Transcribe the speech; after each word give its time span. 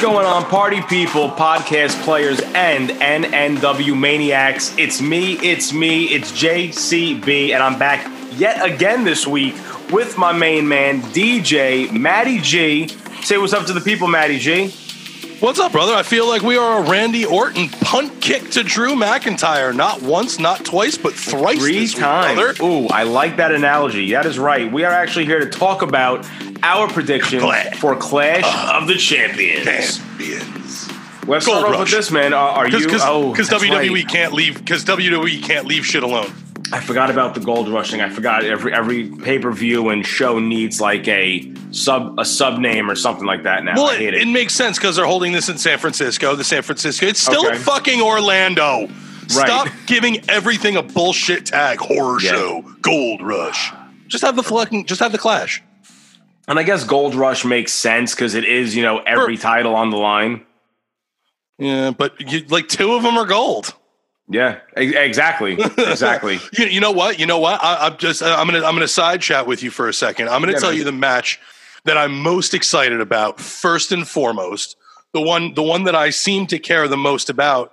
Going 0.00 0.24
on, 0.24 0.46
party 0.46 0.80
people, 0.80 1.28
podcast 1.28 2.02
players, 2.04 2.40
and 2.54 2.88
NNW 2.88 3.98
maniacs? 3.98 4.74
It's 4.78 5.02
me, 5.02 5.34
it's 5.34 5.74
me, 5.74 6.06
it's 6.06 6.32
JCB, 6.32 7.50
and 7.50 7.62
I'm 7.62 7.78
back 7.78 8.10
yet 8.32 8.64
again 8.64 9.04
this 9.04 9.26
week 9.26 9.54
with 9.90 10.16
my 10.16 10.32
main 10.32 10.66
man, 10.66 11.02
DJ 11.02 11.92
Matty 11.92 12.38
G. 12.38 12.88
Say 13.22 13.36
what's 13.36 13.52
up 13.52 13.66
to 13.66 13.74
the 13.74 13.80
people, 13.82 14.08
Matty 14.08 14.38
G. 14.38 14.74
What's 15.40 15.58
up, 15.58 15.72
brother? 15.72 15.94
I 15.94 16.02
feel 16.02 16.28
like 16.28 16.42
we 16.42 16.58
are 16.58 16.84
a 16.84 16.90
Randy 16.90 17.24
Orton 17.24 17.70
punt 17.70 18.20
kick 18.20 18.50
to 18.50 18.62
Drew 18.62 18.94
McIntyre. 18.94 19.74
Not 19.74 20.02
once, 20.02 20.38
not 20.38 20.66
twice, 20.66 20.98
but 20.98 21.14
thrice. 21.14 21.58
Three 21.58 21.88
times. 21.88 22.34
brother. 22.34 22.62
Ooh, 22.62 22.88
I 22.88 23.04
like 23.04 23.38
that 23.38 23.50
analogy. 23.50 24.12
That 24.12 24.26
is 24.26 24.38
right. 24.38 24.70
We 24.70 24.84
are 24.84 24.92
actually 24.92 25.24
here 25.24 25.40
to 25.40 25.48
talk 25.48 25.80
about 25.80 26.28
our 26.62 26.88
prediction 26.88 27.40
Clash. 27.40 27.74
for 27.76 27.96
Clash 27.96 28.44
uh-huh. 28.44 28.82
of 28.82 28.86
the 28.86 28.96
Champions. 28.96 29.64
Champions. 29.96 30.88
Let's 31.26 31.46
Gold 31.46 31.60
start 31.60 31.74
off 31.74 31.80
with 31.80 31.90
this, 31.90 32.10
man. 32.10 32.34
Uh, 32.34 32.36
are, 32.36 32.66
are 32.66 32.68
you? 32.68 32.84
Because 32.84 33.00
oh, 33.02 33.30
because 33.30 33.48
WWE 33.48 33.94
right. 33.94 34.08
can't 34.08 34.34
leave 34.34 34.58
because 34.58 34.84
WWE 34.84 35.42
can't 35.42 35.64
leave 35.64 35.86
shit 35.86 36.02
alone. 36.02 36.30
I 36.72 36.80
forgot 36.80 37.10
about 37.10 37.34
the 37.34 37.40
gold 37.40 37.68
rushing. 37.68 38.00
I 38.00 38.08
forgot 38.10 38.44
every 38.44 38.72
every 38.72 39.08
pay 39.08 39.38
per 39.38 39.50
view 39.50 39.88
and 39.88 40.06
show 40.06 40.38
needs 40.38 40.80
like 40.80 41.06
a 41.08 41.52
sub 41.72 42.18
a 42.18 42.24
sub 42.24 42.58
name 42.60 42.90
or 42.90 42.94
something 42.94 43.24
like 43.26 43.42
that. 43.42 43.64
Now 43.64 43.74
Well, 43.74 43.90
it, 43.90 44.00
it 44.02 44.14
it. 44.14 44.28
makes 44.28 44.54
sense 44.54 44.78
because 44.78 44.96
they're 44.96 45.06
holding 45.06 45.32
this 45.32 45.48
in 45.48 45.58
San 45.58 45.78
Francisco. 45.78 46.36
The 46.36 46.44
San 46.44 46.62
Francisco. 46.62 47.06
It's 47.06 47.20
still 47.20 47.46
Okay. 47.46 47.56
fucking 47.58 48.00
Orlando. 48.00 48.88
Stop 49.28 49.68
giving 49.86 50.28
everything 50.28 50.76
a 50.76 50.82
bullshit 50.82 51.46
tag. 51.46 51.78
Horror 51.78 52.20
Yeah. 52.20 52.30
show. 52.32 52.62
Gold 52.82 53.22
Rush. 53.22 53.72
Just 54.08 54.24
have 54.24 54.34
the 54.36 54.42
fucking. 54.42 54.86
Just 54.86 55.00
have 55.00 55.12
the 55.12 55.18
Clash. 55.18 55.62
and 56.48 56.58
I 56.58 56.62
guess 56.64 56.82
Gold 56.84 57.14
Rush 57.14 57.44
makes 57.44 57.72
sense 57.72 58.12
because 58.14 58.34
it 58.34 58.44
is 58.44 58.74
you 58.76 58.82
know 58.82 58.98
every 58.98 59.36
title 59.36 59.74
on 59.74 59.90
the 59.90 59.96
line. 59.98 60.42
Yeah, 61.58 61.90
but 61.90 62.20
you, 62.20 62.40
like 62.48 62.68
two 62.68 62.92
of 62.94 63.02
them 63.02 63.16
are 63.18 63.26
gold. 63.26 63.74
Yeah, 64.32 64.60
exactly, 64.76 65.54
exactly. 65.60 66.38
You, 66.56 66.66
you 66.66 66.80
know 66.80 66.92
what? 66.92 67.18
You 67.18 67.26
know 67.26 67.38
what? 67.40 67.62
I, 67.62 67.86
I'm 67.88 67.96
just 67.98 68.22
I'm 68.22 68.46
gonna 68.46 68.64
I'm 68.64 68.74
gonna 68.74 68.86
side 68.88 69.20
chat 69.20 69.46
with 69.46 69.62
you 69.62 69.70
for 69.70 69.88
a 69.88 69.92
second. 69.92 70.28
I'm 70.28 70.40
gonna 70.40 70.52
Yeah, 70.52 70.58
tell 70.58 70.70
man. 70.70 70.78
you 70.78 70.84
the 70.84 70.92
match 70.92 71.40
that 71.84 71.96
I'm 71.98 72.22
most 72.22 72.54
excited 72.54 73.00
about 73.00 73.40
first 73.40 73.90
and 73.90 74.06
foremost. 74.06 74.76
The 75.12 75.20
one 75.20 75.54
the 75.54 75.62
one 75.62 75.84
that 75.84 75.96
I 75.96 76.10
seem 76.10 76.46
to 76.48 76.58
care 76.60 76.86
the 76.86 76.96
most 76.96 77.28
about 77.28 77.72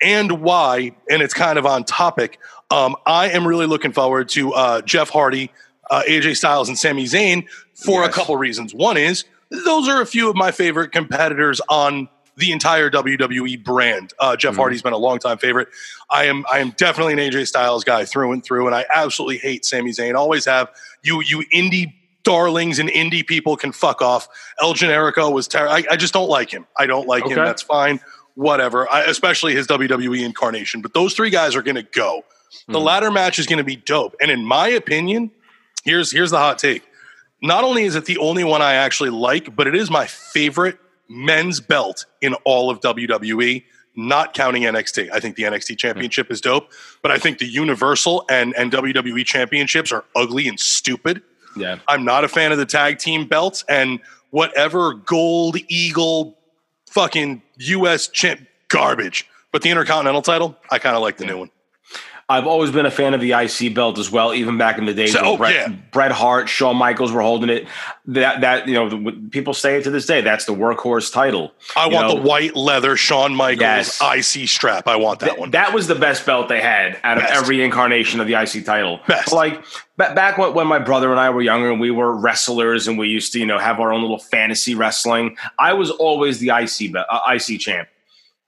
and 0.00 0.40
why. 0.40 0.92
And 1.10 1.20
it's 1.20 1.34
kind 1.34 1.58
of 1.58 1.66
on 1.66 1.84
topic. 1.84 2.38
Um, 2.70 2.96
I 3.04 3.28
am 3.30 3.46
really 3.46 3.66
looking 3.66 3.92
forward 3.92 4.28
to 4.30 4.52
uh, 4.54 4.80
Jeff 4.82 5.10
Hardy, 5.10 5.50
uh, 5.90 6.02
AJ 6.08 6.36
Styles, 6.36 6.68
and 6.68 6.78
Sami 6.78 7.04
Zayn 7.04 7.46
for 7.74 8.04
a 8.04 8.08
couple 8.08 8.36
reasons. 8.36 8.72
One 8.74 8.96
is 8.96 9.24
those 9.50 9.88
are 9.88 10.00
a 10.00 10.06
few 10.06 10.30
of 10.30 10.36
my 10.36 10.52
favorite 10.52 10.92
competitors 10.92 11.60
on 11.68 12.08
the 12.38 12.52
entire 12.52 12.90
WWE 12.90 13.62
brand. 13.64 14.12
Uh, 14.18 14.36
Jeff 14.36 14.52
Mm-hmm. 14.52 14.60
Hardy's 14.60 14.82
been 14.82 14.92
a 14.92 14.98
longtime 14.98 15.38
favorite. 15.38 15.68
I 16.10 16.24
am 16.24 16.44
I 16.52 16.58
am 16.60 16.70
definitely 16.70 17.12
an 17.14 17.18
AJ 17.18 17.46
Styles 17.48 17.84
guy 17.84 18.04
through 18.04 18.32
and 18.32 18.42
through, 18.44 18.66
and 18.66 18.74
I 18.74 18.84
absolutely 18.94 19.38
hate 19.38 19.64
Sami 19.64 19.90
Zayn. 19.90 20.14
Always 20.14 20.44
have. 20.46 20.70
You 21.02 21.22
you 21.22 21.44
indie 21.54 21.92
darlings 22.24 22.78
and 22.78 22.88
indie 22.90 23.26
people 23.26 23.56
can 23.56 23.72
fuck 23.72 24.02
off. 24.02 24.28
El 24.60 24.74
Generico 24.74 25.32
was 25.32 25.48
terrible. 25.48 25.72
I, 25.74 25.84
I 25.90 25.96
just 25.96 26.12
don't 26.12 26.28
like 26.28 26.50
him. 26.50 26.66
I 26.76 26.86
don't 26.86 27.06
like 27.08 27.26
him. 27.26 27.36
That's 27.36 27.62
fine. 27.62 28.00
Whatever. 28.34 28.90
I, 28.90 29.02
especially 29.04 29.54
his 29.54 29.66
WWE 29.66 30.24
incarnation. 30.24 30.80
But 30.82 30.94
those 30.94 31.14
three 31.14 31.30
guys 31.30 31.56
are 31.56 31.62
going 31.62 31.76
to 31.76 31.82
go. 31.82 32.22
The 32.66 32.78
Mhm. 32.78 32.84
latter 32.84 33.10
match 33.10 33.38
is 33.38 33.46
going 33.46 33.58
to 33.58 33.64
be 33.64 33.76
dope. 33.76 34.14
And 34.20 34.30
in 34.30 34.44
my 34.44 34.68
opinion, 34.68 35.30
here's 35.84 36.12
here's 36.12 36.30
the 36.30 36.38
hot 36.38 36.58
take. 36.58 36.82
Not 37.40 37.64
only 37.64 37.84
is 37.84 37.94
it 37.94 38.04
the 38.04 38.18
only 38.18 38.44
one 38.44 38.62
I 38.62 38.74
actually 38.74 39.10
like, 39.10 39.54
but 39.56 39.66
it 39.66 39.74
is 39.74 39.90
my 39.90 40.06
favorite 40.06 40.78
men's 41.08 41.60
belt 41.60 42.06
in 42.20 42.34
all 42.44 42.70
of 42.70 42.80
WWE, 42.80 43.64
not 43.96 44.34
counting 44.34 44.62
NXT. 44.62 45.10
I 45.12 45.20
think 45.20 45.36
the 45.36 45.44
NXT 45.44 45.70
hmm. 45.70 45.76
championship 45.76 46.30
is 46.30 46.40
dope, 46.40 46.70
but 47.02 47.10
I 47.10 47.18
think 47.18 47.38
the 47.38 47.46
Universal 47.46 48.24
and, 48.30 48.54
and 48.56 48.70
WWE 48.72 49.24
championships 49.24 49.92
are 49.92 50.04
ugly 50.14 50.48
and 50.48 50.58
stupid. 50.58 51.22
Yeah, 51.56 51.78
I'm 51.88 52.04
not 52.04 52.24
a 52.24 52.28
fan 52.28 52.52
of 52.52 52.58
the 52.58 52.66
tag 52.66 52.98
team 52.98 53.26
belts 53.26 53.64
and 53.68 54.00
whatever 54.30 54.94
gold 54.94 55.56
eagle 55.68 56.38
fucking 56.90 57.42
US 57.56 58.06
champ 58.08 58.46
garbage. 58.68 59.28
But 59.50 59.62
the 59.62 59.70
Intercontinental 59.70 60.22
title, 60.22 60.56
I 60.70 60.78
kind 60.78 60.94
of 60.94 61.02
like 61.02 61.16
the 61.16 61.24
new 61.24 61.38
one. 61.38 61.50
I've 62.30 62.46
always 62.46 62.70
been 62.70 62.84
a 62.84 62.90
fan 62.90 63.14
of 63.14 63.22
the 63.22 63.32
IC 63.32 63.74
belt 63.74 63.98
as 63.98 64.10
well, 64.10 64.34
even 64.34 64.58
back 64.58 64.76
in 64.76 64.84
the 64.84 64.92
days. 64.92 65.12
So- 65.14 65.22
when 65.22 65.30
oh, 65.30 65.36
Bret, 65.38 65.54
yeah. 65.54 65.68
Bret 65.92 66.12
Hart, 66.12 66.48
Shawn 66.50 66.76
Michaels 66.76 67.10
were 67.10 67.22
holding 67.22 67.48
it. 67.48 67.66
That 68.06 68.42
that 68.42 68.68
you 68.68 68.74
know 68.74 68.88
the, 68.88 69.28
people 69.30 69.54
say 69.54 69.76
it 69.78 69.84
to 69.84 69.90
this 69.90 70.04
day. 70.04 70.20
That's 70.20 70.44
the 70.44 70.52
workhorse 70.54 71.10
title. 71.12 71.52
I 71.76 71.86
You 71.86 71.94
want 71.94 72.08
know, 72.08 72.16
the 72.16 72.28
white 72.28 72.54
leather 72.54 72.96
Shawn 72.96 73.34
Michaels 73.34 73.98
Yes. 74.00 74.34
IC 74.36 74.46
strap. 74.48 74.86
I 74.88 74.96
want 74.96 75.20
that 75.20 75.26
Th- 75.30 75.38
one. 75.38 75.50
That 75.52 75.72
was 75.72 75.86
the 75.88 75.94
best 75.94 76.24
belt 76.26 76.48
they 76.48 76.60
had 76.60 76.98
out 77.02 77.16
of 77.18 77.24
every 77.24 77.62
incarnation 77.62 78.20
of 78.20 78.26
the 78.26 78.34
IC 78.34 78.64
title. 78.64 79.00
Best. 79.06 79.30
But 79.30 79.34
like 79.36 79.64
ba- 79.96 80.12
back 80.14 80.36
when, 80.38 80.52
when 80.54 80.66
my 80.66 80.78
brother 80.78 81.10
and 81.10 81.20
I 81.20 81.30
were 81.30 81.42
younger 81.42 81.70
and 81.70 81.80
we 81.80 81.90
were 81.90 82.14
wrestlers 82.14 82.88
and 82.88 82.98
we 82.98 83.08
used 83.08 83.32
to, 83.34 83.38
you 83.38 83.46
know, 83.46 83.58
have 83.58 83.80
our 83.80 83.92
own 83.92 84.02
little 84.02 84.18
fantasy 84.18 84.74
wrestling. 84.74 85.36
I 85.58 85.72
was 85.74 85.90
always 85.90 86.38
the 86.40 86.48
IC 86.48 86.94
uh, 86.94 87.20
IC 87.34 87.60
champ. 87.60 87.88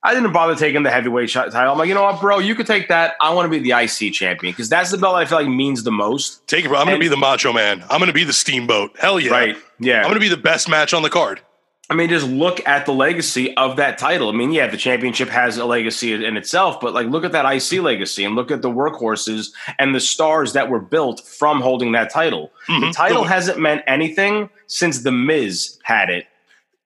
I 0.03 0.15
didn't 0.15 0.33
bother 0.33 0.55
taking 0.57 0.83
the 0.83 0.91
heavyweight 0.91 1.31
title. 1.31 1.55
I'm 1.73 1.77
like, 1.77 1.89
you 1.89 1.95
know 1.95 2.05
what, 2.05 2.21
bro, 2.23 2.39
you 2.39 2.55
could 2.55 2.67
take 2.67 2.89
that. 2.89 3.17
I 3.21 3.35
want 3.35 3.51
to 3.53 3.61
be 3.61 3.63
the 3.71 3.79
IC 3.79 4.15
champion 4.15 4.53
because 4.53 4.69
that's 4.71 4.91
the 4.91 4.97
belt 4.97 5.15
I 5.15 5.27
feel 5.27 5.39
like 5.39 5.49
means 5.49 5.83
the 5.83 5.91
most. 5.93 6.47
Take 6.49 6.65
it, 6.65 6.69
bro. 6.69 6.79
I'm 6.79 6.87
going 6.87 6.99
to 6.99 7.05
be 7.05 7.09
the 7.09 7.19
Macho 7.19 7.53
Man. 7.53 7.83
I'm 7.91 7.99
going 7.99 8.07
to 8.07 8.15
be 8.15 8.25
the 8.25 8.33
Steamboat. 8.33 8.97
Hell 8.99 9.21
yeah. 9.21 9.31
Right? 9.31 9.57
Yeah. 9.79 9.99
I'm 9.99 10.05
going 10.05 10.15
to 10.15 10.21
be 10.21 10.29
the 10.29 10.39
best 10.39 10.71
match 10.71 10.95
on 10.95 11.03
the 11.03 11.11
card. 11.11 11.43
I 11.91 11.95
mean, 11.95 12.09
just 12.09 12.27
look 12.29 12.67
at 12.69 12.87
the 12.87 12.93
legacy 12.93 13.55
of 13.57 13.77
that 13.77 13.99
title. 13.99 14.29
I 14.29 14.33
mean, 14.33 14.53
yeah, 14.53 14.69
the 14.69 14.77
championship 14.77 15.29
has 15.29 15.59
a 15.59 15.65
legacy 15.67 16.13
in 16.25 16.37
itself, 16.37 16.81
but 16.81 16.95
like, 16.95 17.09
look 17.09 17.25
at 17.25 17.33
that 17.33 17.45
IC 17.45 17.83
legacy 17.83 18.25
and 18.25 18.37
look 18.37 18.53
at 18.53 18.63
the 18.63 18.71
workhorses 18.71 19.49
and 19.79 19.93
the 19.93 19.99
stars 20.01 20.53
that 20.53 20.71
were 20.71 20.79
built 20.79 21.21
from 21.27 21.61
holding 21.61 21.91
that 21.93 22.09
title. 22.11 22.53
The 22.69 22.73
Mhm. 22.75 22.93
title 22.95 23.23
The- 23.25 23.31
hasn't 23.31 23.59
meant 23.59 23.83
anything 23.89 24.51
since 24.69 25.01
the 25.01 25.11
Miz 25.11 25.79
had 25.83 26.11
it. 26.11 26.27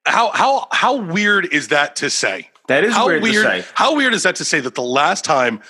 How 0.06 0.31
how 0.31 0.69
how 0.72 0.94
weird 0.96 1.46
is 1.52 1.69
that 1.69 1.96
to 1.96 2.08
say? 2.10 2.48
That 2.69 2.84
is 2.84 2.94
how 2.94 3.06
weird, 3.06 3.22
to 3.22 3.42
say. 3.42 3.64
How 3.75 3.94
weird 3.94 4.14
is 4.14 4.22
that 4.22 4.36
to 4.36 4.44
say 4.44 4.60
that 4.60 4.75
the 4.75 4.82
last 4.82 5.25
time 5.25 5.60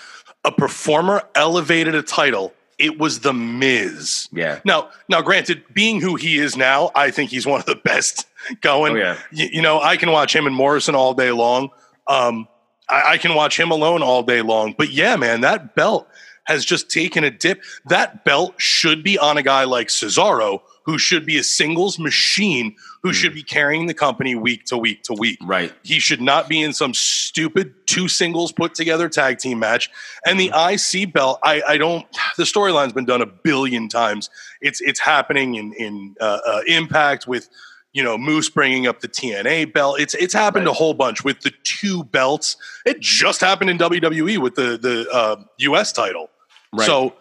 a 0.44 0.52
performer 0.52 1.22
elevated 1.34 1.94
a 1.94 2.02
title, 2.02 2.52
it 2.78 2.98
was 2.98 3.20
the 3.20 3.32
Miz. 3.32 4.28
Yeah. 4.32 4.60
Now, 4.64 4.90
now, 5.08 5.22
granted, 5.22 5.64
being 5.72 6.00
who 6.00 6.16
he 6.16 6.38
is 6.38 6.56
now, 6.56 6.90
I 6.94 7.10
think 7.10 7.30
he's 7.30 7.46
one 7.46 7.60
of 7.60 7.66
the 7.66 7.76
best 7.76 8.26
going. 8.60 8.92
Oh, 8.92 8.96
yeah. 8.96 9.18
Y- 9.32 9.50
you, 9.52 9.62
know, 9.62 9.80
I 9.80 9.96
can 9.96 10.10
watch 10.10 10.34
him 10.34 10.46
and 10.46 10.54
Morrison 10.54 10.94
all 10.94 11.14
day 11.14 11.32
long. 11.32 11.70
Um, 12.06 12.48
I, 12.88 13.12
I 13.12 13.18
can 13.18 13.34
watch 13.34 13.58
him 13.58 13.70
alone 13.70 14.02
all 14.02 14.22
day 14.22 14.42
long. 14.42 14.74
But 14.76 14.90
yeah, 14.90 15.16
man, 15.16 15.40
that 15.40 15.74
belt 15.74 16.08
has 16.44 16.64
just 16.64 16.90
taken 16.90 17.24
a 17.24 17.30
dip. 17.30 17.62
That 17.86 18.24
belt 18.24 18.54
should 18.58 19.02
be 19.02 19.18
on 19.18 19.38
a 19.38 19.42
guy 19.42 19.64
like 19.64 19.88
Cesaro, 19.88 20.60
who 20.84 20.98
should 20.98 21.24
be 21.24 21.38
a 21.38 21.42
singles 21.42 21.98
machine, 21.98 22.76
who 23.04 23.10
Hmm. 23.10 23.14
should 23.14 23.34
be 23.34 23.42
carrying 23.44 23.86
the 23.86 23.94
company 23.94 24.34
week 24.34 24.64
to 24.64 24.76
week 24.78 25.02
to 25.04 25.12
week. 25.12 25.38
Right. 25.42 25.72
He 25.84 26.00
should 26.00 26.20
not 26.22 26.48
be 26.48 26.60
in 26.62 26.72
some 26.72 26.92
stupid 26.94 27.74
two 27.86 28.08
singles 28.08 28.50
put 28.50 28.74
together 28.74 29.08
tag 29.10 29.38
team 29.38 29.58
match. 29.60 29.90
And 30.26 30.40
the 30.40 30.50
IC 30.54 31.12
belt, 31.12 31.38
I, 31.42 31.62
I 31.68 31.76
don't. 31.76 32.06
The 32.38 32.44
storyline's 32.44 32.94
been 32.94 33.04
done 33.04 33.20
a 33.22 33.26
billion 33.26 33.88
times. 33.88 34.30
It's 34.62 34.80
it's 34.80 34.98
happening 34.98 35.54
in 35.54 35.72
in 35.74 36.16
uh, 36.20 36.38
uh, 36.46 36.60
Impact 36.66 37.28
with 37.28 37.48
you 37.92 38.02
know 38.02 38.16
Moose 38.16 38.48
bringing 38.48 38.86
up 38.86 39.00
the 39.00 39.08
TNA 39.08 39.72
belt. 39.74 40.00
It's 40.00 40.14
it's 40.14 40.32
happened 40.34 40.64
Right. 40.64 40.70
a 40.72 40.74
whole 40.74 40.94
bunch 40.94 41.22
with 41.22 41.40
the 41.42 41.52
two 41.62 42.04
belts. 42.04 42.56
It 42.86 43.00
just 43.00 43.40
happened 43.42 43.68
in 43.70 43.76
WWE 43.78 44.38
with 44.38 44.54
the 44.54 44.78
the 44.78 45.06
uh, 45.12 45.36
US 45.58 45.92
title. 45.92 46.30
Right. 46.72 46.86
So 46.86 47.12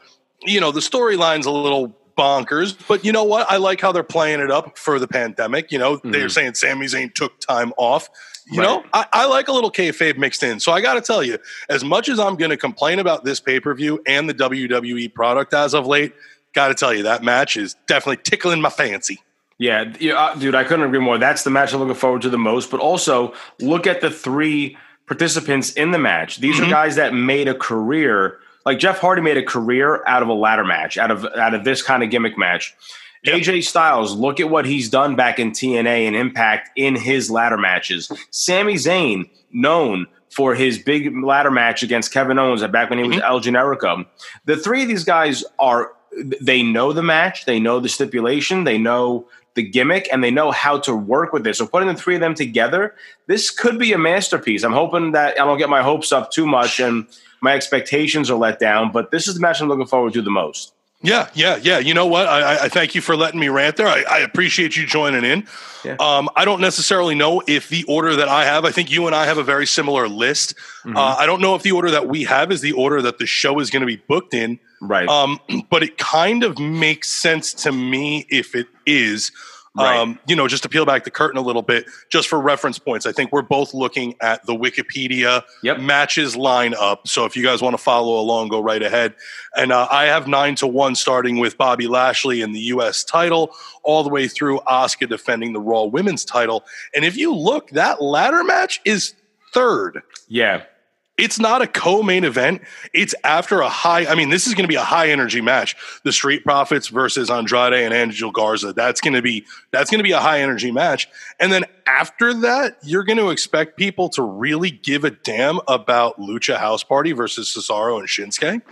you 0.45 0.61
know 0.61 0.71
the 0.71 0.79
storyline's 0.79 1.45
a 1.45 1.51
little 1.51 1.93
bonkers, 2.17 2.75
but 2.87 3.03
you 3.03 3.11
know 3.11 3.23
what? 3.23 3.49
I 3.49 3.57
like 3.57 3.81
how 3.81 3.91
they're 3.91 4.03
playing 4.03 4.39
it 4.39 4.51
up 4.51 4.77
for 4.77 4.99
the 4.99 5.07
pandemic. 5.07 5.71
You 5.71 5.79
know, 5.79 5.99
they're 6.03 6.27
Mhm. 6.27 6.31
saying 6.31 6.53
Sami 6.55 6.85
Zayn 6.85 7.13
took 7.13 7.39
time 7.39 7.73
off. 7.77 8.09
You 8.51 8.61
Right. 8.61 8.67
know, 8.67 8.83
I, 8.93 9.05
I 9.13 9.25
like 9.25 9.47
a 9.47 9.51
little 9.53 9.71
kayfabe 9.71 10.17
mixed 10.17 10.43
in. 10.43 10.59
So 10.59 10.71
I 10.71 10.81
got 10.81 10.95
to 10.95 11.01
tell 11.01 11.23
you, 11.23 11.37
as 11.69 11.83
much 11.83 12.09
as 12.09 12.19
I'm 12.19 12.35
going 12.35 12.51
to 12.51 12.57
complain 12.57 12.99
about 12.99 13.23
this 13.23 13.39
pay 13.39 13.59
per 13.59 13.73
view 13.73 14.01
and 14.05 14.27
the 14.29 14.33
WWE 14.33 15.07
product 15.13 15.53
as 15.53 15.73
of 15.73 15.87
late, 15.87 16.13
got 16.53 16.67
to 16.67 16.73
tell 16.75 16.93
you 16.93 17.03
that 17.03 17.23
match 17.23 17.55
is 17.57 17.75
definitely 17.87 18.21
tickling 18.23 18.61
my 18.61 18.69
fancy. 18.69 19.21
Yeah, 19.59 19.85
yeah, 19.99 20.35
dude, 20.37 20.55
I 20.55 20.63
couldn't 20.65 20.85
agree 20.85 20.99
more. 20.99 21.17
That's 21.17 21.43
the 21.43 21.49
match 21.51 21.73
I'm 21.73 21.79
looking 21.79 21.95
forward 21.95 22.21
to 22.23 22.29
the 22.29 22.37
most. 22.37 22.69
But 22.69 22.79
also, 22.81 23.33
look 23.61 23.87
at 23.87 24.01
the 24.01 24.09
three 24.11 24.77
participants 25.07 25.71
in 25.73 25.91
the 25.91 25.99
match. 25.99 26.37
These 26.37 26.59
Mhm. 26.59 26.67
are 26.67 26.69
guys 26.69 26.95
that 26.95 27.13
made 27.13 27.47
a 27.47 27.53
career. 27.53 28.39
Like 28.65 28.79
Jeff 28.79 28.99
Hardy 28.99 29.21
made 29.21 29.37
a 29.37 29.43
career 29.43 30.03
out 30.07 30.23
of 30.23 30.29
a 30.29 30.33
ladder 30.33 30.63
match, 30.63 30.97
out 30.97 31.11
of 31.11 31.25
out 31.25 31.53
of 31.53 31.63
this 31.63 31.81
kind 31.81 32.03
of 32.03 32.09
gimmick 32.09 32.37
match. 32.37 32.75
Yep. 33.23 33.35
AJ 33.35 33.63
Styles, 33.63 34.15
look 34.15 34.39
at 34.41 34.49
what 34.49 34.65
he's 34.65 34.89
done 34.89 35.15
back 35.15 35.39
in 35.39 35.51
TNA 35.51 36.07
and 36.07 36.15
Impact 36.15 36.69
in 36.75 36.95
his 36.95 37.31
ladder 37.31 37.57
matches. 37.57 38.11
Sami 38.31 38.73
Zayn, 38.73 39.29
known 39.51 40.07
for 40.29 40.55
his 40.55 40.77
big 40.77 41.15
ladder 41.23 41.51
match 41.51 41.83
against 41.83 42.11
Kevin 42.11 42.39
Owens 42.39 42.65
back 42.67 42.89
when 42.89 42.99
he 42.99 43.07
was 43.07 43.17
mm-hmm. 43.17 43.25
El 43.25 43.39
Generico. 43.39 44.05
The 44.45 44.57
three 44.57 44.81
of 44.81 44.87
these 44.87 45.03
guys 45.05 45.43
are 45.59 45.93
they 46.41 46.63
know 46.63 46.91
the 46.91 47.03
match, 47.03 47.45
they 47.45 47.59
know 47.59 47.79
the 47.79 47.89
stipulation, 47.89 48.65
they 48.65 48.77
know 48.77 49.27
the 49.55 49.63
gimmick 49.63 50.07
and 50.11 50.23
they 50.23 50.31
know 50.31 50.51
how 50.51 50.79
to 50.79 50.95
work 50.95 51.31
with 51.31 51.43
this. 51.43 51.59
So 51.59 51.67
putting 51.67 51.87
the 51.87 51.95
three 51.95 52.15
of 52.15 52.21
them 52.21 52.33
together, 52.33 52.95
this 53.27 53.51
could 53.51 53.77
be 53.77 53.93
a 53.93 53.97
masterpiece. 53.97 54.63
I'm 54.63 54.73
hoping 54.73 55.11
that 55.11 55.39
I 55.39 55.45
don't 55.45 55.57
get 55.57 55.69
my 55.69 55.83
hopes 55.83 56.11
up 56.11 56.31
too 56.31 56.47
much 56.47 56.79
and 56.79 57.07
my 57.43 57.53
expectations 57.53 58.31
are 58.31 58.37
let 58.37 58.57
down, 58.57 58.91
but 58.91 59.11
this 59.11 59.27
is 59.27 59.35
the 59.35 59.41
match 59.41 59.61
I'm 59.61 59.67
looking 59.67 59.85
forward 59.85 60.13
to 60.13 60.21
the 60.21 60.31
most. 60.31 60.73
Yeah, 61.01 61.29
yeah, 61.33 61.57
yeah. 61.61 61.79
You 61.79 61.93
know 61.93 62.05
what? 62.05 62.27
I, 62.27 62.63
I 62.63 62.69
thank 62.69 62.95
you 62.95 63.01
for 63.01 63.17
letting 63.17 63.37
me 63.37 63.49
rant 63.49 63.75
there. 63.75 63.87
I, 63.87 64.05
I 64.09 64.19
appreciate 64.19 64.77
you 64.77 64.87
joining 64.87 65.25
in. 65.25 65.45
Yeah. 65.83 65.97
Um, 65.99 66.29
I 66.37 66.45
don't 66.45 66.61
necessarily 66.61 67.13
know 67.13 67.43
if 67.45 67.67
the 67.67 67.83
order 67.89 68.15
that 68.15 68.29
I 68.29 68.45
have, 68.45 68.63
I 68.63 68.71
think 68.71 68.89
you 68.89 69.05
and 69.05 69.13
I 69.13 69.25
have 69.25 69.37
a 69.37 69.43
very 69.43 69.67
similar 69.67 70.07
list. 70.07 70.55
Mm-hmm. 70.85 70.95
Uh, 70.95 71.15
I 71.19 71.25
don't 71.25 71.41
know 71.41 71.55
if 71.55 71.61
the 71.61 71.73
order 71.73 71.91
that 71.91 72.07
we 72.07 72.23
have 72.23 72.53
is 72.53 72.61
the 72.61 72.71
order 72.71 73.01
that 73.01 73.17
the 73.17 73.25
show 73.25 73.59
is 73.59 73.69
going 73.69 73.81
to 73.81 73.85
be 73.85 73.97
booked 73.97 74.33
in. 74.33 74.59
Right. 74.79 75.09
Um, 75.09 75.41
but 75.69 75.83
it 75.83 75.97
kind 75.97 76.45
of 76.45 76.57
makes 76.57 77.11
sense 77.11 77.53
to 77.55 77.73
me 77.73 78.25
if 78.29 78.55
it 78.55 78.67
is. 78.85 79.33
Right. 79.75 79.97
Um, 79.97 80.19
you 80.27 80.35
know, 80.35 80.47
just 80.47 80.61
to 80.63 80.69
peel 80.69 80.85
back 80.85 81.03
the 81.03 81.09
curtain 81.09 81.37
a 81.37 81.41
little 81.41 81.63
bit, 81.63 81.85
just 82.09 82.27
for 82.27 82.39
reference 82.39 82.77
points, 82.77 83.07
I 83.07 83.11
think 83.11 83.31
we're 83.31 83.41
both 83.41 83.73
looking 83.73 84.15
at 84.21 84.45
the 84.45 84.53
Wikipedia 84.53 85.43
yep. 85.63 85.79
matches 85.79 86.35
lineup. 86.35 87.07
So 87.07 87.25
if 87.25 87.35
you 87.35 87.43
guys 87.43 87.59
want 87.59 87.75
to 87.75 87.81
follow 87.81 88.19
along, 88.19 88.49
go 88.49 88.59
right 88.59 88.83
ahead. 88.83 89.15
And 89.55 89.71
uh, 89.71 89.87
I 89.89 90.05
have 90.05 90.27
nine 90.27 90.53
to 90.55 90.67
one, 90.67 90.93
starting 90.93 91.39
with 91.39 91.57
Bobby 91.57 91.87
Lashley 91.87 92.41
in 92.41 92.51
the 92.51 92.59
U.S. 92.59 93.03
title, 93.03 93.55
all 93.81 94.03
the 94.03 94.09
way 94.09 94.27
through 94.27 94.59
Asuka 94.67 95.09
defending 95.09 95.53
the 95.53 95.61
Raw 95.61 95.85
Women's 95.85 96.23
title. 96.23 96.65
And 96.95 97.03
if 97.03 97.17
you 97.17 97.33
look, 97.33 97.71
that 97.71 97.99
ladder 97.99 98.43
match 98.43 98.79
is 98.85 99.15
third. 99.53 100.03
Yeah. 100.27 100.65
It's 101.15 101.39
not 101.39 101.61
a 101.61 101.67
co-main 101.67 102.23
event. 102.23 102.63
It's 102.91 103.13
after 103.23 103.61
a 103.61 103.69
high. 103.69 104.07
I 104.07 104.15
mean, 104.15 104.31
this 104.31 104.47
is 104.47 104.55
going 104.55 104.63
to 104.63 104.67
be 104.67 104.75
a 104.75 104.83
high 104.83 105.09
energy 105.09 105.41
match. 105.41 105.75
The 106.03 106.11
Street 106.11 106.43
Profits 106.43 106.87
versus 106.87 107.29
Andrade 107.29 107.73
and 107.73 107.93
Angel 107.93 108.31
Garza. 108.31 108.73
That's 108.73 108.99
going 108.99 109.13
to 109.13 109.21
be 109.21 109.45
that's 109.71 109.91
going 109.91 109.99
to 109.99 110.03
be 110.03 110.11
a 110.11 110.19
high 110.19 110.41
energy 110.41 110.71
match. 110.71 111.07
And 111.39 111.51
then 111.51 111.65
after 111.85 112.33
that, 112.41 112.77
you're 112.81 113.03
going 113.03 113.19
to 113.19 113.29
expect 113.29 113.77
people 113.77 114.09
to 114.09 114.23
really 114.23 114.71
give 114.71 115.03
a 115.03 115.11
damn 115.11 115.59
about 115.67 116.19
Lucha 116.19 116.57
House 116.57 116.83
Party 116.83 117.11
versus 117.11 117.55
Cesaro 117.55 117.99
and 117.99 118.07
Shinsuke. 118.07 118.63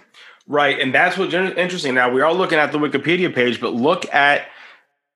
Right, 0.47 0.79
and 0.79 0.93
that's 0.93 1.17
what's 1.17 1.33
interesting. 1.33 1.93
Now 1.93 2.11
we 2.11 2.21
are 2.21 2.33
looking 2.33 2.57
at 2.57 2.71
the 2.71 2.79
Wikipedia 2.79 3.33
page, 3.33 3.61
but 3.61 3.73
look 3.73 4.11
at 4.13 4.47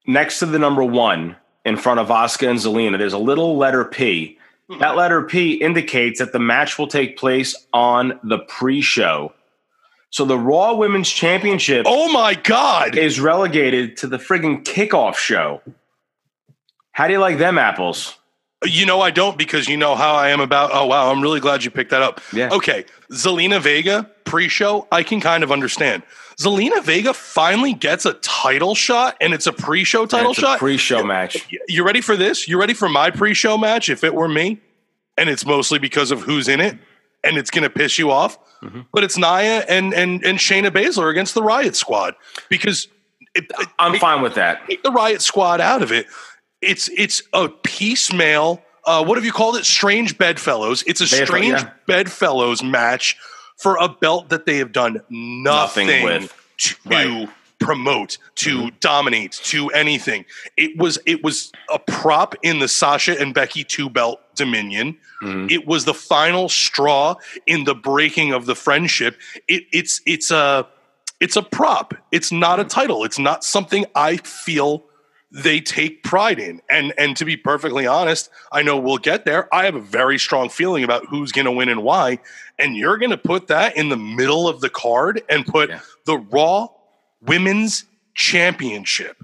next 0.05 0.39
to 0.39 0.45
the 0.45 0.59
number 0.59 0.83
one 0.83 1.35
in 1.65 1.75
front 1.75 1.99
of 1.99 2.09
Asuka 2.09 2.49
and 2.49 2.59
Zelina. 2.59 2.99
There's 2.99 3.13
a 3.13 3.17
little 3.17 3.57
letter 3.57 3.83
P. 3.83 4.37
That 4.79 4.95
letter 4.95 5.21
P 5.21 5.53
indicates 5.53 6.19
that 6.19 6.31
the 6.31 6.39
match 6.39 6.79
will 6.79 6.87
take 6.87 7.17
place 7.17 7.55
on 7.71 8.19
the 8.23 8.39
pre 8.39 8.81
show. 8.81 9.33
So 10.09 10.25
the 10.25 10.39
Raw 10.39 10.73
Women's 10.73 11.09
Championship. 11.09 11.85
Oh 11.87 12.11
my 12.11 12.35
God. 12.35 12.97
Is 12.97 13.19
relegated 13.19 13.97
to 13.97 14.07
the 14.07 14.17
friggin' 14.17 14.63
kickoff 14.63 15.15
show. 15.15 15.61
How 16.93 17.07
do 17.07 17.13
you 17.13 17.19
like 17.19 17.37
them 17.37 17.57
apples? 17.57 18.17
You 18.63 18.85
know, 18.85 19.01
I 19.01 19.11
don't 19.11 19.37
because 19.37 19.67
you 19.67 19.77
know 19.77 19.95
how 19.95 20.15
I 20.15 20.29
am 20.29 20.39
about. 20.39 20.71
Oh, 20.73 20.85
wow. 20.87 21.11
I'm 21.11 21.21
really 21.21 21.41
glad 21.41 21.63
you 21.63 21.69
picked 21.69 21.91
that 21.91 22.01
up. 22.01 22.21
Yeah. 22.33 22.49
Okay. 22.51 22.85
Zelina 23.11 23.61
Vega 23.61 24.09
pre 24.23 24.47
show, 24.47 24.87
I 24.91 25.03
can 25.03 25.19
kind 25.19 25.43
of 25.43 25.51
understand. 25.51 26.03
Zelina 26.39 26.83
Vega 26.83 27.13
finally 27.13 27.73
gets 27.73 28.05
a 28.05 28.13
title 28.13 28.75
shot, 28.75 29.15
and 29.21 29.33
it's 29.33 29.47
a 29.47 29.53
pre-show 29.53 30.05
title 30.05 30.33
shot. 30.33 30.59
pre-show 30.59 31.03
match. 31.03 31.47
You 31.67 31.85
ready 31.85 32.01
for 32.01 32.15
this? 32.15 32.47
You 32.47 32.59
ready 32.59 32.73
for 32.73 32.89
my 32.89 33.09
pre-show 33.09 33.57
match? 33.57 33.89
If 33.89 34.03
it 34.03 34.13
were 34.13 34.27
me, 34.27 34.59
and 35.17 35.29
it's 35.29 35.45
mostly 35.45 35.79
because 35.79 36.11
of 36.11 36.21
who's 36.21 36.47
in 36.47 36.59
it, 36.59 36.77
and 37.23 37.37
it's 37.37 37.49
going 37.49 37.63
to 37.63 37.69
piss 37.69 37.97
you 37.97 38.11
off. 38.11 38.37
Mm-hmm. 38.61 38.81
But 38.91 39.03
it's 39.03 39.17
Nia 39.17 39.65
and 39.67 39.93
and 39.93 40.23
and 40.25 40.37
Shayna 40.37 40.69
Baszler 40.71 41.09
against 41.09 41.33
the 41.35 41.43
Riot 41.43 41.75
Squad 41.75 42.15
because 42.49 42.87
it, 43.33 43.45
it, 43.59 43.67
I'm 43.79 43.97
fine 43.99 44.21
with 44.21 44.35
that. 44.35 44.67
Take 44.67 44.83
the 44.83 44.91
Riot 44.91 45.21
Squad 45.21 45.61
out 45.61 45.81
of 45.81 45.91
it. 45.91 46.07
It's 46.61 46.89
it's 46.89 47.21
a 47.33 47.49
piecemeal. 47.49 48.61
Uh, 48.85 49.03
what 49.03 49.17
have 49.17 49.25
you 49.25 49.31
called 49.31 49.55
it? 49.55 49.65
Strange 49.65 50.17
bedfellows. 50.17 50.83
It's 50.85 51.01
a 51.01 51.07
strange 51.07 51.61
yeah. 51.61 51.71
bedfellows 51.87 52.61
match 52.61 53.17
for 53.57 53.77
a 53.77 53.89
belt 53.89 54.29
that 54.29 54.45
they 54.45 54.57
have 54.57 54.71
done 54.71 55.01
nothing, 55.09 55.87
nothing 55.87 56.03
with 56.03 56.33
to 56.57 56.75
right. 56.85 57.29
promote, 57.59 58.17
to 58.35 58.57
mm-hmm. 58.57 58.75
dominate, 58.79 59.33
to 59.43 59.69
anything. 59.69 60.25
It 60.57 60.77
was 60.77 60.99
it 61.05 61.23
was 61.23 61.51
a 61.71 61.79
prop 61.79 62.35
in 62.43 62.59
the 62.59 62.67
Sasha 62.67 63.19
and 63.19 63.33
Becky 63.33 63.63
two 63.63 63.89
belt 63.89 64.21
Dominion. 64.35 64.97
Mm-hmm. 65.23 65.47
It 65.49 65.65
was 65.65 65.85
the 65.85 65.93
final 65.93 66.49
straw 66.49 67.15
in 67.45 67.63
the 67.63 67.75
breaking 67.75 68.33
of 68.33 68.45
the 68.45 68.55
friendship. 68.55 69.17
It, 69.47 69.63
it's 69.71 70.01
it's 70.05 70.31
a 70.31 70.67
it's 71.19 71.35
a 71.35 71.41
prop. 71.41 71.93
It's 72.11 72.31
not 72.31 72.59
a 72.59 72.63
mm-hmm. 72.63 72.69
title. 72.69 73.03
It's 73.03 73.19
not 73.19 73.43
something 73.43 73.85
I 73.95 74.17
feel 74.17 74.83
they 75.35 75.59
take 75.59 76.01
pride 76.03 76.39
in. 76.39 76.61
And 76.69 76.93
and 76.97 77.17
to 77.17 77.25
be 77.25 77.35
perfectly 77.35 77.85
honest, 77.85 78.29
I 78.53 78.61
know 78.61 78.77
we'll 78.77 78.97
get 78.97 79.25
there. 79.25 79.53
I 79.53 79.65
have 79.65 79.75
a 79.75 79.81
very 79.81 80.17
strong 80.17 80.47
feeling 80.47 80.83
about 80.83 81.05
who's 81.07 81.33
going 81.33 81.45
to 81.45 81.51
win 81.51 81.67
and 81.67 81.83
why. 81.83 82.19
And 82.57 82.77
you're 82.77 82.97
going 82.97 83.11
to 83.11 83.17
put 83.17 83.47
that 83.47 83.75
in 83.75 83.89
the 83.89 83.97
middle 83.97 84.47
of 84.47 84.61
the 84.61 84.69
card 84.69 85.21
and 85.29 85.45
put 85.45 85.69
yeah. 85.69 85.79
the 86.05 86.17
Raw 86.17 86.69
Women's 87.21 87.83
Championship, 88.15 89.21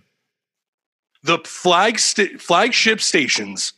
the 1.23 1.39
flag 1.45 1.97
st- 1.97 2.41
flagship 2.41 2.99
stations 2.99 3.71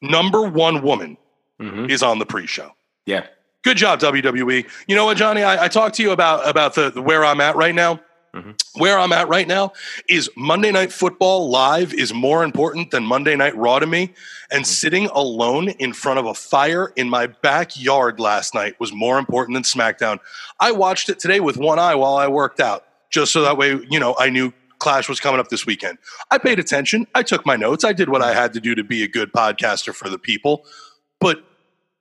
number 0.00 0.42
one 0.42 0.82
woman 0.82 1.16
mm-hmm. 1.60 1.90
is 1.90 2.00
on 2.00 2.20
the 2.20 2.26
pre-show. 2.26 2.70
Yeah. 3.06 3.26
Good 3.64 3.76
job, 3.76 3.98
WWE. 3.98 4.68
You 4.86 4.94
know 4.94 5.04
what, 5.04 5.16
Johnny? 5.16 5.42
I, 5.42 5.64
I 5.64 5.68
talked 5.68 5.96
to 5.96 6.02
you 6.02 6.12
about 6.12 6.48
about 6.48 6.76
the, 6.76 6.90
the 6.90 7.02
where 7.02 7.24
I'm 7.24 7.40
at 7.40 7.56
right 7.56 7.74
now. 7.74 8.00
Mm-hmm. 8.36 8.80
Where 8.80 8.98
I'm 8.98 9.12
at 9.12 9.28
right 9.28 9.48
now 9.48 9.72
is 10.08 10.28
Monday 10.36 10.70
Night 10.70 10.92
Football 10.92 11.48
live 11.48 11.94
is 11.94 12.12
more 12.12 12.44
important 12.44 12.90
than 12.90 13.02
Monday 13.04 13.34
Night 13.34 13.56
Raw 13.56 13.78
to 13.78 13.86
me. 13.86 14.12
And 14.50 14.62
mm-hmm. 14.62 14.64
sitting 14.64 15.06
alone 15.06 15.70
in 15.70 15.94
front 15.94 16.18
of 16.18 16.26
a 16.26 16.34
fire 16.34 16.92
in 16.96 17.08
my 17.08 17.28
backyard 17.28 18.20
last 18.20 18.54
night 18.54 18.78
was 18.78 18.92
more 18.92 19.18
important 19.18 19.54
than 19.54 19.62
SmackDown. 19.62 20.18
I 20.60 20.72
watched 20.72 21.08
it 21.08 21.18
today 21.18 21.40
with 21.40 21.56
one 21.56 21.78
eye 21.78 21.94
while 21.94 22.16
I 22.16 22.28
worked 22.28 22.60
out, 22.60 22.84
just 23.10 23.32
so 23.32 23.40
that 23.42 23.56
way, 23.56 23.78
you 23.88 23.98
know, 23.98 24.14
I 24.18 24.28
knew 24.28 24.52
Clash 24.78 25.08
was 25.08 25.18
coming 25.18 25.40
up 25.40 25.48
this 25.48 25.64
weekend. 25.64 25.96
I 26.30 26.36
paid 26.36 26.58
attention. 26.58 27.06
I 27.14 27.22
took 27.22 27.46
my 27.46 27.56
notes. 27.56 27.84
I 27.84 27.94
did 27.94 28.10
what 28.10 28.20
I 28.20 28.34
had 28.34 28.52
to 28.52 28.60
do 28.60 28.74
to 28.74 28.84
be 28.84 29.02
a 29.02 29.08
good 29.08 29.32
podcaster 29.32 29.94
for 29.94 30.10
the 30.10 30.18
people. 30.18 30.66
But 31.20 31.42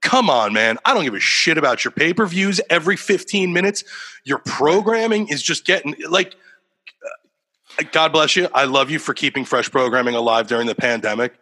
come 0.06 0.30
on, 0.30 0.54
man. 0.54 0.78
I 0.86 0.94
don't 0.94 1.04
give 1.04 1.16
a 1.16 1.20
shit 1.20 1.58
about 1.58 1.84
your 1.84 1.92
pay 1.92 2.14
per 2.14 2.26
views 2.26 2.62
every 2.70 2.96
15 2.96 3.52
minutes. 3.52 3.84
Your 4.24 4.38
programming 4.38 5.28
is 5.28 5.42
just 5.42 5.66
getting 5.66 5.96
like, 6.08 6.36
uh, 7.80 7.84
God 7.92 8.14
bless 8.14 8.36
you. 8.36 8.48
I 8.54 8.66
love 8.66 8.90
you 8.90 9.00
for 9.00 9.14
keeping 9.14 9.44
fresh 9.44 9.70
programming 9.70 10.16
alive 10.16 10.48
during 10.48 10.68
the 10.68 10.76
pandemic. 10.76 11.34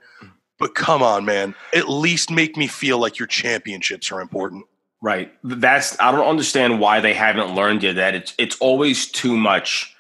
But 0.58 0.76
come 0.76 1.04
on, 1.04 1.26
man. 1.26 1.56
At 1.74 1.90
least 1.90 2.32
make 2.32 2.56
me 2.56 2.68
feel 2.68 2.98
like 2.98 3.20
your 3.20 3.28
championships 3.28 4.12
are 4.12 4.22
important. 4.22 4.66
Right. 5.02 5.34
That's 5.44 6.00
I 6.00 6.12
don't 6.14 6.28
understand 6.28 6.80
why 6.80 7.02
they 7.02 7.14
haven't 7.14 7.54
learned 7.54 7.84
yet 7.84 7.98
that 7.98 8.16
it's 8.16 8.34
it's 8.38 8.58
always 8.60 9.12
too 9.12 9.36
much 9.36 9.94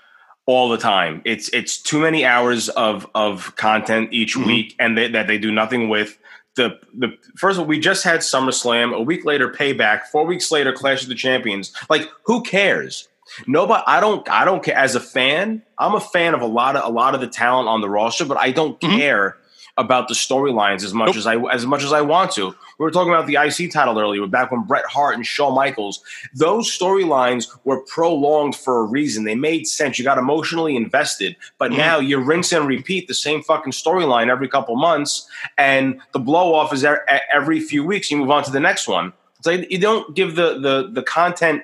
all 0.46 0.70
the 0.70 0.78
time. 0.78 1.22
It's 1.26 1.50
it's 1.50 1.82
too 1.82 2.00
many 2.00 2.24
hours 2.24 2.70
of 2.70 3.10
of 3.14 3.54
content 3.58 4.14
each 4.14 4.36
mm-hmm. 4.36 4.48
week, 4.48 4.76
and 4.80 4.98
they, 4.98 5.10
that 5.10 5.28
they 5.28 5.38
do 5.38 5.52
nothing 5.52 5.90
with. 5.90 6.18
The 6.56 6.80
the 6.94 7.18
first 7.36 7.58
of 7.58 7.62
all, 7.62 7.66
we 7.68 7.80
just 7.80 8.04
had 8.04 8.20
SummerSlam. 8.20 8.96
A 8.96 9.02
week 9.02 9.26
later, 9.26 9.50
Payback. 9.50 10.04
Four 10.12 10.26
weeks 10.26 10.52
later, 10.52 10.72
Clash 10.72 11.04
of 11.04 11.10
the 11.10 11.16
Champions. 11.16 11.74
Like, 11.90 12.08
who 12.26 12.44
cares? 12.44 13.08
Nobody. 13.48 13.84
I 13.88 14.00
don't. 14.00 14.28
I 14.30 14.46
don't 14.46 14.64
care. 14.64 14.76
As 14.76 14.96
a 14.96 15.00
fan, 15.00 15.64
I'm 15.80 15.96
a 15.96 16.00
fan 16.00 16.34
of 16.34 16.42
a 16.42 16.46
lot 16.46 16.76
of 16.76 16.84
a 16.84 16.94
lot 16.94 17.16
of 17.16 17.22
the 17.22 17.28
talent 17.28 17.68
on 17.68 17.82
the 17.82 17.90
roster, 17.90 18.26
but 18.26 18.38
I 18.38 18.52
don't 18.52 18.80
mm-hmm. 18.80 18.98
care 18.98 19.38
about 19.78 20.08
the 20.08 20.14
storylines 20.14 20.84
as 20.84 20.94
much 20.94 21.08
nope. 21.08 21.16
as 21.16 21.28
I 21.28 21.38
as 21.38 21.66
much 21.66 21.84
as 21.84 21.94
I 21.94 22.02
want 22.02 22.32
to. 22.34 22.56
We 22.84 22.88
were 22.88 22.92
talking 22.92 23.14
about 23.14 23.28
the 23.28 23.38
IC 23.38 23.72
title 23.72 23.98
earlier, 23.98 24.28
back 24.28 24.52
when 24.52 24.64
Bret 24.64 24.84
Hart 24.84 25.16
and 25.16 25.26
Shawn 25.26 25.56
Michaels. 25.56 26.04
Those 26.34 26.68
storylines 26.68 27.48
were 27.64 27.80
prolonged 27.80 28.58
for 28.58 28.80
a 28.80 28.84
reason. 28.84 29.24
They 29.24 29.36
made 29.36 29.68
sense. 29.68 29.98
You 29.98 30.04
got 30.04 30.18
emotionally 30.18 30.76
invested, 30.76 31.38
but 31.58 31.70
mm-hmm. 31.70 31.78
now 31.78 32.00
you 32.00 32.20
rinse 32.20 32.52
and 32.52 32.68
repeat 32.68 33.08
the 33.08 33.14
same 33.14 33.42
fucking 33.42 33.72
storyline 33.72 34.30
every 34.30 34.50
couple 34.50 34.76
months, 34.76 35.26
and 35.58 36.02
the 36.12 36.20
blow 36.20 36.54
off 36.54 36.74
is 36.74 36.86
every 37.34 37.62
few 37.62 37.86
weeks. 37.86 38.12
You 38.12 38.18
move 38.18 38.32
on 38.32 38.44
to 38.44 38.52
the 38.52 38.60
next 38.60 38.86
one. 38.90 39.14
So 39.44 39.52
you 39.52 39.78
don't 39.78 40.14
give 40.14 40.36
the 40.36 40.60
the 40.60 40.90
the 40.92 41.04
content. 41.04 41.64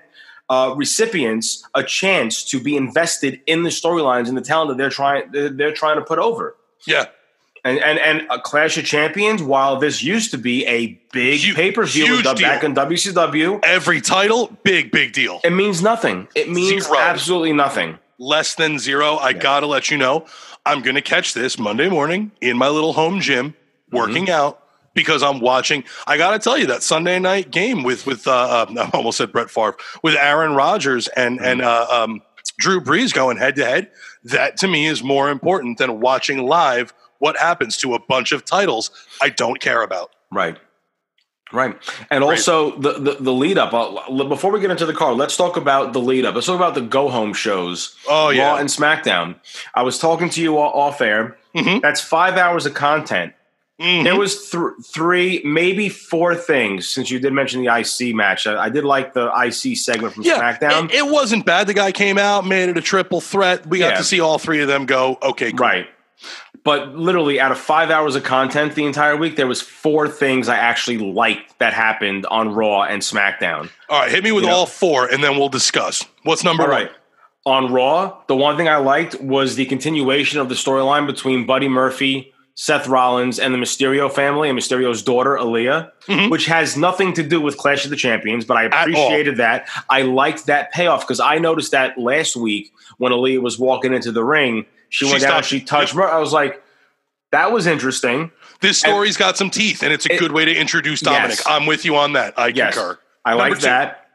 Uh, 0.51 0.73
recipients 0.75 1.63
a 1.75 1.83
chance 1.83 2.43
to 2.43 2.59
be 2.59 2.75
invested 2.75 3.39
in 3.45 3.61
the 3.61 3.69
storylines 3.69 4.29
and 4.29 4.35
the 4.35 4.41
talent 4.41 4.69
that 4.69 4.77
they're 4.77 4.89
trying 4.89 5.29
they're 5.31 5.71
trying 5.71 5.95
to 5.95 6.03
put 6.03 6.17
over. 6.17 6.55
Yeah, 6.87 7.05
and, 7.63 7.79
and 7.79 7.99
and 7.99 8.27
a 8.29 8.39
Clash 8.39 8.77
of 8.77 8.85
Champions, 8.85 9.41
while 9.41 9.77
this 9.77 10.01
used 10.03 10.31
to 10.31 10.37
be 10.37 10.65
a 10.65 10.99
big 11.11 11.55
pay 11.55 11.71
per 11.71 11.85
view 11.85 12.23
back 12.23 12.63
in 12.63 12.73
WCW, 12.73 13.59
every 13.63 14.01
title, 14.01 14.55
big 14.63 14.91
big 14.91 15.13
deal. 15.13 15.41
It 15.43 15.51
means 15.51 15.81
nothing. 15.81 16.27
It 16.35 16.49
means 16.49 16.85
zero. 16.85 16.97
absolutely 16.97 17.53
nothing. 17.53 17.97
Less 18.17 18.55
than 18.55 18.79
zero. 18.79 19.15
I 19.15 19.29
yeah. 19.29 19.37
gotta 19.39 19.65
let 19.65 19.89
you 19.91 19.97
know, 19.97 20.25
I'm 20.65 20.81
gonna 20.81 21.01
catch 21.01 21.33
this 21.33 21.57
Monday 21.57 21.89
morning 21.89 22.31
in 22.41 22.57
my 22.57 22.69
little 22.69 22.93
home 22.93 23.19
gym, 23.19 23.55
working 23.91 24.25
mm-hmm. 24.25 24.33
out 24.33 24.63
because 24.93 25.23
I'm 25.23 25.39
watching. 25.39 25.83
I 26.07 26.17
got 26.17 26.31
to 26.31 26.39
tell 26.39 26.57
you 26.57 26.67
that 26.67 26.83
Sunday 26.83 27.19
night 27.19 27.51
game 27.51 27.83
with 27.83 28.05
with 28.05 28.27
uh, 28.27 28.31
uh, 28.31 28.89
I 28.93 28.97
almost 28.97 29.17
said 29.17 29.31
Brett 29.31 29.49
Favre 29.49 29.77
with 30.03 30.15
Aaron 30.15 30.53
Rodgers 30.53 31.07
and 31.09 31.37
mm-hmm. 31.37 31.45
and 31.45 31.61
uh, 31.61 31.87
um, 31.89 32.21
Drew 32.57 32.81
Brees 32.81 33.13
going 33.13 33.37
head 33.37 33.55
to 33.55 33.65
head, 33.65 33.91
that 34.25 34.57
to 34.57 34.67
me 34.67 34.85
is 34.85 35.03
more 35.03 35.29
important 35.29 35.77
than 35.77 35.99
watching 35.99 36.45
live 36.45 36.93
what 37.19 37.37
happens 37.37 37.77
to 37.77 37.93
a 37.93 37.99
bunch 37.99 38.31
of 38.31 38.43
titles 38.45 38.91
I 39.21 39.29
don't 39.29 39.59
care 39.61 39.81
about. 39.83 40.11
Right. 40.31 40.57
Right. 41.51 41.75
And 42.11 42.23
also 42.23 42.77
the, 42.77 42.93
the, 42.93 43.17
the 43.19 43.33
lead 43.33 43.57
up. 43.57 43.73
Uh, 43.73 44.23
before 44.25 44.51
we 44.51 44.59
get 44.59 44.69
into 44.69 44.85
the 44.85 44.93
car, 44.93 45.13
let's 45.13 45.35
talk 45.35 45.57
about 45.57 45.93
the 45.93 45.99
lead 45.99 46.23
up. 46.25 46.35
Let's 46.35 46.45
talk 46.45 46.55
about 46.57 46.75
the 46.75 46.81
go 46.81 47.09
home 47.09 47.33
shows. 47.33 47.95
Oh, 48.07 48.29
yeah. 48.29 48.49
Raw 48.51 48.57
and 48.57 48.69
SmackDown. 48.69 49.35
I 49.73 49.81
was 49.81 49.97
talking 49.97 50.29
to 50.29 50.41
you 50.41 50.57
all 50.57 50.71
off 50.79 51.01
air. 51.01 51.37
Mhm. 51.55 51.81
That's 51.81 52.01
five 52.01 52.35
hours 52.37 52.67
of 52.67 52.75
content. 52.75 53.33
Mhm. 53.81 54.03
There 54.03 54.15
was 54.15 54.51
th- 54.51 54.61
three, 54.85 55.41
maybe 55.43 55.89
four 55.89 56.35
things. 56.35 56.87
Since 56.87 57.09
you 57.09 57.17
did 57.19 57.33
mention 57.33 57.63
the 57.63 57.69
IC 57.73 58.13
match, 58.13 58.45
I, 58.45 58.65
I 58.65 58.69
did 58.69 58.83
like 58.85 59.13
the 59.15 59.31
IC 59.35 59.75
segment 59.75 60.13
from 60.13 60.23
yeah, 60.23 60.37
SmackDown. 60.37 60.89
It, 60.89 60.95
it 60.97 61.07
wasn't 61.07 61.45
bad. 61.45 61.65
The 61.65 61.73
guy 61.73 61.91
came 61.91 62.19
out, 62.19 62.45
made 62.45 62.69
it 62.69 62.77
a 62.77 62.81
triple 62.81 63.21
threat. 63.21 63.65
We 63.65 63.79
got 63.79 63.93
Yeah. 63.93 63.97
to 63.97 64.03
see 64.03 64.19
all 64.19 64.37
three 64.37 64.61
of 64.61 64.67
them 64.67 64.85
go. 64.85 65.17
Okay, 65.23 65.51
cool. 65.51 65.65
Right. 65.65 65.87
But 66.63 66.95
literally, 66.95 67.39
out 67.39 67.51
of 67.51 67.57
five 67.57 67.89
hours 67.89 68.15
of 68.15 68.23
content 68.23 68.75
the 68.75 68.85
entire 68.85 69.15
week, 69.15 69.35
there 69.37 69.47
was 69.47 69.61
four 69.61 70.07
things 70.07 70.49
I 70.49 70.57
actually 70.57 70.97
liked 70.97 71.57
that 71.59 71.73
happened 71.73 72.25
on 72.25 72.49
Raw 72.49 72.83
and 72.83 73.01
SmackDown. 73.01 73.69
All 73.89 74.01
right, 74.01 74.11
hit 74.11 74.23
me 74.23 74.31
with 74.31 74.43
You 74.43 74.49
know. 74.49 74.55
all 74.57 74.65
four, 74.65 75.05
and 75.07 75.23
then 75.23 75.37
we'll 75.37 75.49
discuss. 75.49 76.05
What's 76.23 76.43
number 76.43 76.63
All 76.63 76.69
one? 76.69 76.81
right. 76.83 76.91
On 77.45 77.71
Raw, 77.71 78.17
the 78.27 78.35
one 78.35 78.57
thing 78.57 78.67
I 78.67 78.75
liked 78.77 79.19
was 79.21 79.55
the 79.55 79.65
continuation 79.65 80.39
of 80.39 80.49
the 80.49 80.55
storyline 80.55 81.07
between 81.07 81.45
Buddy 81.45 81.69
Murphy, 81.69 82.33
Seth 82.53 82.87
Rollins, 82.89 83.39
and 83.39 83.53
the 83.53 83.57
Mysterio 83.57 84.11
family 84.11 84.49
and 84.49 84.59
Mysterio's 84.59 85.01
daughter, 85.01 85.37
Aaliyah, 85.37 85.89
Mhm. 86.09 86.29
which 86.29 86.45
has 86.47 86.75
nothing 86.75 87.13
to 87.13 87.23
do 87.23 87.39
with 87.39 87.57
Clash 87.57 87.85
of 87.85 87.89
the 87.89 87.95
Champions, 87.95 88.43
but 88.43 88.57
I 88.57 88.63
appreciated 88.63 89.37
that. 89.37 89.67
I 89.89 90.01
liked 90.01 90.47
that 90.47 90.73
payoff 90.73 91.01
because 91.07 91.21
I 91.21 91.37
noticed 91.37 91.71
that 91.71 91.97
last 91.97 92.35
week 92.35 92.73
when 92.97 93.13
Aaliyah 93.13 93.41
was 93.41 93.57
walking 93.57 93.93
into 93.93 94.11
the 94.11 94.25
ring, 94.25 94.65
she, 94.89 95.05
She 95.05 95.11
went 95.11 95.23
down, 95.23 95.43
she 95.43 95.61
touched 95.61 95.95
Mur- 95.95 96.09
I 96.09 96.19
was 96.19 96.33
like, 96.33 96.61
that 97.31 97.51
was 97.51 97.67
interesting. 97.67 98.31
This 98.61 98.79
story's 98.79 99.17
got 99.17 99.37
some 99.37 99.49
teeth, 99.49 99.83
and 99.83 99.93
it's 99.93 100.05
a 100.05 100.13
It- 100.13 100.19
good 100.19 100.31
way 100.31 100.45
to 100.45 100.53
introduce 100.53 101.01
Dominic. 101.01 101.37
Yes. 101.37 101.43
I'm 101.47 101.65
with 101.65 101.85
you 101.85 101.95
on 101.95 102.13
that. 102.13 102.33
I 102.37 102.47
Yes. 102.47 102.73
concur. 102.75 102.99
I 103.25 103.31
Number 103.31 103.43
like 103.49 103.53
two. 103.59 103.65
that. 103.65 104.05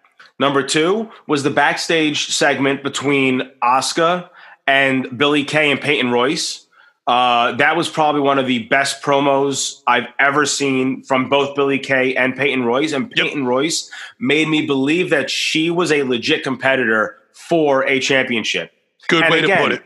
Number 0.41 0.63
two 0.65 1.11
was 1.27 1.43
the 1.45 1.51
backstage 1.51 2.27
segment 2.29 2.83
between 2.83 3.51
Asuka 3.63 4.29
and 4.67 5.17
Billie 5.17 5.45
Kay 5.45 5.71
and 5.71 5.81
Peyton 5.81 6.11
Royce. 6.11 6.67
Uh, 7.07 7.53
that 7.53 7.77
was 7.77 7.89
probably 7.89 8.23
one 8.23 8.39
of 8.39 8.47
the 8.47 8.61
best 8.61 9.03
promos 9.03 9.83
I've 9.87 10.07
ever 10.19 10.47
seen 10.47 11.03
from 11.05 11.29
both 11.29 11.55
Billie 11.55 11.79
Kay 11.79 12.15
and 12.17 12.35
Peyton 12.35 12.65
Royce. 12.65 12.93
And 12.93 13.13
Yep. 13.15 13.27
Peyton 13.27 13.47
Royce 13.47 13.91
made 14.19 14.49
me 14.49 14.67
believe 14.67 15.11
that 15.11 15.31
she 15.31 15.71
was 15.71 15.93
a 15.93 16.03
legit 16.03 16.43
competitor 16.43 17.17
for 17.33 17.87
a 17.87 18.01
championship. 18.01 18.73
Good 19.09 19.23
And 19.25 19.31
way 19.33 19.41
to 19.43 19.57
put 19.57 19.73
it. 19.73 19.83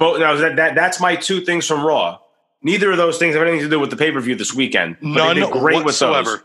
Both 0.00 0.18
now 0.18 0.34
that, 0.34 0.56
that 0.56 0.74
that's 0.74 0.98
my 0.98 1.14
two 1.14 1.42
things 1.42 1.66
from 1.66 1.84
Raw. 1.84 2.18
Neither 2.62 2.90
of 2.90 2.96
those 2.96 3.18
things 3.18 3.34
have 3.36 3.42
anything 3.46 3.60
to 3.60 3.70
do 3.70 3.78
with 3.78 3.90
the 3.90 3.96
pay 3.96 4.10
per 4.10 4.18
view 4.20 4.34
this 4.34 4.52
weekend. 4.54 4.96
but 5.00 5.08
None 5.08 5.50
great 5.52 5.76
with 5.76 5.84
whatsoever. 5.84 6.30
those. 6.30 6.42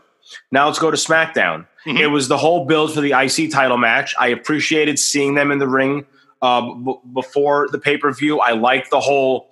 Now 0.52 0.66
let's 0.66 0.78
go 0.78 0.90
to 0.90 0.96
SmackDown. 0.96 1.66
Mhm. 1.86 1.98
It 2.00 2.06
was 2.08 2.28
the 2.28 2.36
whole 2.36 2.66
build 2.66 2.92
for 2.94 3.00
the 3.00 3.12
IC 3.12 3.48
title 3.50 3.76
match. 3.78 4.14
I 4.18 4.28
appreciated 4.28 4.98
seeing 4.98 5.34
them 5.34 5.50
in 5.50 5.58
the 5.58 5.68
ring 5.68 6.04
uh, 6.42 6.60
b- 6.74 6.96
before 7.14 7.68
the 7.72 7.78
pay 7.78 7.96
per 7.96 8.12
view. 8.12 8.40
I 8.40 8.52
liked 8.52 8.90
the 8.90 9.00
whole 9.00 9.50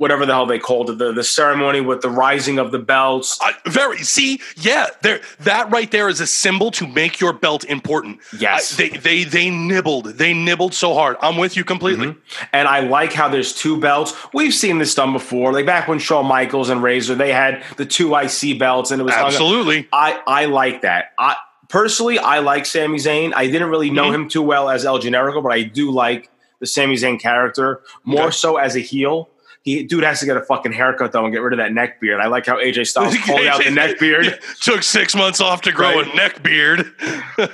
whatever 0.00 0.24
the 0.24 0.32
hell 0.32 0.46
they 0.46 0.58
called 0.58 0.88
it 0.88 0.96
the 0.96 1.12
the 1.12 1.22
ceremony 1.22 1.78
with 1.82 2.00
the 2.00 2.08
rising 2.08 2.58
of 2.58 2.72
the 2.72 2.78
belts. 2.78 3.38
I, 3.42 3.52
very 3.66 3.98
see, 3.98 4.40
yeah, 4.56 4.86
there. 5.02 5.20
That 5.40 5.70
right 5.70 5.90
there 5.90 6.08
is 6.08 6.20
a 6.20 6.26
symbol 6.26 6.70
to 6.72 6.86
make 6.86 7.20
your 7.20 7.34
belt 7.34 7.64
important. 7.64 8.20
Yes. 8.38 8.76
They 8.76 8.88
they 8.88 9.24
they 9.24 9.50
nibbled. 9.50 10.06
They 10.06 10.32
nibbled 10.32 10.72
so 10.72 10.94
hard. 10.94 11.18
I'm 11.20 11.36
with 11.36 11.54
you 11.54 11.64
completely. 11.64 12.08
Mm-hmm. 12.08 12.44
And 12.54 12.66
I 12.66 12.80
like 12.80 13.12
how 13.12 13.28
there's 13.28 13.52
two 13.52 13.78
belts. 13.78 14.14
We've 14.32 14.54
seen 14.54 14.78
this 14.78 14.94
done 14.94 15.12
before. 15.12 15.52
Like 15.52 15.66
back 15.66 15.86
when 15.86 15.98
Shawn 15.98 16.24
Michaels 16.26 16.70
and 16.70 16.82
Razor, 16.82 17.14
they 17.16 17.30
had 17.32 17.62
the 17.76 17.84
two 17.84 18.14
IC 18.16 18.58
belts, 18.58 18.90
and 18.90 19.00
it 19.02 19.04
was. 19.04 19.12
Absolutely. 19.12 19.86
I 19.92 20.18
I 20.26 20.46
like 20.46 20.80
that. 20.80 21.12
I 21.18 21.36
personally 21.68 22.18
I 22.18 22.38
like 22.38 22.64
Sami 22.64 22.96
Zayn. 22.96 23.32
I 23.36 23.48
didn't 23.48 23.68
really 23.68 23.90
know 23.90 24.10
Mhm. 24.10 24.14
him 24.14 24.28
too 24.30 24.42
well 24.42 24.70
as 24.70 24.86
El 24.86 24.98
Generico, 24.98 25.42
but 25.42 25.52
I 25.52 25.62
do 25.62 25.90
like 25.90 26.30
the 26.58 26.66
Sami 26.66 26.94
Zayn 26.96 27.20
character 27.20 27.82
more 28.04 28.24
Okay. 28.28 28.30
so 28.32 28.56
as 28.56 28.76
a 28.76 28.80
heel. 28.80 29.28
He 29.62 29.82
dude 29.82 30.04
has 30.04 30.20
to 30.20 30.26
get 30.26 30.38
a 30.38 30.40
fucking 30.42 30.72
haircut 30.72 31.12
though 31.12 31.24
and 31.24 31.32
get 31.34 31.42
rid 31.42 31.52
of 31.52 31.58
that 31.58 31.72
neck 31.72 32.00
beard. 32.00 32.18
I 32.20 32.28
like 32.28 32.46
how 32.46 32.56
AJ 32.56 32.86
Styles 32.86 33.14
pulled 33.26 33.40
out 33.46 33.62
the 33.62 33.70
neck 33.70 33.98
beard. 34.00 34.38
Took 34.62 34.82
six 34.82 35.14
months 35.14 35.40
off 35.40 35.60
to 35.62 35.72
grow 35.72 35.96
Right. 36.00 36.10
a 36.12 36.16
neck 36.16 36.42
beard. 36.42 36.92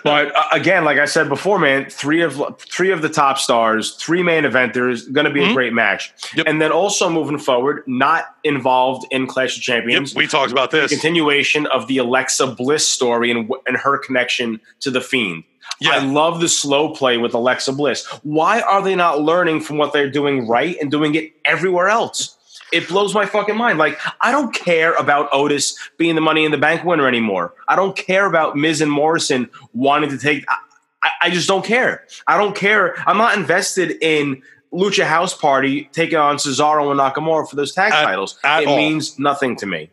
But 0.02 0.34
uh, 0.34 0.42
again, 0.52 0.84
like 0.84 0.98
I 0.98 1.04
said 1.04 1.28
before, 1.28 1.58
man, 1.60 1.88
three 1.88 2.20
of 2.20 2.40
three 2.60 2.90
of 2.90 3.02
the 3.02 3.08
top 3.08 3.38
stars, 3.38 3.92
three 3.94 4.22
main 4.22 4.42
eventers, 4.44 5.10
going 5.12 5.26
to 5.26 5.30
be 5.32 5.42
a 5.44 5.46
Mhm. 5.48 5.54
great 5.54 5.72
match. 5.72 6.12
Yep. 6.36 6.46
And 6.48 6.60
then 6.60 6.72
also 6.72 7.08
moving 7.08 7.38
forward, 7.38 7.82
not 7.86 8.24
involved 8.44 9.06
in 9.12 9.26
Clash 9.28 9.56
of 9.56 9.66
Yep, 9.68 9.76
Champions. 9.78 10.14
we 10.14 10.26
talked 10.26 10.50
about 10.52 10.70
this. 10.72 10.90
continuation 10.90 11.66
of 11.66 11.86
the 11.86 11.98
Alexa 11.98 12.48
Bliss 12.48 12.86
story 12.86 13.30
and, 13.30 13.48
and 13.66 13.76
her 13.76 13.96
connection 13.98 14.60
to 14.80 14.90
the 14.90 15.00
Fiend. 15.00 15.44
I 15.88 15.98
love 16.04 16.40
the 16.40 16.48
slow 16.48 16.90
play 16.94 17.18
with 17.18 17.34
Alexa 17.34 17.72
Bliss. 17.72 18.06
Why 18.22 18.60
are 18.62 18.82
they 18.82 18.94
not 18.94 19.20
learning 19.20 19.60
from 19.60 19.78
what 19.78 19.92
they're 19.92 20.10
doing 20.10 20.46
right 20.48 20.76
and 20.80 20.90
doing 20.90 21.14
it 21.14 21.32
everywhere 21.44 21.88
else? 21.88 22.32
It 22.72 22.88
blows 22.88 23.14
my 23.14 23.26
fucking 23.26 23.56
mind. 23.56 23.78
Like, 23.78 23.98
I 24.20 24.32
don't 24.32 24.52
care 24.54 24.94
about 24.94 25.28
Otis 25.32 25.78
being 25.98 26.14
the 26.16 26.20
Money 26.20 26.44
in 26.44 26.50
the 26.50 26.58
Bank 26.58 26.82
winner 26.82 27.06
anymore. 27.06 27.54
I 27.68 27.76
don't 27.76 27.96
care 27.96 28.26
about 28.26 28.56
Miz 28.56 28.80
and 28.80 28.90
Morrison 28.90 29.48
wanting 29.72 30.10
to 30.10 30.18
take. 30.18 30.44
I, 30.48 30.54
I- 31.02 31.10
I 31.22 31.30
just 31.30 31.46
don't 31.46 31.64
care. 31.64 32.04
I 32.26 32.36
don't 32.36 32.56
care. 32.56 32.96
I'm 33.06 33.16
not 33.18 33.36
invested 33.38 33.92
in 34.02 34.42
Lucha 34.72 35.04
House 35.04 35.32
Party 35.36 35.88
taking 35.92 36.18
on 36.18 36.36
Cesaro 36.38 36.90
and 36.90 36.98
Nakamura 36.98 37.48
for 37.48 37.54
those 37.54 37.72
tag 37.72 37.92
At- 37.92 38.02
titles. 38.04 38.38
at 38.42 38.62
it 38.64 38.68
all. 38.68 38.76
means 38.76 39.16
nothing 39.18 39.54
to 39.56 39.66
me. 39.66 39.90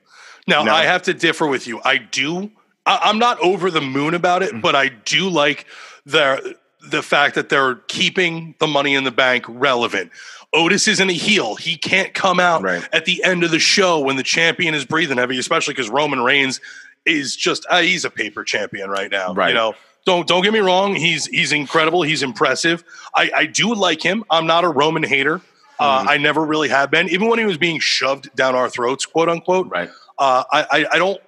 Now 0.47 0.63
No. 0.63 0.73
I 0.73 0.85
have 0.85 1.03
to 1.03 1.13
differ 1.13 1.45
with 1.45 1.67
you. 1.67 1.79
I 1.85 1.97
do. 1.97 2.49
I, 2.85 2.99
I'm 3.03 3.19
not 3.19 3.39
over 3.41 3.69
the 3.71 3.81
moon 3.81 4.13
about 4.13 4.41
Mm-hmm. 4.41 4.57
it, 4.57 4.61
but 4.61 4.75
I 4.75 4.89
do 4.89 5.29
like 5.29 5.65
the 6.05 6.55
the 6.89 7.01
fact 7.01 7.35
that 7.35 7.47
they're 7.49 7.75
keeping 7.87 8.55
the 8.59 8.67
money 8.67 8.93
in 8.95 9.03
the 9.05 9.11
bank 9.11 9.45
relevant. 9.47 10.11
Otis 10.51 10.87
isn't 10.87 11.09
a 11.09 11.13
heel. 11.13 11.55
He 11.55 11.77
can't 11.77 12.13
come 12.13 12.39
out 12.39 12.61
Right. 12.61 12.87
at 12.91 13.05
the 13.05 13.23
end 13.23 13.43
of 13.43 13.51
the 13.51 13.59
show 13.59 13.99
when 14.01 14.17
the 14.17 14.23
champion 14.23 14.73
is 14.75 14.83
breathing 14.85 15.17
heavy, 15.17 15.39
especially 15.39 15.73
because 15.73 15.89
Roman 15.89 16.21
Reigns 16.21 16.59
is 17.05 17.35
just 17.35 17.65
uh, 17.69 17.81
he's 17.81 18.05
a 18.05 18.09
paper 18.09 18.43
champion 18.43 18.89
right 18.89 19.09
now. 19.09 19.33
Right. 19.33 19.49
You 19.49 19.53
know, 19.55 19.75
don't 20.05 20.27
don't 20.27 20.43
get 20.43 20.51
me 20.53 20.59
wrong. 20.59 20.93
He's 20.95 21.25
he's 21.27 21.51
incredible. 21.53 22.01
He's 22.03 22.21
impressive. 22.21 22.83
I, 23.15 23.31
I 23.35 23.45
do 23.45 23.73
like 23.73 24.01
him. 24.01 24.23
I'm 24.29 24.45
not 24.45 24.63
a 24.65 24.69
Roman 24.69 25.03
hater. 25.03 25.41
Uh, 25.79 26.03
Mhm. 26.03 26.07
I 26.09 26.17
never 26.17 26.45
really 26.45 26.69
have 26.69 26.91
been, 26.91 27.09
even 27.09 27.27
when 27.29 27.39
he 27.39 27.45
was 27.45 27.57
being 27.57 27.79
shoved 27.79 28.33
down 28.35 28.53
our 28.55 28.69
throats, 28.69 29.05
quote 29.05 29.27
unquote. 29.29 29.69
Right. 29.69 29.89
Uh, 30.19 30.43
I, 30.51 30.63
I, 30.71 30.85
I 30.93 30.97
don't 30.99 31.19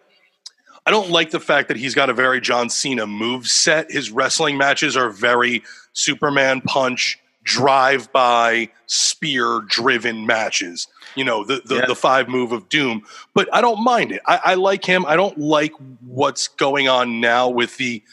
I 0.86 0.92
don't 0.92 1.10
like 1.10 1.32
the 1.32 1.39
fact 1.39 1.68
that 1.70 1.77
he's 1.77 1.96
got 1.96 2.10
a 2.10 2.13
very 2.13 2.39
John 2.39 2.70
Cena 2.70 3.08
move 3.08 3.48
set. 3.48 3.92
His 3.92 4.12
wrestling 4.12 4.58
matches 4.58 4.96
are 4.96 5.10
very 5.10 5.63
Superman 5.94 6.62
punch, 6.62 7.20
drive 7.44 8.12
by, 8.12 8.70
spear 8.86 9.62
driven 9.68 10.25
matches. 10.25 10.88
You 11.15 11.24
know, 11.24 11.44
the 11.44 11.62
the, 11.65 11.75
Yeah. 11.77 11.86
the 11.88 11.96
five 11.96 12.27
move 12.27 12.51
of 12.51 12.70
doom. 12.70 13.04
But 13.34 13.48
I 13.54 13.62
don't 13.62 13.84
mind 13.84 14.12
it. 14.12 14.22
I, 14.27 14.39
I 14.44 14.54
like 14.56 14.86
him. 14.86 15.06
I 15.06 15.15
don't 15.15 15.38
like 15.38 15.72
what's 16.06 16.48
going 16.50 16.88
on 16.88 17.20
now 17.20 17.50
with 17.50 17.77
the 17.77 18.04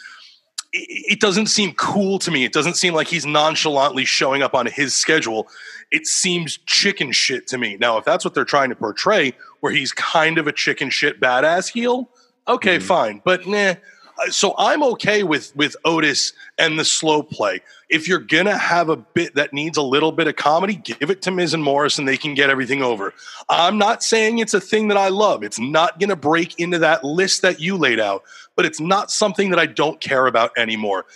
it 0.73 1.12
it 1.14 1.21
doesn't 1.21 1.47
seem 1.49 1.75
cool 1.75 2.19
to 2.21 2.31
me. 2.31 2.45
It 2.45 2.52
doesn't 2.55 2.76
seem 2.76 2.95
like 2.95 3.09
he's 3.09 3.26
nonchalantly 3.26 4.07
showing 4.07 4.43
up 4.43 4.55
on 4.55 4.64
his 4.67 4.95
schedule. 4.95 5.49
It 5.91 6.07
seems 6.07 6.57
chicken 6.64 7.12
shit 7.12 7.47
to 7.49 7.59
me. 7.59 7.76
Now, 7.79 7.99
if 7.99 8.07
that's 8.07 8.25
what 8.25 8.33
they're 8.33 8.47
trying 8.47 8.71
to 8.71 8.76
portray, 8.76 9.35
where 9.61 9.73
he's 9.73 9.93
kind 9.93 10.38
of 10.38 10.47
a 10.47 10.52
chicken 10.52 10.88
shit 10.88 11.21
badass 11.21 11.71
heel, 11.73 12.09
okay, 12.49 12.78
Mhm. 12.78 12.82
fine. 12.82 13.22
But 13.25 13.46
nah. 13.46 13.75
Uh, 14.18 14.30
So 14.30 14.54
I'm 14.58 14.82
okay 14.82 15.22
with 15.22 15.56
with 15.56 15.75
Otis 15.87 16.34
and 16.58 16.78
the 16.78 16.84
slow 16.84 17.22
play. 17.22 17.61
If 17.88 18.06
you're 18.06 18.18
gonna 18.18 18.56
have 18.58 18.90
a 18.90 18.96
bit 18.96 19.34
that 19.37 19.54
needs 19.54 19.78
a 19.78 19.82
little 19.82 20.12
bit 20.12 20.26
of 20.28 20.37
comedy, 20.37 20.75
give 20.75 21.11
it 21.11 21.22
to 21.22 21.30
Miz 21.30 21.54
and 21.54 21.62
Morris, 21.64 21.99
and 21.99 22.06
they 22.06 22.18
can 22.18 22.34
get 22.34 22.50
everything 22.50 22.82
over. 22.82 23.14
I'm 23.49 23.78
not 23.78 24.02
saying 24.02 24.38
it's 24.38 24.52
a 24.52 24.61
thing 24.61 24.88
that 24.88 24.99
I 24.99 25.08
love. 25.08 25.42
It's 25.42 25.58
not 25.58 25.99
gonna 25.99 26.14
break 26.14 26.61
into 26.61 26.78
that 26.80 27.02
list 27.04 27.40
that 27.42 27.58
you 27.58 27.78
laid 27.78 27.99
out, 27.99 28.22
but 28.54 28.66
it's 28.66 28.80
not 28.80 29.11
something 29.11 29.49
that 29.49 29.58
I 29.58 29.64
don't 29.66 29.99
care 29.99 30.26
about 30.26 30.52
anymore. 30.58 31.06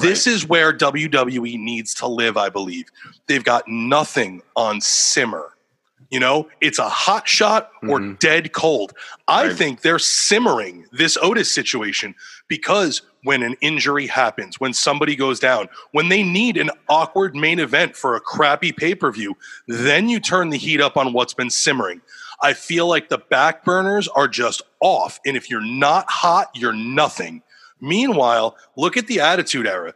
This 0.00 0.26
is 0.28 0.46
where 0.48 0.72
WWE 0.72 1.58
needs 1.58 1.92
to 1.94 2.06
live, 2.06 2.36
I 2.36 2.50
believe. 2.50 2.86
They've 3.26 3.44
got 3.44 3.66
nothing 3.66 4.42
on 4.54 4.80
simmer. 4.80 5.53
You 6.10 6.20
know, 6.20 6.48
it's 6.60 6.78
a 6.78 6.88
hot 6.88 7.26
shot 7.28 7.70
or 7.82 7.98
Mhm. 7.98 8.18
dead 8.18 8.52
cold. 8.52 8.92
I 9.26 9.46
Right. 9.46 9.56
think 9.56 9.80
they're 9.80 9.98
simmering 9.98 10.86
this 10.92 11.16
Otis 11.20 11.52
situation 11.52 12.14
because 12.46 13.02
when 13.22 13.42
an 13.42 13.56
injury 13.60 14.06
happens, 14.06 14.60
when 14.60 14.74
somebody 14.74 15.16
goes 15.16 15.40
down, 15.40 15.68
when 15.92 16.10
they 16.10 16.22
need 16.22 16.56
an 16.56 16.70
awkward 16.88 17.34
main 17.34 17.58
event 17.58 17.96
for 17.96 18.14
a 18.16 18.20
crappy 18.20 18.70
pay 18.70 18.94
per 18.94 19.10
view, 19.10 19.36
then 19.66 20.08
you 20.08 20.20
turn 20.20 20.50
the 20.50 20.58
heat 20.58 20.80
up 20.80 20.96
on 20.96 21.12
what's 21.12 21.34
been 21.34 21.50
simmering. 21.50 22.00
I 22.42 22.52
feel 22.52 22.86
like 22.86 23.08
the 23.08 23.18
back 23.18 23.64
burners 23.64 24.06
are 24.08 24.28
just 24.28 24.60
off. 24.80 25.18
And 25.24 25.36
if 25.36 25.48
you're 25.48 25.60
not 25.64 26.10
hot, 26.10 26.50
you're 26.54 26.74
nothing. 26.74 27.42
Meanwhile, 27.80 28.56
look 28.76 28.96
at 28.96 29.06
the 29.06 29.20
Attitude 29.20 29.66
Era. 29.66 29.94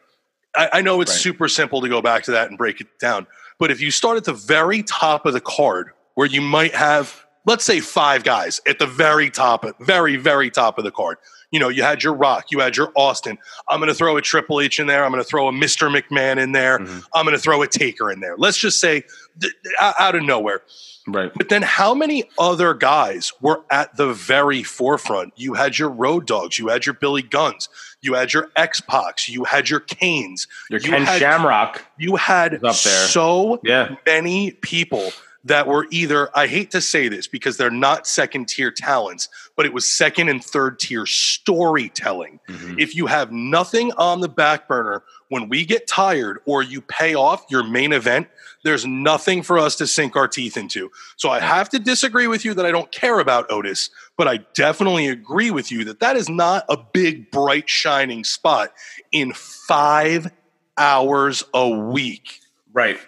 I, 0.55 0.69
I 0.75 0.81
know 0.81 1.01
it's 1.01 1.13
Right. 1.13 1.21
super 1.21 1.49
simple 1.49 1.81
to 1.83 1.89
go 1.89 2.01
back 2.01 2.23
to 2.25 2.31
that 2.33 2.49
and 2.49 2.57
break 2.57 2.81
it 2.81 2.99
down, 2.99 3.27
but 3.59 3.71
if 3.71 3.81
you 3.81 3.91
start 3.91 4.17
at 4.17 4.25
the 4.25 4.33
very 4.33 4.83
top 4.83 5.27
of 5.27 5.33
the 5.35 5.41
card, 5.41 5.91
where 6.19 6.27
you 6.27 6.41
might 6.41 6.75
have, 6.75 7.25
let's 7.47 7.65
say, 7.65 7.79
five 7.79 8.25
guys 8.25 8.61
at 8.67 8.81
the 8.81 8.87
very 8.89 9.31
top, 9.31 9.65
very 9.79 10.17
very 10.17 10.51
top 10.51 10.77
of 10.77 10.83
the 10.83 10.91
card. 10.91 11.17
You 11.53 11.61
know, 11.61 11.69
you 11.69 11.85
had 11.85 12.03
your 12.03 12.13
Rock, 12.13 12.47
you 12.51 12.59
had 12.59 12.77
your 12.77 12.91
Austin. 12.97 13.39
I'm 13.69 13.79
going 13.79 13.87
to 13.89 13.95
throw 13.95 14.17
a 14.17 14.21
Triple 14.21 14.61
H 14.61 14.81
in 14.81 14.89
there. 14.89 15.05
I'm 15.05 15.13
going 15.13 15.23
to 15.23 15.29
throw 15.29 15.47
a 15.47 15.53
Mr. 15.53 15.89
McMahon 15.89 16.39
in 16.43 16.51
there. 16.51 16.81
Mhm. 16.81 17.05
I'm 17.15 17.25
going 17.25 17.37
to 17.37 17.41
throw 17.41 17.63
a 17.63 17.69
Taker 17.69 18.11
in 18.11 18.19
there. 18.19 18.35
Let's 18.37 18.59
just 18.59 18.81
say 18.81 19.05
th- 19.41 19.53
out 19.81 20.17
of 20.17 20.25
nowhere. 20.25 20.63
Right. 21.07 21.31
But 21.37 21.51
then, 21.51 21.63
how 21.63 21.95
many 21.95 22.29
other 22.37 22.75
guys 22.75 23.33
were 23.41 23.61
at 23.71 23.97
the 23.97 24.13
very 24.13 24.65
forefront? 24.65 25.35
You 25.37 25.55
had 25.55 25.79
your 25.79 25.89
Road 25.91 26.27
Dogs, 26.27 26.59
you 26.59 26.67
had 26.69 26.85
your 26.85 26.95
Billy 26.95 27.23
Gunns, 27.23 27.69
you 28.03 28.15
had 28.15 28.33
your 28.35 28.51
X 28.57 28.81
Pacs, 28.81 29.29
you 29.29 29.45
had 29.45 29.71
your 29.71 29.81
Kanes, 29.81 30.49
Your 30.69 30.81
you 30.81 30.91
Ken 30.91 31.05
had, 31.05 31.21
Shamrock. 31.21 31.85
you 31.97 32.17
had 32.17 32.55
up 32.57 32.61
there. 32.77 33.07
so 33.07 33.61
Yeah. 33.63 33.95
many 34.05 34.51
people 34.51 35.13
that 35.45 35.67
were 35.67 35.87
either 35.91 36.31
I 36.37 36.47
hate 36.47 36.71
to 36.73 36.81
say 36.81 37.09
this 37.09 37.27
because 37.27 37.57
they're 37.57 37.71
not 37.71 38.07
second 38.07 38.49
tier 38.49 38.71
talents, 38.71 39.29
but 39.57 39.67
it 39.67 39.73
was 39.73 39.89
second 39.89 40.29
and 40.29 40.45
third 40.45 40.79
tier 40.79 41.07
storytelling. 41.07 42.41
Mhm. 42.49 42.81
If 42.81 42.95
you 42.95 43.07
have 43.07 43.33
nothing 43.33 43.93
on 43.93 44.21
the 44.21 44.29
back 44.29 44.69
burner 44.69 45.03
when 45.29 45.49
we 45.49 45.65
get 45.65 45.87
tired 45.87 46.41
or 46.45 46.63
you 46.63 46.81
pay 46.81 47.15
off 47.15 47.45
your 47.49 47.63
main 47.63 47.93
event, 47.93 48.29
there's 48.65 48.85
nothing 48.85 49.43
for 49.43 49.59
us 49.59 49.77
to 49.77 49.87
sink 49.87 50.17
our 50.17 50.27
teeth 50.27 50.57
into. 50.57 50.91
So 51.17 51.31
I 51.31 51.39
have 51.41 51.69
to 51.71 51.79
disagree 51.79 52.27
with 52.27 52.45
you 52.45 52.55
that 52.55 52.67
I 52.67 52.73
don't 52.73 52.91
care 52.91 53.21
about 53.21 53.51
Otis, 53.51 53.91
but 54.17 54.27
I 54.27 54.39
definitely 54.55 55.07
agree 55.07 55.51
with 55.51 55.71
you 55.71 55.85
that 55.85 56.01
that 56.01 56.17
is 56.17 56.29
not 56.29 56.65
a 56.69 56.77
big, 56.77 57.31
bright, 57.31 57.71
shining 57.71 58.25
spot 58.25 58.73
in 59.13 59.33
five 59.33 60.31
hours 60.77 61.45
a 61.55 61.69
week. 61.69 62.41
Right. 62.73 62.99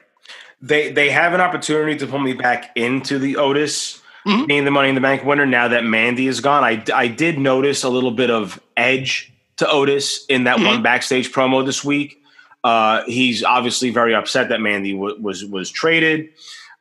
They 0.63 0.91
they 0.93 1.11
have 1.11 1.33
an 1.33 1.41
opportunity 1.41 1.97
to 1.99 2.07
pull 2.07 2.19
me 2.19 2.33
back 2.35 2.71
into 2.77 3.19
the 3.19 3.37
Otis 3.37 4.01
Mhm. 4.27 4.47
being 4.47 4.65
the 4.67 4.71
Money 4.71 4.91
in 4.91 4.95
the 4.95 5.01
Bank 5.01 5.25
winner 5.25 5.47
now 5.47 5.69
that 5.69 5.85
Mandy 5.85 6.27
is 6.27 6.41
gone. 6.41 6.63
I 6.65 6.83
I 6.95 7.07
did 7.09 7.39
notice 7.39 7.83
a 7.85 7.89
little 7.89 8.11
bit 8.11 8.31
of 8.31 8.61
edge 8.77 9.33
to 9.57 9.69
Otis 9.71 10.27
in 10.29 10.45
that 10.45 10.59
Mhm. 10.59 10.67
one 10.67 10.83
backstage 10.83 11.33
promo 11.33 11.65
this 11.65 11.83
week. 11.83 12.19
Uh, 12.63 13.03
he's 13.07 13.43
obviously 13.43 13.89
very 13.89 14.15
upset 14.15 14.51
that 14.51 14.61
Mandy 14.61 14.93
w- 14.93 15.17
was 15.19 15.45
was 15.47 15.71
traded, 15.71 16.29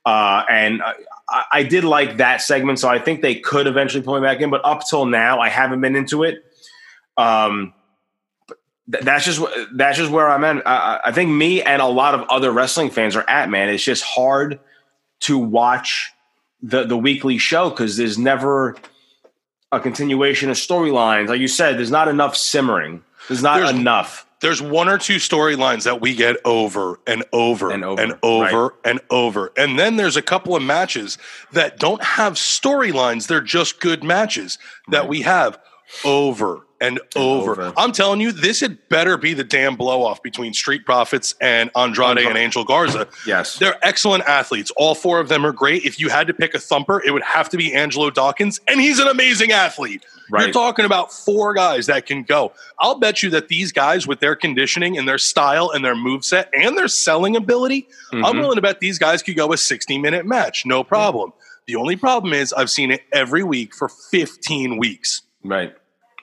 uh, 0.05 0.43
and 0.49 0.81
I, 1.29 1.43
I 1.53 1.63
did 1.63 1.85
like 1.85 2.17
that 2.17 2.41
segment. 2.41 2.79
So 2.79 2.89
I 2.89 2.99
think 2.99 3.21
they 3.21 3.35
could 3.35 3.65
eventually 3.67 4.03
pull 4.03 4.19
me 4.19 4.21
back 4.27 4.41
in, 4.41 4.49
but 4.49 4.59
up 4.65 4.81
till 4.89 5.05
now, 5.05 5.39
I 5.39 5.47
haven't 5.47 5.79
been 5.79 5.95
into 5.95 6.23
it. 6.23 6.43
Um, 7.15 7.73
that's 8.89 9.23
just 9.25 9.41
that's 9.73 9.97
just 9.97 10.11
where 10.11 10.27
I'm 10.29 10.43
at. 10.43 10.65
I, 10.67 10.99
I 11.05 11.11
think 11.11 11.29
me 11.29 11.61
and 11.61 11.81
a 11.81 11.85
lot 11.87 12.15
of 12.15 12.21
other 12.29 12.51
wrestling 12.51 12.89
fans 12.89 13.15
are 13.15 13.27
at. 13.29 13.49
Man, 13.49 13.69
it's 13.69 13.83
just 13.83 14.03
hard 14.03 14.59
to 15.21 15.37
watch 15.37 16.11
the 16.61 16.85
the 16.85 16.97
weekly 16.97 17.37
show 17.37 17.69
because 17.69 17.97
there's 17.97 18.17
never 18.17 18.75
a 19.71 19.79
continuation 19.79 20.49
of 20.49 20.57
storylines. 20.57 21.27
Like 21.27 21.39
you 21.39 21.47
said, 21.47 21.77
there's 21.77 21.91
not 21.91 22.07
enough 22.07 22.35
simmering. 22.35 23.03
There's 23.27 23.43
not 23.43 23.57
There's- 23.57 23.71
enough. 23.75 24.25
there's 24.41 24.61
one 24.61 24.89
or 24.89 24.97
two 24.97 25.17
storylines 25.17 25.83
that 25.83 26.01
we 26.01 26.15
get 26.15 26.37
over 26.43 26.99
and 27.05 27.23
over 27.31 27.69
And 27.69 27.83
over, 27.85 28.01
and 28.01 28.13
over, 28.23 28.73
and 28.83 28.99
over. 29.11 29.51
And 29.55 29.77
then 29.77 29.97
there's 29.97 30.17
a 30.17 30.21
couple 30.23 30.55
of 30.55 30.63
matches 30.63 31.19
that 31.51 31.77
don't 31.77 32.01
have 32.03 32.33
storylines. 32.33 33.27
They're 33.27 33.41
just 33.41 33.79
good 33.79 34.03
matches 34.03 34.57
that 34.87 35.01
Right. 35.01 35.09
we 35.09 35.21
have 35.21 35.59
over 36.03 36.65
and 36.81 36.99
over. 37.15 37.51
over. 37.51 37.73
I'm 37.77 37.91
telling 37.91 38.21
you, 38.21 38.31
this 38.31 38.59
had 38.61 38.87
better 38.89 39.17
be 39.17 39.33
the 39.33 39.43
damn 39.43 39.75
blow 39.75 40.03
off 40.03 40.23
between 40.23 40.53
Street 40.53 40.85
Profits 40.85 41.35
and 41.41 41.69
Andrade 41.75 42.17
and 42.19 42.37
Angel 42.37 42.63
Garza. 42.63 43.07
Yes. 43.25 43.57
They're 43.57 43.77
excellent 43.81 44.23
athletes. 44.25 44.71
All 44.77 44.95
four 44.95 45.19
of 45.19 45.27
them 45.29 45.45
are 45.45 45.51
great. 45.51 45.83
If 45.85 45.99
you 45.99 46.09
had 46.09 46.27
to 46.27 46.33
pick 46.33 46.53
a 46.53 46.59
thumper, 46.59 47.01
it 47.05 47.11
would 47.11 47.23
have 47.23 47.49
to 47.49 47.57
be 47.57 47.73
Angelo 47.73 48.09
Dawkins, 48.09 48.59
and 48.67 48.79
he's 48.79 48.99
an 48.99 49.07
amazing 49.07 49.51
athlete. 49.51 50.05
You're 50.31 50.51
talking 50.51 50.85
about 50.85 51.11
four 51.11 51.55
guys 51.55 51.87
that 51.87 52.05
can 52.05 52.21
go. 52.21 52.53
I'll 52.77 52.99
bet 52.99 53.23
you 53.23 53.31
that 53.31 53.47
these 53.47 53.71
guys, 53.71 54.05
with 54.05 54.19
their 54.19 54.35
conditioning 54.35 54.95
and 54.95 55.07
their 55.07 55.17
style 55.17 55.71
and 55.71 55.83
their 55.83 55.95
moveset 55.95 56.45
and 56.53 56.77
their 56.77 56.87
selling 56.87 57.35
ability, 57.35 57.87
I'm 58.13 58.21
Mhm. 58.21 58.39
willing 58.39 58.55
to 58.57 58.61
bet 58.61 58.79
these 58.79 58.99
guys 58.99 59.23
could 59.23 59.35
go 59.35 59.51
a 59.53 59.57
60 59.57 59.97
minute 59.97 60.27
match. 60.27 60.67
No 60.67 60.83
problem. 60.83 61.33
The 61.65 61.75
only 61.77 61.95
problem 61.95 62.31
is 62.33 62.53
I've 62.53 62.69
seen 62.69 62.91
it 62.91 63.01
every 63.11 63.43
week 63.43 63.73
for 63.75 63.89
15 63.89 64.77
weeks. 64.77 65.23
Right. 65.43 65.73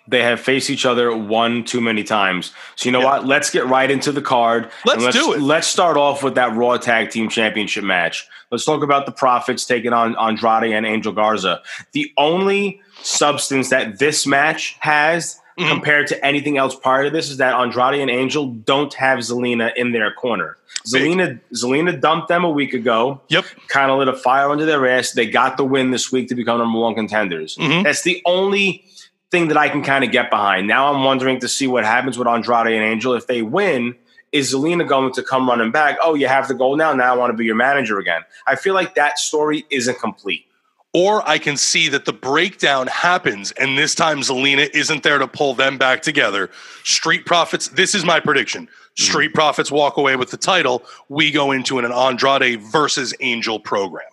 They 0.09 0.23
have 0.23 0.41
faced 0.41 0.71
each 0.71 0.87
other 0.87 1.15
one 1.17 1.65
too 1.65 1.81
many 1.81 2.05
times. 2.05 2.53
So 2.77 2.87
you 2.87 2.93
know 2.93 3.01
Yeah. 3.01 3.07
what? 3.07 3.27
Let's 3.27 3.51
get 3.51 3.67
right 3.67 3.91
into 3.91 4.13
the 4.13 4.23
card. 4.23 4.71
Let's 4.85 5.05
and 5.05 5.13
do 5.13 5.33
it. 5.35 5.41
Let's 5.41 5.67
start 5.67 5.97
off 5.97 6.23
with 6.23 6.35
that 6.37 6.55
Raw 6.55 6.77
Tag 6.77 7.11
Team 7.11 7.29
Championship 7.29 7.83
match. 7.85 8.27
Let's 8.51 8.65
talk 8.65 8.83
about 8.83 9.07
the 9.07 9.13
Profits 9.13 9.65
taking 9.65 9.93
on 9.93 10.17
Andrade 10.17 10.73
and 10.73 10.87
Angel 10.87 11.13
Garza. 11.13 11.63
The 11.93 12.13
only 12.17 12.81
substance 13.03 13.71
that 13.71 13.99
this 13.99 14.27
match 14.27 14.77
has 14.81 15.41
Mhm. 15.59 15.69
compared 15.71 16.07
to 16.09 16.25
anything 16.25 16.59
else 16.59 16.75
prior 16.77 17.05
to 17.05 17.11
this 17.11 17.31
is 17.31 17.39
that 17.39 17.55
Andrade 17.55 18.01
and 18.01 18.11
Angel 18.11 18.47
don't 18.47 18.93
have 18.95 19.21
Zelina 19.21 19.73
in 19.75 19.93
their 19.93 20.13
corner. 20.13 20.57
Zelina 20.87 21.41
Zelina 21.55 21.99
dumped 22.01 22.29
them 22.29 22.45
a 22.45 22.51
week 22.51 22.75
ago 22.75 23.21
Yep. 23.29 23.45
kind 23.69 23.91
of 23.91 23.99
lit 23.99 24.09
a 24.09 24.13
fire 24.13 24.51
under 24.51 24.65
their 24.67 24.87
ass. 24.87 25.13
They 25.13 25.27
got 25.27 25.57
the 25.57 25.65
win 25.65 25.91
this 25.91 26.13
week 26.13 26.29
to 26.29 26.35
become 26.35 26.59
number 26.59 26.79
one 26.79 26.95
contenders. 26.95 27.57
Mhm. 27.57 27.83
That's 27.85 28.03
the 28.03 28.23
only 28.27 28.85
thing 29.31 29.49
that 29.49 29.57
I 29.57 29.69
can 29.69 29.83
kind 29.83 30.05
of 30.05 30.11
get 30.11 30.31
behind. 30.31 30.67
Now 30.67 30.93
I'm 30.93 31.05
wondering 31.05 31.41
to 31.41 31.49
see 31.49 31.67
what 31.67 31.85
happens 31.85 32.19
with 32.19 32.29
Andrade 32.29 32.73
and 32.73 32.85
Angel. 32.85 33.15
If 33.15 33.27
they 33.27 33.43
win, 33.43 33.97
is 34.33 34.53
Zelina 34.53 34.87
going 34.87 35.13
to 35.15 35.23
come 35.23 35.49
running 35.49 35.73
back? 35.73 35.99
Oh, 36.03 36.15
you 36.15 36.29
have 36.29 36.49
the 36.49 36.55
gold 36.55 36.79
now. 36.79 36.93
Now 36.93 37.15
I 37.15 37.17
want 37.17 37.31
to 37.31 37.37
be 37.37 37.45
your 37.45 37.55
manager 37.55 37.99
again. 37.99 38.23
I 38.47 38.57
feel 38.57 38.75
like 38.75 38.95
that 38.95 39.19
story 39.19 39.65
isn't 39.71 39.99
complete. 39.99 40.45
Or 40.93 41.27
I 41.29 41.37
can 41.39 41.59
see 41.59 41.89
that 41.91 42.07
the 42.07 42.13
breakdown 42.13 42.87
happens, 42.87 43.53
and 43.53 43.77
this 43.77 43.95
time 43.95 44.21
Zelina 44.21 44.71
isn't 44.75 45.03
there 45.03 45.19
to 45.19 45.29
pull 45.29 45.53
them 45.53 45.77
back 45.77 46.01
together. 46.01 46.49
Street 46.85 47.27
Profits, 47.27 47.69
this 47.69 47.95
is 47.95 48.05
my 48.05 48.19
prediction. 48.19 48.67
Street 48.95 49.29
mm-hmm. 49.29 49.35
Profits 49.35 49.71
walk 49.71 49.99
away 49.99 50.17
with 50.17 50.31
the 50.31 50.39
title. 50.39 50.83
We 51.11 51.31
go 51.31 51.53
into 51.53 51.79
an 51.79 51.85
Andrade 51.93 52.63
versus 52.63 53.13
Angel 53.21 53.61
program. 53.61 54.07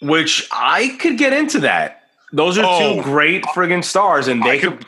Which 0.00 0.48
I 0.50 0.96
could 0.98 1.18
get 1.18 1.34
into 1.34 1.60
that. 1.60 2.01
Those 2.32 2.58
are 2.58 2.64
Oh. 2.66 2.96
two 2.96 3.02
great 3.02 3.44
friggin' 3.54 3.84
stars, 3.84 4.28
and 4.28 4.42
they 4.42 4.58
could. 4.58 4.84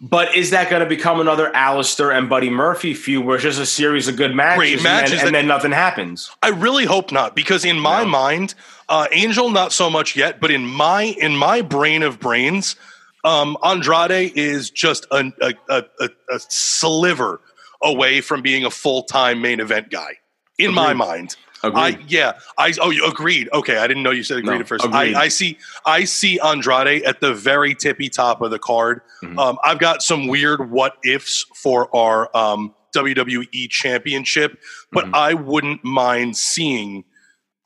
But 0.00 0.36
is 0.36 0.50
that 0.50 0.70
going 0.70 0.80
to 0.80 0.88
become 0.88 1.18
another 1.20 1.50
Aleister 1.56 2.16
and 2.16 2.28
Buddy 2.28 2.50
Murphy 2.50 2.94
feud, 2.94 3.24
where 3.24 3.34
it's 3.34 3.42
just 3.42 3.60
a 3.60 3.66
series 3.66 4.06
of 4.06 4.16
good 4.16 4.32
matches, 4.34 4.58
Great 4.58 4.74
and 4.74 4.82
matches 4.84 5.18
then, 5.18 5.26
and 5.26 5.34
then 5.34 5.46
nothing 5.48 5.72
happens? 5.72 6.30
I 6.40 6.50
really 6.50 6.84
hope 6.84 7.10
not, 7.10 7.34
because 7.34 7.64
in 7.64 7.80
my 7.80 8.04
No. 8.04 8.08
mind, 8.08 8.54
uh, 8.88 9.08
Angel 9.10 9.50
not 9.50 9.72
so 9.72 9.90
much 9.90 10.14
yet, 10.14 10.40
but 10.40 10.52
in 10.52 10.64
my 10.64 11.02
in 11.02 11.36
my 11.36 11.62
brain 11.62 12.04
of 12.04 12.20
brains, 12.20 12.76
um, 13.24 13.56
Andrade 13.64 14.32
is 14.36 14.70
just 14.70 15.04
a, 15.10 15.32
a, 15.42 15.52
a, 15.68 15.84
a, 16.00 16.08
a 16.30 16.38
sliver 16.48 17.40
away 17.82 18.20
from 18.20 18.40
being 18.40 18.64
a 18.64 18.70
full 18.70 19.02
time 19.02 19.40
main 19.42 19.58
event 19.58 19.90
guy. 19.90 20.12
In 20.58 20.74
my 20.74 20.86
Agreed. 20.90 20.94
mind, 20.98 21.36
I 21.62 21.98
yeah, 22.08 22.32
I 22.56 22.72
oh 22.80 22.90
you 22.90 23.06
agreed. 23.06 23.48
Okay, 23.52 23.76
I 23.78 23.86
didn't 23.86 24.02
know 24.02 24.10
you 24.10 24.22
said 24.24 24.38
agreed 24.38 24.54
No, 24.56 24.60
at 24.60 24.68
first. 24.68 24.84
agreed. 24.84 25.14
I, 25.14 25.22
I 25.22 25.28
see 25.28 25.58
I 25.86 26.04
see 26.04 26.38
Andrade 26.40 27.02
at 27.04 27.20
the 27.20 27.32
very 27.34 27.74
tippy 27.74 28.08
top 28.08 28.42
of 28.42 28.50
the 28.50 28.58
card. 28.58 29.00
Mhm. 29.22 29.38
Um, 29.38 29.58
I've 29.64 29.78
got 29.78 30.02
some 30.02 30.26
weird 30.26 30.70
what 30.70 30.96
ifs 31.04 31.44
for 31.54 31.94
our 31.96 32.28
um, 32.36 32.74
WWE 32.96 33.68
championship, 33.70 34.58
but 34.92 35.04
Mhm. 35.06 35.10
I 35.14 35.34
wouldn't 35.34 35.84
mind 35.84 36.36
seeing 36.36 37.04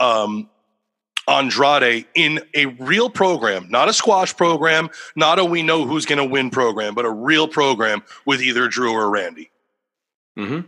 um, 0.01 0.49
Andrade 1.29 2.07
in 2.15 2.41
a 2.55 2.67
real 2.67 3.09
program, 3.09 3.69
not 3.71 3.89
a 3.89 3.93
squash 3.93 4.37
program, 4.37 4.91
not 5.15 5.39
a 5.39 5.45
we 5.45 5.63
know 5.63 5.85
who's 5.87 6.05
going 6.07 6.19
to 6.19 6.25
win 6.25 6.51
program, 6.51 6.95
but 6.95 7.05
a 7.05 7.11
real 7.11 7.47
program 7.47 8.03
with 8.27 8.43
either 8.43 8.67
Drew 8.69 8.93
or 8.93 9.09
Randy. 9.09 9.51
hmm 10.37 10.61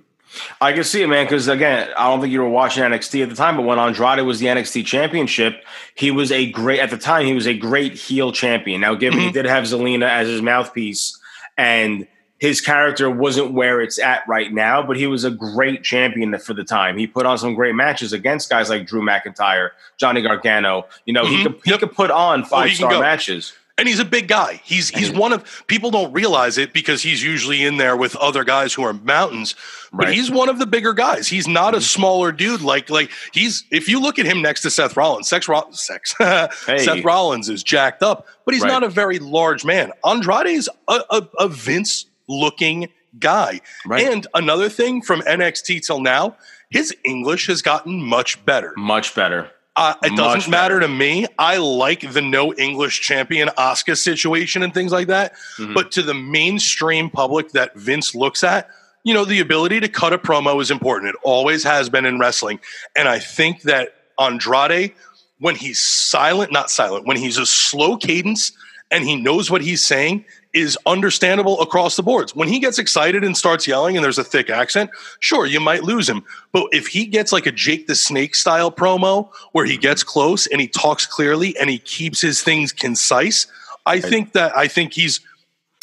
I 0.60 0.72
can 0.72 0.84
see 0.84 1.02
it, 1.02 1.06
man. 1.08 1.24
Because 1.26 1.48
again, 1.48 1.90
I 1.96 2.08
don't 2.08 2.20
think 2.20 2.32
you 2.32 2.40
were 2.40 2.48
watching 2.48 2.82
NXT 2.82 3.22
at 3.22 3.28
the 3.28 3.34
time, 3.36 3.56
but 3.56 3.62
when 3.62 3.78
Andrade 3.78 4.24
was 4.24 4.40
the 4.40 4.46
NXT 4.46 4.84
championship, 4.86 5.64
he 5.94 6.10
was 6.10 6.30
a 6.32 6.50
great 6.50 6.80
at 6.80 6.90
the 6.90 6.98
time. 6.98 7.26
He 7.26 7.34
was 7.34 7.46
a 7.46 7.54
great 7.54 7.94
heel 7.94 8.32
champion. 8.32 8.80
Now, 8.80 8.94
given 8.94 9.20
he 9.20 9.28
Mhm. 9.30 9.32
did 9.32 9.46
have 9.46 9.64
Zelina 9.64 10.08
as 10.08 10.28
his 10.28 10.42
mouthpiece, 10.42 11.18
and 11.56 12.06
his 12.38 12.60
character 12.60 13.08
wasn't 13.08 13.52
where 13.52 13.80
it's 13.80 13.98
at 13.98 14.22
right 14.28 14.52
now, 14.52 14.82
but 14.82 14.96
he 14.96 15.06
was 15.06 15.24
a 15.24 15.30
great 15.30 15.82
champion 15.82 16.36
for 16.38 16.52
the 16.52 16.64
time. 16.64 16.98
He 16.98 17.06
put 17.06 17.24
on 17.26 17.38
some 17.38 17.54
great 17.54 17.74
matches 17.74 18.12
against 18.12 18.50
guys 18.50 18.68
like 18.68 18.86
Drew 18.86 19.00
McIntyre, 19.02 19.70
Johnny 19.98 20.20
Gargano. 20.20 20.86
You 21.06 21.14
know, 21.14 21.24
he 21.24 21.36
Mhm. 21.38 21.42
could 21.44 21.54
he 21.64 21.70
Yep. 21.70 21.80
could 21.80 21.92
put 21.94 22.10
on 22.10 22.42
Oh, 22.42 22.44
five 22.44 22.70
he 22.70 22.76
can 22.76 22.90
star 22.90 23.00
matches. 23.00 23.52
And 23.76 23.88
he's 23.88 23.98
a 23.98 24.04
big 24.04 24.28
guy. 24.28 24.60
He's 24.62 24.88
he's 24.90 25.10
one 25.10 25.32
of 25.32 25.64
people 25.66 25.90
don't 25.90 26.12
realize 26.12 26.58
it 26.58 26.72
because 26.72 27.02
he's 27.02 27.24
usually 27.24 27.64
in 27.64 27.76
there 27.76 27.96
with 27.96 28.14
other 28.16 28.44
guys 28.44 28.72
who 28.72 28.84
are 28.84 28.92
mountains. 28.92 29.56
But 29.92 30.06
Right. 30.06 30.14
he's 30.14 30.30
one 30.30 30.48
of 30.48 30.60
the 30.60 30.66
bigger 30.66 30.92
guys. 30.92 31.26
He's 31.26 31.48
not 31.48 31.74
a 31.74 31.78
mm-hmm. 31.78 31.82
smaller 31.82 32.30
dude. 32.30 32.62
Like 32.62 32.88
like 32.88 33.10
he's 33.32 33.64
if 33.72 33.88
you 33.88 34.00
look 34.00 34.20
at 34.20 34.26
him 34.26 34.40
next 34.42 34.60
to 34.62 34.70
Seth 34.70 34.96
Rollins, 34.96 35.28
Sex 35.28 35.48
Sex 35.72 36.14
Seth 36.18 37.04
Rollins 37.04 37.48
is 37.48 37.64
jacked 37.64 38.02
up, 38.04 38.28
but 38.44 38.54
he's 38.54 38.62
Right. 38.62 38.68
not 38.70 38.84
a 38.84 38.88
very 38.88 39.18
large 39.18 39.64
man. 39.64 39.90
Andrade's 40.04 40.68
a, 40.86 41.00
a, 41.10 41.28
a 41.40 41.48
Vince 41.48 42.06
looking 42.28 42.88
guy. 43.18 43.60
Right. 43.86 44.06
And 44.06 44.26
another 44.34 44.68
thing 44.68 45.02
from 45.02 45.20
NXT 45.22 45.84
till 45.84 46.00
now, 46.00 46.36
his 46.70 46.94
English 47.04 47.48
has 47.48 47.60
gotten 47.62 48.02
much 48.02 48.44
better. 48.44 48.72
Much 48.76 49.14
better. 49.16 49.50
Uh, 49.76 49.94
it 50.04 50.10
Much 50.12 50.16
doesn't 50.18 50.50
matter 50.50 50.76
better. 50.76 50.86
to 50.86 50.88
me. 50.88 51.26
I 51.38 51.56
like 51.56 52.12
the 52.12 52.22
no 52.22 52.54
English 52.54 53.00
champion 53.00 53.48
Asuka 53.58 53.96
situation 53.96 54.62
and 54.62 54.72
things 54.72 54.92
like 54.92 55.08
that. 55.08 55.32
Mhm. 55.58 55.74
But 55.74 55.90
to 55.92 56.02
the 56.02 56.14
mainstream 56.14 57.10
public 57.10 57.50
that 57.52 57.74
Vince 57.74 58.14
looks 58.14 58.44
at, 58.44 58.68
you 59.02 59.12
know, 59.12 59.24
the 59.24 59.40
ability 59.40 59.80
to 59.80 59.88
cut 59.88 60.12
a 60.12 60.18
promo 60.18 60.62
is 60.62 60.70
important. 60.70 61.10
It 61.10 61.16
always 61.24 61.64
has 61.64 61.88
been 61.88 62.06
in 62.06 62.18
wrestling. 62.20 62.60
And 62.96 63.08
I 63.08 63.18
think 63.18 63.62
that 63.62 63.94
Andrade, 64.18 64.92
when 65.40 65.56
he's 65.56 65.80
silent, 65.80 66.52
not 66.52 66.70
silent, 66.70 67.06
when 67.06 67.16
he's 67.16 67.36
a 67.36 67.44
slow 67.44 67.96
cadence 67.96 68.52
and 68.92 69.02
he 69.04 69.16
knows 69.16 69.50
what 69.50 69.60
he's 69.60 69.84
saying, 69.84 70.24
is 70.54 70.78
understandable 70.86 71.60
across 71.60 71.96
the 71.96 72.02
boards. 72.02 72.34
When 72.34 72.48
he 72.48 72.58
gets 72.60 72.78
excited 72.78 73.24
and 73.24 73.36
starts 73.36 73.66
yelling 73.66 73.96
and 73.96 74.04
there's 74.04 74.18
a 74.18 74.24
thick 74.24 74.48
accent, 74.48 74.90
sure, 75.18 75.46
you 75.46 75.60
might 75.60 75.82
lose 75.82 76.08
him. 76.08 76.24
But 76.52 76.68
if 76.72 76.86
he 76.86 77.06
gets 77.06 77.32
like 77.32 77.46
a 77.46 77.52
Jake 77.52 77.86
the 77.86 77.94
Snake 77.94 78.34
style 78.34 78.70
promo 78.70 79.30
where 79.52 79.66
he 79.66 79.76
gets 79.76 80.02
close 80.02 80.46
and 80.46 80.60
he 80.60 80.68
talks 80.68 81.06
clearly 81.06 81.56
and 81.58 81.68
he 81.68 81.78
keeps 81.78 82.20
his 82.20 82.42
things 82.42 82.72
concise, 82.72 83.46
I 83.84 84.00
think 84.00 84.32
that 84.32 84.56
I 84.56 84.68
think 84.68 84.92
he's 84.92 85.20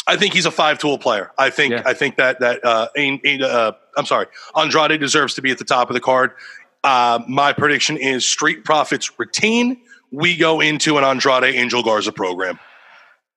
I 0.07 0.17
think 0.17 0.34
he's 0.34 0.45
a 0.45 0.51
five 0.51 0.79
tool 0.79 0.97
player. 0.97 1.31
I 1.38 1.49
think 1.49 1.73
Yeah. 1.73 1.84
I 1.86 1.93
think 1.93 2.15
that 2.17 2.39
that 2.39 2.63
uh, 2.65 2.88
uh, 2.95 3.71
I'm 3.97 4.05
sorry, 4.05 4.27
Andrade 4.55 4.99
deserves 4.99 5.36
to 5.36 5.41
be 5.41 5.51
at 5.51 5.57
the 5.57 5.65
top 5.65 5.89
of 5.89 5.93
the 5.93 5.99
card. 5.99 6.31
Uh, 6.84 7.19
my 7.27 7.53
prediction 7.53 7.97
is 7.97 8.27
Street 8.27 8.63
Profits 8.63 9.19
retain. 9.19 9.77
We 10.12 10.36
go 10.36 10.60
into 10.60 10.97
an 10.97 11.03
Andrade 11.03 11.43
Angel 11.55 11.84
Garza 11.84 12.12
program. 12.12 12.60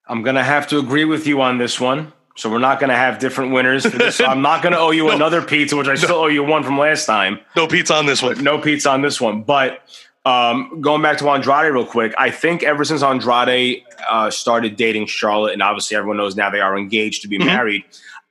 I'm 0.06 0.22
going 0.22 0.36
to 0.36 0.44
have 0.44 0.66
to 0.68 0.78
agree 0.78 1.04
with 1.04 1.26
you 1.26 1.40
on 1.40 1.58
this 1.58 1.80
one. 1.80 2.12
So 2.36 2.50
we're 2.50 2.58
not 2.58 2.80
going 2.80 2.90
to 2.90 2.96
have 2.96 3.20
different 3.20 3.52
winners. 3.52 3.86
For 3.86 3.96
this. 3.96 4.16
So 4.16 4.26
I'm 4.26 4.42
not 4.42 4.62
going 4.62 4.72
to 4.72 4.78
owe 4.78 4.90
you 4.90 5.10
another 5.12 5.40
pizza, 5.40 5.76
which 5.76 5.86
I 5.86 5.94
still 5.94 6.16
owe 6.16 6.26
you 6.26 6.42
one 6.42 6.64
from 6.64 6.76
last 6.78 7.06
time. 7.06 7.38
No 7.56 7.66
pizza 7.68 7.94
on 7.94 8.06
this 8.06 8.22
one. 8.22 8.42
No 8.42 8.58
pizza 8.58 8.90
on 8.90 9.02
this 9.02 9.20
one. 9.20 9.42
But 9.44 9.80
um, 10.26 10.80
going 10.80 11.00
back 11.00 11.18
to 11.18 11.28
Andrade 11.28 11.72
real 11.72 11.86
quick, 11.86 12.12
I 12.18 12.30
think 12.30 12.62
ever 12.64 12.84
since 12.84 13.02
Andrade 13.02 13.84
uh, 14.10 14.30
started 14.30 14.74
dating 14.76 15.06
Charlotte, 15.06 15.52
and 15.52 15.62
obviously 15.62 15.96
everyone 15.96 16.16
knows 16.16 16.34
now 16.34 16.50
they 16.50 16.60
are 16.60 16.76
engaged 16.76 17.22
to 17.22 17.28
be 17.28 17.38
Mhm. 17.38 17.46
married. 17.46 17.84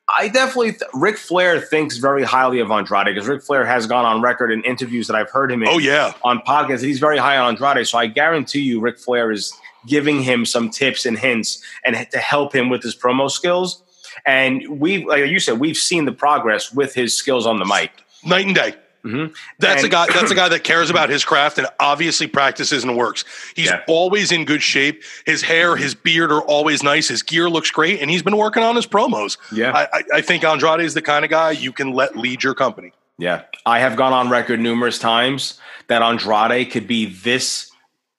I 0.09 0.27
definitely, 0.27 0.71
th- 0.71 0.81
Ric 0.93 1.17
Flair 1.17 1.61
thinks 1.61 1.95
very 1.97 2.23
highly 2.23 2.59
of 2.59 2.69
Andrade 2.71 3.05
because 3.05 3.25
Ric 3.27 3.41
Flair 3.41 3.65
has 3.65 3.87
gone 3.87 4.03
on 4.03 4.21
record 4.21 4.51
in 4.51 4.61
interviews 4.63 5.07
that 5.07 5.15
I've 5.15 5.29
heard 5.31 5.49
him 5.49 5.63
in 5.63 5.69
Oh 5.69 5.77
yeah, 5.77 6.11
on 6.23 6.39
podcasts 6.39 6.81
he's 6.83 6.99
very 6.99 7.17
high 7.17 7.37
on 7.37 7.55
Andrade. 7.55 7.87
So 7.87 7.97
I 7.97 8.07
guarantee 8.07 8.59
you, 8.59 8.81
Ric 8.81 8.99
Flair 8.99 9.31
is 9.31 9.53
giving 9.87 10.21
him 10.23 10.45
some 10.45 10.69
tips 10.69 11.05
and 11.05 11.17
hints 11.17 11.61
and 11.85 11.95
to 12.11 12.17
help 12.17 12.53
him 12.55 12.69
with 12.69 12.83
his 12.83 12.95
promo 12.95 13.29
skills. 13.29 13.81
And 14.25 14.79
we, 14.79 15.05
like 15.05 15.25
you 15.29 15.39
said, 15.39 15.59
we've 15.59 15.77
seen 15.77 16.05
the 16.05 16.11
progress 16.11 16.71
with 16.73 16.93
his 16.93 17.17
skills 17.17 17.45
on 17.45 17.59
the 17.59 17.65
mic. 17.65 17.91
night 18.25 18.45
and 18.45 18.55
day. 18.55 18.75
Mhm. 19.03 19.35
That's 19.59 19.83
a 19.83 19.89
guy. 19.89 20.07
That's 20.07 20.31
a 20.31 20.35
guy 20.43 20.47
that 20.47 20.63
cares 20.63 20.89
about 20.89 21.09
his 21.09 21.25
craft 21.25 21.57
and 21.57 21.67
obviously 21.77 22.25
practices 22.25 22.85
and 22.85 22.95
works. 22.95 23.25
He's 23.53 23.65
Yeah. 23.65 23.81
always 23.85 24.31
in 24.31 24.45
good 24.45 24.63
shape. 24.63 25.03
His 25.25 25.41
hair, 25.41 25.75
his 25.75 25.93
beard 25.93 26.31
are 26.31 26.39
always 26.41 26.83
nice. 26.83 27.09
His 27.09 27.21
gear 27.21 27.49
looks 27.49 27.69
great, 27.69 27.99
and 28.01 28.09
he's 28.09 28.23
been 28.23 28.37
working 28.37 28.63
on 28.63 28.77
his 28.77 28.87
promos. 28.87 29.35
Yeah. 29.51 29.71
I, 29.73 29.83
I, 29.91 30.03
I 30.13 30.21
think 30.21 30.45
Andrade 30.45 30.79
is 30.79 30.93
the 30.93 31.01
kind 31.01 31.25
of 31.25 31.31
guy 31.31 31.51
you 31.51 31.73
can 31.73 31.91
let 31.91 32.15
lead 32.15 32.43
your 32.43 32.53
company. 32.53 32.93
Yeah. 33.17 33.41
I 33.65 33.79
have 33.79 33.97
gone 33.97 34.13
on 34.13 34.29
record 34.29 34.61
numerous 34.61 34.97
times 34.99 35.59
that 35.87 36.01
Andrade 36.01 36.71
could 36.71 36.87
be 36.87 37.05
this 37.07 37.69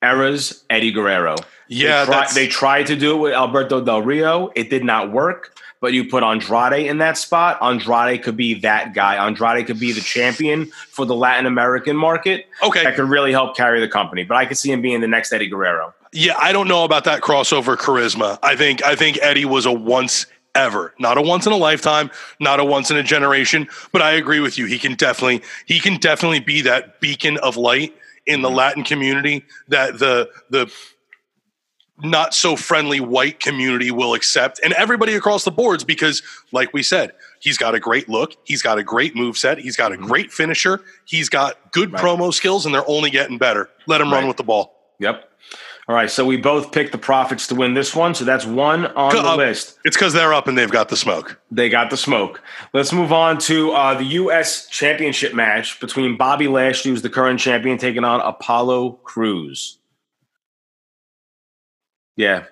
era's 0.03 0.64
Eddie 0.68 0.92
Guerrero. 0.92 1.37
Yeah, 1.68 2.05
they, 2.05 2.12
try, 2.12 2.33
they 2.35 2.48
tried 2.48 2.87
to 2.88 2.96
do 2.96 3.14
it 3.14 3.18
with 3.18 3.33
Alberto 3.33 3.81
Del 3.83 4.03
Rio. 4.03 4.50
It 4.55 4.70
did 4.70 4.85
not 4.85 5.12
work. 5.12 5.59
But 5.81 5.92
you 5.92 6.09
put 6.09 6.22
Andrade 6.22 6.87
in 6.87 6.96
that 6.98 7.18
spot. 7.18 7.59
Andrade 7.61 8.22
could 8.22 8.38
be 8.38 8.55
that 8.61 8.94
guy. 8.94 9.22
Andrade 9.22 9.66
could 9.66 9.79
be 9.79 9.92
the 9.92 10.00
champion 10.00 10.66
for 10.88 11.05
the 11.05 11.14
Latin 11.14 11.44
American 11.44 11.94
market. 11.94 12.46
Okay. 12.62 12.85
That 12.85 12.96
could 12.96 13.11
really 13.11 13.33
help 13.33 13.55
carry 13.55 13.81
the 13.81 13.88
company. 13.88 14.24
But 14.24 14.38
I 14.38 14.46
could 14.46 14.57
see 14.57 14.72
him 14.72 14.81
being 14.81 15.03
the 15.03 15.09
next 15.09 15.31
Eddie 15.31 15.48
Guerrero. 15.48 15.92
Yeah, 16.12 16.37
I 16.38 16.53
don't 16.53 16.68
know 16.68 16.85
about 16.85 17.05
that 17.05 17.20
crossover 17.20 17.77
charisma. 17.77 18.38
I 18.42 18.57
think 18.57 18.83
I 18.83 18.94
think 18.94 19.18
Eddie 19.20 19.44
was 19.44 19.66
a 19.66 19.72
once 19.72 20.27
ever, 20.55 20.94
not 20.98 21.18
a 21.18 21.22
once 21.22 21.46
in 21.46 21.53
a 21.53 21.57
lifetime, 21.57 22.11
not 22.40 22.61
a 22.61 22.64
once 22.64 22.90
in 22.90 22.96
a 22.96 23.03
generation. 23.03 23.68
But 23.92 24.00
I 24.00 24.12
agree 24.12 24.40
with 24.40 24.57
you. 24.57 24.66
He 24.66 24.79
can 24.79 24.94
definitely 24.94 25.42
he 25.66 25.81
can 25.81 25.98
definitely 25.98 26.40
be 26.40 26.62
that 26.62 27.00
beacon 27.00 27.37
of 27.38 27.57
light 27.57 27.94
in 28.27 28.42
the 28.42 28.48
mm-hmm. 28.48 28.57
Latin 28.57 28.85
community 28.85 29.44
that 29.68 29.98
the 29.98 30.31
the 30.50 30.72
not 32.05 32.35
so 32.35 32.55
friendly 32.57 33.01
white 33.01 33.40
community 33.40 33.90
will 33.90 34.14
accept 34.14 34.61
and 34.62 34.73
everybody 34.75 35.14
across 35.14 35.45
the 35.45 35.51
boards 35.51 35.83
because 35.85 36.23
like 36.53 36.73
we 36.73 36.83
said 36.83 37.12
he's 37.40 37.57
got 37.59 37.75
a 37.75 37.81
great 37.81 38.09
look 38.09 38.37
he's 38.45 38.62
got 38.62 38.79
a 38.79 38.83
great 38.83 39.17
move 39.17 39.37
set 39.38 39.59
he's 39.59 39.77
got 39.77 39.90
a 39.93 39.97
great 39.97 40.31
finisher 40.33 40.81
he's 41.05 41.29
got 41.29 41.73
good 41.73 41.93
Right. 41.93 42.03
promo 42.03 42.33
skills 42.33 42.67
and 42.67 42.75
they're 42.75 42.88
only 42.88 43.11
getting 43.11 43.38
better 43.38 43.71
let 43.87 44.01
him 44.01 44.12
run 44.12 44.29
with 44.29 44.37
the 44.37 44.45
ball 44.45 44.73
Yep. 45.01 45.29
All 45.87 45.95
right. 45.95 46.09
So 46.11 46.25
we 46.25 46.38
both 46.38 46.73
picked 46.73 46.93
the 46.93 46.99
Profits 46.99 47.47
to 47.49 47.55
win 47.55 47.75
this 47.75 47.95
one. 47.95 48.14
So 48.14 48.25
that's 48.25 48.47
one 48.47 48.87
on 48.87 49.12
the 49.14 49.29
Uh, 49.29 49.37
list. 49.37 49.79
It's 49.85 49.97
because 49.97 50.14
they're 50.14 50.33
up 50.33 50.47
and 50.49 50.57
they've 50.57 50.71
got 50.71 50.88
the 50.88 50.97
smoke. 50.97 51.38
They 51.51 51.69
got 51.69 51.90
the 51.90 51.97
smoke. 51.99 52.40
Let's 52.73 52.90
move 52.93 53.12
on 53.12 53.37
to 53.40 53.73
uh, 53.73 53.95
the 53.95 54.05
U.S. 54.05 54.67
Championship 54.69 55.35
match 55.35 55.79
between 55.81 56.17
Bobby 56.17 56.49
Lashley, 56.49 56.90
who's 56.93 57.03
the 57.03 57.11
current 57.11 57.38
champion, 57.38 57.77
taking 57.77 58.03
on 58.05 58.21
Apollo 58.23 59.01
Crews. 59.03 59.77
Yeah, 62.16 62.44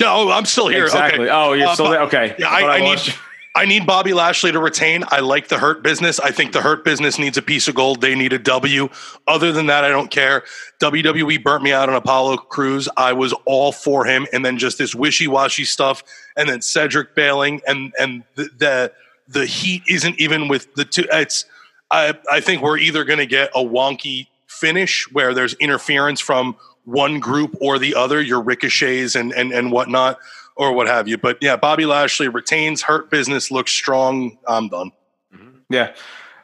No, 0.00 0.30
I'm 0.30 0.44
still 0.44 0.68
here. 0.68 0.84
exactly. 0.84 1.24
Okay. 1.26 1.30
Oh, 1.32 1.52
you're 1.52 1.68
Uh, 1.68 1.74
still 1.74 1.90
there. 1.90 2.02
Okay. 2.02 2.34
Yeah, 2.38 2.50
I, 2.50 2.60
thought 2.60 2.70
I 2.70 2.80
need. 2.80 3.14
I 3.54 3.66
need 3.66 3.86
Bobby 3.86 4.14
Lashley 4.14 4.50
to 4.50 4.58
retain. 4.58 5.04
I 5.08 5.20
like 5.20 5.48
the 5.48 5.58
Hurt 5.58 5.82
business. 5.82 6.18
I 6.18 6.30
think 6.30 6.52
the 6.52 6.62
Hurt 6.62 6.86
business 6.86 7.18
needs 7.18 7.36
a 7.36 7.42
piece 7.42 7.68
of 7.68 7.74
gold. 7.74 8.00
They 8.00 8.14
need 8.14 8.32
a 8.32 8.38
W. 8.38 8.88
Other 9.28 9.52
than 9.52 9.66
that, 9.66 9.84
I 9.84 9.90
don't 9.90 10.10
care. 10.10 10.44
WWE 10.80 11.42
burnt 11.42 11.62
me 11.62 11.70
out 11.70 11.90
on 11.90 11.94
Apollo 11.94 12.38
Crews. 12.38 12.88
I 12.96 13.12
was 13.12 13.34
all 13.44 13.70
for 13.70 14.06
him, 14.06 14.26
and 14.32 14.42
then 14.42 14.56
just 14.56 14.78
this 14.78 14.94
wishy 14.94 15.28
washy 15.28 15.64
stuff, 15.66 16.02
and 16.34 16.48
then 16.48 16.62
Cedric 16.62 17.14
bailing, 17.14 17.60
and 17.66 17.92
and 18.00 18.22
the 18.36 18.48
the, 18.56 18.92
the 19.28 19.44
heat 19.44 19.82
isn't 19.86 20.18
even 20.18 20.48
with 20.48 20.72
the 20.74 20.86
two. 20.86 21.04
It's 21.12 21.44
I 21.90 22.14
I 22.30 22.40
think 22.40 22.62
we're 22.62 22.78
either 22.78 23.04
going 23.04 23.18
to 23.18 23.26
get 23.26 23.50
a 23.54 23.62
wonky 23.62 24.28
finish 24.46 25.06
where 25.12 25.34
there's 25.34 25.52
interference 25.54 26.20
from 26.20 26.56
one 26.84 27.20
group 27.20 27.56
or 27.60 27.78
the 27.78 27.94
other, 27.94 28.20
your 28.20 28.40
ricochets 28.42 29.14
and 29.14 29.32
and 29.32 29.52
and 29.52 29.70
whatnot, 29.72 30.18
or 30.56 30.72
what 30.72 30.86
have 30.88 31.08
you. 31.08 31.18
But 31.18 31.38
yeah, 31.40 31.56
Bobby 31.56 31.86
Lashley 31.86 32.28
retains. 32.28 32.82
Hurt 32.82 33.10
business 33.10 33.50
looks 33.50 33.72
strong. 33.72 34.38
I'm 34.46 34.68
done. 34.68 34.90
Yeah. 35.70 35.94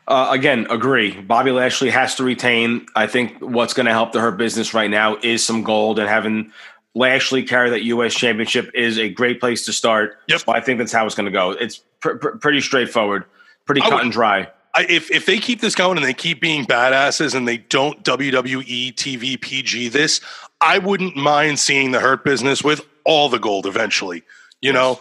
Uh, 0.07 0.29
again, 0.31 0.67
agree. 0.71 1.21
Bobby 1.21 1.51
Lashley 1.51 1.91
has 1.91 2.15
to 2.15 2.25
retain. 2.25 2.87
I 2.97 3.07
think 3.07 3.37
what's 3.41 3.75
going 3.75 3.85
to 3.85 3.93
help 3.93 4.13
the 4.13 4.21
Hurt 4.21 4.39
business 4.39 4.73
right 4.73 4.89
now 4.91 5.19
is 5.23 5.45
some 5.45 5.63
gold, 5.63 5.99
and 5.99 6.09
having 6.09 6.51
Lashley 6.95 7.43
carry 7.43 7.69
that 7.71 7.83
U.S. 7.83 8.15
Championship 8.15 8.71
is 8.75 8.99
a 8.99 9.11
great 9.11 9.39
place 9.39 9.67
to 9.67 9.73
start. 9.75 10.17
Yep. 10.29 10.41
So 10.41 10.53
I 10.53 10.61
think 10.63 10.79
that's 10.79 10.93
how 10.93 11.05
it's 11.05 11.15
going 11.15 11.27
to 11.27 11.31
go. 11.33 11.51
It's 11.51 11.83
pr- 12.01 12.15
pr- 12.15 12.29
pretty 12.39 12.63
straightforward, 12.63 13.25
pretty 13.67 13.83
I 13.83 13.85
cut 13.91 13.95
would- 13.97 14.05
and 14.05 14.13
dry. 14.13 14.49
I, 14.79 14.87
if 14.89 15.11
if 15.11 15.27
they 15.27 15.39
keep 15.39 15.61
this 15.61 15.75
going 15.75 15.97
and 15.97 16.07
they 16.07 16.15
keep 16.15 16.41
being 16.41 16.65
badasses 16.65 17.35
and 17.35 17.49
they 17.49 17.57
don't 17.59 18.05
WWE 18.05 18.95
TV 18.95 19.41
PG 19.41 19.89
this, 19.89 20.21
I 20.61 20.79
wouldn't 20.79 21.17
mind 21.17 21.59
seeing 21.59 21.91
the 21.91 21.99
Hurt 21.99 22.25
business 22.25 22.63
with 22.63 22.87
all 23.05 23.29
the 23.29 23.41
gold 23.41 23.67
eventually. 23.67 24.23
You 24.61 24.73
know, 24.73 25.01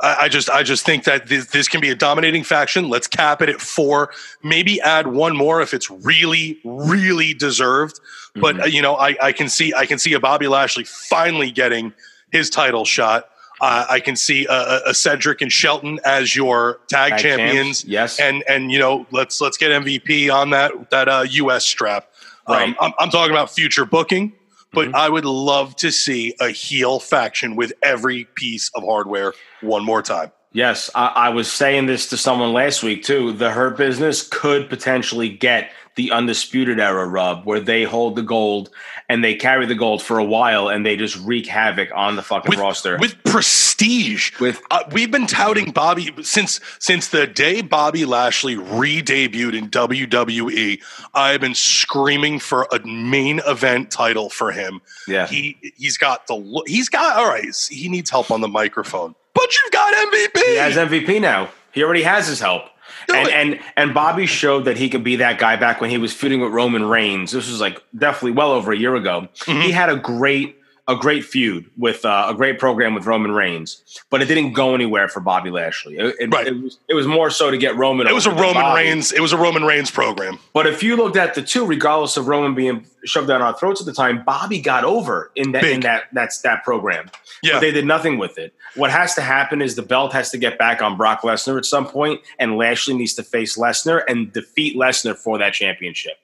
I, 0.00 0.16
I 0.20 0.28
just 0.28 0.48
I 0.48 0.62
just 0.62 0.86
think 0.86 1.02
that 1.04 1.26
this, 1.26 1.46
this 1.46 1.66
can 1.66 1.80
be 1.80 1.90
a 1.90 1.96
dominating 1.96 2.44
faction. 2.44 2.88
Let's 2.88 3.08
cap 3.08 3.42
it 3.42 3.48
at 3.48 3.60
four. 3.60 4.12
Maybe 4.44 4.80
add 4.80 5.08
one 5.08 5.36
more 5.36 5.60
if 5.60 5.74
it's 5.74 5.90
really 5.90 6.60
really 6.62 7.34
deserved. 7.34 7.98
But 8.36 8.60
uh, 8.60 8.66
you 8.66 8.80
know, 8.80 8.94
I, 8.94 9.16
I 9.20 9.32
can 9.32 9.48
see 9.48 9.74
I 9.74 9.86
can 9.86 9.98
see 9.98 10.12
a 10.12 10.20
Bobby 10.20 10.46
Lashley 10.46 10.84
finally 10.84 11.50
getting 11.50 11.92
his 12.30 12.48
title 12.48 12.84
shot. 12.84 13.28
Uh, 13.60 13.86
I 13.88 14.00
can 14.00 14.16
see 14.16 14.46
a, 14.46 14.52
a- 14.52 14.82
a 14.90 14.94
Cedric 14.94 15.40
and 15.40 15.50
Shelton 15.52 15.98
as 16.04 16.36
your 16.36 16.80
tag, 16.88 17.12
Tag 17.12 17.20
champions 17.20 17.82
champs, 17.82 17.84
yes. 17.84 18.20
and 18.20 18.44
and 18.48 18.70
you 18.70 18.78
know 18.78 19.06
let's 19.12 19.40
let's 19.40 19.56
get 19.56 19.70
MVP 19.70 20.32
on 20.32 20.50
that 20.50 20.90
that 20.90 21.08
uh, 21.08 21.24
U.S. 21.28 21.64
strap. 21.64 22.08
Right. 22.48 22.68
Um, 22.68 22.76
I'm, 22.80 22.92
I'm 22.98 23.10
talking 23.10 23.32
about 23.32 23.50
future 23.50 23.84
booking, 23.84 24.32
but 24.72 24.88
Mhm. 24.88 24.94
I 24.94 25.08
would 25.08 25.24
love 25.24 25.74
to 25.76 25.90
see 25.90 26.34
a 26.40 26.50
heel 26.50 27.00
faction 27.00 27.56
with 27.56 27.72
every 27.82 28.26
piece 28.36 28.70
of 28.74 28.84
hardware 28.84 29.32
one 29.62 29.84
more 29.84 30.02
time. 30.02 30.30
Yes, 30.56 30.88
I, 30.94 31.06
I 31.14 31.28
was 31.28 31.52
saying 31.52 31.84
this 31.84 32.08
to 32.08 32.16
someone 32.16 32.54
last 32.54 32.82
week 32.82 33.02
too. 33.04 33.32
The 33.32 33.50
Hurt 33.50 33.76
business 33.76 34.26
could 34.26 34.70
potentially 34.70 35.28
get 35.28 35.70
the 35.96 36.10
undisputed 36.12 36.78
era 36.80 37.06
rub, 37.06 37.44
where 37.46 37.60
they 37.60 37.82
hold 37.84 38.16
the 38.16 38.22
gold 38.22 38.70
and 39.08 39.22
they 39.24 39.34
carry 39.34 39.66
the 39.66 39.74
gold 39.74 40.02
for 40.02 40.18
a 40.18 40.24
while, 40.24 40.68
and 40.68 40.84
they 40.84 40.96
just 40.96 41.16
wreak 41.20 41.46
havoc 41.46 41.88
on 41.94 42.16
the 42.16 42.22
fucking 42.22 42.50
With, 42.50 42.58
roster. 42.58 42.98
with 42.98 43.22
prestige, 43.24 44.32
With- 44.40 44.60
uh, 44.70 44.82
we've 44.92 45.10
been 45.10 45.26
touting 45.26 45.70
Bobby 45.72 46.10
since 46.22 46.60
since 46.78 47.08
the 47.08 47.26
day 47.26 47.60
Bobby 47.62 48.04
Lashley 48.04 48.56
re-debuted 48.56 49.54
in 49.54 49.70
WWE. 49.70 50.82
I've 51.14 51.40
been 51.40 51.54
screaming 51.54 52.38
for 52.40 52.66
a 52.72 52.80
main 52.86 53.40
event 53.46 53.90
title 53.90 54.28
for 54.30 54.52
him. 54.52 54.80
yeah, 55.08 55.26
He 55.26 55.56
he's 55.76 55.96
got 55.98 56.26
the 56.26 56.62
he's 56.66 56.88
got 56.88 57.16
all 57.18 57.28
right. 57.28 57.54
He 57.70 57.88
needs 57.88 58.10
help 58.10 58.30
on 58.30 58.40
the 58.42 58.48
microphone, 58.48 59.14
but 59.36 59.54
you've 59.56 59.72
got 59.72 59.94
MVP. 59.94 60.42
he 60.44 60.56
has 60.56 60.74
MVP 60.76 61.20
now. 61.20 61.50
He 61.72 61.84
already 61.84 62.02
has 62.02 62.26
his 62.26 62.40
help. 62.40 62.64
Do 63.08 63.14
and, 63.14 63.28
it. 63.28 63.34
and 63.34 63.60
and 63.76 63.94
Bobby 63.94 64.26
showed 64.26 64.64
that 64.64 64.76
he 64.76 64.88
could 64.88 65.04
be 65.04 65.16
that 65.16 65.38
guy 65.38 65.54
back 65.56 65.80
when 65.80 65.90
he 65.90 65.98
was 65.98 66.12
feuding 66.12 66.40
with 66.40 66.50
Roman 66.52 66.84
Reigns. 66.86 67.30
This 67.30 67.48
was 67.48 67.60
like 67.60 67.80
definitely 67.96 68.32
well 68.32 68.50
over 68.50 68.72
a 68.72 68.76
year 68.76 68.96
ago. 68.96 69.28
Mhm. 69.44 69.62
He 69.62 69.70
had 69.70 69.90
a 69.90 69.96
great 69.96 70.56
a 70.88 70.94
great 70.94 71.24
feud 71.24 71.68
with 71.76 72.04
uh, 72.04 72.26
a 72.28 72.34
great 72.34 72.60
program 72.60 72.94
with 72.94 73.06
Roman 73.06 73.32
Reigns, 73.32 73.82
but 74.08 74.22
it 74.22 74.26
didn't 74.26 74.52
go 74.52 74.72
anywhere 74.74 75.08
for 75.08 75.18
Bobby 75.18 75.50
Lashley. 75.50 75.96
It, 75.98 76.14
it, 76.20 76.32
Right. 76.32 76.46
it 76.46 76.62
was 76.62 76.78
it 76.88 76.94
was 76.94 77.06
more 77.08 77.28
so 77.28 77.50
to 77.50 77.58
get 77.58 77.74
Roman. 77.76 78.06
It 78.06 78.14
was 78.14 78.26
a 78.26 78.30
Roman 78.30 78.54
Bobby. 78.62 78.82
Reigns. 78.84 79.10
It 79.12 79.20
was 79.20 79.32
a 79.32 79.36
Roman 79.36 79.64
Reigns 79.64 79.90
program. 79.90 80.38
But 80.52 80.66
if 80.68 80.82
you 80.84 80.94
looked 80.96 81.16
at 81.16 81.34
the 81.34 81.42
two, 81.42 81.66
regardless 81.66 82.16
of 82.16 82.28
Roman 82.28 82.54
being 82.54 82.86
shoved 83.04 83.26
down 83.28 83.42
our 83.42 83.52
throats 83.56 83.80
at 83.80 83.86
the 83.86 83.92
time, 83.92 84.22
Bobby 84.24 84.60
got 84.60 84.84
over 84.84 85.32
in 85.34 85.52
that 85.52 85.64
in 85.64 85.80
that 85.80 86.04
that's 86.12 86.40
that 86.42 86.62
program. 86.62 87.10
Yeah. 87.42 87.54
But 87.54 87.60
they 87.62 87.72
did 87.72 87.84
nothing 87.84 88.18
with 88.18 88.38
it. 88.38 88.54
What 88.76 88.90
has 88.90 89.14
to 89.16 89.22
happen 89.22 89.62
is 89.62 89.74
the 89.74 89.82
belt 89.82 90.12
has 90.12 90.30
to 90.30 90.38
get 90.38 90.56
back 90.58 90.82
on 90.82 90.96
Brock 90.96 91.22
Lesnar 91.22 91.58
at 91.58 91.64
some 91.64 91.86
point, 91.86 92.20
and 92.38 92.56
Lashley 92.56 92.94
needs 92.94 93.14
to 93.14 93.22
face 93.24 93.58
Lesnar 93.58 94.02
and 94.08 94.32
defeat 94.32 94.76
Lesnar 94.76 95.16
for 95.16 95.38
that 95.38 95.52
championship. 95.54 96.14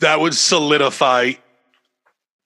That 0.00 0.20
would 0.20 0.34
solidify 0.34 1.32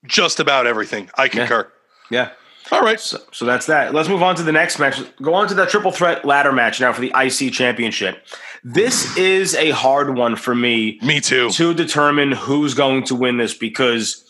just 0.06 0.40
about 0.40 0.66
everything. 0.66 1.10
I 1.16 1.28
concur. 1.28 1.70
Yeah. 2.10 2.30
All 2.72 2.80
right. 2.80 2.98
So, 2.98 3.18
so 3.30 3.44
that's 3.44 3.66
that. 3.66 3.92
Let's 3.92 4.08
move 4.08 4.22
on 4.22 4.36
to 4.36 4.42
the 4.42 4.52
next 4.52 4.78
match. 4.78 4.98
Go 5.20 5.34
on 5.34 5.48
to 5.48 5.54
that 5.54 5.68
triple 5.68 5.90
threat 5.92 6.24
ladder 6.24 6.52
match 6.52 6.80
now 6.80 6.92
for 6.92 7.00
the 7.02 7.12
IC 7.14 7.52
championship. 7.52 8.24
This 8.62 9.14
is 9.18 9.54
a 9.54 9.70
hard 9.70 10.14
one 10.16 10.36
for 10.36 10.54
me 10.54 10.98
Me 11.02 11.20
too. 11.20 11.50
to 11.50 11.74
determine 11.74 12.32
who's 12.32 12.72
going 12.72 13.04
to 13.04 13.14
win 13.14 13.36
this 13.36 13.52
because 13.52 14.24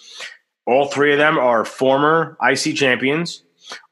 all 0.67 0.89
three 0.89 1.13
of 1.13 1.19
them 1.19 1.39
are 1.39 1.65
former 1.65 2.37
IC 2.43 2.75
champions. 2.75 3.44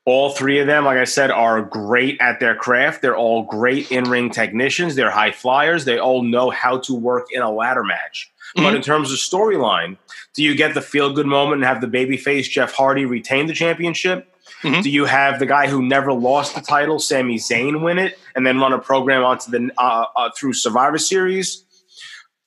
All 0.05 0.31
three 0.31 0.59
of 0.59 0.67
them, 0.67 0.85
like 0.85 0.99
I 0.99 1.05
said, 1.05 1.31
are 1.31 1.63
great 1.63 2.21
at 2.21 2.41
their 2.41 2.57
craft. 2.57 3.03
They're 3.03 3.17
all 3.17 3.43
great 3.45 3.93
in 3.93 4.05
ring 4.05 4.31
technicians. 4.31 4.97
They're 4.97 5.11
high 5.11 5.31
flyers. 5.31 5.85
They 5.85 5.99
all 5.99 6.23
know 6.23 6.51
how 6.51 6.79
to 6.79 6.95
work 6.95 7.27
in 7.33 7.41
a 7.41 7.51
ladder 7.51 7.85
match. 7.85 8.29
But 8.57 8.73
Mhm. 8.73 8.77
in 8.77 8.83
terms 8.83 9.13
of 9.13 9.19
storyline, 9.19 9.97
do 10.35 10.43
you 10.43 10.55
get 10.57 10.75
the 10.75 10.83
feel 10.83 11.13
good 11.13 11.27
moment 11.27 11.63
and 11.63 11.65
have 11.65 11.81
the 11.81 11.87
babyface 11.87 12.51
Jeff 12.51 12.73
Hardy 12.75 13.05
retain 13.05 13.47
the 13.47 13.55
championship? 13.55 14.29
Mhm. 14.63 14.83
Do 14.83 14.91
you 14.91 15.05
have 15.05 15.39
the 15.39 15.47
guy 15.47 15.69
who 15.69 15.81
never 15.83 16.13
lost 16.13 16.55
the 16.57 16.61
title, 16.61 16.99
Sami 16.99 17.37
Zayn, 17.39 17.81
win 17.81 17.99
it 17.99 18.19
and 18.35 18.45
then 18.47 18.59
run 18.59 18.73
a 18.73 18.79
program 18.79 19.23
onto 19.25 19.51
the 19.53 19.71
uh, 19.79 20.05
uh, 20.17 20.31
through 20.37 20.53
Survivor 20.55 20.99
Series? 20.99 21.65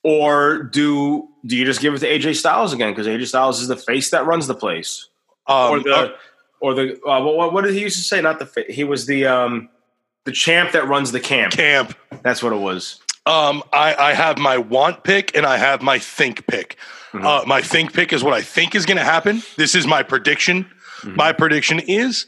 or 0.04 0.62
do 0.62 1.26
do 1.44 1.56
you 1.56 1.64
just 1.64 1.80
give 1.80 1.92
it 1.92 1.98
to 1.98 2.06
AJ 2.06 2.36
Styles 2.36 2.72
again 2.72 2.92
because 2.92 3.08
AJ 3.08 3.26
Styles 3.26 3.60
is 3.60 3.66
the 3.66 3.76
face 3.76 4.10
that 4.10 4.24
runs 4.24 4.46
the 4.46 4.54
place, 4.54 5.08
Um, 5.48 5.70
or 5.72 5.80
the 5.80 5.92
uh, 5.94 6.08
or 6.66 6.74
the 6.74 7.00
uh, 7.06 7.22
what, 7.22 7.52
what 7.52 7.64
did 7.64 7.74
he 7.74 7.80
used 7.80 7.96
to 7.96 8.02
say? 8.02 8.20
Not 8.20 8.40
the 8.40 8.64
he 8.68 8.82
was 8.82 9.06
the 9.06 9.24
um 9.26 9.68
the 10.24 10.32
champ 10.32 10.72
that 10.72 10.88
runs 10.88 11.12
the 11.12 11.20
camp. 11.20 11.52
camp. 11.52 11.96
That's 12.22 12.42
what 12.42 12.52
it 12.52 12.56
was. 12.58 13.00
Um, 13.26 13.62
I, 13.72 13.94
I 13.94 14.12
have 14.14 14.38
my 14.38 14.58
want 14.58 15.04
pick 15.04 15.36
and 15.36 15.46
I 15.46 15.56
have 15.56 15.82
my 15.82 15.98
think 16.00 16.46
pick. 16.48 16.76
Mhm. 17.12 17.24
Uh, 17.24 17.44
my 17.46 17.62
think 17.62 17.92
pick 17.92 18.12
is 18.12 18.24
what 18.24 18.34
I 18.34 18.42
think 18.42 18.74
is 18.74 18.84
going 18.86 18.96
to 18.98 19.04
happen. 19.04 19.42
This 19.56 19.74
is 19.76 19.86
my 19.86 20.02
prediction. 20.02 20.66
Mhm. 21.02 21.16
My 21.16 21.32
prediction 21.32 21.78
is 21.78 22.26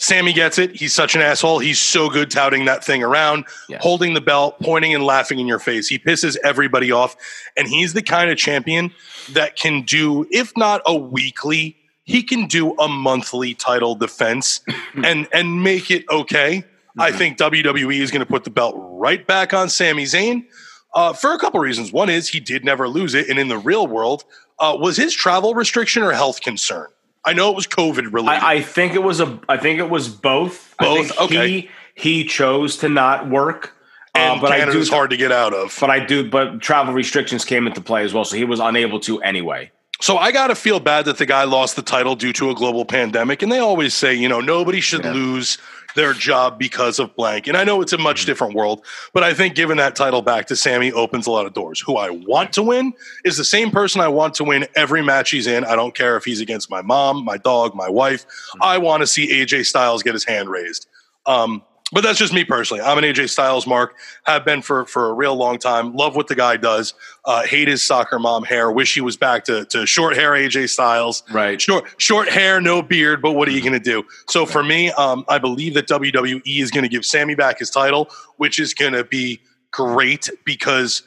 Sami 0.00 0.32
gets 0.32 0.58
it. 0.58 0.76
He's 0.76 0.92
such 0.94 1.14
an 1.16 1.22
asshole. 1.22 1.58
He's 1.60 1.80
so 1.80 2.08
good 2.08 2.30
touting 2.30 2.64
that 2.66 2.84
thing 2.84 3.02
around, 3.04 3.44
Yeah. 3.68 3.78
holding 3.80 4.14
the 4.14 4.20
belt, 4.20 4.56
pointing 4.60 4.94
and 4.94 5.04
laughing 5.04 5.38
in 5.40 5.46
your 5.48 5.58
face. 5.60 5.88
He 5.88 5.98
pisses 5.98 6.36
everybody 6.44 6.90
off. 6.92 7.16
And 7.56 7.66
he's 7.68 7.94
the 7.94 8.02
kind 8.02 8.30
of 8.30 8.36
champion 8.38 8.92
that 9.32 9.56
can 9.56 9.82
do, 9.82 10.24
if 10.30 10.52
not 10.56 10.82
a 10.86 10.94
weekly, 10.96 11.76
he 12.08 12.22
can 12.22 12.46
do 12.46 12.72
a 12.78 12.88
monthly 12.88 13.52
title 13.54 13.94
defense 13.94 14.60
and 15.04 15.28
and 15.32 15.62
make 15.62 15.90
it 15.90 16.04
okay. 16.10 16.64
I 16.98 17.10
Mhm. 17.12 17.14
think 17.18 17.38
WWE 17.38 18.00
is 18.00 18.10
going 18.10 18.20
to 18.26 18.26
put 18.26 18.44
the 18.44 18.50
belt 18.50 18.74
right 18.76 19.24
back 19.26 19.52
on 19.54 19.68
Sami 19.68 20.04
Zayn 20.04 20.46
uh, 20.94 21.12
for 21.12 21.32
a 21.32 21.38
couple 21.38 21.60
reasons. 21.60 21.92
One 21.92 22.08
is 22.08 22.28
he 22.30 22.40
did 22.40 22.64
never 22.64 22.88
lose 22.88 23.14
it, 23.14 23.28
and 23.28 23.38
in 23.38 23.48
the 23.48 23.58
real 23.58 23.86
world, 23.86 24.24
uh, 24.58 24.76
was 24.80 24.96
his 24.96 25.14
travel 25.14 25.54
restriction 25.54 26.02
or 26.02 26.12
health 26.12 26.40
concern? 26.40 26.86
I 27.24 27.34
know 27.34 27.50
it 27.50 27.56
was 27.56 27.66
COVID 27.66 28.12
related. 28.12 28.42
I, 28.42 28.54
I 28.54 28.60
think 28.62 28.94
it 28.94 29.02
was 29.02 29.20
a. 29.20 29.38
I 29.48 29.58
think 29.58 29.78
it 29.78 29.90
was 29.90 30.08
both. 30.08 30.74
I 30.78 30.84
Both? 30.86 31.08
think 31.08 31.20
Okay. 31.20 31.48
He, 31.50 31.70
he 31.94 32.24
chose 32.24 32.78
to 32.78 32.88
not 32.88 33.28
work, 33.28 33.74
and 34.14 34.40
but 34.40 34.50
I 34.50 34.56
do. 34.58 34.64
Canada's 34.64 34.88
hard 34.88 35.10
to 35.10 35.16
get 35.16 35.30
out 35.30 35.52
of. 35.52 35.76
But 35.80 35.90
I 35.90 36.00
do. 36.00 36.28
But 36.28 36.62
travel 36.62 36.94
restrictions 36.94 37.44
came 37.44 37.66
into 37.66 37.80
play 37.82 38.02
as 38.04 38.14
well, 38.14 38.24
so 38.24 38.36
he 38.36 38.44
was 38.44 38.60
unable 38.60 38.98
to 39.00 39.20
anyway. 39.22 39.70
So 40.00 40.16
I 40.16 40.30
got 40.30 40.46
to 40.48 40.54
feel 40.54 40.78
bad 40.80 41.06
that 41.06 41.18
the 41.18 41.26
guy 41.26 41.44
lost 41.44 41.74
the 41.76 41.82
title 41.82 42.14
due 42.14 42.32
to 42.34 42.50
a 42.50 42.54
global 42.54 42.84
pandemic. 42.84 43.42
And 43.42 43.50
they 43.50 43.58
always 43.58 43.94
say, 43.94 44.14
you 44.14 44.28
know, 44.28 44.40
nobody 44.40 44.80
should 44.80 45.04
Yeah. 45.04 45.12
lose 45.12 45.58
their 45.96 46.12
job 46.12 46.56
because 46.58 47.00
of 47.00 47.16
blank. 47.16 47.48
And 47.48 47.56
I 47.56 47.64
know 47.64 47.80
it's 47.82 47.92
a 47.92 47.96
Mm-hmm. 47.96 48.04
much 48.04 48.24
different 48.24 48.54
world, 48.54 48.84
but 49.12 49.24
I 49.24 49.34
think 49.34 49.56
giving 49.56 49.78
that 49.78 49.96
title 49.96 50.22
back 50.22 50.46
to 50.46 50.54
Sami 50.56 50.92
opens 50.92 51.26
a 51.26 51.32
lot 51.32 51.46
of 51.46 51.54
doors. 51.54 51.80
Who 51.80 51.96
I 51.96 52.10
want 52.10 52.52
to 52.52 52.62
win 52.62 52.92
is 53.24 53.36
the 53.36 53.44
same 53.44 53.72
person 53.72 54.00
I 54.00 54.06
want 54.08 54.34
to 54.34 54.44
win 54.44 54.66
every 54.76 55.02
match 55.02 55.30
he's 55.30 55.48
in. 55.48 55.64
I 55.64 55.74
don't 55.74 55.94
care 55.96 56.16
if 56.16 56.24
he's 56.24 56.40
against 56.40 56.70
my 56.70 56.82
mom, 56.82 57.24
my 57.24 57.36
dog, 57.38 57.74
my 57.74 57.88
wife. 57.88 58.24
Mm-hmm. 58.24 58.62
I 58.62 58.78
want 58.78 59.00
to 59.00 59.06
see 59.08 59.32
AJ 59.32 59.66
Styles 59.66 60.04
get 60.04 60.14
his 60.14 60.24
hand 60.24 60.48
raised. 60.48 60.86
Um, 61.26 61.62
but 61.92 62.02
that's 62.02 62.18
just 62.18 62.32
me 62.32 62.44
personally. 62.44 62.82
I'm 62.82 62.98
an 62.98 63.04
AJ 63.04 63.30
Styles 63.30 63.66
mark. 63.66 63.96
Have 64.24 64.44
been 64.44 64.60
for 64.60 64.84
for 64.86 65.08
a 65.08 65.14
real 65.14 65.34
long 65.34 65.58
time. 65.58 65.94
Love 65.94 66.16
what 66.16 66.28
the 66.28 66.34
guy 66.34 66.56
does. 66.56 66.94
Uh, 67.24 67.44
hate 67.44 67.68
his 67.68 67.82
soccer 67.82 68.18
mom 68.18 68.44
hair. 68.44 68.70
Wish 68.70 68.94
he 68.94 69.00
was 69.00 69.16
back 69.16 69.44
to 69.44 69.64
to 69.66 69.86
short 69.86 70.16
hair 70.16 70.32
AJ 70.32 70.68
Styles. 70.68 71.22
Right. 71.32 71.60
Short 71.60 71.84
short 71.96 72.28
hair, 72.28 72.60
no 72.60 72.82
beard. 72.82 73.22
But 73.22 73.32
what 73.32 73.48
are 73.48 73.52
you 73.52 73.60
going 73.60 73.72
to 73.72 73.80
do? 73.80 74.04
So 74.28 74.44
for 74.44 74.62
me, 74.62 74.90
um, 74.92 75.24
I 75.28 75.38
believe 75.38 75.74
that 75.74 75.88
WWE 75.88 76.42
is 76.44 76.70
going 76.70 76.84
to 76.84 76.88
give 76.88 77.04
Sami 77.04 77.34
back 77.34 77.60
his 77.60 77.70
title, 77.70 78.10
which 78.36 78.58
is 78.58 78.74
going 78.74 78.92
to 78.92 79.04
be 79.04 79.40
great 79.70 80.28
because, 80.44 81.02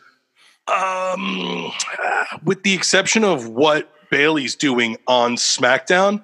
um, 0.67 1.72
with 2.44 2.63
the 2.63 2.74
exception 2.74 3.24
of 3.24 3.48
what 3.48 3.91
Bayley's 4.10 4.56
doing 4.56 4.98
on 5.08 5.36
SmackDown, 5.36 6.24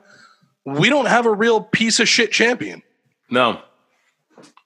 we 0.66 0.90
don't 0.90 1.08
have 1.08 1.26
a 1.26 1.34
real 1.34 1.62
piece 1.62 2.00
of 2.00 2.10
shit 2.10 2.32
champion. 2.32 2.82
No. 3.30 3.62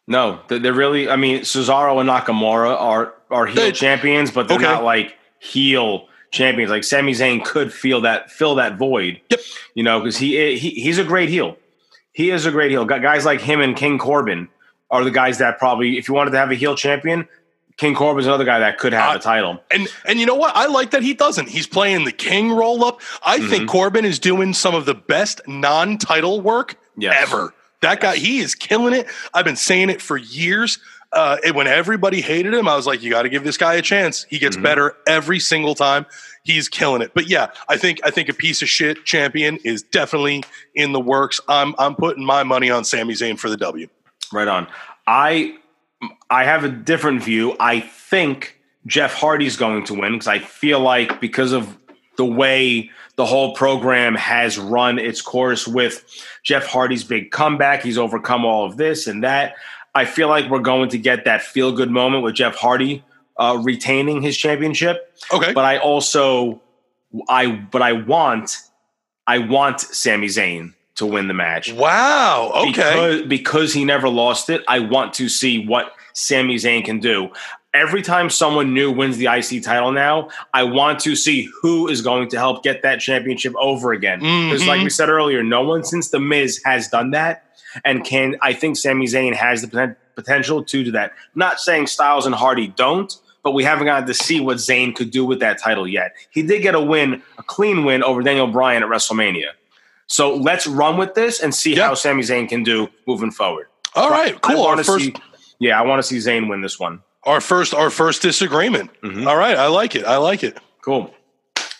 No, 0.07 0.39
they- 0.47 0.59
they're 0.59 0.73
really. 0.73 1.09
I 1.09 1.15
mean, 1.15 1.41
Cesaro 1.41 1.99
and 1.99 2.09
Nakamura 2.09 2.79
are 2.79 3.13
are 3.29 3.45
heel 3.45 3.55
They- 3.63 3.71
champions, 3.71 4.31
but 4.31 4.47
they're 4.47 4.57
Okay. 4.57 4.65
not 4.65 4.83
like 4.83 5.15
heel 5.39 6.07
champions. 6.31 6.69
Like 6.71 6.83
Sami 6.83 7.13
Zayn 7.13 7.43
could 7.43 7.71
feel 7.73 8.01
that 8.01 8.29
fill 8.31 8.55
that 8.55 8.77
void. 8.77 9.21
Yep. 9.29 9.39
You 9.75 9.83
know, 9.83 9.99
because 9.99 10.17
he, 10.17 10.57
he 10.57 10.69
he's 10.71 10.97
a 10.97 11.03
great 11.03 11.29
heel. 11.29 11.57
He 12.13 12.29
is 12.31 12.45
a 12.45 12.51
great 12.51 12.71
heel. 12.71 12.83
Guys 12.85 13.25
like 13.25 13.39
him 13.41 13.61
and 13.61 13.75
King 13.75 13.97
Corbin 13.97 14.49
are 14.89 15.03
the 15.05 15.11
guys 15.11 15.37
that 15.37 15.57
probably, 15.59 15.97
if 15.97 16.09
you 16.09 16.13
wanted 16.13 16.31
to 16.31 16.37
have 16.37 16.51
a 16.51 16.55
heel 16.55 16.75
champion, 16.75 17.25
King 17.77 17.95
Corbin's 17.95 18.27
another 18.27 18.43
guy 18.43 18.59
that 18.59 18.77
could 18.77 18.91
have 18.91 19.15
Uh, 19.15 19.17
a 19.17 19.21
title. 19.21 19.63
And 19.71 19.87
and 20.05 20.19
you 20.19 20.25
know 20.25 20.35
what? 20.35 20.53
I 20.55 20.65
like 20.65 20.91
that 20.91 21.03
he 21.03 21.13
doesn't. 21.13 21.47
He's 21.47 21.67
playing 21.67 22.03
the 22.03 22.11
king 22.11 22.51
roll 22.51 22.83
up. 22.83 22.99
I 23.23 23.39
think 23.39 23.69
Corbin 23.69 24.03
is 24.03 24.19
doing 24.19 24.53
some 24.53 24.75
of 24.75 24.85
the 24.85 24.93
best 24.93 25.39
non-title 25.47 26.41
work 26.41 26.75
Yes. 26.97 27.15
ever. 27.21 27.53
That 27.82 28.00
guy, 28.00 28.15
he 28.17 28.39
is 28.39 28.56
killing 28.56 28.94
it. 28.94 29.08
I've 29.34 29.46
been 29.46 29.56
saying 29.56 29.89
it 29.89 30.02
for 30.02 30.17
years. 30.17 30.80
Uh, 31.13 31.38
and 31.46 31.56
when 31.56 31.67
everybody 31.67 32.22
hated 32.22 32.54
him, 32.54 32.67
I 32.67 32.76
was 32.76 32.88
like, 32.88 33.04
you 33.04 33.10
got 33.10 33.24
to 33.24 33.30
give 33.30 33.44
this 33.44 33.58
guy 33.58 33.74
a 33.74 33.82
chance. 33.82 34.26
He 34.30 34.39
gets 34.39 34.56
Mhm. 34.56 34.63
better 34.63 34.96
every 35.08 35.39
single 35.39 35.76
time. 35.76 36.06
He's 36.44 36.70
killing 36.70 37.02
it. 37.02 37.12
But 37.13 37.28
yeah, 37.28 37.48
I 37.67 37.78
think 37.78 38.00
I 38.04 38.12
think 38.12 38.30
a 38.30 38.34
piece 38.34 38.62
of 38.62 38.70
shit 38.70 39.04
champion 39.06 39.58
is 39.65 39.84
definitely 39.84 40.44
in 40.74 40.91
the 40.94 41.00
works. 41.02 41.39
I'm 41.50 41.76
I'm 41.78 41.96
putting 41.96 42.24
my 42.26 42.44
money 42.44 42.70
on 42.70 42.84
Sami 42.86 43.13
Zayn 43.13 43.38
for 43.38 43.50
the 43.50 43.58
W. 43.58 43.88
Right 44.32 44.48
on. 44.48 44.67
I 45.06 45.56
I 46.30 46.46
have 46.46 46.63
a 46.63 46.70
different 46.70 47.22
view. 47.24 47.56
I 47.60 47.82
think 47.82 48.58
Jeff 48.88 49.13
Hardy's 49.13 49.58
going 49.58 49.84
to 49.86 49.94
win 49.94 50.13
because 50.13 50.28
I 50.28 50.39
feel 50.39 50.80
like 50.80 51.20
because 51.20 51.52
of 51.52 51.78
the 52.17 52.26
way 52.26 52.89
the 53.21 53.25
whole 53.27 53.53
program 53.53 54.15
has 54.15 54.57
run 54.57 54.97
its 54.97 55.21
course 55.21 55.67
with 55.67 56.03
Jeff 56.41 56.65
Hardy's 56.65 57.03
big 57.03 57.29
comeback, 57.29 57.84
he's 57.84 57.99
overcome 57.99 58.45
all 58.45 58.65
of 58.65 58.77
this 58.77 59.05
and 59.05 59.23
that. 59.23 59.53
I 59.93 60.05
feel 60.05 60.27
like 60.27 60.49
we're 60.49 60.57
going 60.57 60.89
to 60.89 60.97
get 60.97 61.25
that 61.25 61.43
feel 61.43 61.71
good 61.71 61.91
moment 61.91 62.23
with 62.23 62.34
Jeff 62.34 62.55
Hardy 62.55 63.03
uh, 63.38 63.62
retaining 63.62 64.23
his 64.23 64.36
championship. 64.36 65.15
Okay. 65.31 65.53
But 65.53 65.65
I 65.65 65.77
also 65.77 66.63
I 67.29 67.51
but 67.51 67.84
I 67.84 67.91
want 67.91 68.57
I 69.27 69.38
want 69.38 69.81
Sami 69.81 70.25
Zayn 70.25 70.73
to 70.95 71.05
win 71.05 71.27
the 71.27 71.36
match 71.36 71.71
wow. 71.73 72.51
Okay. 72.55 72.71
because, 72.71 73.21
because 73.27 73.73
he 73.73 73.86
never 73.86 74.10
lost 74.10 74.49
it, 74.49 74.63
I 74.67 74.79
want 74.79 75.13
to 75.15 75.29
see 75.29 75.63
what 75.63 75.93
Sami 76.13 76.55
Zayn 76.55 76.84
can 76.84 76.99
do. 76.99 77.29
Every 77.73 78.01
time 78.01 78.29
someone 78.29 78.73
new 78.73 78.91
wins 78.91 79.15
the 79.17 79.27
IC 79.27 79.63
title 79.63 79.93
now, 79.93 80.27
I 80.53 80.63
want 80.63 80.99
to 81.01 81.15
see 81.15 81.47
who 81.62 81.88
is 81.88 82.01
going 82.01 82.27
to 82.29 82.38
help 82.38 82.63
get 82.63 82.81
that 82.81 82.99
championship 82.99 83.53
over 83.57 83.93
again. 83.93 84.19
Because, 84.19 84.67
like 84.67 84.81
Mhm. 84.81 84.86
we 84.86 84.89
said 84.89 85.07
earlier, 85.07 85.41
no 85.41 85.62
one 85.62 85.86
since 85.86 86.10
The 86.10 86.19
Miz 86.19 86.62
has 86.65 86.89
done 86.89 87.12
that. 87.12 87.45
And 87.86 88.03
can 88.03 88.36
I 88.41 88.51
think 88.51 88.75
Sami 88.75 89.05
Zayn 89.05 89.34
has 89.34 89.62
the 89.62 89.67
poten- 89.69 89.95
potential 90.15 90.62
to 90.65 90.84
do 90.84 90.91
that? 90.91 91.13
not 91.34 91.62
saying 91.62 91.88
Styles 91.88 92.25
and 92.25 92.36
Hardy 92.36 92.67
don't, 92.67 93.13
but 93.41 93.51
we 93.51 93.63
haven't 93.63 93.86
gotten 93.86 94.05
to 94.05 94.13
see 94.13 94.41
what 94.41 94.57
Zayn 94.57 94.93
could 94.93 95.10
do 95.10 95.23
with 95.23 95.39
that 95.39 95.57
title 95.57 95.88
yet. 95.88 96.13
He 96.29 96.41
did 96.41 96.62
get 96.63 96.75
a 96.75 96.79
win, 96.81 97.21
a 97.38 97.43
clean 97.43 97.86
win 97.86 98.03
over 98.03 98.21
Daniel 98.21 98.47
Bryan 98.47 98.84
at 98.84 98.89
WrestleMania. 98.89 99.51
So 100.07 100.36
let's 100.36 100.67
run 100.67 100.97
with 100.97 101.13
this 101.15 101.39
and 101.39 101.55
see 101.55 101.75
Yeah. 101.75 101.88
how 101.88 101.93
Sami 101.93 102.21
Zayn 102.23 102.49
can 102.49 102.63
do 102.63 102.89
moving 103.07 103.31
forward. 103.31 103.67
All 103.95 104.10
right. 104.10 104.36
I 104.36 104.53
Cool. 104.53 104.65
Our 104.65 104.84
first 104.84 105.05
see- 105.05 105.13
Yeah, 105.60 105.79
I 105.79 105.84
want 105.86 105.99
to 105.99 106.03
see 106.03 106.17
Zayn 106.17 106.49
win 106.49 106.60
this 106.62 106.77
one. 106.77 106.99
Our 107.23 107.39
first, 107.41 107.73
our 107.73 107.89
first 107.89 108.21
disagreement. 108.21 108.89
Mhm. 109.03 109.27
All 109.27 109.38
right, 109.38 109.57
I 109.57 109.67
like 109.67 109.95
it. 109.95 110.05
I 110.05 110.17
like 110.17 110.43
it. 110.43 110.57
Cool. 110.81 111.13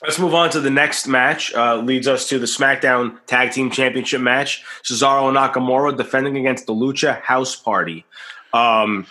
Let's 0.04 0.18
move 0.20 0.34
on 0.34 0.50
to 0.52 0.60
the 0.60 0.70
next 0.72 1.08
match. 1.08 1.54
Uh, 1.54 1.76
leads 1.78 2.08
us 2.08 2.28
to 2.30 2.40
the 2.40 2.46
SmackDown 2.48 3.18
Tag 3.28 3.52
Team 3.52 3.70
Championship 3.70 4.22
match. 4.22 4.64
Cesaro 4.84 5.28
and 5.28 5.38
Nakamura 5.38 5.96
defending 5.96 6.38
against 6.38 6.66
the 6.66 6.74
Lucha 6.74 7.22
House 7.22 7.56
Party. 7.56 8.06
Um, 8.54 9.06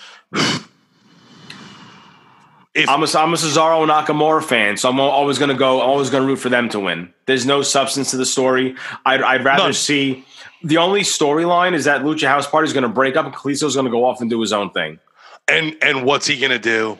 If 2.72 2.88
I'm 2.88 3.02
a, 3.02 3.06
I'm 3.18 3.32
a 3.32 3.36
Cesaro 3.36 3.82
and 3.82 3.90
Nakamura 3.90 4.42
fan, 4.44 4.76
so 4.76 4.88
I'm 4.88 5.00
always 5.00 5.38
going 5.38 5.48
to 5.48 5.56
go. 5.56 5.80
I'm 5.80 5.88
always 5.88 6.08
going 6.08 6.22
to 6.22 6.26
root 6.28 6.36
for 6.38 6.48
them 6.48 6.68
to 6.68 6.78
win. 6.78 7.12
There's 7.26 7.44
no 7.44 7.62
substance 7.62 8.12
to 8.12 8.16
the 8.16 8.24
story. 8.26 8.76
I'd, 9.04 9.22
I'd 9.22 9.44
rather 9.44 9.64
None. 9.64 9.72
see. 9.72 10.24
The 10.62 10.76
only 10.76 11.00
storyline 11.00 11.72
is 11.74 11.84
that 11.86 12.02
Lucha 12.02 12.28
House 12.28 12.46
Party 12.46 12.66
is 12.66 12.72
going 12.72 12.82
to 12.84 12.88
break 12.88 13.16
up, 13.16 13.26
and 13.26 13.34
Kalisto's 13.34 13.74
going 13.74 13.86
to 13.86 13.90
go 13.90 14.04
off 14.04 14.20
and 14.20 14.30
do 14.30 14.40
his 14.40 14.52
own 14.52 14.70
thing. 14.70 15.00
And 15.50 15.76
and 15.82 16.04
what's 16.04 16.26
he 16.26 16.38
gonna 16.38 16.58
do? 16.58 16.98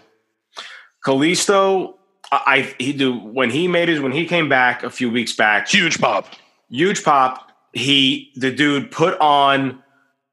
Kalisto, 1.05 1.95
I, 2.31 2.75
he 2.79 2.93
do 2.93 3.15
when 3.19 3.51
he 3.51 3.69
made 3.69 3.89
his 3.89 4.01
when 4.01 4.13
he 4.13 4.27
came 4.27 4.49
back 4.49 4.83
a 4.83 4.91
few 4.91 5.11
weeks 5.11 5.35
back. 5.35 5.69
Huge 5.69 5.99
pop. 5.99 6.27
huge 6.71 7.03
pop. 7.03 7.51
He 7.73 8.33
the 8.37 8.51
dude 8.51 8.91
put 8.91 9.19
on 9.21 9.83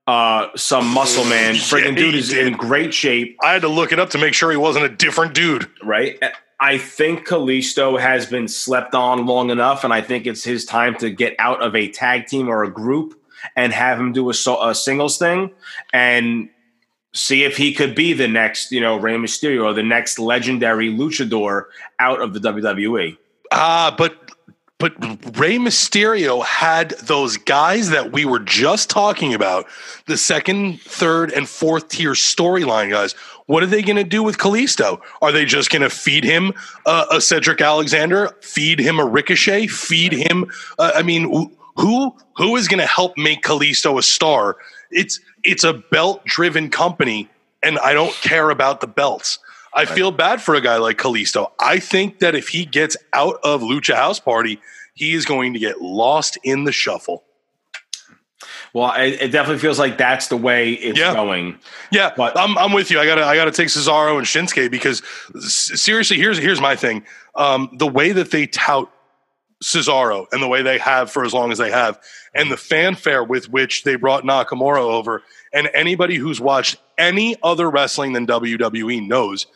uh 0.07 0.47
some 0.55 0.87
muscle 0.87 1.25
man. 1.25 1.55
Friggin' 1.55 1.91
Yeah, 1.91 1.95
dude 1.95 2.15
is 2.15 2.29
did. 2.29 2.47
in 2.47 2.53
great 2.53 2.93
shape, 2.93 3.37
I 3.41 3.53
had 3.53 3.61
to 3.61 3.69
look 3.69 3.91
it 3.91 3.99
up 3.99 4.09
to 4.11 4.17
make 4.17 4.33
sure 4.33 4.51
he 4.51 4.57
wasn't 4.57 4.85
a 4.85 4.89
different 4.89 5.33
dude. 5.33 5.69
right? 5.83 6.21
I 6.59 6.79
think 6.79 7.27
Kalisto 7.27 7.99
has 7.99 8.25
been 8.25 8.47
slept 8.47 8.95
on 8.95 9.27
long 9.27 9.51
enough, 9.51 9.83
and 9.83 9.93
I 9.93 10.01
think 10.01 10.25
it's 10.25 10.43
his 10.43 10.65
time 10.65 10.95
to 10.97 11.11
get 11.11 11.35
out 11.37 11.61
of 11.61 11.75
a 11.75 11.87
tag 11.87 12.25
team 12.25 12.49
or 12.49 12.63
a 12.63 12.71
group 12.71 13.13
and 13.55 13.71
have 13.71 13.99
him 13.99 14.11
do 14.11 14.27
a, 14.31 14.33
a 14.61 14.73
singles 14.73 15.19
thing 15.19 15.51
and 15.93 16.49
see 17.17 17.43
if 17.43 17.57
he 17.57 17.73
could 17.73 17.93
be 17.93 18.13
the 18.13 18.27
next, 18.27 18.71
you 18.71 18.81
know, 18.81 18.97
Rey 18.97 19.15
Mysterio 19.15 19.65
or 19.65 19.73
the 19.73 19.83
next 19.83 20.17
legendary 20.17 20.91
luchador 20.91 21.65
out 21.99 22.19
of 22.19 22.33
the. 22.33 22.47
WWE. 22.47 23.17
Ah, 23.51 23.93
but 23.97 24.31
but 24.79 24.93
Rey 25.37 25.57
Mysterio 25.57 26.45
had 26.45 26.91
those 27.01 27.37
guys 27.37 27.89
that 27.89 28.11
we 28.11 28.25
were 28.25 28.39
just 28.39 28.91
talking 28.91 29.33
about, 29.33 29.65
the 30.05 30.17
second, 30.17 30.79
third, 30.81 31.31
and 31.31 31.49
fourth 31.49 31.89
tier 31.89 32.11
storyline 32.11 32.91
guys. 32.91 33.13
What 33.47 33.63
are 33.63 33.67
they 33.67 33.81
going 33.81 33.95
to 33.95 34.03
do 34.03 34.21
with 34.21 34.37
Kalisto? 34.37 35.01
Are 35.21 35.31
they 35.31 35.45
just 35.45 35.71
going 35.71 35.81
to 35.81 35.89
feed 35.89 36.23
him 36.23 36.53
uh, 36.85 37.05
a 37.11 37.21
Cedric 37.21 37.59
Alexander, 37.59 38.35
feed 38.41 38.79
him 38.79 38.99
a 38.99 39.05
Ricochet, 39.05 39.67
feed 39.67 40.11
him? 40.11 40.45
Uh, 40.77 40.91
I 40.93 41.01
mean, 41.01 41.49
who 41.75 42.15
who 42.35 42.55
is 42.55 42.67
going 42.67 42.79
to 42.79 42.87
help 42.87 43.17
make 43.17 43.41
Kalisto 43.41 43.97
a 43.97 44.03
star? 44.03 44.57
It's 44.91 45.19
it's 45.47 45.63
a 45.63 45.73
belt 45.73 46.23
driven 46.25 46.69
company, 46.69 47.29
and 47.63 47.79
I 47.79 47.93
don't 47.93 48.13
care 48.15 48.49
about 48.49 48.81
the 48.81 48.87
belts. 48.87 49.39
I 49.73 49.85
feel 49.85 50.11
bad 50.11 50.41
for 50.41 50.55
a 50.55 50.61
guy 50.61 50.77
like 50.77 50.97
Kalisto. 50.97 51.51
I 51.59 51.79
think 51.79 52.19
that 52.19 52.33
if 52.35 52.47
he 52.49 52.65
gets 52.65 52.97
out 53.13 53.39
of 53.43 53.61
Lucha 53.61 53.93
House 53.95 54.19
Party, 54.19 54.59
he 54.95 55.13
is 55.13 55.25
going 55.25 55.53
to 55.53 55.59
get 55.59 55.81
lost 55.81 56.37
in 56.43 56.63
the 56.63 56.71
shuffle. 56.71 57.23
Well, 58.73 58.93
it, 58.95 59.21
it 59.21 59.27
definitely 59.31 59.59
feels 59.59 59.79
like 59.79 59.97
that's 59.97 60.27
the 60.27 60.37
way 60.37 60.73
it's 60.73 60.97
Yeah. 60.99 61.13
going. 61.13 61.57
Yeah, 61.91 62.11
But- 62.15 62.37
I'm, 62.37 62.57
I'm 62.57 62.73
with 62.73 62.91
you. 62.91 62.99
I 62.99 63.05
gotta 63.05 63.23
I 63.25 63.35
gotta 63.35 63.51
take 63.51 63.67
Cesaro 63.69 64.17
and 64.17 64.25
Shinsuke 64.25 64.69
because 64.69 65.01
seriously, 65.39 66.17
here's 66.17 66.37
here's 66.37 66.61
my 66.61 66.75
thing. 66.75 67.05
Um, 67.35 67.69
the 67.73 67.87
way 67.87 68.11
that 68.11 68.31
they 68.31 68.47
tout 68.47 68.91
Cesaro 69.63 70.27
and 70.31 70.41
the 70.41 70.47
way 70.47 70.61
they 70.61 70.77
have 70.77 71.11
for 71.11 71.25
as 71.25 71.33
long 71.33 71.51
as 71.51 71.57
they 71.57 71.71
have, 71.71 71.99
and 72.33 72.51
the 72.51 72.57
fanfare 72.57 73.23
with 73.23 73.49
which 73.49 73.83
they 73.83 73.95
brought 73.95 74.23
Nakamura 74.23 74.79
over, 74.79 75.23
and 75.53 75.69
anybody 75.73 76.15
who's 76.15 76.39
watched 76.39 76.77
any 76.97 77.35
other 77.41 77.69
wrestling 77.69 78.13
than 78.13 78.27
WWE 78.27 79.07
knows 79.07 79.47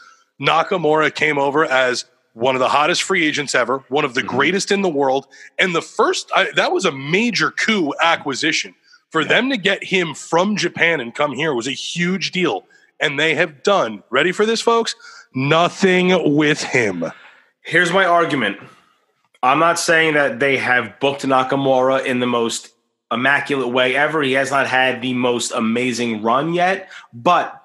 Nakamura 0.42 1.14
came 1.14 1.38
over 1.38 1.66
as 1.66 2.06
one 2.34 2.56
of 2.56 2.60
the 2.60 2.70
hottest 2.70 3.04
free 3.04 3.26
agents 3.26 3.54
ever, 3.54 3.84
one 3.90 4.06
of 4.06 4.14
the 4.14 4.24
mhm. 4.24 4.28
greatest 4.28 4.72
in 4.72 4.82
the 4.82 4.90
world, 4.90 5.28
and 5.60 5.76
the 5.76 5.82
first 5.82 6.32
I, 6.36 6.52
that 6.56 6.72
was 6.72 6.86
a 6.86 6.92
major 6.92 7.52
coup 7.52 7.94
acquisition 8.02 8.74
for 9.10 9.26
them 9.26 9.50
to 9.50 9.58
get 9.58 9.84
him 9.84 10.16
from 10.16 10.56
Japan 10.56 11.02
and 11.02 11.14
come 11.14 11.34
here 11.34 11.54
was 11.54 11.68
a 11.68 11.72
huge 11.72 12.32
deal, 12.32 12.66
and 13.00 13.20
they 13.20 13.36
have 13.36 13.62
done. 13.62 14.04
Ready 14.10 14.32
for 14.32 14.46
this, 14.46 14.62
folks? 14.62 14.96
Nothing 15.36 16.36
with 16.36 16.64
him. 16.64 17.06
Here's 17.62 17.92
my 17.92 18.06
argument. 18.06 18.58
I'm 19.44 19.60
not 19.60 19.80
saying 19.80 20.14
that 20.14 20.40
they 20.40 20.58
have 20.58 21.00
booked 21.00 21.24
Nakamura 21.24 22.06
in 22.06 22.20
the 22.20 22.28
most 22.28 22.70
immaculate 23.12 23.70
way 23.70 23.96
ever. 23.96 24.22
He 24.22 24.34
has 24.34 24.52
not 24.52 24.68
had 24.68 25.02
the 25.02 25.14
most 25.14 25.52
amazing 25.52 26.22
run 26.22 26.54
yet, 26.54 26.90
but 27.12 27.58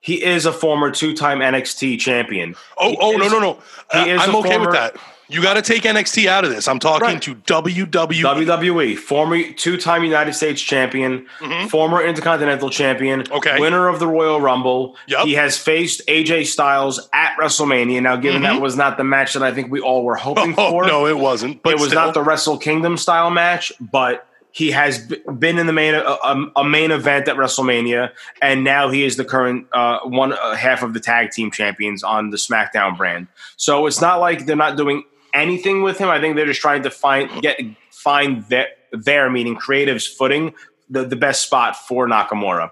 he 0.00 0.22
is 0.22 0.46
a 0.46 0.52
former 0.52 0.90
two-time 0.90 1.40
NXT 1.40 1.98
champion. 1.98 2.54
Oh, 2.78 2.90
He 2.90 2.96
oh 3.00 3.12
is- 3.12 3.18
no, 3.32 3.38
no, 3.38 3.40
no! 3.40 3.58
he 3.92 4.10
Uh, 4.12 4.14
is 4.16 4.22
I'm 4.22 4.36
okay 4.36 4.50
former- 4.50 4.66
with 4.66 4.74
that. 4.76 4.96
You 5.28 5.42
got 5.42 5.54
to 5.54 5.62
take 5.62 5.82
NXT 5.84 6.26
out 6.26 6.44
of 6.44 6.50
this. 6.50 6.68
I'm 6.68 6.78
talking 6.78 7.06
Right. 7.06 7.22
to. 7.22 7.34
WWE. 7.34 8.22
WWE, 8.22 8.96
former 8.98 9.42
two-time 9.52 10.04
United 10.04 10.34
States 10.34 10.60
champion, 10.60 11.26
former 11.70 12.02
Intercontinental 12.02 12.68
champion, 12.70 13.22
Mm-hmm. 13.22 13.32
Okay. 13.34 13.58
winner 13.58 13.88
of 13.88 13.98
the 14.00 14.06
Royal 14.06 14.40
Rumble. 14.40 14.96
Yep. 15.06 15.24
He 15.26 15.32
has 15.34 15.56
faced 15.56 16.02
AJ 16.08 16.46
Styles 16.46 17.08
at 17.12 17.36
WrestleMania. 17.40 18.02
Now, 18.02 18.16
given 18.16 18.42
that 18.42 18.60
was 18.60 18.76
not 18.76 18.96
the 18.96 19.04
match 19.04 19.32
that 19.34 19.42
I 19.42 19.52
think 19.52 19.70
we 19.70 19.80
all 19.80 20.04
were 20.04 20.16
hoping 20.16 20.52
Mm-hmm. 20.52 20.54
Oh 20.58 20.70
for, 20.70 20.86
no, 20.86 21.06
it 21.06 21.16
wasn't. 21.18 21.62
But 21.62 21.70
it 21.74 21.78
was 21.80 21.88
still. 21.88 22.00
not 22.00 22.14
the 22.14 22.22
Wrestle 22.22 22.58
Kingdom 22.58 22.96
style 22.96 23.30
match, 23.30 23.72
but 23.80 24.26
he 24.52 24.70
has 24.70 24.98
been 25.38 25.58
in 25.58 25.66
the 25.66 25.72
main 25.72 25.94
a, 25.94 25.98
a- 26.00 26.52
a 26.56 26.64
main 26.64 26.90
event 26.92 27.26
at 27.28 27.36
WrestleMania, 27.36 28.10
and 28.40 28.62
now 28.62 28.88
he 28.90 29.04
is 29.04 29.16
the 29.16 29.24
current 29.24 29.66
uh, 29.72 29.98
one 30.04 30.32
uh, 30.32 30.54
half 30.54 30.82
of 30.82 30.94
the 30.94 31.00
tag 31.00 31.30
team 31.32 31.50
champions 31.50 32.02
on 32.04 32.30
the 32.30 32.36
SmackDown 32.36 32.96
brand. 32.96 33.26
So 33.56 33.86
it's 33.86 34.00
not 34.00 34.20
like 34.20 34.46
they're 34.46 34.54
not 34.54 34.76
doing 34.76 35.02
anything 35.34 35.82
with 35.82 35.98
him. 35.98 36.08
I 36.08 36.20
think 36.20 36.36
they're 36.36 36.46
just 36.46 36.60
trying 36.60 36.82
to 36.84 36.90
find 36.90 37.42
get 37.42 37.60
find 37.90 38.44
their 38.48 38.68
their 38.92 39.28
meaning 39.30 39.56
creative's 39.56 40.06
footing 40.06 40.54
the, 40.88 41.04
the 41.04 41.16
best 41.16 41.42
spot 41.42 41.76
for 41.76 42.06
Nakamura. 42.06 42.70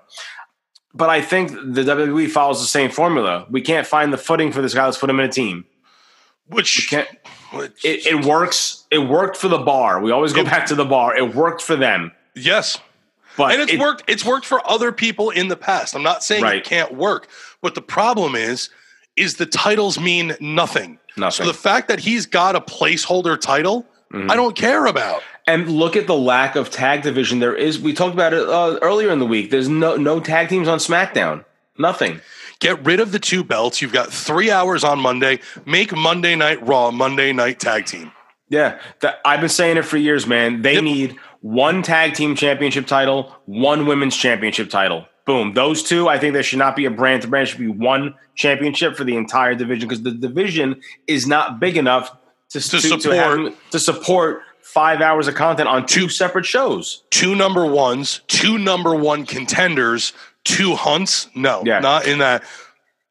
But 0.95 1.09
I 1.09 1.23
think 1.23 1.51
the 1.53 1.83
WWE 1.83 2.31
follows 2.31 2.61
the 2.61 2.67
same 2.67 2.91
formula. 2.91 3.47
We 3.51 3.63
can't 3.63 3.87
find 3.87 4.13
the 4.13 4.19
footing 4.19 4.53
for 4.53 4.61
this 4.63 4.75
guy. 4.75 4.85
Let's 4.85 4.99
put 4.99 5.09
him 5.11 5.19
in 5.21 5.27
a 5.29 5.33
team. 5.33 5.65
which, 6.49 6.89
Can't, 6.91 7.09
which- 7.53 7.83
it, 7.85 8.07
it 8.07 8.25
works. 8.27 8.85
It 8.91 8.99
worked 8.99 9.37
for 9.39 9.49
the 9.49 9.59
bar. 9.59 10.01
We 10.03 10.11
always 10.11 10.33
go 10.35 10.43
It- 10.43 10.47
back 10.47 10.67
to 10.67 10.75
the 10.75 10.85
bar. 10.85 11.17
It 11.17 11.35
worked 11.35 11.63
for 11.63 11.77
them, 11.77 12.13
yes, 12.35 12.79
but 13.39 13.53
and 13.53 13.63
it's 13.63 13.73
it- 13.73 13.81
worked. 13.81 14.05
It's 14.07 14.25
worked 14.25 14.45
for 14.45 14.61
other 14.71 14.93
people 14.93 15.31
in 15.31 15.49
the 15.49 15.57
past. 15.57 15.95
I'm 15.97 16.03
not 16.03 16.23
saying 16.23 16.43
Right. 16.43 16.57
it 16.57 16.65
can't 16.65 16.93
work, 16.95 17.27
but 17.63 17.75
the 17.75 17.81
problem 17.83 18.35
is, 18.35 18.69
is 19.17 19.37
the 19.37 19.47
titles 19.47 19.99
mean 19.99 20.37
nothing. 20.41 20.99
Nothing. 21.17 21.45
So 21.47 21.53
the 21.53 21.57
fact 21.59 21.89
that 21.89 22.01
he's 22.01 22.27
got 22.27 22.57
a 22.57 22.61
placeholder 22.61 23.41
title, 23.41 23.87
Mm-hmm. 24.13 24.31
I 24.31 24.37
don't 24.37 24.55
care 24.55 24.85
about. 24.85 25.23
And 25.47 25.71
look 25.71 25.97
at 25.97 26.07
the 26.07 26.15
lack 26.15 26.55
of 26.55 26.69
tag 26.69 27.01
division 27.01 27.39
there 27.39 27.55
is. 27.55 27.81
We 27.81 27.95
talked 27.95 28.13
about 28.13 28.35
it 28.35 28.47
uh, 28.47 28.79
earlier 28.83 29.11
in 29.11 29.21
the 29.21 29.27
week. 29.27 29.51
There's 29.51 29.71
no 29.71 29.97
no 29.97 30.21
tag 30.21 30.51
teams 30.51 30.69
on 30.69 30.77
SmackDown. 30.81 31.47
Nothing. 31.79 32.21
Get 32.61 32.85
rid 32.85 33.01
of 33.01 33.11
the 33.13 33.19
two 33.19 33.43
belts. 33.43 33.81
You've 33.81 33.95
got 33.95 34.13
three 34.13 34.51
hours 34.51 34.85
on 34.85 35.01
Monday. 35.01 35.41
Make 35.65 35.97
Monday 35.97 36.37
Night 36.37 36.63
Raw 36.67 36.91
Monday 36.91 37.33
Night 37.33 37.59
Tag 37.59 37.87
Team. 37.87 38.13
Yeah, 38.51 38.79
that, 39.01 39.21
I've 39.25 39.41
been 39.41 39.49
saying 39.49 39.79
it 39.79 39.87
for 39.87 39.97
years, 39.97 40.27
man. 40.27 40.61
They 40.61 40.75
Yep. 40.75 40.85
need 40.85 41.17
one 41.41 41.83
tag 41.83 42.13
team 42.13 42.37
championship 42.37 42.87
title, 42.87 43.35
one 43.47 43.87
women's 43.87 44.15
championship 44.15 44.69
title. 44.69 45.07
Boom. 45.25 45.55
Those 45.55 45.83
two, 45.83 46.09
I 46.09 46.19
think 46.19 46.35
there 46.35 46.43
should 46.43 46.59
not 46.59 46.75
be 46.77 46.85
a 46.85 46.91
brand 46.91 47.23
to 47.23 47.29
brand. 47.29 47.47
It 47.49 47.51
should 47.53 47.61
be 47.61 47.69
one 47.69 48.15
championship 48.35 48.97
for 48.97 49.05
the 49.05 49.17
entire 49.17 49.55
division 49.55 49.89
because 49.89 50.03
the 50.03 50.11
division 50.11 50.81
is 51.07 51.27
not 51.27 51.61
big 51.61 51.77
enough 51.77 52.11
to, 52.51 52.61
to, 52.61 52.69
to, 52.71 52.81
support- 52.81 53.15
have- 53.17 53.71
to 53.71 53.79
support 53.79 54.43
five 54.63 55.01
hours 55.01 55.29
of 55.29 55.35
content 55.35 55.69
on 55.69 55.87
two 55.87 56.09
separate 56.09 56.47
shows. 56.47 57.05
Two 57.11 57.35
number 57.37 57.65
ones, 57.67 58.23
two 58.27 58.59
number 58.59 58.95
one 58.95 59.25
contenders, 59.27 60.13
two 60.45 60.75
hunts. 60.75 61.29
No, 61.35 61.63
Yeah. 61.65 61.79
not 61.81 62.07
in 62.07 62.19
that. 62.19 62.43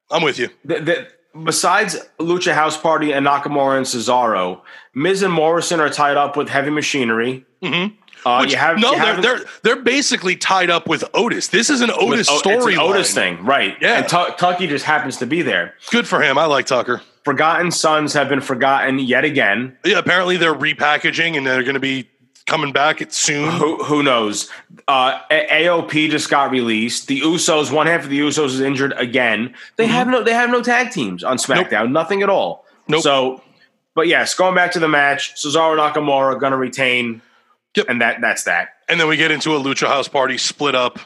I'm 0.10 0.24
with 0.24 0.38
you. 0.40 0.50
The, 0.66 0.80
the, 0.82 1.08
besides 1.46 1.98
Lucha 2.20 2.54
House 2.54 2.76
Party 2.78 3.14
and 3.14 3.26
Nakamura 3.26 3.78
and 3.78 3.86
Cesaro, 3.86 4.62
Miz 4.94 5.22
and 5.24 5.32
Morrison 5.34 5.80
are 5.80 5.90
tied 5.90 6.18
up 6.18 6.36
with 6.36 6.50
Heavy 6.50 6.70
Machinery. 6.72 7.46
Mm-hmm. 7.64 7.96
Uh, 8.26 8.40
Which- 8.42 8.52
you 8.52 8.58
have 8.58 8.78
no, 8.80 8.92
they're, 8.98 9.22
they're 9.22 9.40
they're 9.64 9.82
basically 9.82 10.36
tied 10.36 10.70
up 10.70 10.88
with 10.88 11.04
Otis. 11.14 11.48
This 11.50 11.70
is 11.70 11.82
an 11.82 11.92
Otis 11.92 12.22
it's 12.22 12.30
an 12.32 12.38
story. 12.60 12.78
Otis 12.78 13.14
thing, 13.14 13.44
right? 13.46 13.76
Yeah. 13.82 14.00
and 14.00 14.08
Tu- 14.08 14.34
Tucky 14.38 14.68
just 14.68 14.86
happens 14.86 15.18
to 15.18 15.26
be 15.26 15.42
there. 15.42 15.74
Good 15.92 16.08
for 16.08 16.22
him. 16.22 16.38
I 16.38 16.46
like 16.46 16.66
Tucker. 16.66 17.02
Forgotten 17.24 17.72
Sons 17.72 18.14
have 18.14 18.30
been 18.30 18.42
forgotten 18.42 18.98
yet 19.00 19.24
again. 19.26 19.78
Yeah, 19.86 20.00
apparently 20.00 20.38
they're 20.38 20.56
repackaging 20.56 21.38
and 21.38 21.46
they're 21.46 21.62
going 21.64 21.76
to 21.76 21.80
be 21.80 22.10
coming 22.48 22.72
back 22.74 23.02
soon. 23.12 23.50
Who, 23.52 23.84
who 23.84 24.02
knows? 24.02 24.50
Uh, 24.88 25.20
A- 25.30 25.66
AOP 25.66 26.10
just 26.10 26.30
got 26.30 26.50
released. 26.52 27.08
The 27.08 27.22
Usos, 27.22 27.72
one 27.72 27.86
half 27.88 28.04
of 28.04 28.10
the 28.10 28.20
Usos 28.20 28.48
is 28.48 28.60
injured 28.60 28.94
again. 28.98 29.54
They 29.78 29.86
have 29.86 30.08
no, 30.08 30.24
they 30.24 30.34
have 30.34 30.50
no 30.50 30.62
tag 30.64 30.92
teams 30.92 31.24
on 31.24 31.38
SmackDown. 31.38 31.92
Nothing 31.92 32.24
at 32.24 32.30
all. 32.30 32.66
Mm-hmm. 32.66 32.92
Nope. 32.94 33.04
So, 33.04 33.44
but 33.94 34.08
yes, 34.08 34.34
going 34.34 34.56
back 34.56 34.72
to 34.72 34.80
the 34.80 34.88
match, 34.88 35.36
Cesaro 35.36 35.78
Nakamura 35.78 36.34
are 36.34 36.40
going 36.40 36.52
to 36.52 36.58
retain, 36.58 37.22
Yep. 37.76 37.86
and 37.90 38.02
that 38.02 38.22
that's 38.22 38.44
that. 38.44 38.70
And 38.90 39.00
then 39.00 39.08
we 39.08 39.16
get 39.18 39.32
into 39.32 39.56
a 39.56 39.60
Lucha 39.60 39.88
House 39.88 40.08
Party 40.08 40.38
split 40.38 40.76
up. 40.76 41.00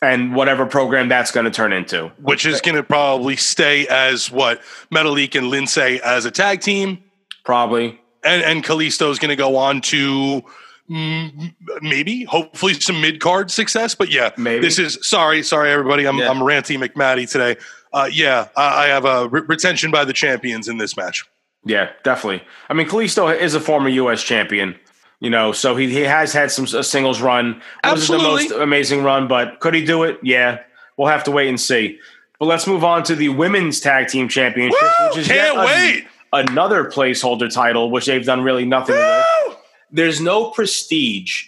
and 0.00 0.34
whatever 0.34 0.64
program 0.66 1.08
that's 1.08 1.32
going 1.32 1.44
to 1.44 1.50
turn 1.50 1.72
into. 1.72 2.08
which 2.22 2.46
is 2.46 2.60
going 2.60 2.76
to 2.76 2.82
probably 2.84 3.34
stay 3.36 3.86
as 3.88 4.30
what 4.30 4.60
Metalik 4.94 5.34
and 5.36 5.52
Lince 5.52 5.98
as 6.00 6.24
a 6.24 6.30
tag 6.30 6.60
team, 6.60 7.02
Probably. 7.44 8.00
and 8.22 8.42
and 8.42 8.64
Kalisto 8.64 9.10
is 9.10 9.18
going 9.18 9.30
to 9.30 9.36
go 9.36 9.56
on 9.56 9.80
to 9.80 10.42
mm, 10.88 11.54
maybe, 11.82 12.22
hopefully, 12.24 12.74
some 12.74 13.00
mid 13.00 13.18
card 13.20 13.50
success. 13.50 13.94
But 13.96 14.10
yeah, 14.12 14.30
Maybe. 14.36 14.60
this 14.60 14.78
is 14.78 14.98
sorry, 15.02 15.42
sorry, 15.42 15.70
everybody. 15.72 16.06
I'm 16.06 16.18
Yeah. 16.18 16.30
I'm 16.30 16.38
ranty 16.38 16.78
McMatty 16.78 17.28
today. 17.28 17.56
Uh, 17.92 18.08
yeah, 18.12 18.48
I, 18.56 18.84
I 18.84 18.86
have 18.88 19.04
a 19.04 19.26
re- 19.28 19.42
retention 19.48 19.90
by 19.90 20.04
the 20.04 20.12
champions 20.12 20.68
in 20.68 20.76
this 20.78 20.96
match. 20.96 21.24
Yeah, 21.64 21.90
definitely. 22.04 22.46
I 22.68 22.74
mean, 22.74 22.86
Kalisto 22.86 23.36
is 23.36 23.54
a 23.54 23.60
former 23.60 23.88
U.S. 23.88 24.22
champion, 24.22 24.78
you 25.20 25.30
know, 25.30 25.52
so 25.52 25.74
he, 25.76 25.88
he 25.90 26.00
has 26.02 26.32
had 26.32 26.50
some 26.50 26.64
a 26.64 26.82
singles 26.82 27.20
run. 27.20 27.60
Wasn't 27.84 28.18
the 28.18 28.24
most 28.26 28.50
amazing 28.52 29.02
run, 29.02 29.28
but 29.28 29.60
could 29.60 29.74
he 29.74 29.84
do 29.84 30.04
it? 30.04 30.18
Yeah, 30.22 30.60
we'll 30.96 31.08
have 31.08 31.24
to 31.24 31.30
wait 31.30 31.48
and 31.48 31.60
see. 31.60 31.98
But 32.38 32.46
let's 32.46 32.66
move 32.66 32.84
on 32.84 33.02
to 33.04 33.16
the 33.16 33.30
women's 33.30 33.80
tag 33.80 34.08
team 34.08 34.28
championship, 34.28 34.80
Woo! 34.80 35.08
which 35.08 35.18
is 35.18 35.26
Can't 35.26 35.58
an- 35.58 35.64
wait! 35.64 36.06
another 36.32 36.84
placeholder 36.84 37.52
title, 37.52 37.90
which 37.90 38.06
they've 38.06 38.24
done 38.24 38.42
really 38.42 38.64
nothing 38.64 38.94
with. 38.96 39.56
There's 39.90 40.20
no 40.20 40.50
prestige 40.50 41.46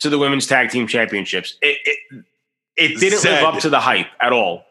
to 0.00 0.08
the 0.08 0.18
women's 0.18 0.46
tag 0.46 0.70
team 0.70 0.86
championships. 0.88 1.56
It 1.62 1.78
it, 1.84 2.24
it 2.76 3.00
didn't 3.00 3.22
live 3.24 3.44
up 3.44 3.60
to 3.60 3.70
the 3.70 3.78
hype 3.80 4.08
at 4.20 4.32
all, 4.32 4.64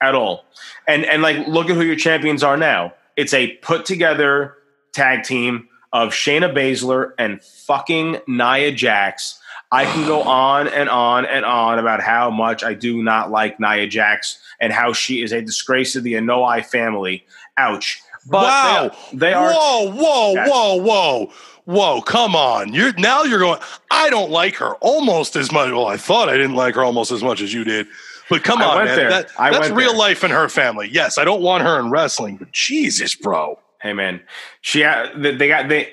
at 0.00 0.14
all. 0.14 0.44
And 0.86 1.04
and 1.04 1.20
like 1.20 1.46
look 1.46 1.68
at 1.68 1.76
who 1.76 1.82
your 1.82 1.96
champions 1.96 2.42
are 2.42 2.56
now. 2.56 2.94
It's 3.16 3.34
a 3.34 3.56
put 3.56 3.84
together 3.84 4.54
tag 4.94 5.24
team 5.24 5.68
of 5.92 6.10
Shayna 6.10 6.52
Baszler 6.52 7.12
and 7.18 7.42
fucking 7.42 8.18
Nia 8.26 8.72
Jax. 8.72 9.40
I 9.70 9.84
can 9.84 10.06
go 10.06 10.22
on 10.22 10.68
and 10.68 10.88
on 10.88 11.26
and 11.26 11.44
on 11.44 11.78
about 11.78 12.00
how 12.00 12.30
much 12.30 12.64
I 12.64 12.74
do 12.74 13.02
not 13.02 13.30
like 13.30 13.60
Nia 13.60 13.86
Jax 13.86 14.38
and 14.60 14.72
how 14.72 14.92
she 14.92 15.22
is 15.22 15.32
a 15.32 15.42
disgrace 15.42 15.92
to 15.92 16.00
the 16.00 16.14
Anoa'i 16.14 16.64
family. 16.64 17.26
Ouch. 17.56 18.00
But 18.26 18.42
wow! 18.42 18.96
they, 19.12 19.18
they 19.18 19.32
are 19.32 19.52
Whoa! 19.52 19.90
Whoa! 19.92 20.32
Yes. 20.34 20.50
Whoa! 20.50 20.74
Whoa! 20.76 21.32
Whoa! 21.64 22.00
Come 22.02 22.34
on! 22.34 22.72
You're 22.72 22.92
now 22.94 23.24
you're 23.24 23.38
going. 23.38 23.60
I 23.90 24.10
don't 24.10 24.30
like 24.30 24.56
her 24.56 24.74
almost 24.76 25.36
as 25.36 25.52
much. 25.52 25.70
Well, 25.70 25.86
I 25.86 25.96
thought 25.96 26.28
I 26.28 26.36
didn't 26.36 26.54
like 26.54 26.74
her 26.74 26.82
almost 26.82 27.10
as 27.10 27.22
much 27.22 27.40
as 27.40 27.52
you 27.52 27.64
did. 27.64 27.86
But 28.28 28.42
come 28.42 28.60
I 28.60 28.64
on, 28.64 28.84
man. 28.84 28.96
there. 28.96 29.10
That, 29.10 29.28
that's 29.38 29.70
real 29.70 29.90
there. 29.90 29.98
life 29.98 30.24
in 30.24 30.30
her 30.30 30.48
family. 30.48 30.88
Yes, 30.90 31.18
I 31.18 31.24
don't 31.24 31.40
want 31.40 31.62
her 31.64 31.78
in 31.80 31.90
wrestling, 31.90 32.36
but 32.36 32.52
Jesus, 32.52 33.14
bro. 33.14 33.58
Hey 33.80 33.92
man, 33.92 34.20
she 34.60 34.82
ha- 34.82 35.10
they 35.16 35.34
they 35.36 35.48
got 35.48 35.68
they. 35.68 35.92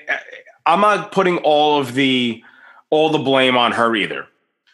I'm 0.64 0.80
not 0.80 1.12
putting 1.12 1.38
all 1.38 1.78
of 1.78 1.94
the 1.94 2.42
all 2.90 3.10
the 3.10 3.18
blame 3.18 3.56
on 3.56 3.72
her 3.72 3.94
either. 3.94 4.26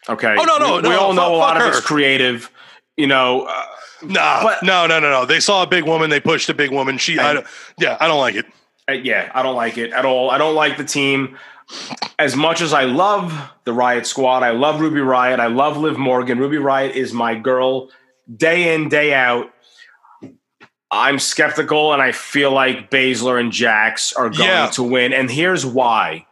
Okay. 0.09 0.35
Oh, 0.37 0.43
no, 0.43 0.57
no, 0.57 0.75
we, 0.77 0.81
we 0.81 0.89
no, 0.89 0.99
all 0.99 1.13
know 1.13 1.21
fuck- 1.21 1.31
a 1.31 1.35
lot 1.35 1.57
of 1.57 1.63
her. 1.63 1.69
it's 1.69 1.81
creative. 1.81 2.49
You 2.97 3.07
know, 3.07 3.43
uh, 3.47 3.65
Nah, 4.03 4.43
But- 4.43 4.63
no, 4.63 4.85
no, 4.85 4.99
no, 4.99 5.09
no. 5.09 5.25
They 5.25 5.39
saw 5.39 5.63
a 5.63 5.67
big 5.67 5.85
woman. 5.85 6.09
They 6.09 6.19
pushed 6.19 6.49
a 6.49 6.53
big 6.53 6.71
woman. 6.71 6.97
She, 6.97 7.17
I, 7.19 7.41
yeah, 7.79 7.95
I 8.01 8.07
don't 8.07 8.19
like 8.19 8.35
it. 8.35 8.45
uh, 8.89 8.93
yeah, 8.93 9.31
I 9.33 9.41
don't 9.43 9.55
like 9.55 9.77
it 9.77 9.93
at 9.93 10.03
all. 10.05 10.29
I 10.29 10.37
don't 10.37 10.55
like 10.55 10.75
the 10.75 10.83
team 10.83 11.37
as 12.19 12.35
much 12.35 12.59
as 12.59 12.73
I 12.73 12.83
love 12.83 13.31
the 13.63 13.71
Riot 13.71 14.05
Squad. 14.05 14.43
I 14.43 14.51
love 14.51 14.81
Ruby 14.81 14.99
Riot. 14.99 15.39
I 15.39 15.45
love 15.47 15.77
Liv 15.77 15.97
Morgan. 15.97 16.37
Ruby 16.37 16.57
Riot 16.57 16.95
is 16.97 17.13
my 17.13 17.33
girl, 17.35 17.89
day 18.35 18.73
in 18.75 18.89
day 18.89 19.13
out. 19.13 19.49
I'm 20.93 21.19
skeptical, 21.19 21.91
and 21.93 22.01
I 22.01 22.11
feel 22.11 22.51
like 22.51 22.89
Baszler 22.91 23.39
and 23.39 23.51
Jax 23.51 24.13
are 24.13 24.29
going 24.29 24.47
Yeah. 24.49 24.67
to 24.71 24.83
win. 24.83 25.11
And 25.13 25.29
here's 25.29 25.65
why. 25.65 26.25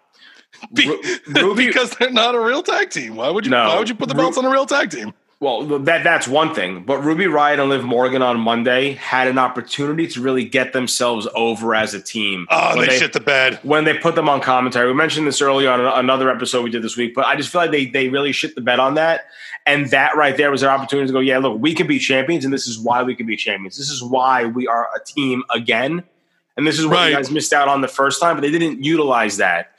Be- 0.73 0.87
Ru- 1.27 1.55
because 1.55 1.91
they're 1.91 2.11
not 2.11 2.35
a 2.35 2.39
real 2.39 2.61
tag 2.61 2.91
team. 2.91 3.15
Why 3.15 3.29
would 3.29 3.45
you? 3.45 3.51
No. 3.51 3.67
Why 3.67 3.79
would 3.79 3.89
you 3.89 3.95
put 3.95 4.09
the 4.09 4.15
Ru- 4.15 4.21
belts 4.21 4.37
on 4.37 4.45
a 4.45 4.49
real 4.49 4.65
tag 4.67 4.91
team? 4.91 5.13
Well, 5.39 5.63
that 5.79 6.03
that's 6.03 6.27
one 6.27 6.53
thing, 6.53 6.83
but 6.83 6.99
Ruby 6.99 7.25
Riot 7.25 7.59
and 7.59 7.67
Liv 7.67 7.83
Morgan 7.83 8.21
on 8.21 8.39
Monday 8.39 8.91
had 8.93 9.27
an 9.27 9.39
opportunity 9.39 10.05
to 10.09 10.21
really 10.21 10.45
get 10.45 10.71
themselves 10.71 11.27
over 11.33 11.73
as 11.73 11.95
a 11.95 11.99
team. 11.99 12.45
Oh, 12.51 12.77
when 12.77 12.87
they, 12.87 12.99
shit 12.99 13.13
the 13.13 13.19
bed. 13.21 13.59
when 13.63 13.83
they 13.85 13.97
put 13.97 14.13
them 14.13 14.29
on 14.29 14.39
commentary. 14.41 14.85
We 14.85 14.93
mentioned 14.93 15.25
this 15.25 15.41
earlier 15.41 15.71
on 15.71 15.79
another 15.99 16.29
episode 16.29 16.63
we 16.63 16.69
did 16.69 16.83
this 16.83 16.95
week, 16.95 17.15
but 17.15 17.25
I 17.25 17.35
just 17.35 17.49
feel 17.49 17.61
like 17.61 17.71
they 17.71 17.87
they 17.87 18.07
really 18.09 18.33
shit 18.33 18.53
the 18.53 18.61
bed 18.61 18.79
on 18.79 18.93
that. 18.93 19.21
And 19.65 19.89
that 19.91 20.15
right 20.15 20.35
there 20.35 20.49
was 20.49 20.61
their 20.61 20.71
opportunity 20.71 21.07
to 21.07 21.13
go, 21.13 21.19
yeah, 21.19 21.37
look, 21.37 21.59
we 21.61 21.75
can 21.75 21.85
be 21.87 21.99
champions, 21.99 22.45
and 22.45 22.53
this 22.53 22.67
is 22.67 22.79
why 22.79 23.03
we 23.03 23.15
can 23.15 23.27
be 23.27 23.35
champions. 23.37 23.77
This 23.77 23.89
is 23.91 24.03
why 24.03 24.45
we 24.45 24.67
are 24.67 24.89
a 24.95 25.03
team 25.03 25.43
again. 25.53 26.03
And 26.57 26.65
this 26.67 26.79
is 26.79 26.85
what 26.87 27.09
you 27.09 27.15
guys 27.15 27.31
missed 27.31 27.53
out 27.53 27.67
on 27.67 27.81
the 27.81 27.87
first 27.87 28.19
time, 28.19 28.35
but 28.35 28.41
they 28.41 28.51
didn't 28.51 28.83
utilize 28.83 29.37
that. 29.37 29.71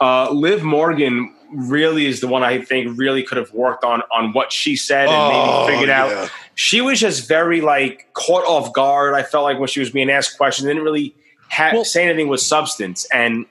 Uh, 0.00 0.30
Liv 0.30 0.62
Morgan 0.62 1.34
really 1.52 2.06
is 2.06 2.20
the 2.20 2.26
one 2.28 2.42
I 2.42 2.60
think 2.60 2.98
really 2.98 3.22
could 3.22 3.38
have 3.38 3.52
worked 3.52 3.84
on 3.84 4.02
on 4.12 4.32
what 4.32 4.52
she 4.52 4.74
said 4.74 5.08
and 5.08 5.14
Oh, 5.16 5.60
maybe 5.66 5.72
figured 5.72 5.90
out 5.90 6.10
yeah. 6.10 6.28
she 6.54 6.80
was 6.80 6.98
just 6.98 7.28
very 7.28 7.60
like 7.60 8.08
caught 8.12 8.44
off 8.44 8.72
guard. 8.72 9.14
I 9.14 9.22
felt 9.22 9.44
like 9.44 9.58
when 9.58 9.68
she 9.68 9.80
was 9.80 9.90
being 9.90 10.10
asked 10.10 10.36
questions, 10.36 10.66
didn't 10.66 10.82
really 10.82 11.14
ha- 11.50 11.70
Well- 11.72 11.84
say 11.84 12.04
anything 12.04 12.28
with 12.28 12.40
substance. 12.40 13.06
And 13.14 13.46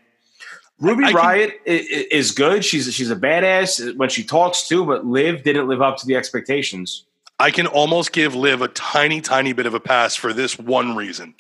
Ruby 0.80 1.06
I 1.06 1.08
can- 1.08 1.16
Riot 1.16 1.62
i- 1.68 1.72
i- 1.72 2.08
is 2.12 2.32
good. 2.32 2.64
She's 2.66 2.94
she's 2.94 3.10
a 3.12 3.16
badass 3.16 3.96
when 3.96 4.10
she 4.10 4.24
talks 4.24 4.68
too, 4.68 4.86
but 4.86 5.06
Liv 5.06 5.44
didn't 5.44 5.68
live 5.68 5.82
up 5.82 5.98
to 5.98 6.06
the 6.06 6.16
expectations. 6.16 7.06
I 7.40 7.52
can 7.52 7.68
almost 7.68 8.12
give 8.14 8.34
Liv 8.36 8.62
a 8.62 8.68
tiny, 8.70 9.20
tiny 9.22 9.54
bit 9.54 9.66
of 9.66 9.74
a 9.74 9.80
pass 9.80 10.16
for 10.16 10.34
this 10.34 10.58
one 10.58 10.96
reason. 10.96 11.34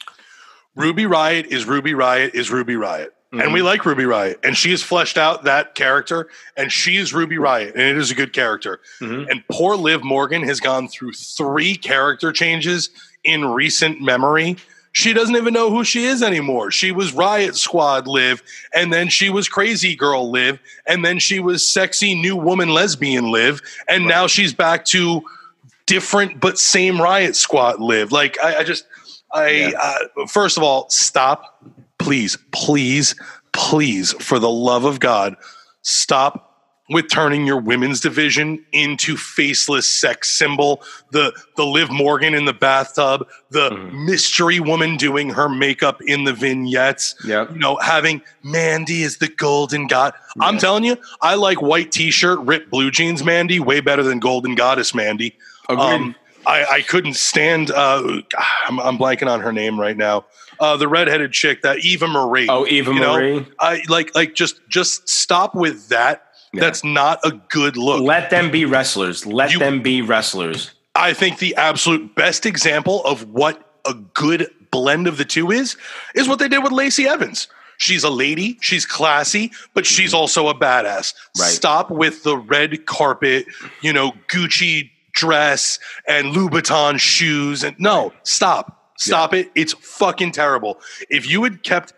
Ruby 0.75 1.05
Riot 1.05 1.47
is 1.47 1.65
Ruby 1.65 1.93
Riot 1.93 2.35
is 2.35 2.51
Ruby 2.51 2.75
Riot. 2.75 3.11
And 3.31 3.51
we 3.51 3.61
like 3.61 3.85
Ruby 3.85 4.05
Riot. 4.05 4.39
And 4.45 4.55
she 4.55 4.71
has 4.71 4.81
fleshed 4.81 5.17
out 5.17 5.43
that 5.43 5.75
character, 5.75 6.29
and 6.55 6.71
she 6.71 6.95
is 6.95 7.13
Ruby 7.13 7.37
Riot, 7.37 7.73
and 7.75 7.81
it 7.83 7.97
is 7.97 8.09
a 8.09 8.15
good 8.15 8.31
character. 8.31 8.79
Mhm. 9.01 9.29
And 9.29 9.43
poor 9.51 9.75
Liv 9.75 10.05
Morgan 10.05 10.41
has 10.43 10.61
gone 10.61 10.87
through 10.87 11.11
three 11.11 11.75
character 11.75 12.31
changes 12.31 12.91
in 13.25 13.43
recent 13.43 13.99
memory. 14.01 14.55
She 14.97 15.11
doesn't 15.11 15.35
even 15.35 15.53
know 15.53 15.69
who 15.69 15.83
she 15.83 16.05
is 16.05 16.23
anymore. 16.23 16.71
She 16.71 16.93
was 16.93 17.11
Riot 17.13 17.57
Squad 17.57 18.07
Liv, 18.07 18.41
and 18.73 18.93
then 18.93 19.09
she 19.09 19.29
was 19.29 19.49
Crazy 19.49 19.93
Girl 19.93 20.31
Liv, 20.31 20.57
and 20.87 21.03
then 21.03 21.19
she 21.19 21.41
was 21.41 21.67
sexy 21.67 22.15
new 22.15 22.37
woman 22.37 22.69
lesbian 22.69 23.29
Liv, 23.29 23.61
and 23.89 24.07
now 24.07 24.25
she's 24.25 24.53
back 24.53 24.85
to 24.85 25.21
different 25.85 26.39
but 26.39 26.57
same 26.57 26.99
Riot 27.01 27.35
Squad 27.35 27.81
Liv. 27.81 28.13
Like 28.13 28.37
I, 28.41 28.59
I 28.59 28.63
just, 28.63 28.85
I 29.33 29.49
Yeah. 29.49 29.71
uh, 29.77 30.27
first 30.27 30.55
of 30.55 30.63
all, 30.63 30.89
stop, 30.89 31.61
please, 31.99 32.37
please, 32.53 33.15
please, 33.51 34.13
for 34.23 34.39
the 34.39 34.49
love 34.49 34.85
of 34.85 35.01
God, 35.01 35.35
stop 35.81 36.54
with 36.89 37.09
turning 37.09 37.47
your 37.47 37.59
women's 37.59 37.99
division 37.99 38.63
into 38.71 39.17
faceless 39.17 39.91
sex 39.91 40.29
symbol. 40.29 40.83
The 41.11 41.33
the 41.55 41.65
Liv 41.65 41.89
Morgan 41.89 42.35
in 42.35 42.45
the 42.45 42.53
bathtub, 42.53 43.27
the 43.49 43.71
Mhm. 43.71 44.05
mystery 44.05 44.59
woman 44.59 44.95
doing 44.95 45.31
her 45.31 45.49
makeup 45.49 45.99
in 46.05 46.25
the 46.25 46.33
vignettes. 46.33 47.15
Yep. 47.25 47.51
You 47.53 47.57
know, 47.59 47.77
having 47.77 48.21
Mandy 48.43 49.01
is 49.01 49.17
the 49.17 49.27
golden 49.27 49.87
god. 49.87 50.13
I'm 50.39 50.57
telling 50.59 50.83
you, 50.83 50.97
I 51.21 51.35
like 51.35 51.61
white 51.61 51.91
t-shirt, 51.91 52.39
ripped 52.41 52.69
blue 52.69 52.91
jeans 52.91 53.23
Mandy 53.23 53.59
way 53.59 53.79
better 53.79 54.03
than 54.03 54.19
golden 54.19 54.53
goddess 54.53 54.93
Mandy. 54.93 55.35
Um, 55.69 56.13
I, 56.45 56.65
I 56.65 56.81
couldn't 56.81 57.15
stand. 57.15 57.71
Uh, 57.71 58.21
I'm, 58.67 58.79
I'm 58.79 58.97
blanking 58.99 59.27
on 59.27 59.41
her 59.41 59.51
name 59.51 59.79
right 59.79 59.97
now. 59.97 60.25
Uh, 60.59 60.77
the 60.77 60.87
redheaded 60.87 61.31
chick, 61.33 61.63
that 61.63 61.79
Eva 61.79 62.07
Marie. 62.07 62.47
oh, 62.47 62.65
Eva 62.67 62.93
you 62.93 62.99
know, 62.99 63.13
Marie. 63.15 63.45
I 63.59 63.81
like 63.89 64.13
like 64.15 64.35
just 64.35 64.59
just 64.69 65.09
stop 65.09 65.55
with 65.55 65.89
that. 65.89 66.21
Yeah. 66.55 66.61
That's 66.61 66.83
not 66.83 67.19
a 67.23 67.31
good 67.49 67.77
look. 67.77 68.01
Let 68.01 68.29
them 68.29 68.51
be 68.51 68.65
wrestlers. 68.65 69.25
Let 69.25 69.51
You- 69.51 69.59
them 69.59 69.81
be 69.81 70.01
wrestlers. 70.01 70.71
I 70.95 71.13
think 71.13 71.39
the 71.39 71.55
absolute 71.55 72.15
best 72.15 72.45
example 72.45 73.03
of 73.03 73.29
what 73.29 73.61
a 73.85 73.93
good 73.93 74.49
blend 74.71 75.07
of 75.07 75.17
the 75.17 75.25
two 75.25 75.51
is 75.51 75.75
is 76.15 76.27
what 76.27 76.39
they 76.39 76.47
did 76.47 76.63
with 76.63 76.71
Lacey 76.71 77.07
Evans. 77.07 77.47
She's 77.77 78.05
a 78.05 78.09
lady, 78.09 78.57
she's 78.61 78.85
classy, 78.85 79.51
but 79.73 79.85
she's 79.85 80.13
also 80.13 80.47
a 80.47 80.55
badass. 80.55 81.13
Mm-hmm. 81.13 81.41
Right. 81.41 81.51
Stop 81.51 81.91
with 81.91 82.23
the 82.23 82.37
red 82.37 82.85
carpet, 82.85 83.45
you 83.81 83.91
know, 83.91 84.13
Gucci 84.29 84.91
dress 85.13 85.79
and 86.07 86.33
Louboutin 86.33 86.99
shoes 86.99 87.63
and 87.63 87.75
no, 87.79 88.13
stop. 88.23 88.93
Stop 88.97 89.33
it. 89.33 89.51
It's 89.55 89.73
fucking 89.73 90.31
terrible. 90.31 90.79
If 91.09 91.29
you 91.29 91.43
had 91.43 91.63
kept 91.63 91.93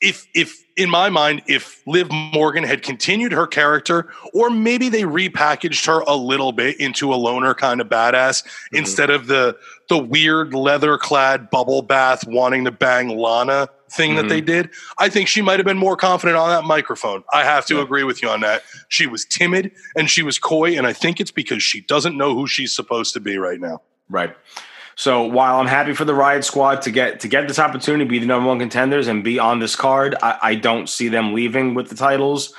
if 0.00 0.26
if 0.34 0.64
in 0.80 0.88
my 0.88 1.10
mind 1.10 1.42
if 1.46 1.82
liv 1.86 2.10
morgan 2.10 2.64
had 2.64 2.82
continued 2.82 3.32
her 3.32 3.46
character 3.46 4.10
or 4.32 4.48
maybe 4.48 4.88
they 4.88 5.02
repackaged 5.02 5.86
her 5.86 6.00
a 6.06 6.14
little 6.16 6.52
bit 6.52 6.80
into 6.80 7.12
a 7.12 7.16
loner 7.16 7.52
kind 7.54 7.80
of 7.82 7.88
badass 7.88 8.42
instead 8.72 9.10
of 9.10 9.26
the 9.26 9.54
the 9.90 9.98
weird 9.98 10.54
leather 10.54 10.96
clad 10.96 11.50
bubble 11.50 11.82
bath 11.82 12.26
wanting 12.26 12.64
to 12.64 12.70
bang 12.70 13.08
lana 13.10 13.68
thing 13.90 14.14
that 14.14 14.24
Mhm. 14.24 14.28
they 14.30 14.40
did 14.40 14.70
i 14.98 15.08
think 15.10 15.28
she 15.28 15.42
might 15.42 15.58
have 15.58 15.66
been 15.66 15.76
more 15.78 15.96
confident 15.96 16.38
on 16.38 16.48
that 16.48 16.64
microphone 16.64 17.22
i 17.32 17.44
have 17.44 17.66
to 17.66 17.76
Yeah. 17.76 17.82
agree 17.82 18.04
with 18.04 18.22
you 18.22 18.28
on 18.30 18.40
that 18.40 18.62
she 18.88 19.06
was 19.06 19.24
timid 19.26 19.72
and 19.96 20.08
she 20.08 20.22
was 20.22 20.38
coy 20.38 20.76
and 20.78 20.86
i 20.86 20.92
think 20.94 21.20
it's 21.20 21.30
because 21.32 21.62
she 21.62 21.82
doesn't 21.82 22.16
know 22.16 22.34
who 22.34 22.46
she's 22.46 22.74
supposed 22.74 23.12
to 23.14 23.20
be 23.20 23.36
right 23.36 23.60
now 23.60 23.82
Right. 24.12 24.34
So 25.00 25.24
while 25.24 25.58
I'm 25.58 25.66
happy 25.66 25.94
for 25.94 26.04
the 26.04 26.12
Riot 26.12 26.44
Squad 26.44 26.82
to 26.82 26.90
get 26.90 27.20
to 27.20 27.28
get 27.28 27.48
this 27.48 27.58
opportunity, 27.58 28.04
be 28.04 28.18
the 28.18 28.26
number 28.26 28.46
one 28.46 28.58
contenders, 28.58 29.08
and 29.08 29.24
be 29.24 29.38
on 29.38 29.58
this 29.58 29.74
card, 29.74 30.14
I, 30.22 30.38
I 30.42 30.54
don't 30.56 30.90
see 30.90 31.08
them 31.08 31.32
leaving 31.32 31.72
with 31.72 31.88
the 31.88 31.94
titles. 31.94 32.52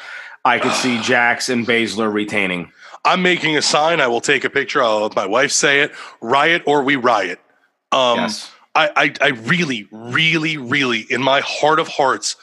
I 0.44 0.58
could 0.58 0.72
see 0.72 1.00
Jax 1.04 1.50
and 1.50 1.68
Baszler 1.68 2.12
retaining. 2.12 2.72
I'm 3.06 3.22
making 3.22 3.58
a 3.58 3.62
sign. 3.62 4.02
I 4.02 4.08
will 4.08 4.22
take 4.22 4.44
a 4.44 4.50
picture. 4.50 4.82
I'll 4.82 5.02
let 5.02 5.16
my 5.16 5.28
wife 5.28 5.52
say 5.52 5.82
it. 5.82 5.92
Riot 6.20 6.64
or 6.66 6.82
we 6.82 6.96
riot. 6.96 7.40
Um, 7.92 8.18
Yes. 8.18 8.52
I, 8.74 8.90
I, 8.96 9.14
I 9.22 9.28
really, 9.28 9.88
really, 9.92 10.58
really, 10.58 11.02
in 11.12 11.22
my 11.22 11.42
heart 11.42 11.78
of 11.78 11.90
hearts, 11.90 12.38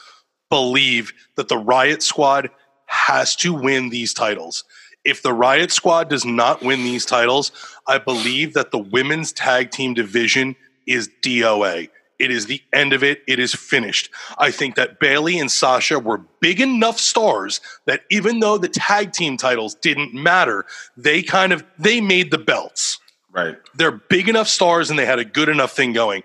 believe 0.49 1.11
that 1.35 1.49
the 1.49 1.57
Riot 1.57 2.03
Squad 2.03 2.51
has 2.85 3.35
to 3.37 3.53
win 3.53 3.89
these 3.89 4.13
titles. 4.13 4.63
If 5.03 5.23
the 5.23 5.33
Riot 5.33 5.71
Squad 5.71 6.09
does 6.09 6.23
not 6.23 6.61
win 6.61 6.83
these 6.83 7.05
titles, 7.05 7.51
I 7.89 7.97
believe 7.97 8.53
that 8.53 8.71
the 8.71 8.77
women's 8.77 9.31
tag 9.33 9.71
team 9.71 9.95
division 9.95 10.55
is 10.85 11.09
DOA. 11.23 11.89
It 12.19 12.31
is 12.31 12.45
the 12.45 12.61
end 12.71 12.93
of 12.93 13.03
it. 13.03 13.23
It 13.27 13.39
is 13.39 13.55
finished. 13.55 14.11
I 14.37 14.51
think 14.51 14.75
that 14.75 14.99
Bayley 14.99 15.39
and 15.39 15.49
Sasha 15.49 15.97
were 15.99 16.19
big 16.39 16.61
enough 16.61 16.99
stars 16.99 17.61
that 17.85 18.01
even 18.11 18.41
though 18.41 18.57
the 18.57 18.67
tag 18.67 19.13
team 19.13 19.37
titles 19.37 19.73
didn't 19.75 20.13
matter, 20.13 20.65
they 20.97 21.23
kind 21.23 21.51
of 21.51 21.63
they 21.79 21.99
made 21.99 22.29
the 22.31 22.37
belts 22.37 22.99
Right. 23.31 23.57
they're 23.75 23.91
big 23.91 24.27
enough 24.27 24.47
stars 24.47 24.89
and 24.89 24.97
they 24.99 25.05
had 25.05 25.19
a 25.19 25.25
good 25.25 25.49
enough 25.49 25.71
thing 25.75 25.93
going. 25.93 26.23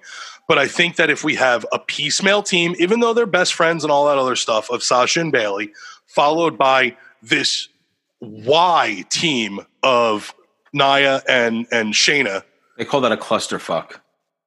But 0.48 0.58
I 0.58 0.66
think 0.66 0.96
that 0.96 1.10
if 1.10 1.22
we 1.24 1.36
have 1.36 1.64
a 1.72 1.78
piecemeal 1.78 2.42
team, 2.42 2.74
even 2.78 3.00
though 3.00 3.14
they're 3.14 3.26
best 3.26 3.54
friends 3.54 3.84
and 3.84 3.90
all 3.90 4.06
that 4.06 4.18
other 4.18 4.36
stuff 4.36 4.70
of 4.70 4.82
Sasha 4.82 5.20
and 5.20 5.32
Bayley, 5.32 5.72
followed 6.06 6.58
by 6.58 6.96
this 7.22 7.68
Y 8.20 9.04
team 9.10 9.60
of 9.82 10.34
Nia 10.74 11.22
and 11.28 11.66
and 11.72 11.94
Shayna. 11.94 12.42
They 12.76 12.84
call 12.84 13.00
that 13.02 13.12
a 13.12 13.16
clusterfuck. 13.16 14.00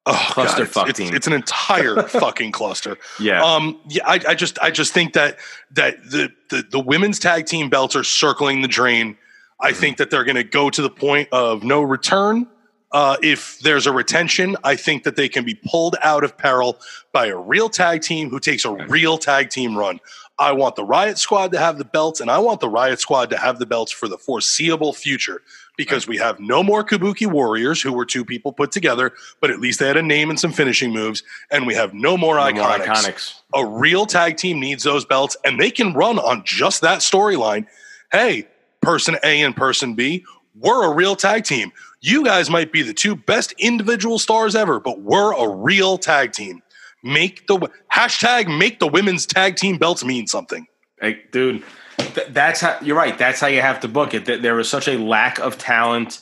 Oh, 0.09 0.31
God, 0.35 0.45
it's- 0.59 0.69
Clusterfuck 0.69 0.89
it's, 0.89 0.99
team. 0.99 1.13
it's 1.15 1.27
an 1.27 1.33
entire 1.33 2.01
fucking 2.07 2.51
cluster. 2.53 2.97
Yeah. 3.19 3.43
Um, 3.43 3.79
yeah, 3.89 4.07
I, 4.07 4.19
I 4.29 4.35
just 4.35 4.57
I 4.59 4.71
just 4.71 4.93
think 4.93 5.13
that 5.13 5.37
that 5.71 5.97
the, 6.09 6.29
the 6.49 6.63
the 6.71 6.79
women's 6.79 7.19
tag 7.19 7.45
team 7.45 7.69
belts 7.69 7.95
are 7.95 8.03
circling 8.05 8.61
the 8.61 8.67
drain. 8.69 9.17
I 9.59 9.71
Mm-hmm. 9.71 9.79
think 9.81 9.97
that 9.97 10.09
they're 10.11 10.23
going 10.23 10.35
to 10.35 10.43
go 10.43 10.69
to 10.69 10.81
the 10.81 10.89
point 10.89 11.29
of 11.31 11.63
no 11.63 11.81
return. 11.81 12.47
Uh, 12.93 13.17
if 13.21 13.59
there's 13.59 13.85
a 13.85 13.91
retention, 13.91 14.55
I 14.63 14.77
think 14.77 15.03
that 15.03 15.17
they 15.17 15.27
can 15.27 15.43
be 15.43 15.55
pulled 15.55 15.97
out 16.01 16.23
of 16.23 16.37
peril 16.37 16.79
by 17.11 17.25
a 17.27 17.35
real 17.35 17.67
tag 17.67 18.01
team 18.01 18.29
who 18.29 18.39
takes 18.39 18.63
a 18.63 18.71
real 18.71 19.17
tag 19.17 19.49
team 19.49 19.77
run. 19.77 19.99
I 20.39 20.53
want 20.53 20.75
the 20.77 20.85
Riot 20.85 21.17
Squad 21.17 21.51
to 21.51 21.59
have 21.59 21.79
the 21.79 21.83
belts, 21.83 22.21
and 22.21 22.31
I 22.31 22.37
want 22.37 22.61
the 22.61 22.69
Riot 22.69 22.99
Squad 23.01 23.29
to 23.31 23.37
have 23.37 23.59
the 23.59 23.65
belts 23.65 23.91
for 23.91 24.07
the 24.07 24.17
foreseeable 24.17 24.93
future 24.93 25.41
because 25.77 26.07
we 26.07 26.17
have 26.17 26.39
no 26.39 26.63
more 26.63 26.83
Kabuki 26.83 27.27
Warriors, 27.27 27.81
who 27.81 27.93
were 27.93 28.05
two 28.05 28.25
people 28.25 28.51
put 28.51 28.71
together, 28.71 29.13
but 29.39 29.51
at 29.51 29.59
least 29.59 29.79
they 29.79 29.87
had 29.87 29.95
a 29.95 30.01
name 30.01 30.29
and 30.29 30.39
some 30.39 30.51
finishing 30.51 30.91
moves, 30.91 31.23
and 31.51 31.65
we 31.65 31.75
have 31.75 31.93
no 31.93 32.17
more 32.17 32.35
No 32.35 32.41
IIconics 32.41 32.55
more 32.55 32.95
IIconics. 32.95 33.41
a 33.53 33.65
real 33.65 34.05
tag 34.05 34.37
team 34.37 34.59
needs 34.59 34.83
those 34.83 35.05
belts 35.05 35.37
and 35.45 35.59
they 35.59 35.71
can 35.71 35.93
run 35.93 36.19
on 36.19 36.43
just 36.43 36.81
that 36.81 36.99
storyline. 36.99 37.67
Hey, 38.11 38.47
person 38.81 39.17
A 39.23 39.41
and 39.43 39.55
person 39.55 39.93
B, 39.93 40.25
we're 40.59 40.91
a 40.91 40.93
real 40.93 41.15
tag 41.15 41.43
team. 41.43 41.71
You 42.01 42.25
guys 42.25 42.49
might 42.49 42.71
be 42.71 42.81
the 42.81 42.93
two 42.93 43.15
best 43.15 43.53
individual 43.57 44.19
stars 44.19 44.55
ever, 44.55 44.79
but 44.79 45.01
we're 45.01 45.33
a 45.33 45.47
real 45.47 45.97
tag 45.97 46.31
team. 46.31 46.61
Make 47.03 47.47
the 47.47 47.69
hashtag 47.93 48.55
make 48.57 48.79
the 48.79 48.87
women's 48.87 49.25
tag 49.25 49.55
team 49.55 49.77
belts 49.77 50.03
mean 50.03 50.27
something. 50.27 50.67
Hey, 50.99 51.21
dude, 51.31 51.63
th- 51.97 52.27
that's 52.29 52.61
how 52.61 52.77
you're 52.81 52.97
right. 52.97 53.17
That's 53.17 53.39
how 53.39 53.47
you 53.47 53.61
have 53.61 53.79
to 53.81 53.87
book 53.87 54.13
it. 54.13 54.25
Th- 54.25 54.41
There 54.41 54.59
is 54.59 54.69
such 54.69 54.87
a 54.87 54.97
lack 54.97 55.39
of 55.39 55.57
talent 55.57 56.19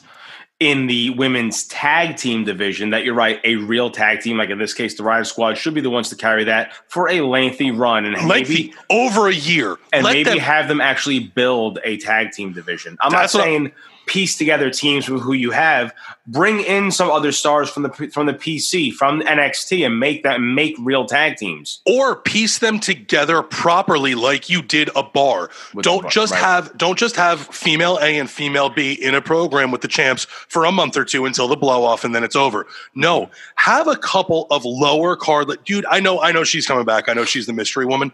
in 0.58 0.86
the 0.86 1.10
women's 1.10 1.64
tag 1.64 2.16
team 2.16 2.44
division 2.44 2.90
that 2.90 3.04
you're 3.04 3.14
right. 3.14 3.40
A 3.44 3.56
real 3.56 3.90
tag 3.90 4.20
team, 4.20 4.38
like 4.38 4.48
in 4.48 4.58
this 4.58 4.72
case, 4.72 4.94
the 4.96 5.02
Riot 5.02 5.26
Squad, 5.26 5.58
should 5.58 5.74
be 5.74 5.82
the 5.82 5.90
ones 5.90 6.08
to 6.08 6.16
carry 6.16 6.44
that 6.44 6.72
for 6.88 7.10
a 7.10 7.20
lengthy 7.20 7.70
run 7.70 8.06
and 8.06 8.14
Lengthy 8.26 8.54
maybe 8.68 8.74
over 8.88 9.28
a 9.28 9.34
year. 9.34 9.76
and 9.92 10.02
Let 10.04 10.12
maybe 10.14 10.30
them- 10.30 10.38
have 10.38 10.68
them 10.68 10.80
actually 10.80 11.18
build 11.20 11.78
a 11.84 11.98
tag 11.98 12.32
team 12.32 12.52
division. 12.54 12.96
I'm 13.02 13.10
That's 13.12 13.34
not 13.34 13.40
what- 13.40 13.44
saying 13.44 13.72
piece 14.06 14.38
together 14.38 14.70
teams 14.70 15.08
with 15.08 15.22
who 15.22 15.32
you 15.32 15.50
have. 15.50 15.92
Bring 16.26 16.60
in 16.60 16.90
some 16.90 17.10
other 17.10 17.32
stars 17.32 17.68
from 17.68 17.82
the 17.82 17.90
from 18.12 18.26
the 18.26 18.34
PC 18.34 18.92
from 18.92 19.20
NXT 19.20 19.84
and 19.84 20.00
make 20.00 20.22
that 20.22 20.40
make 20.40 20.76
real 20.80 21.04
tag 21.04 21.36
teams. 21.36 21.80
or 21.86 22.16
piece 22.16 22.58
them 22.58 22.80
together 22.80 23.42
properly 23.42 24.14
like 24.14 24.48
you 24.48 24.62
did 24.62 24.90
a 24.96 25.02
bar. 25.02 25.50
With 25.74 25.84
don't 25.84 26.02
bar, 26.02 26.10
just 26.10 26.32
right. 26.32 26.42
have 26.42 26.76
don't 26.78 26.98
just 26.98 27.16
have 27.16 27.40
female 27.40 27.98
A 28.00 28.18
and 28.18 28.30
female 28.30 28.68
B 28.68 28.92
in 28.92 29.14
a 29.14 29.20
program 29.20 29.70
with 29.70 29.82
the 29.82 29.88
champs 29.88 30.24
for 30.24 30.64
a 30.64 30.72
month 30.72 30.96
or 30.96 31.04
two 31.04 31.26
until 31.26 31.48
the 31.48 31.56
blow 31.56 31.84
off 31.84 32.04
and 32.04 32.14
then 32.14 32.24
it's 32.24 32.36
over. 32.36 32.66
No, 32.94 33.30
have 33.56 33.86
a 33.86 33.96
couple 33.96 34.46
of 34.50 34.64
lower 34.64 35.16
card 35.16 35.48
dude, 35.64 35.86
I 35.90 36.00
know 36.00 36.20
I 36.20 36.32
know 36.32 36.44
she's 36.44 36.66
coming 36.66 36.84
back. 36.84 37.08
I 37.08 37.14
know 37.14 37.24
she's 37.24 37.46
the 37.46 37.52
mystery 37.52 37.86
woman. 37.86 38.12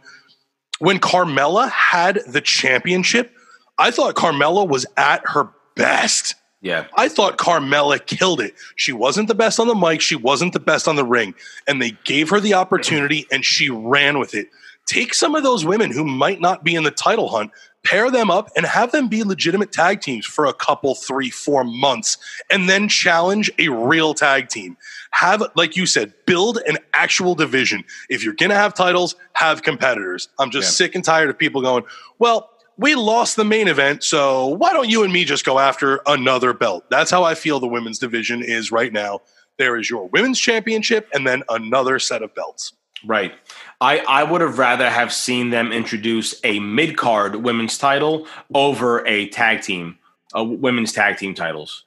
When 0.79 0.99
Carmella 0.99 1.71
had 1.71 2.21
the 2.27 2.41
championship, 2.41 3.33
I 3.79 3.91
thought 3.91 4.15
Carmella 4.15 4.67
was 4.67 4.87
at 4.97 5.23
her 5.29 5.51
best. 5.75 6.35
Yeah. 6.61 6.87
I 6.97 7.09
thought 7.09 7.39
Carmella 7.39 8.05
killed 8.07 8.41
it. 8.41 8.55
She 8.77 8.93
wasn't 8.93 9.27
the 9.29 9.35
best 9.35 9.59
on 9.59 9.67
the 9.67 9.75
mic. 9.75 10.01
She 10.01 10.15
wasn't 10.15 10.53
the 10.53 10.61
best 10.61 10.87
on 10.87 10.95
the 10.97 11.05
ring. 11.05 11.35
And 11.67 11.83
they 11.83 11.93
gave 12.05 12.31
her 12.31 12.39
the 12.39 12.55
opportunity 12.55 13.27
and 13.33 13.45
she 13.45 13.69
ran 13.69 14.19
with 14.21 14.35
it. 14.35 14.49
Take 14.87 15.15
some 15.15 15.35
of 15.35 15.43
those 15.43 15.65
women 15.65 15.91
who 15.93 16.05
might 16.05 16.41
not 16.41 16.63
be 16.65 16.75
in 16.75 16.83
the 16.85 16.91
title 16.91 17.29
hunt, 17.29 17.51
pair 17.85 18.11
them 18.11 18.31
up, 18.31 18.49
and 18.57 18.67
have 18.67 18.93
them 18.93 19.09
be 19.09 19.23
legitimate 19.25 19.73
tag 19.73 20.01
teams 20.01 20.27
for 20.27 20.45
a 20.47 20.53
couple, 20.53 20.95
three, 20.95 21.31
four 21.31 21.63
months, 21.65 22.17
and 22.51 22.69
then 22.69 22.89
challenge 22.89 23.51
a 23.59 23.69
real 23.69 24.13
tag 24.13 24.49
team. 24.49 24.77
Have, 25.13 25.43
like 25.57 25.77
you 25.77 25.87
said, 25.87 26.13
build 26.27 26.59
an 26.67 26.79
actual 26.95 27.35
division. 27.35 27.85
If 28.09 28.25
you're 28.25 28.35
going 28.35 28.51
to 28.51 28.57
have 28.57 28.75
titles, 28.75 29.15
have 29.35 29.63
competitors. 29.63 30.29
I'm 30.39 30.51
just 30.51 30.67
Yeah. 30.67 30.87
sick 30.87 30.95
and 30.95 31.05
tired 31.05 31.31
of 31.31 31.39
people 31.39 31.61
going, 31.63 31.85
well, 32.19 32.51
we 32.77 32.95
lost 32.95 33.37
the 33.37 33.45
main 33.45 33.69
event, 33.69 34.03
so 34.03 34.47
why 34.47 34.73
don't 34.73 34.89
you 34.89 35.05
and 35.05 35.13
me 35.13 35.25
just 35.25 35.45
go 35.45 35.59
after 35.59 36.01
another 36.07 36.53
belt? 36.53 36.85
That's 36.91 37.11
how 37.11 37.25
I 37.25 37.35
feel 37.35 37.61
the 37.61 37.69
women's 37.69 37.99
division 37.99 38.43
is 38.43 38.73
right 38.73 38.93
now. 38.93 39.21
There 39.59 39.77
is 39.77 39.91
your 39.91 40.09
women's 40.09 40.41
championship 40.41 41.09
and 41.13 41.27
then 41.27 41.43
another 41.49 41.99
set 41.99 42.23
of 42.23 42.35
belts. 42.35 42.73
Right. 43.05 43.33
I, 43.81 43.99
I 43.99 44.23
would 44.23 44.41
have 44.41 44.59
rather 44.59 44.89
have 44.89 45.13
seen 45.13 45.51
them 45.51 45.73
introduce 45.73 46.41
a 46.45 46.61
mid 46.61 46.97
card 46.97 47.37
women's 47.37 47.77
title 47.77 48.27
over 48.55 49.07
a 49.07 49.29
tag 49.29 49.63
team, 49.63 49.99
uh, 50.37 50.45
women's 50.45 50.93
tag 50.93 51.17
team 51.17 51.35
titles. 51.35 51.85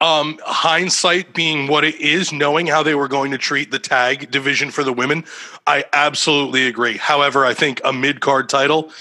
Um, 0.00 0.38
hindsight 0.44 1.34
being 1.34 1.66
what 1.66 1.84
it 1.84 1.96
is, 2.00 2.32
knowing 2.32 2.68
how 2.68 2.84
they 2.84 2.94
were 2.94 3.08
going 3.08 3.32
to 3.32 3.38
treat 3.38 3.72
the 3.72 3.80
tag 3.80 4.30
division 4.30 4.70
for 4.70 4.84
the 4.84 4.92
women, 4.92 5.24
I 5.66 5.84
absolutely 5.92 6.68
agree. 6.68 6.96
However, 6.96 7.44
I 7.44 7.54
think 7.54 7.80
a 7.84 7.92
mid 7.92 8.20
card 8.20 8.48
title 8.48 8.92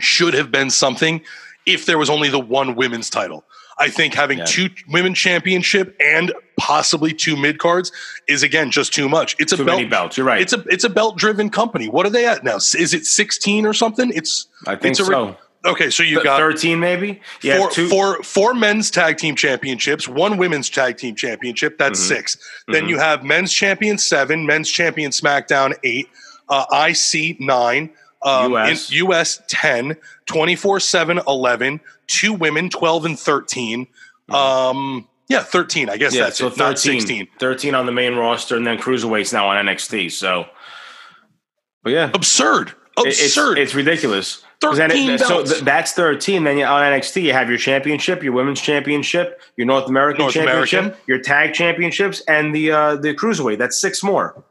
should 0.00 0.34
have 0.34 0.50
been 0.50 0.70
something 0.70 1.22
if 1.66 1.86
there 1.86 1.98
was 1.98 2.10
only 2.10 2.28
the 2.28 2.38
one 2.38 2.74
women's 2.74 3.08
title. 3.10 3.44
I 3.78 3.88
think 3.88 4.14
having 4.14 4.38
Yeah. 4.38 4.44
two 4.44 4.70
women 4.88 5.14
championship 5.14 5.96
and 6.00 6.32
possibly 6.56 7.12
two 7.12 7.36
mid 7.36 7.58
cards 7.58 7.90
is 8.28 8.42
again 8.44 8.70
just 8.70 8.94
too 8.94 9.08
much. 9.08 9.34
It's 9.40 9.52
a 9.52 9.56
Too 9.56 9.64
belt. 9.64 9.78
many 9.78 9.88
belts. 9.88 10.16
You're 10.16 10.26
right. 10.26 10.40
It's 10.40 10.52
a 10.52 10.62
it's 10.68 10.84
a 10.84 10.88
belt 10.88 11.16
driven 11.16 11.50
company. 11.50 11.88
What 11.88 12.06
are 12.06 12.10
they 12.10 12.24
at 12.26 12.44
now? 12.44 12.56
Is 12.56 12.94
it 12.94 13.04
sixteen 13.04 13.66
or 13.66 13.72
something? 13.72 14.12
It's 14.14 14.46
I 14.66 14.76
think 14.76 14.92
it's 14.92 15.00
a 15.00 15.06
so. 15.06 15.36
okay. 15.64 15.90
So 15.90 16.04
you 16.04 16.16
Th- 16.16 16.24
got 16.24 16.38
13 16.38 16.78
maybe? 16.78 17.20
Yeah. 17.42 17.58
four, 17.58 17.70
two, 17.70 17.88
four, 17.88 18.22
four 18.22 18.54
men's 18.54 18.92
tag 18.92 19.16
team 19.18 19.34
championships, 19.34 20.06
one 20.06 20.36
women's 20.36 20.70
tag 20.70 20.96
team 20.96 21.16
championship. 21.16 21.76
That's 21.76 21.98
Mhm. 22.00 22.08
6 22.08 22.36
Then 22.68 22.84
Mhm. 22.84 22.90
you 22.90 22.98
have 22.98 23.24
men's 23.24 23.52
champion 23.52 23.98
seven, 23.98 24.46
men's 24.46 24.70
champion 24.70 25.10
SmackDown 25.10 25.74
eight, 25.82 26.08
uh, 26.48 26.64
IC 26.70 27.36
nine, 27.40 27.90
um, 28.24 28.52
US. 28.54 28.90
in 28.90 29.06
US 29.06 29.42
10, 29.48 29.96
24 30.26 30.80
7 30.80 31.20
11, 31.26 31.80
two 32.06 32.32
women 32.32 32.70
12 32.70 33.04
and 33.04 33.18
13. 33.18 33.86
Um, 34.30 35.08
yeah, 35.28 35.42
13. 35.42 35.88
I 35.88 35.96
guess 35.96 36.14
yeah, 36.14 36.24
that's 36.24 36.38
so 36.38 36.48
it, 36.48 36.56
not 36.56 36.78
13, 36.78 37.00
16. 37.00 37.28
13 37.38 37.74
on 37.74 37.86
the 37.86 37.92
main 37.92 38.14
roster 38.14 38.56
and 38.56 38.66
then 38.66 38.78
cruiserweights 38.78 39.32
now 39.32 39.48
on 39.48 39.64
NXT. 39.66 40.12
So, 40.12 40.46
but 41.82 41.92
yeah. 41.92 42.10
Absurd. 42.14 42.68
It- 42.68 42.74
it's, 43.08 43.20
Absurd. 43.24 43.58
it's 43.58 43.74
ridiculous. 43.74 44.44
then 44.60 44.88
13 44.90 45.18
so 45.18 45.28
belts. 45.28 45.50
th- 45.52 45.64
that's 45.64 45.92
13. 45.92 46.44
Then 46.44 46.58
you, 46.58 46.64
on 46.64 46.80
NXT, 46.80 47.22
you 47.22 47.32
have 47.32 47.48
your 47.48 47.58
championship, 47.58 48.22
your 48.22 48.32
women's 48.32 48.60
championship, 48.60 49.42
your 49.56 49.66
North 49.66 49.88
American 49.88 50.22
North 50.22 50.34
championship, 50.34 50.80
American. 50.80 51.00
your 51.08 51.18
tag 51.18 51.54
championships, 51.54 52.20
and 52.28 52.54
the 52.54 52.70
uh, 52.70 52.96
the 52.96 53.12
cruiserweight. 53.14 53.58
That's 53.58 53.76
six 53.80 54.02
more. 54.04 54.44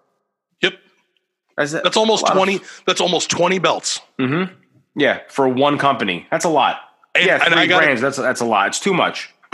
That's, 1.56 1.98
almost 1.98 2.26
20. 2.28 2.60
That's 2.88 3.00
almost 3.02 3.30
20 3.30 3.60
belts. 3.60 4.00
Mm-hmm. 4.20 4.54
Yeah, 4.96 5.20
for 5.30 5.48
one 5.48 5.78
company, 5.78 6.26
that's 6.32 6.46
a 6.46 6.50
lot. 6.50 6.80
And- 7.16 7.26
yeah, 7.26 7.36
and 7.44 7.54
three 7.54 7.62
I 7.64 7.66
gotta- 7.68 7.86
brands. 7.86 8.02
That's 8.02 8.18
that's 8.18 8.42
a 8.42 8.46
lot. 8.46 8.68
It's 8.68 8.80
too 8.80 8.94
much. 8.94 9.34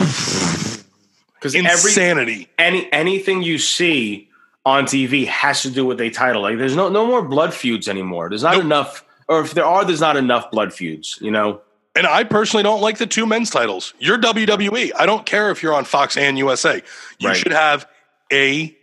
Because 1.34 1.54
every 1.54 1.70
Insanity. 1.70 2.48
any 2.58 2.92
anything 2.92 3.42
you 3.42 3.56
see 3.56 4.28
on 4.66 4.84
TV 4.84 5.26
has 5.26 5.62
to 5.62 5.70
do 5.70 5.86
with 5.86 5.98
a 6.02 6.10
title. 6.10 6.42
Like 6.42 6.58
there's 6.58 6.76
no 6.76 6.90
no 6.90 7.06
more 7.06 7.22
blood 7.22 7.54
feuds 7.54 7.88
anymore. 7.88 8.28
There's 8.28 8.42
not 8.42 8.56
Nope. 8.56 8.64
enough, 8.64 9.04
or 9.26 9.40
if 9.40 9.54
there 9.54 9.64
are, 9.64 9.82
there's 9.82 10.02
not 10.02 10.18
enough 10.18 10.50
blood 10.50 10.74
feuds. 10.74 11.18
You 11.22 11.30
know. 11.30 11.62
And 11.96 12.06
I 12.06 12.24
personally 12.24 12.62
don't 12.62 12.82
like 12.82 12.98
the 12.98 13.06
two 13.06 13.24
men's 13.24 13.48
titles. 13.48 13.94
You're 13.98 14.18
WWE. 14.18 14.92
I 14.98 15.06
don't 15.06 15.24
care 15.24 15.50
if 15.50 15.62
you're 15.62 15.72
on 15.72 15.84
Fox 15.86 16.18
and 16.18 16.36
USA. 16.36 16.82
You 17.18 17.28
Right. 17.28 17.36
should 17.38 17.52
have 17.52 17.86
a 18.30 18.76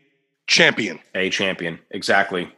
champion. 0.48 1.00
a 1.14 1.30
champion. 1.30 1.78
Exactly. 1.92 2.52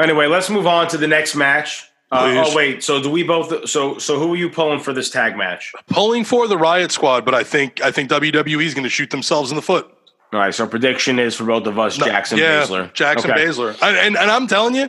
Anyway, 0.00 0.26
let's 0.26 0.50
move 0.50 0.66
on 0.66 0.88
to 0.88 0.98
the 0.98 1.06
next 1.06 1.34
match. 1.34 1.86
Uh, 2.12 2.44
oh 2.44 2.56
wait, 2.56 2.82
so 2.82 3.00
do 3.00 3.08
we 3.08 3.22
both? 3.22 3.68
So 3.68 3.98
so 3.98 4.18
who 4.18 4.32
are 4.34 4.36
you 4.36 4.50
pulling 4.50 4.80
for 4.80 4.92
this 4.92 5.10
tag 5.10 5.36
match? 5.36 5.72
Pulling 5.86 6.24
for 6.24 6.48
the 6.48 6.58
Riot 6.58 6.90
Squad, 6.90 7.24
but 7.24 7.34
I 7.34 7.44
think 7.44 7.80
I 7.82 7.92
think 7.92 8.10
WWE 8.10 8.64
is 8.64 8.74
going 8.74 8.84
to 8.84 8.90
shoot 8.90 9.10
themselves 9.10 9.50
in 9.50 9.56
the 9.56 9.62
foot. 9.62 9.88
All 10.32 10.40
right, 10.40 10.54
so 10.54 10.66
prediction 10.66 11.18
is 11.18 11.36
for 11.36 11.44
both 11.44 11.66
of 11.66 11.78
us, 11.78 11.96
Jackson 11.96 12.38
yeah, 12.38 12.62
Baszler. 12.62 12.92
Jackson 12.92 13.30
Okay. 13.30 13.44
Baszler. 13.44 13.76
And, 13.82 13.96
and 13.96 14.16
and 14.16 14.30
I'm 14.30 14.48
telling 14.48 14.74
you, 14.74 14.88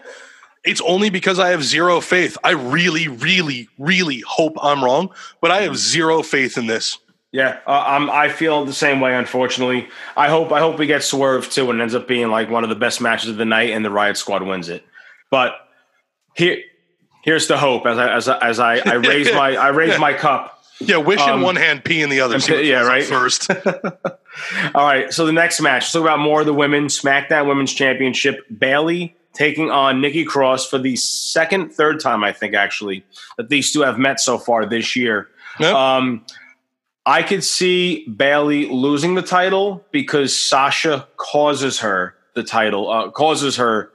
it's 0.63 0.81
only 0.81 1.09
because 1.11 1.37
I 1.39 1.49
have 1.49 1.63
zero 1.63 2.01
faith. 2.01 2.37
I 2.43 2.51
really, 2.51 3.07
really, 3.07 3.69
really 3.77 4.23
hope 4.27 4.53
I'm 4.61 4.83
wrong, 4.83 5.09
but 5.41 5.51
I 5.51 5.61
have 5.61 5.77
zero 5.77 6.23
faith 6.23 6.57
in 6.57 6.67
this. 6.67 6.97
Yeah, 7.31 7.59
uh, 7.65 7.83
I'm, 7.87 8.09
I 8.09 8.27
feel 8.29 8.65
the 8.65 8.73
same 8.73 8.99
way. 8.99 9.15
Unfortunately, 9.15 9.87
I 10.17 10.27
hope 10.29 10.51
I 10.51 10.59
hope 10.59 10.77
we 10.77 10.85
get 10.85 11.01
swerved 11.03 11.51
too, 11.51 11.69
and 11.69 11.79
it 11.79 11.83
ends 11.83 11.95
up 11.95 12.07
being 12.07 12.29
like 12.29 12.49
one 12.49 12.63
of 12.63 12.69
the 12.69 12.75
best 12.75 12.99
matches 12.99 13.29
of 13.29 13.37
the 13.37 13.45
night, 13.45 13.69
and 13.69 13.85
the 13.85 13.91
Riot 13.91 14.17
Squad 14.17 14.43
wins 14.43 14.67
it. 14.67 14.83
But 15.31 15.53
here, 16.35 16.59
here's 17.23 17.47
the 17.47 17.57
hope 17.57 17.87
as 17.87 17.97
I 17.97 18.15
as 18.15 18.27
I, 18.27 18.37
as 18.49 18.59
I, 18.59 18.77
I 18.77 18.93
raise 18.95 19.31
my 19.33 19.55
I 19.55 19.69
raise 19.69 19.97
my 19.99 20.13
cup. 20.13 20.59
Yeah, 20.83 20.97
wish 20.97 21.21
in 21.21 21.29
Um, 21.29 21.41
one 21.41 21.57
hand, 21.57 21.83
pee 21.83 22.01
in 22.01 22.09
the 22.09 22.21
other. 22.21 22.33
and 22.33 22.43
See 22.43 22.53
what 22.53 22.65
yeah, 22.65 22.81
right. 22.81 23.03
First, 23.03 23.51
All 24.73 24.83
right, 24.83 25.13
so 25.13 25.27
the 25.27 25.31
next 25.31 25.61
match. 25.61 25.83
Let's 25.83 25.91
talk 25.91 26.01
about 26.01 26.17
more 26.17 26.39
of 26.39 26.47
the 26.47 26.55
women 26.55 26.85
SmackDown 26.87 27.47
Women's 27.47 27.71
Championship. 27.71 28.39
Bayley 28.57 29.15
taking 29.33 29.69
on 29.69 30.01
Nikki 30.01 30.25
Cross 30.25 30.69
for 30.71 30.79
the 30.79 30.95
second, 30.95 31.69
third 31.71 31.99
time, 31.99 32.23
I 32.23 32.31
think, 32.31 32.55
actually, 32.55 33.05
that 33.37 33.49
these 33.49 33.71
two 33.71 33.81
have 33.81 33.99
met 33.99 34.19
so 34.19 34.39
far 34.39 34.65
this 34.65 34.95
year. 34.95 35.29
Yep. 35.59 35.75
Um, 35.75 36.25
I 37.05 37.21
could 37.21 37.43
see 37.43 38.07
Bayley 38.07 38.65
losing 38.67 39.13
the 39.13 39.21
title 39.21 39.85
because 39.91 40.35
Sasha 40.35 41.07
causes 41.17 41.79
her 41.81 42.15
the 42.33 42.41
title, 42.43 42.89
uh, 42.89 43.11
causes 43.11 43.57
her 43.57 43.91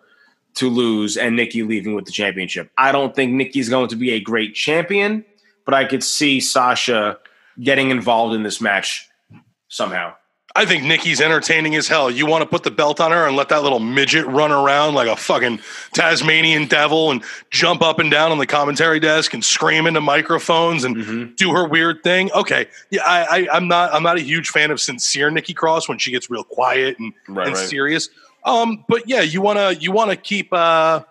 to 0.57 0.69
lose, 0.69 1.17
and 1.17 1.37
Nikki 1.37 1.63
leaving 1.63 1.95
with 1.95 2.05
the 2.07 2.13
championship. 2.13 2.71
I 2.77 2.93
don't 2.93 3.15
think 3.15 3.33
Nikki's 3.33 3.69
going 3.69 3.89
to 3.89 3.97
be 3.97 4.13
a 4.13 4.21
great 4.21 4.55
champion, 4.55 5.25
but 5.65 5.75
I 5.75 5.85
could 5.85 6.03
see 6.03 6.41
Sasha 6.41 7.19
getting 7.61 7.91
involved 7.91 8.35
in 8.35 8.43
this 8.43 8.61
match 8.61 9.09
somehow. 9.69 10.15
I 10.55 10.65
think 10.65 10.85
Nikki's 10.85 11.21
entertaining 11.21 11.75
as 11.75 11.87
hell. 11.87 12.11
You 12.11 12.25
want 12.25 12.41
to 12.41 12.47
put 12.49 12.63
the 12.63 12.71
belt 12.71 12.99
on 12.99 13.11
her 13.11 13.27
and 13.27 13.37
let 13.37 13.51
that 13.51 13.63
little 13.63 13.79
midget 13.79 14.25
run 14.25 14.51
around 14.51 14.95
like 14.95 15.07
a 15.07 15.15
fucking 15.15 15.61
Tasmanian 15.93 16.67
devil 16.67 17.11
and 17.11 17.23
jump 17.51 17.83
up 17.83 17.99
and 17.99 18.11
down 18.11 18.33
on 18.33 18.39
the 18.39 18.47
commentary 18.47 18.99
desk 18.99 19.35
and 19.35 19.45
scream 19.45 19.87
into 19.87 20.01
microphones 20.01 20.85
and 20.85 20.97
Mm-hmm. 20.97 21.35
do 21.35 21.53
her 21.53 21.69
weird 21.69 22.03
thing. 22.03 22.31
Okay, 22.33 22.69
yeah, 22.91 23.03
I, 23.05 23.41
I, 23.41 23.49
I'm 23.57 23.69
not. 23.69 23.93
I'm 23.93 24.03
not 24.03 24.17
a 24.17 24.21
huge 24.23 24.49
fan 24.49 24.71
of 24.71 24.81
sincere 24.81 25.31
Nikki 25.31 25.53
Cross 25.53 25.91
when 25.91 25.99
she 25.99 26.11
gets 26.11 26.31
real 26.31 26.45
quiet 26.45 26.99
and, 26.99 27.13
Right, 27.29 27.49
and 27.49 27.57
right. 27.57 27.69
serious. 27.69 28.09
Um, 28.47 28.85
but 28.89 29.09
yeah, 29.09 29.21
you 29.21 29.43
wanna 29.43 29.73
you 29.73 29.93
wanna 29.93 30.17
keep 30.17 30.53
uh, 30.53 31.03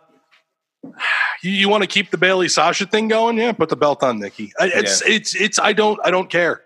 you, 1.44 1.52
you 1.52 1.70
want 1.70 1.84
to 1.84 1.88
keep 1.88 2.12
the 2.12 2.18
Bayley 2.18 2.48
Sasha 2.48 2.86
thing 2.86 3.08
going. 3.08 3.38
Yeah, 3.38 3.52
put 3.52 3.70
the 3.70 3.76
belt 3.76 4.02
on 4.04 4.20
Nikki. 4.20 4.52
I- 4.60 4.72
It's 4.74 5.02
it's 5.02 5.36
it's. 5.36 5.60
I 5.60 5.74
don't 5.74 6.00
I 6.04 6.12
don't 6.12 6.30
care. 6.30 6.62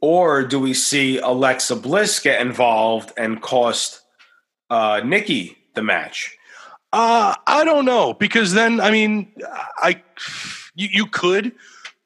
Or 0.00 0.42
do 0.44 0.58
we 0.58 0.74
see 0.74 1.18
Alexa 1.18 1.76
Bliss 1.76 2.18
get 2.20 2.40
involved 2.40 3.12
and 3.16 3.40
cost 3.40 4.00
uh, 4.70 5.00
Nikki 5.04 5.56
the 5.74 5.82
match? 5.82 6.36
Uh, 6.92 7.34
I 7.46 7.64
don't 7.64 7.84
know 7.84 8.12
because 8.12 8.52
then 8.52 8.80
I 8.80 8.90
mean, 8.90 9.32
I 9.78 10.02
you, 10.74 10.88
you 10.92 11.06
could, 11.06 11.52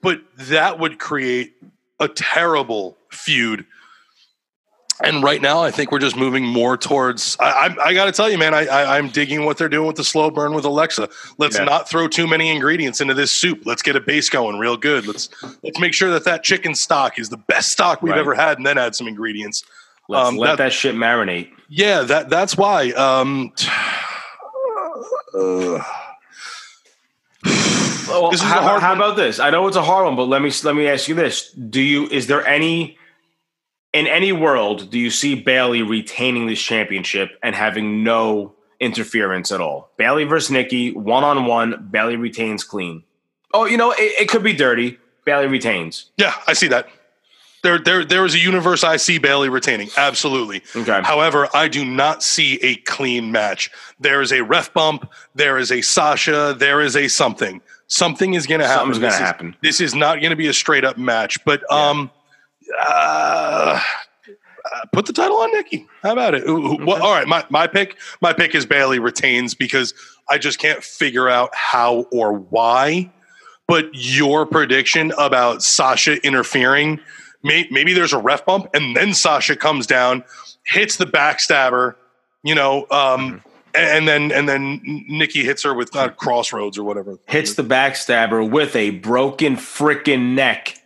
but 0.02 0.20
that 0.36 0.78
would 0.78 0.98
create 0.98 1.54
a 1.98 2.08
terrible 2.08 2.96
feud. 3.10 3.66
And 5.02 5.22
right 5.22 5.42
now, 5.42 5.62
I 5.62 5.70
think 5.70 5.92
we're 5.92 5.98
just 5.98 6.16
moving 6.16 6.44
more 6.44 6.76
towards. 6.76 7.36
I, 7.38 7.50
I, 7.78 7.84
I 7.88 7.94
got 7.94 8.06
to 8.06 8.12
tell 8.12 8.30
you, 8.30 8.38
man, 8.38 8.54
I, 8.54 8.66
I, 8.66 8.96
I'm 8.98 9.08
digging 9.08 9.44
what 9.44 9.58
they're 9.58 9.68
doing 9.68 9.86
with 9.86 9.96
the 9.96 10.04
slow 10.04 10.30
burn 10.30 10.54
with 10.54 10.64
Alexa. 10.64 11.08
Let's 11.36 11.58
Yeah. 11.58 11.64
not 11.64 11.88
throw 11.88 12.08
too 12.08 12.26
many 12.26 12.48
ingredients 12.48 13.00
into 13.02 13.12
this 13.12 13.30
soup. 13.30 13.62
Let's 13.66 13.82
get 13.82 13.94
a 13.96 14.00
base 14.00 14.30
going 14.30 14.58
real 14.58 14.76
good. 14.78 15.06
Let's 15.06 15.28
let's 15.62 15.78
make 15.78 15.92
sure 15.92 16.10
that 16.12 16.24
that 16.24 16.42
chicken 16.42 16.74
stock 16.74 17.18
is 17.18 17.28
the 17.28 17.36
best 17.36 17.72
stock 17.72 18.00
we've 18.02 18.12
Right. 18.12 18.18
ever 18.20 18.34
had, 18.34 18.56
and 18.56 18.66
then 18.66 18.78
add 18.78 18.94
some 18.94 19.06
ingredients. 19.06 19.64
Let's 20.08 20.28
Um, 20.28 20.36
let 20.38 20.56
that- 20.56 20.64
that, 20.64 20.72
shit 20.72 20.94
marinate. 20.94 21.50
Yeah, 21.68 22.02
that 22.02 22.30
that's 22.30 22.56
why. 22.56 22.90
Um, 22.92 23.52
uh, 25.34 25.80
Well, 28.08 28.30
This 28.30 28.40
is 28.40 28.46
how, 28.46 28.60
a 28.60 28.62
hard 28.62 28.82
how 28.82 28.94
about 28.94 29.16
this? 29.16 29.40
I 29.40 29.50
know 29.50 29.66
it's 29.66 29.76
a 29.76 29.82
hard 29.82 30.04
one, 30.06 30.14
but 30.16 30.24
let 30.28 30.40
me 30.40 30.50
let 30.62 30.76
me 30.76 30.86
ask 30.88 31.08
you 31.08 31.14
this: 31.16 31.50
Do 31.50 31.80
you 31.82 32.06
is 32.08 32.28
there 32.28 32.46
any 32.46 32.96
in 33.96 34.06
any 34.06 34.32
world 34.32 34.90
do 34.90 34.98
you 34.98 35.10
see 35.10 35.34
Bayley 35.34 35.82
retaining 35.82 36.46
this 36.46 36.60
championship 36.60 37.38
and 37.42 37.54
having 37.54 38.04
no 38.04 38.54
interference 38.78 39.50
at 39.52 39.60
all? 39.60 39.90
Bayley 39.96 40.24
versus 40.24 40.50
Nikki, 40.50 40.92
one 40.92 41.24
on 41.24 41.46
one. 41.46 41.88
Bayley 41.90 42.16
retains 42.16 42.62
clean. 42.62 43.02
Oh, 43.52 43.64
you 43.64 43.76
know 43.76 43.92
it, 43.92 44.20
it 44.20 44.28
could 44.28 44.42
be 44.42 44.52
dirty. 44.52 44.98
Bayley 45.24 45.46
retains. 45.46 46.10
Yeah, 46.16 46.34
I 46.46 46.52
see 46.52 46.68
that. 46.68 46.88
There, 47.62 47.78
there, 47.78 48.04
there 48.04 48.24
is 48.24 48.34
a 48.34 48.38
universe 48.38 48.84
I 48.84 48.96
see 48.96 49.18
Bayley 49.18 49.48
retaining. 49.48 49.88
Absolutely. 49.96 50.62
Okay. 50.76 51.00
However, 51.02 51.48
I 51.52 51.66
do 51.66 51.84
not 51.84 52.22
see 52.22 52.60
a 52.62 52.76
clean 52.76 53.32
match. 53.32 53.72
There 53.98 54.20
is 54.20 54.32
a 54.32 54.42
ref 54.42 54.72
bump. 54.72 55.10
There 55.34 55.58
is 55.58 55.72
a 55.72 55.80
Sasha. 55.80 56.54
There 56.56 56.80
is 56.80 56.94
a 56.94 57.08
something. 57.08 57.60
Something 57.88 58.34
is 58.34 58.46
going 58.46 58.60
to 58.60 58.68
happen. 58.68 58.92
Something's 58.92 59.14
gonna 59.14 59.26
happen. 59.26 59.56
This 59.62 59.80
is 59.80 59.96
not 59.96 60.20
going 60.20 60.30
to 60.30 60.36
be 60.36 60.46
a 60.46 60.52
straight 60.52 60.84
up 60.84 60.96
match. 60.96 61.44
But 61.44 61.68
um, 61.72 62.10
uh, 62.78 63.80
put 64.92 65.06
the 65.06 65.12
title 65.12 65.36
on 65.38 65.52
Nikki. 65.52 65.86
How 66.02 66.12
about 66.12 66.34
it? 66.34 66.44
Who- 66.44 66.84
well, 66.84 67.02
all 67.02 67.12
right, 67.12 67.26
my 67.26 67.44
my 67.50 67.66
pick. 67.66 67.96
My 68.20 68.32
pick 68.32 68.54
is 68.54 68.66
Bayley 68.66 68.98
retains 68.98 69.54
because 69.54 69.94
I 70.28 70.38
just 70.38 70.58
can't 70.58 70.82
figure 70.82 71.28
out 71.28 71.50
how 71.54 72.06
or 72.12 72.32
why. 72.32 73.12
But 73.68 73.88
your 73.92 74.46
prediction 74.46 75.12
about 75.18 75.60
Sasha 75.60 76.24
interfering, 76.24 77.00
may, 77.42 77.66
maybe 77.72 77.92
there's 77.92 78.12
a 78.12 78.18
ref 78.18 78.44
bump, 78.46 78.68
and 78.74 78.96
then 78.96 79.12
Sasha 79.12 79.56
comes 79.56 79.88
down, 79.88 80.22
hits 80.64 80.98
the 80.98 81.04
backstabber, 81.04 81.96
you 82.44 82.54
know, 82.54 82.86
um, 82.92 83.42
and 83.74 84.06
then 84.06 84.30
and 84.30 84.48
then 84.48 84.80
Nikki 85.08 85.44
hits 85.44 85.64
her 85.64 85.74
with 85.74 85.94
uh, 85.96 86.10
crossroads 86.10 86.78
or 86.78 86.84
whatever. 86.84 87.18
Hits 87.26 87.54
the 87.54 87.64
backstabber 87.64 88.48
with 88.48 88.76
a 88.76 88.90
broken 88.90 89.56
freaking 89.56 90.34
neck. 90.34 90.78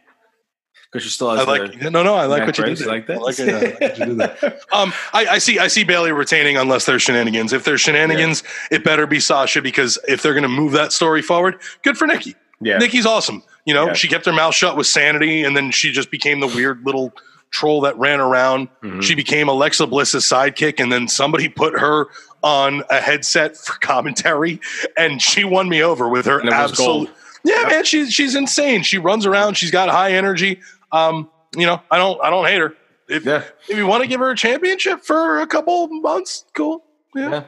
Because 0.90 1.04
she 1.04 1.10
still 1.10 1.30
has 1.30 1.40
I 1.40 1.44
like 1.44 1.80
no 1.82 2.02
no 2.02 2.14
I 2.16 2.26
like 2.26 2.46
what 2.46 2.58
you 2.58 2.64
did 2.64 2.78
there. 2.78 2.88
like 2.88 3.06
that. 3.06 3.18
I 3.18 3.20
like, 3.20 3.38
yeah, 3.38 3.44
I 3.46 3.50
like 3.60 3.80
what 3.80 3.98
you 3.98 4.04
did 4.06 4.18
there. 4.18 4.60
Um, 4.72 4.92
I, 5.12 5.26
I 5.26 5.38
see 5.38 5.58
I 5.60 5.68
see 5.68 5.84
Bayley 5.84 6.10
retaining 6.10 6.56
unless 6.56 6.84
there's 6.84 7.02
shenanigans. 7.02 7.52
If 7.52 7.62
there's 7.64 7.80
shenanigans, 7.80 8.42
it 8.72 8.82
better 8.82 9.06
be 9.06 9.20
Sasha 9.20 9.62
because 9.62 9.98
if 10.08 10.20
they're 10.22 10.32
going 10.34 10.42
to 10.42 10.48
move 10.48 10.72
that 10.72 10.92
story 10.92 11.22
forward, 11.22 11.60
good 11.82 11.96
for 11.96 12.06
Nikki. 12.08 12.34
Yeah. 12.60 12.78
Nikki's 12.78 13.06
awesome. 13.06 13.42
You 13.64 13.74
know, 13.74 13.86
Yeah. 13.88 13.92
she 13.92 14.08
kept 14.08 14.26
her 14.26 14.32
mouth 14.32 14.54
shut 14.54 14.76
with 14.76 14.86
sanity, 14.88 15.44
and 15.44 15.56
then 15.56 15.70
she 15.70 15.92
just 15.92 16.10
became 16.10 16.40
the 16.40 16.46
weird 16.48 16.84
little 16.84 17.12
troll 17.52 17.80
that 17.82 17.96
ran 17.96 18.20
around. 18.20 18.68
Mhm. 18.82 19.02
She 19.02 19.14
became 19.14 19.48
Alexa 19.48 19.86
Bliss's 19.86 20.24
sidekick, 20.24 20.80
and 20.80 20.90
then 20.92 21.06
somebody 21.08 21.48
put 21.48 21.78
her 21.78 22.06
on 22.42 22.82
a 22.90 23.00
headset 23.00 23.56
for 23.56 23.74
commentary, 23.78 24.60
and 24.96 25.22
she 25.22 25.44
won 25.44 25.68
me 25.68 25.82
over 25.82 26.08
with 26.08 26.26
her 26.26 26.40
And 26.40 26.48
it 26.48 26.52
was 26.52 26.70
absolute. 26.72 27.10
Yeah, 27.44 27.64
man, 27.68 27.84
she's 27.84 28.12
she's 28.12 28.34
insane. 28.34 28.82
She 28.82 28.98
runs 28.98 29.24
around. 29.24 29.54
She's 29.56 29.70
got 29.70 29.88
high 29.88 30.12
energy. 30.12 30.60
Um, 30.92 31.30
you 31.56 31.66
know, 31.66 31.80
I 31.90 31.98
don't 31.98 32.20
I 32.22 32.30
don't 32.30 32.46
hate 32.46 32.60
her. 32.60 32.74
If 33.08 33.24
Yeah. 33.24 33.42
if 33.68 33.76
you 33.76 33.86
want 33.86 34.02
to 34.02 34.08
give 34.08 34.20
her 34.20 34.30
a 34.30 34.36
championship 34.36 35.02
for 35.04 35.40
a 35.40 35.46
couple 35.46 35.88
months, 35.88 36.44
cool. 36.54 36.84
Yeah. 37.14 37.30
Yeah. 37.30 37.42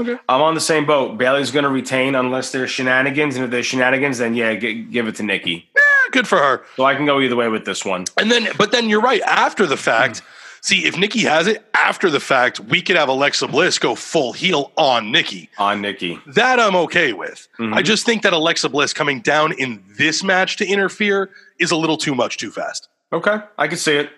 Okay. 0.00 0.16
I'm 0.28 0.40
on 0.42 0.54
the 0.54 0.60
same 0.60 0.86
boat. 0.86 1.16
Bayley's 1.18 1.52
going 1.52 1.62
to 1.62 1.68
retain 1.68 2.16
unless 2.16 2.50
there's 2.50 2.68
shenanigans, 2.70 3.36
and 3.36 3.44
if 3.44 3.50
there's 3.52 3.66
shenanigans, 3.66 4.18
then 4.18 4.34
yeah, 4.34 4.54
g- 4.56 4.82
give 4.82 5.06
it 5.06 5.14
to 5.16 5.22
Nikki. 5.22 5.68
Yeah, 5.76 5.82
good 6.10 6.26
for 6.26 6.38
her. 6.38 6.64
So 6.76 6.82
I 6.84 6.96
can 6.96 7.06
go 7.06 7.20
either 7.20 7.36
way 7.36 7.46
with 7.48 7.64
this 7.64 7.84
one. 7.84 8.06
And 8.18 8.28
then, 8.28 8.48
but 8.58 8.72
then 8.72 8.88
you're 8.88 9.00
right. 9.00 9.20
After 9.22 9.66
the 9.66 9.76
fact, 9.76 10.22
see 10.64 10.86
if 10.86 10.96
Nikki 10.96 11.20
has 11.20 11.46
it 11.46 11.62
after 11.74 12.08
the 12.08 12.20
fact, 12.20 12.58
we 12.58 12.80
could 12.80 12.96
have 12.96 13.08
Alexa 13.10 13.46
Bliss 13.48 13.78
go 13.78 13.94
full 13.94 14.32
heel 14.32 14.72
on 14.78 15.12
Nikki. 15.12 15.50
On 15.58 15.82
Nikki. 15.82 16.18
That 16.26 16.58
I'm 16.58 16.74
okay 16.76 17.12
with. 17.12 17.46
Mhm. 17.58 17.74
I 17.74 17.82
just 17.82 18.06
think 18.06 18.22
that 18.22 18.32
Alexa 18.32 18.70
Bliss 18.70 18.94
coming 18.94 19.20
down 19.20 19.52
in 19.52 19.82
this 19.98 20.24
match 20.24 20.56
to 20.56 20.66
interfere 20.66 21.28
is 21.58 21.70
a 21.70 21.76
little 21.76 21.98
too 21.98 22.14
much 22.14 22.38
too 22.38 22.50
fast. 22.50 22.88
Okay, 23.12 23.36
I 23.58 23.68
can 23.68 23.76
see 23.76 23.96
it. 23.96 24.10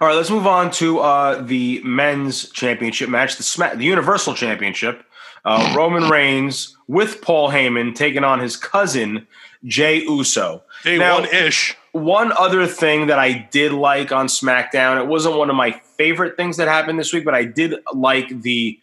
All 0.00 0.06
right, 0.06 0.14
let's 0.14 0.30
move 0.30 0.46
on 0.46 0.70
to 0.72 1.00
uh, 1.00 1.42
the 1.42 1.80
men's 1.82 2.48
championship 2.50 3.08
match, 3.08 3.36
the 3.36 3.72
the 3.76 3.84
Universal 3.84 4.34
Championship. 4.34 5.02
Uh, 5.44 5.72
Roman 5.76 6.08
Reigns 6.16 6.76
with 6.86 7.20
Paul 7.20 7.50
Heyman 7.50 7.94
taking 7.96 8.22
on 8.22 8.38
his 8.38 8.56
cousin 8.56 9.26
Jay 9.66 10.02
Uso. 10.02 10.62
Day 10.84 10.98
Now- 10.98 11.20
one 11.20 11.28
ish. 11.34 11.76
One 11.92 12.30
other 12.32 12.66
thing 12.66 13.06
that 13.06 13.18
I 13.18 13.48
did 13.50 13.72
like 13.72 14.12
on 14.12 14.26
SmackDown, 14.26 15.00
it 15.00 15.06
wasn't 15.06 15.36
one 15.36 15.48
of 15.48 15.56
my 15.56 15.80
favorite 15.96 16.36
things 16.36 16.58
that 16.58 16.68
happened 16.68 16.98
this 16.98 17.10
week, 17.10 17.24
but 17.24 17.34
I 17.34 17.44
did 17.44 17.74
like 17.94 18.42
the 18.42 18.78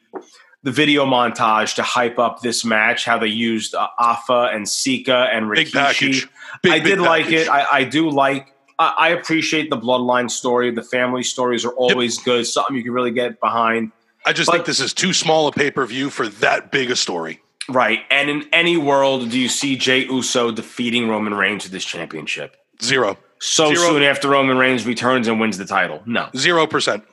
the 0.64 0.72
video 0.72 1.06
montage 1.06 1.76
to 1.76 1.84
hype 1.84 2.18
up 2.18 2.42
this 2.42 2.66
match. 2.66 3.06
How 3.06 3.20
they 3.20 3.28
used 3.28 3.76
uh, 3.76 3.88
Afa 4.00 4.50
and 4.52 4.68
Sika 4.68 5.28
and 5.32 5.46
Rikishi. 5.46 5.56
Big 5.66 5.72
package. 5.74 6.28
Big, 6.64 6.72
I 6.72 6.80
did 6.80 7.00
like 7.00 7.26
package. 7.26 7.42
it. 7.42 7.50
I, 7.50 7.68
I 7.72 7.84
do 7.84 8.10
like. 8.10 8.52
I, 8.80 8.94
I 8.98 9.10
appreciate 9.10 9.70
the 9.70 9.78
bloodline 9.78 10.32
story. 10.32 10.72
The 10.72 10.82
family 10.82 11.22
stories 11.22 11.66
are 11.66 11.74
always 11.74 12.18
good. 12.18 12.48
Something 12.48 12.76
you 12.76 12.82
can 12.84 12.94
really 12.94 13.12
get 13.12 13.40
behind. 13.40 13.92
I 14.26 14.34
just 14.34 14.48
but- 14.48 14.54
think 14.54 14.66
this 14.66 14.80
is 14.80 14.92
too 14.92 15.14
small 15.14 15.46
a 15.48 15.52
pay 15.52 15.70
per 15.70 15.86
view 15.86 16.10
for 16.10 16.28
that 16.28 16.72
big 16.72 16.90
a 16.90 16.96
story. 16.96 17.42
Right. 17.70 18.02
And 18.12 18.30
in 18.30 18.50
any 18.52 18.78
world, 18.78 19.30
do 19.30 19.40
you 19.40 19.48
see 19.50 19.76
Jay 19.78 20.06
Uso 20.06 20.52
defeating 20.52 21.08
Roman 21.08 21.34
Reigns 21.34 21.64
to 21.64 21.72
this 21.72 21.86
championship? 21.86 22.56
Zero. 22.82 23.18
So 23.40 23.74
Zero. 23.74 23.90
soon 23.90 24.04
after 24.04 24.30
Roman 24.30 24.58
Reigns 24.58 24.86
returns 24.86 25.28
and 25.28 25.40
wins 25.40 25.58
the 25.58 25.66
title? 25.66 26.02
No. 26.06 26.30
Zero 26.36 26.68
percent. 26.68 27.04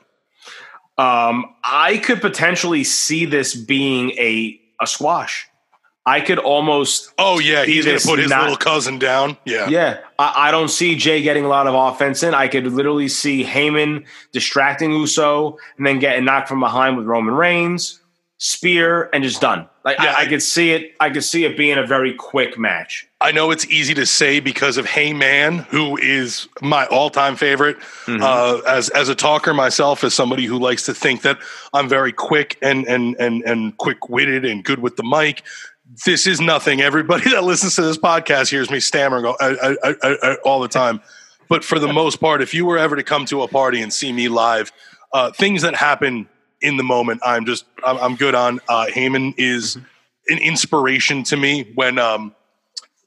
Um, 0.97 1.45
I 1.63 1.97
could 2.03 2.21
potentially 2.21 2.83
see 2.83 3.25
this 3.25 3.55
being 3.55 4.11
a 4.11 4.59
a 4.81 4.87
squash. 4.87 5.47
I 6.05 6.19
could 6.19 6.39
almost 6.39 7.13
Oh 7.19 7.39
yeah, 7.39 7.63
he's 7.63 7.85
going 7.85 7.99
to 7.99 8.07
put 8.07 8.19
his 8.19 8.29
not- 8.29 8.41
little 8.41 8.57
cousin 8.57 8.97
down. 8.99 9.37
Yeah. 9.45 9.69
Yeah, 9.69 9.99
I, 10.19 10.47
I 10.47 10.51
don't 10.51 10.69
see 10.69 10.95
Jay 10.95 11.21
getting 11.21 11.45
a 11.45 11.47
lot 11.47 11.67
of 11.67 11.75
offense 11.75 12.23
in. 12.23 12.33
I 12.33 12.47
could 12.47 12.65
literally 12.65 13.07
see 13.07 13.43
Heyman 13.43 14.05
distracting 14.31 14.91
Uso 14.91 15.57
and 15.77 15.85
then 15.85 15.99
getting 15.99 16.25
knocked 16.25 16.49
from 16.49 16.59
behind 16.59 16.97
with 16.97 17.05
Roman 17.05 17.35
Reigns, 17.35 18.00
spear, 18.41 19.07
and 19.13 19.23
just 19.23 19.39
done. 19.39 19.69
Like 19.85 19.99
Yeah, 19.99 20.15
I, 20.17 20.23
I 20.23 20.25
could 20.25 20.41
see 20.41 20.71
it. 20.71 20.93
I 20.99 21.11
could 21.11 21.23
see 21.23 21.45
it 21.45 21.55
being 21.55 21.77
a 21.77 21.85
very 21.85 22.15
quick 22.15 22.57
match. 22.57 23.07
I 23.21 23.31
know 23.31 23.51
it's 23.51 23.67
easy 23.67 23.93
to 23.93 24.05
say 24.07 24.39
because 24.39 24.77
of 24.77 24.87
Heyman, 24.87 25.63
who 25.65 25.95
is 25.97 26.47
my 26.59 26.87
all-time 26.87 27.35
favorite. 27.35 27.77
Mm-hmm. 28.05 28.23
Uh, 28.23 28.67
as 28.67 28.89
as 28.89 29.09
a 29.09 29.15
talker 29.15 29.53
myself, 29.53 30.03
as 30.03 30.15
somebody 30.15 30.45
who 30.45 30.57
likes 30.57 30.85
to 30.87 30.93
think 30.95 31.21
that 31.21 31.37
I'm 31.71 31.87
very 31.87 32.11
quick 32.11 32.57
and 32.63 32.87
and 32.87 33.15
and 33.19 33.43
and 33.43 33.77
quick-witted 33.77 34.43
and 34.43 34.63
good 34.63 34.79
with 34.79 34.95
the 34.95 35.03
mic. 35.03 35.43
This 36.05 36.25
is 36.25 36.41
nothing. 36.41 36.81
Everybody 36.81 37.29
that 37.29 37.43
listens 37.43 37.75
to 37.75 37.83
this 37.83 37.97
podcast 37.97 38.49
hears 38.49 38.71
me 38.71 38.79
stammering 38.79 39.25
all, 39.25 39.37
I, 39.39 39.75
I, 39.83 40.35
all 40.43 40.61
the 40.61 40.67
time. 40.67 40.99
But 41.47 41.63
for 41.63 41.77
the 41.77 41.93
most 41.93 42.19
part, 42.19 42.41
if 42.41 42.55
you 42.55 42.65
were 42.65 42.79
ever 42.79 42.95
to 42.95 43.03
come 43.03 43.25
to 43.27 43.43
a 43.43 43.47
party 43.47 43.83
and 43.83 43.93
see 43.93 44.11
me 44.11 44.29
live, 44.29 44.71
uh, 45.13 45.31
things 45.31 45.61
that 45.61 45.75
happen 45.75 46.27
in 46.61 46.77
the 46.77 46.83
moment, 46.83 47.21
I'm 47.25 47.45
just 47.45 47.65
I'm, 47.83 47.97
I'm 47.97 48.15
good 48.15 48.35
on. 48.35 48.59
Uh, 48.67 48.85
Heyman 48.87 49.33
is 49.37 49.77
an 50.29 50.37
inspiration 50.37 51.23
to 51.23 51.37
me 51.37 51.71
when 51.75 51.97
um, 51.99 52.35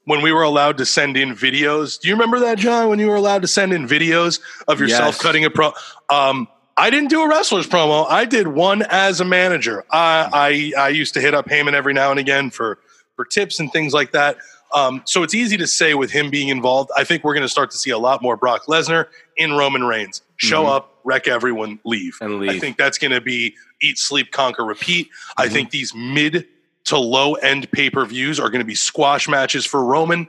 when 0.05 0.21
we 0.21 0.31
were 0.31 0.43
allowed 0.43 0.77
to 0.77 0.85
send 0.85 1.17
in 1.17 1.35
videos. 1.35 1.99
Do 1.99 2.07
you 2.07 2.13
remember 2.15 2.39
that, 2.39 2.57
John? 2.57 2.89
When 2.89 2.99
you 2.99 3.07
were 3.07 3.15
allowed 3.15 3.41
to 3.41 3.47
send 3.47 3.73
in 3.73 3.87
videos 3.87 4.39
of 4.67 4.79
yourself 4.79 5.15
Yes. 5.15 5.21
cutting 5.21 5.45
a 5.45 5.49
pro. 5.49 5.73
Um, 6.09 6.47
I 6.77 6.89
didn't 6.89 7.09
do 7.09 7.21
a 7.23 7.29
wrestler's 7.29 7.67
promo. 7.67 8.05
I 8.09 8.25
did 8.25 8.47
one 8.47 8.81
as 8.89 9.21
a 9.21 9.25
manager. 9.25 9.85
I 9.91 10.73
I, 10.77 10.81
I 10.85 10.89
used 10.89 11.13
to 11.15 11.21
hit 11.21 11.33
up 11.33 11.47
Heyman 11.47 11.73
every 11.73 11.93
now 11.93 12.11
and 12.11 12.19
again 12.19 12.49
for 12.51 12.79
for 13.15 13.23
tips 13.25 13.59
and 13.59 13.71
things 13.71 13.93
like 13.93 14.11
that. 14.11 14.37
Um, 14.75 15.01
so 15.05 15.23
it's 15.23 15.33
easy 15.33 15.55
to 15.57 15.65
say 15.67 15.93
with 15.95 16.11
him 16.11 16.29
being 16.29 16.49
involved. 16.49 16.91
I 16.97 17.05
think 17.05 17.23
we're 17.23 17.33
going 17.33 17.43
to 17.45 17.49
start 17.49 17.71
to 17.71 17.77
see 17.77 17.91
a 17.91 17.97
lot 17.97 18.21
more 18.21 18.35
Brock 18.35 18.65
Lesnar 18.65 19.07
in 19.37 19.53
Roman 19.53 19.85
Reigns. 19.85 20.21
Show 20.35 20.65
Mhm. 20.65 20.75
up, 20.75 20.99
wreck 21.05 21.27
everyone, 21.29 21.79
leave. 21.85 22.17
And 22.19 22.49
I 22.49 22.59
think 22.59 22.77
that's 22.77 22.97
going 22.97 23.11
to 23.11 23.21
be 23.21 23.55
eat, 23.81 23.97
sleep, 23.97 24.31
conquer, 24.31 24.65
repeat. 24.65 25.09
I 25.37 25.47
Mhm. 25.47 25.51
think 25.51 25.69
these 25.71 25.93
mid 25.95 26.45
to 26.85 26.97
low 26.97 27.35
end 27.35 27.71
pay 27.71 27.89
per 27.89 28.05
views 28.05 28.37
are 28.39 28.49
going 28.49 28.59
to 28.59 28.65
be 28.65 28.75
squash 28.75 29.29
matches 29.29 29.65
for 29.65 29.83
Roman. 29.83 30.27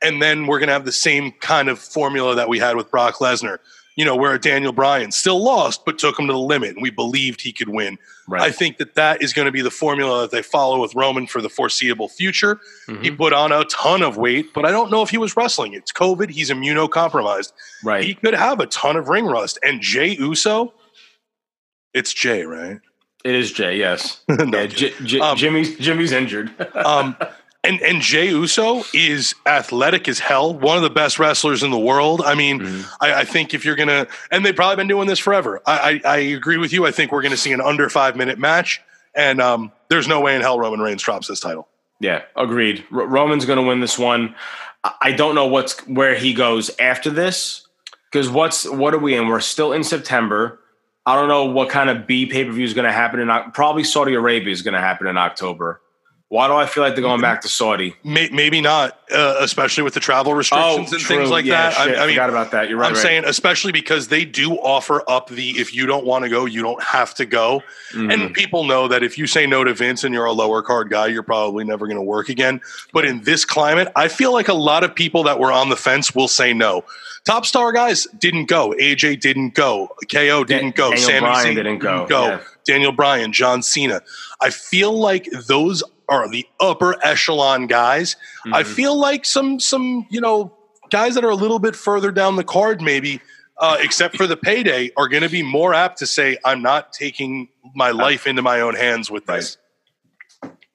And 0.00 0.22
then 0.22 0.46
we're 0.46 0.60
going 0.60 0.68
to 0.68 0.72
have 0.74 0.84
the 0.84 0.92
same 0.92 1.32
kind 1.32 1.68
of 1.68 1.80
formula 1.80 2.36
that 2.36 2.48
we 2.48 2.60
had 2.60 2.76
with 2.76 2.88
Brock 2.88 3.16
Lesnar, 3.16 3.58
you 3.98 4.04
know, 4.04 4.14
where 4.14 4.38
Daniel 4.38 4.70
Bryan 4.72 5.10
still 5.10 5.42
lost, 5.42 5.84
but 5.84 5.98
took 5.98 6.16
him 6.18 6.28
to 6.28 6.32
the 6.32 6.38
limit 6.38 6.70
and 6.76 6.82
we 6.82 6.88
believed 6.90 7.40
he 7.40 7.52
could 7.52 7.68
win. 7.68 7.98
Right. 8.28 8.42
I 8.42 8.52
think 8.52 8.76
that 8.78 8.94
that 8.94 9.20
is 9.22 9.32
going 9.32 9.46
to 9.46 9.50
be 9.52 9.60
the 9.60 9.70
formula 9.72 10.20
that 10.22 10.30
they 10.30 10.40
follow 10.42 10.80
with 10.80 10.94
Roman 10.94 11.26
for 11.26 11.42
the 11.42 11.48
foreseeable 11.48 12.08
future. 12.08 12.60
Mhm. 12.86 13.02
He 13.02 13.10
put 13.10 13.32
on 13.32 13.50
a 13.50 13.64
ton 13.64 14.02
of 14.02 14.16
weight, 14.16 14.54
but 14.54 14.64
I 14.64 14.70
don't 14.70 14.90
know 14.92 15.02
if 15.02 15.10
he 15.10 15.18
was 15.18 15.36
wrestling. 15.36 15.72
It's 15.74 15.90
COVID. 15.92 16.30
He's 16.30 16.48
immunocompromised. 16.50 17.52
right. 17.82 18.04
He 18.04 18.14
could 18.14 18.34
have 18.34 18.60
a 18.60 18.66
ton 18.66 18.96
of 18.96 19.08
ring 19.08 19.24
rust. 19.26 19.58
And 19.64 19.80
Jay 19.80 20.10
Uso, 20.16 20.72
it's 21.92 22.12
Jay, 22.12 22.44
right? 22.44 22.78
it 23.24 23.34
is 23.34 23.50
Jay. 23.52 23.76
Yes. 23.76 24.20
No, 24.28 24.44
yeah, 24.60 24.66
J- 24.66 24.94
J- 25.04 25.18
Um, 25.20 25.36
Jimmy's 25.36 25.76
Jimmy's 25.76 26.12
injured. 26.12 26.54
um, 26.76 27.16
and 27.64 27.80
and 27.82 28.00
Jay 28.00 28.28
Uso 28.28 28.82
is 28.94 29.34
athletic 29.46 30.08
as 30.08 30.18
hell, 30.18 30.54
one 30.54 30.76
of 30.76 30.82
the 30.82 30.90
best 30.90 31.18
wrestlers 31.18 31.62
in 31.62 31.70
the 31.70 31.78
world. 31.78 32.22
I 32.24 32.34
mean, 32.34 32.60
Mhm. 32.60 32.88
I, 33.00 33.14
I 33.20 33.24
think 33.24 33.52
if 33.54 33.64
you're 33.64 33.76
gonna, 33.76 34.06
and 34.30 34.44
they've 34.46 34.54
probably 34.56 34.76
been 34.76 34.88
doing 34.88 35.08
this 35.08 35.18
forever. 35.18 35.60
I, 35.66 36.00
I, 36.04 36.10
I 36.10 36.16
agree 36.18 36.56
with 36.56 36.72
you. 36.72 36.86
I 36.86 36.90
think 36.92 37.10
we're 37.12 37.22
gonna 37.22 37.36
see 37.36 37.52
an 37.52 37.60
under 37.60 37.88
five 37.88 38.16
minute 38.16 38.38
match, 38.38 38.80
and 39.14 39.40
um, 39.40 39.72
there's 39.88 40.06
no 40.08 40.20
way 40.20 40.34
in 40.36 40.40
hell 40.42 40.58
Roman 40.58 40.80
Reigns 40.80 41.02
drops 41.02 41.26
this 41.28 41.40
title. 41.40 41.68
Yeah, 42.00 42.22
agreed. 42.36 42.84
R- 42.92 43.06
Roman's 43.06 43.44
going 43.44 43.56
to 43.58 43.64
win 43.64 43.80
this 43.80 43.98
one. 43.98 44.36
I- 44.84 44.92
I 45.02 45.12
don't 45.12 45.34
know 45.34 45.46
what's 45.46 45.80
where 45.88 46.14
he 46.14 46.32
goes 46.32 46.70
after 46.78 47.10
this 47.10 47.66
because 48.12 48.28
what's 48.30 48.68
what 48.68 48.94
are 48.94 48.98
we 48.98 49.16
in? 49.16 49.26
We're 49.26 49.40
still 49.40 49.72
in 49.72 49.82
September. 49.82 50.60
I 51.04 51.16
don't 51.16 51.26
know 51.26 51.46
what 51.46 51.70
kind 51.70 51.90
of 51.90 52.06
B 52.06 52.26
pay 52.26 52.44
per 52.44 52.52
view 52.52 52.64
is 52.64 52.72
going 52.74 52.84
to 52.84 52.92
happen 52.92 53.18
in 53.18 53.28
probably 53.52 53.82
Saudi 53.82 54.14
Arabia 54.14 54.52
is 54.52 54.62
going 54.62 54.74
to 54.74 54.80
happen 54.80 55.08
in 55.08 55.16
October. 55.16 55.80
Why 56.30 56.46
do 56.46 56.52
I 56.52 56.66
feel 56.66 56.82
like 56.82 56.94
they're 56.94 57.00
going 57.02 57.22
back 57.22 57.40
to 57.40 57.48
Saudi? 57.48 57.96
Maybe 58.04 58.60
not, 58.60 59.00
uh, 59.10 59.36
especially 59.40 59.82
with 59.82 59.94
the 59.94 60.00
travel 60.00 60.34
restrictions 60.34 60.92
and 60.92 61.00
things 61.00 61.30
like 61.30 61.46
Oh, 61.46 61.48
Yeah, 61.48 61.70
that. 61.70 61.72
shit, 61.86 61.96
I, 61.98 62.02
I 62.02 62.06
mean, 62.06 62.16
forgot 62.16 62.28
about 62.28 62.50
that. 62.50 62.68
You're 62.68 62.76
right. 62.76 62.88
I'm 62.88 62.92
right. 62.92 63.00
saying, 63.02 63.24
especially 63.24 63.72
because 63.72 64.08
they 64.08 64.26
do 64.26 64.52
offer 64.56 65.02
up 65.08 65.30
the 65.30 65.50
if 65.58 65.74
you 65.74 65.86
don't 65.86 66.04
want 66.04 66.24
to 66.24 66.28
go, 66.28 66.44
you 66.44 66.60
don't 66.60 66.82
have 66.82 67.14
to 67.14 67.24
go. 67.24 67.62
Mhm. 67.94 68.12
And 68.12 68.34
people 68.34 68.64
know 68.64 68.88
that 68.88 69.02
if 69.02 69.16
you 69.16 69.26
say 69.26 69.46
no 69.46 69.64
to 69.64 69.72
Vince 69.72 70.04
and 70.04 70.12
you're 70.12 70.26
a 70.26 70.32
lower 70.32 70.60
card 70.60 70.90
guy, 70.90 71.06
you're 71.06 71.22
probably 71.22 71.64
never 71.64 71.86
going 71.86 71.96
to 71.96 72.02
work 72.02 72.28
again. 72.28 72.60
But 72.92 73.06
in 73.06 73.22
this 73.22 73.46
climate, 73.46 73.88
I 73.96 74.08
feel 74.08 74.30
like 74.34 74.48
a 74.48 74.54
lot 74.54 74.84
of 74.84 74.94
people 74.94 75.22
that 75.22 75.38
were 75.40 75.50
on 75.50 75.70
the 75.70 75.76
fence 75.76 76.14
will 76.14 76.28
say 76.28 76.52
no. 76.52 76.84
Top 77.24 77.46
star 77.46 77.72
guys 77.72 78.06
didn't 78.18 78.50
go. 78.50 78.74
AJ 78.78 79.20
didn't 79.20 79.54
go. 79.54 79.88
KO 80.12 80.44
didn't 80.44 80.74
go. 80.74 80.90
Daniel 80.90 81.06
Sami 81.06 81.20
Bryan 81.20 81.46
Zayn 81.46 81.54
didn't 81.56 81.78
go, 81.78 82.06
yeah. 82.10 82.40
Daniel 82.66 82.92
Bryan, 82.92 83.32
John 83.32 83.62
Cena. 83.62 84.02
I 84.42 84.50
feel 84.50 84.92
like 84.92 85.26
those 85.46 85.82
are 86.08 86.28
the 86.28 86.46
upper 86.60 86.96
echelon 87.04 87.66
guys. 87.66 88.16
I 88.52 88.62
Mhm. 88.62 88.66
feel 88.66 88.98
like 88.98 89.24
some 89.24 89.60
some 89.60 90.06
you 90.10 90.20
know 90.20 90.54
guys 90.90 91.14
that 91.14 91.24
are 91.24 91.30
a 91.30 91.34
little 91.34 91.58
bit 91.58 91.76
further 91.76 92.10
down 92.10 92.36
the 92.36 92.44
card, 92.44 92.80
maybe, 92.80 93.20
uh, 93.58 93.76
except 93.80 94.16
for 94.16 94.26
the 94.26 94.36
payday, 94.36 94.90
are 94.96 95.06
going 95.08 95.22
to 95.22 95.28
be 95.28 95.42
more 95.42 95.74
apt 95.74 95.98
to 95.98 96.06
say, 96.06 96.38
"I'm 96.44 96.62
not 96.62 96.92
taking 96.92 97.48
my 97.74 97.90
life 97.90 98.26
into 98.26 98.42
my 98.42 98.60
own 98.60 98.74
hands 98.74 99.10
with 99.10 99.26
this." 99.26 99.58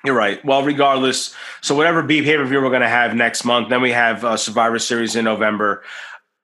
You're 0.05 0.15
right. 0.15 0.43
Well, 0.43 0.63
regardless, 0.63 1.33
so 1.61 1.73
whatever 1.75 2.01
B 2.03 2.21
pay 2.21 2.35
per 2.35 2.43
view 2.43 2.61
we're 2.61 2.69
going 2.69 2.81
to 2.81 2.89
have 2.89 3.15
next 3.15 3.45
month, 3.45 3.69
then 3.69 3.81
we 3.81 3.91
have 3.91 4.23
uh, 4.25 4.35
Survivor 4.37 4.77
Series 4.77 5.15
in 5.15 5.23
November. 5.25 5.81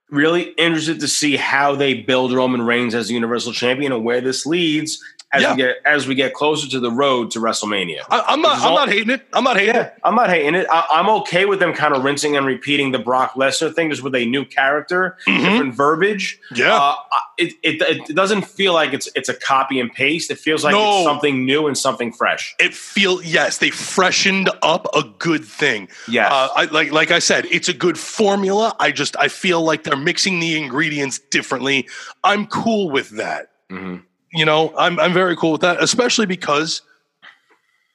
Really 0.10 0.54
interested 0.58 1.02
to 1.02 1.08
see 1.08 1.36
how 1.36 1.76
they 1.76 1.94
build 1.94 2.32
Roman 2.34 2.62
Reigns 2.64 2.96
as 2.96 3.10
the 3.10 3.14
Universal 3.14 3.52
Champion 3.54 3.92
and 3.92 4.04
where 4.04 4.22
this 4.22 4.46
leads 4.46 5.04
as 5.32 5.43
Yeah. 5.43 5.51
we 5.51 5.57
get 5.57 5.75
as 5.86 6.07
we 6.07 6.15
get 6.15 6.34
closer 6.34 6.67
to 6.69 6.80
the 6.80 6.89
road 6.91 7.32
to 7.32 7.39
WrestleMania. 7.39 8.01
I, 8.09 8.21
I'm 8.27 8.41
not. 8.41 8.57
I'm 8.59 8.71
all- 8.71 8.75
not 8.77 8.89
hating 8.89 9.11
it. 9.11 9.27
I'm 9.34 9.43
not 9.43 9.57
hating 9.57 9.75
Yeah, 9.75 9.82
it. 9.84 9.93
I'm 10.03 10.15
not 10.15 10.30
hating 10.30 10.55
it. 10.55 10.65
I, 10.71 10.86
I'm 10.95 11.07
okay 11.21 11.45
with 11.45 11.59
them 11.59 11.73
kind 11.73 11.93
of 11.95 12.03
rinsing 12.03 12.36
and 12.36 12.45
repeating 12.45 12.91
the 12.91 12.99
Brock 12.99 13.34
Lesnar 13.36 13.73
thing, 13.73 13.89
just 13.91 14.01
with 14.03 14.15
a 14.15 14.25
new 14.25 14.43
character, 14.43 15.17
Mhm. 15.27 15.43
different 15.43 15.73
verbiage. 15.75 16.39
Yeah. 16.55 16.75
Uh, 16.75 16.95
it, 17.38 17.53
it 17.63 17.82
it 18.09 18.15
doesn't 18.15 18.41
feel 18.45 18.73
like 18.73 18.91
it's 18.93 19.07
it's 19.15 19.30
a 19.30 19.34
copy 19.34 19.80
and 19.80 19.91
paste. 19.93 20.32
It 20.32 20.39
feels 20.39 20.63
like 20.63 20.73
No. 20.73 20.97
it's 20.97 21.03
something 21.05 21.45
new 21.45 21.67
and 21.67 21.77
something 21.77 22.11
fresh. 22.11 22.55
it 22.59 22.73
feel 22.73 23.21
yes, 23.23 23.59
they 23.59 23.69
freshened 23.69 24.49
up 24.63 24.88
a 24.95 25.03
good 25.19 25.45
thing. 25.45 25.89
Yeah. 26.07 26.27
Uh, 26.27 26.49
I, 26.55 26.65
like 26.65 26.91
like 26.91 27.11
I 27.11 27.19
said, 27.19 27.45
it's 27.51 27.69
a 27.69 27.73
good 27.73 27.97
formula. 27.97 28.75
I 28.80 28.91
just 28.91 29.15
I 29.17 29.27
feel 29.27 29.61
like 29.61 29.84
they're 29.84 29.95
mixing 29.95 30.39
the 30.39 30.57
ingredients 30.57 31.19
differently. 31.19 31.88
I'm 32.23 32.47
cool 32.47 32.89
with 32.89 33.09
that. 33.11 33.51
Mhm. 33.71 34.01
You 34.34 34.45
know, 34.45 34.73
I'm 34.77 34.99
I'm 34.99 35.13
very 35.13 35.36
cool 35.36 35.51
with 35.53 35.61
that, 35.61 35.82
especially 35.82 36.25
because 36.25 36.82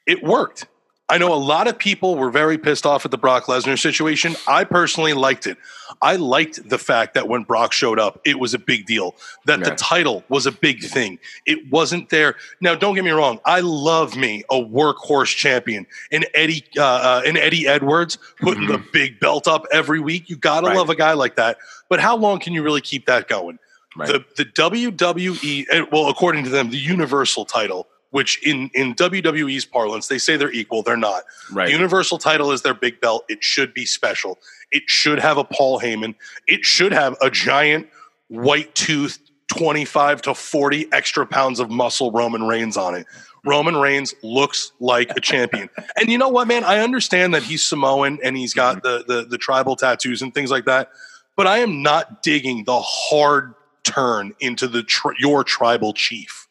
it 0.07 0.23
worked. 0.23 0.67
I 1.07 1.19
know 1.19 1.35
a 1.35 1.37
lot 1.37 1.69
of 1.69 1.79
people 1.79 2.17
were 2.17 2.31
very 2.31 2.57
pissed 2.57 2.87
off 2.87 3.05
at 3.05 3.11
the 3.11 3.19
Brock 3.19 3.45
Lesnar 3.45 3.79
situation. 3.79 4.37
I 4.49 4.65
personally 4.65 5.13
liked 5.13 5.47
it. 5.47 5.59
I 6.01 6.17
liked 6.17 6.67
the 6.71 6.79
fact 6.79 7.13
that 7.13 7.29
when 7.29 7.43
Brock 7.43 7.75
showed 7.75 7.99
up, 7.99 8.21
it 8.25 8.39
was 8.41 8.55
a 8.55 8.59
big 8.59 8.87
deal. 8.87 9.15
That 9.45 9.63
the 9.65 9.73
title 9.77 10.25
was 10.31 10.47
a 10.47 10.51
big 10.53 10.83
thing. 10.83 11.19
It 11.45 11.71
wasn't 11.71 12.09
there. 12.09 12.37
Now, 12.63 12.75
don't 12.75 12.95
get 12.95 13.05
me 13.05 13.11
wrong. 13.11 13.39
I 13.45 13.61
love 13.61 14.17
me 14.17 14.45
a 14.51 14.55
workhorse 14.57 15.37
champion, 15.37 15.87
an 16.11 16.25
Eddie, 16.33 16.65
uh, 16.79 16.83
uh, 16.83 17.23
an 17.27 17.37
Eddie 17.37 17.69
Edwards 17.69 18.17
putting 18.41 18.67
the 18.67 18.79
big 18.93 19.21
belt 19.21 19.47
up 19.47 19.67
every 19.71 20.01
week. 20.01 20.31
You 20.31 20.37
gotta 20.37 20.69
Right. 20.69 20.77
love 20.77 20.89
a 20.89 20.97
guy 20.97 21.13
like 21.13 21.37
that. 21.37 21.59
But 21.91 22.01
how 22.01 22.17
long 22.17 22.39
can 22.41 22.55
you 22.55 22.63
really 22.63 22.81
keep 22.81 23.05
that 23.07 23.29
going? 23.29 23.59
Right. 23.97 24.09
The 24.09 24.25
the 24.37 24.45
WWE, 24.45 25.67
eh, 25.71 25.85
well, 25.93 26.09
according 26.09 26.45
to 26.45 26.51
them, 26.51 26.71
the 26.71 26.79
Universal 26.79 27.45
title, 27.47 27.87
which 28.11 28.43
in 28.47 28.71
in 28.75 28.95
WWE's 28.95 29.65
parlance, 29.65 30.09
they 30.09 30.19
say 30.19 30.37
they're 30.37 30.53
equal. 30.53 30.83
They're 30.83 30.97
not. 30.97 31.25
right. 31.53 31.67
The 31.67 31.73
Universal 31.73 32.19
title 32.19 32.51
is 32.53 32.63
their 32.63 32.75
big 32.75 33.01
belt. 33.01 33.25
It 33.29 33.45
should 33.45 33.73
be 33.73 33.87
special. 33.87 34.39
It 34.73 34.85
should 34.87 35.21
have 35.21 35.39
a 35.39 35.45
Paul 35.45 35.81
Heyman. 35.81 36.15
It 36.47 36.65
should 36.65 36.93
have 36.93 37.17
a 37.21 37.31
giant 37.31 37.89
white 38.29 38.75
tooth, 38.75 39.19
25 39.49 40.23
to 40.23 40.35
40 40.35 40.93
extra 40.93 41.27
pounds 41.27 41.61
of 41.61 41.71
muscle 41.71 42.11
Roman 42.11 42.45
Reigns 42.45 42.77
on 42.77 42.95
it. 42.95 43.07
Roman 43.45 43.77
Reigns 43.77 44.15
looks 44.23 44.73
like 44.81 45.11
a 45.17 45.21
champion. 45.21 45.69
And 46.01 46.09
you 46.09 46.19
know 46.19 46.29
what, 46.29 46.49
man? 46.49 46.65
I 46.65 46.81
understand 46.81 47.35
that 47.35 47.45
he's 47.45 47.63
Samoan 47.63 48.19
and 48.25 48.37
he's 48.37 48.53
got 48.53 48.83
the, 48.83 49.05
the, 49.07 49.27
the 49.27 49.39
tribal 49.39 49.77
tattoos 49.77 50.23
and 50.23 50.35
things 50.35 50.51
like 50.51 50.65
that. 50.65 50.91
But 51.37 51.47
I 51.47 51.59
am 51.59 51.83
not 51.83 52.23
digging 52.23 52.65
the 52.65 52.81
hard 52.81 53.55
turn 53.85 54.33
into 54.41 54.67
the 54.67 54.83
tri- 54.83 55.15
your 55.19 55.45
tribal 55.45 55.93
chief. 55.93 56.49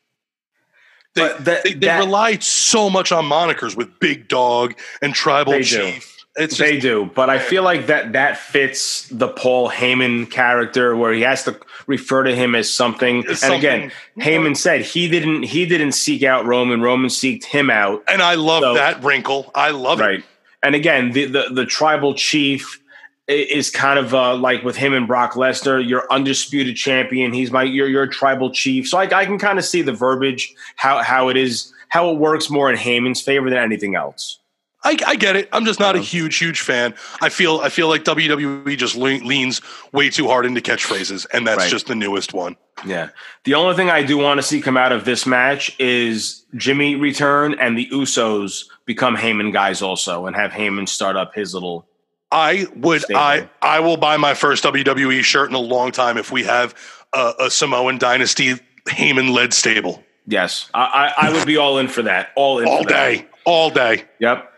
They, 1.16 1.22
that- 1.28 1.64
they, 1.64 1.74
they 1.74 1.88
that- 1.88 2.00
rely 2.00 2.38
so 2.40 2.90
much 2.90 3.12
on 3.12 3.26
monikers 3.26 3.76
with 3.76 4.00
Big 4.00 4.28
Dog 4.28 4.76
and 5.02 5.14
Tribal 5.14 5.54
They 5.54 5.62
do. 5.64 5.92
Chief. 5.92 6.10
It's 6.36 6.58
they 6.58 6.80
do, 6.80 7.12
but 7.14 7.30
I 7.30 7.38
feel 7.38 7.62
like 7.62 7.86
that 7.86 8.14
that 8.14 8.40
fits 8.40 9.08
the 9.10 9.28
Paul 9.28 9.70
Heyman 9.70 10.32
character, 10.32 10.96
where 10.96 11.14
he 11.14 11.22
has 11.22 11.44
to 11.44 11.60
refer 11.86 12.24
to 12.24 12.36
him 12.36 12.56
as 12.56 12.74
something. 12.74 13.24
As 13.28 13.44
and 13.44 13.54
again, 13.54 13.92
something. 14.16 14.34
Heyman 14.34 14.58
said 14.58 14.82
he 14.82 15.08
didn't 15.08 15.44
he 15.44 15.68
didn't 15.68 15.92
seek 15.92 16.24
out 16.24 16.44
Roman. 16.48 16.82
Roman 16.82 17.12
seeked 17.12 17.44
him 17.44 17.70
out. 17.70 18.04
and 18.08 18.20
I 18.24 18.34
love 18.34 18.64
So- 18.64 18.74
that 18.74 19.04
wrinkle. 19.04 19.52
I 19.54 19.70
love 19.70 20.00
it. 20.00 20.04
Right. 20.04 20.24
And 20.64 20.74
again, 20.74 21.12
the 21.12 21.26
the, 21.26 21.50
the 21.52 21.66
tribal 21.68 22.16
chief 22.16 22.82
is 23.28 23.70
kind 23.70 23.98
of 23.98 24.14
uh, 24.14 24.36
like 24.36 24.64
with 24.64 24.76
him 24.76 24.94
and 24.94 25.08
Brock 25.08 25.34
Lesnar. 25.34 25.86
You're 25.88 26.06
undisputed 26.12 26.76
champion. 26.76 27.34
He's 27.34 27.52
my 27.52 27.64
you're 27.64 27.88
you're 27.88 28.04
a 28.04 28.10
tribal 28.10 28.52
chief. 28.52 28.88
So 28.88 28.98
I, 28.98 29.04
I 29.04 29.26
can 29.26 29.40
kind 29.40 29.58
of 29.60 29.66
see 29.66 29.82
the 29.82 29.94
verbiage 29.94 30.54
how 30.76 31.02
how 31.02 31.30
it 31.30 31.38
is 31.38 31.72
how 31.90 32.10
it 32.12 32.18
works 32.18 32.50
more 32.50 32.70
in 32.72 32.78
Heyman's 32.78 33.22
favor 33.22 33.50
than 33.50 33.60
anything 33.60 33.96
else. 33.96 34.40
I, 34.86 34.98
I 35.08 35.16
get 35.16 35.38
it. 35.38 35.48
I'm 35.54 35.64
just 35.64 35.80
not 35.80 35.96
a 35.96 36.00
huge, 36.00 36.38
huge 36.38 36.60
fan. 36.60 36.94
I 37.22 37.30
feel 37.30 37.62
I 37.62 37.70
feel 37.70 37.88
like 37.88 38.04
WWE 38.04 38.76
just 38.78 38.96
le- 38.98 39.24
leans 39.26 39.62
way 39.94 40.10
too 40.10 40.28
hard 40.28 40.46
into 40.46 40.60
catchphrases, 40.60 41.26
and 41.32 41.48
that's 41.48 41.60
Right. 41.60 41.72
just 41.72 41.88
the 41.88 41.96
newest 41.96 42.34
one. 42.34 42.58
Yeah. 42.86 43.10
The 43.46 43.54
only 43.54 43.76
thing 43.78 43.90
I 43.90 44.04
do 44.04 44.18
want 44.18 44.40
to 44.40 44.44
see 44.44 44.60
come 44.60 44.76
out 44.76 44.92
of 44.92 45.06
this 45.06 45.26
match 45.26 45.74
is 45.80 46.44
Jimmy 46.58 46.96
return 46.96 47.54
and 47.58 47.78
the 47.78 47.88
Usos 47.94 48.66
become 48.86 49.16
Heyman 49.16 49.54
guys 49.54 49.82
also 49.82 50.26
and 50.26 50.36
have 50.36 50.52
Heyman 50.52 50.90
start 50.90 51.16
up 51.16 51.34
his 51.34 51.54
little. 51.54 51.88
I 52.34 52.68
would 52.76 53.02
Stable. 53.02 53.20
I 53.20 53.50
I 53.62 53.80
will 53.80 53.98
buy 53.98 54.18
my 54.18 54.34
first 54.34 54.64
WWE 54.64 55.24
shirt 55.24 55.50
in 55.50 55.56
a 55.56 55.60
long 55.60 55.92
time 55.92 56.18
if 56.18 56.32
we 56.32 56.44
have 56.44 56.76
a, 57.14 57.34
a 57.42 57.52
Samoan 57.52 57.98
Dynasty 57.98 58.56
Heyman 58.88 59.34
led 59.34 59.54
stable 59.54 60.04
Yes. 60.28 60.70
I, 60.74 61.14
I, 61.18 61.28
I 61.28 61.34
would 61.34 61.46
be 61.46 61.58
all 61.58 61.78
in 61.80 61.88
for 61.88 62.04
that. 62.04 62.30
All 62.36 62.60
in 62.60 62.68
all 62.68 62.84
for 62.84 62.90
that. 62.90 62.96
day, 62.96 63.28
all 63.46 63.70
day. 63.70 64.06
Yep. 64.20 64.50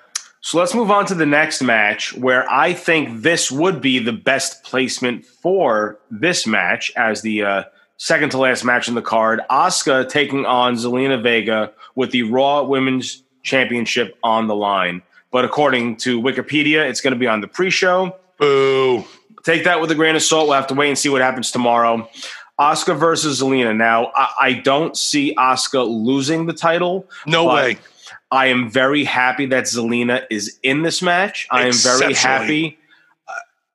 So 0.42 0.60
let's 0.60 0.76
move 0.76 0.92
on 0.92 1.08
to 1.08 1.16
the 1.16 1.26
next 1.26 1.64
match 1.64 2.16
where 2.16 2.50
I 2.52 2.74
think 2.74 3.24
this 3.24 3.52
would 3.52 3.82
be 3.82 3.98
the 3.98 4.14
best 4.14 4.64
placement 4.64 5.26
for 5.26 6.00
this 6.12 6.46
match 6.46 6.92
as 6.96 7.24
the 7.24 7.44
uh, 7.44 7.64
second 7.98 8.30
to 8.32 8.38
last 8.38 8.64
match 8.64 8.88
in 8.88 8.94
the 8.94 9.02
card. 9.02 9.42
Asuka 9.50 10.08
taking 10.08 10.46
on 10.46 10.76
Zelina 10.76 11.22
Vega 11.22 11.74
with 11.96 12.12
the 12.12 12.24
Raw 12.24 12.64
Women's 12.64 13.24
Championship 13.42 14.18
on 14.24 14.46
the 14.46 14.56
line. 14.56 15.02
But 15.32 15.46
according 15.46 15.98
to 15.98 16.22
Wikipedia, 16.22 16.88
it's 16.88 17.02
going 17.02 17.14
to 17.14 17.20
be 17.20 17.28
on 17.28 17.42
the 17.42 17.48
pre 17.48 17.70
show. 17.70 18.16
Boo! 18.38 19.04
Take 19.44 19.66
that 19.66 19.80
with 19.80 19.92
a 19.92 19.96
grain 19.96 20.16
of 20.16 20.24
salt. 20.24 20.48
We'll 20.48 20.56
have 20.56 20.68
to 20.68 20.74
wait 20.74 20.90
and 20.90 20.98
see 20.98 21.10
what 21.10 21.22
happens 21.22 21.52
tomorrow. 21.52 22.10
Asuka 22.60 22.98
versus 22.98 23.42
Zelina. 23.42 23.76
Now, 23.76 24.12
I, 24.16 24.30
I 24.42 24.54
don't 24.54 24.96
see 24.96 25.36
Asuka 25.36 25.86
losing 25.88 26.46
the 26.46 26.54
title. 26.54 27.10
No 27.28 27.46
way. 27.46 27.78
I 28.32 28.48
am 28.48 28.70
very 28.70 29.04
happy 29.04 29.46
that 29.48 29.66
Zelina 29.66 30.26
is 30.30 30.58
in 30.64 30.82
this 30.82 31.02
match. 31.02 31.48
I 31.52 31.68
am 31.68 31.74
very 31.74 32.14
happy. 32.14 32.78
Uh, 33.28 33.32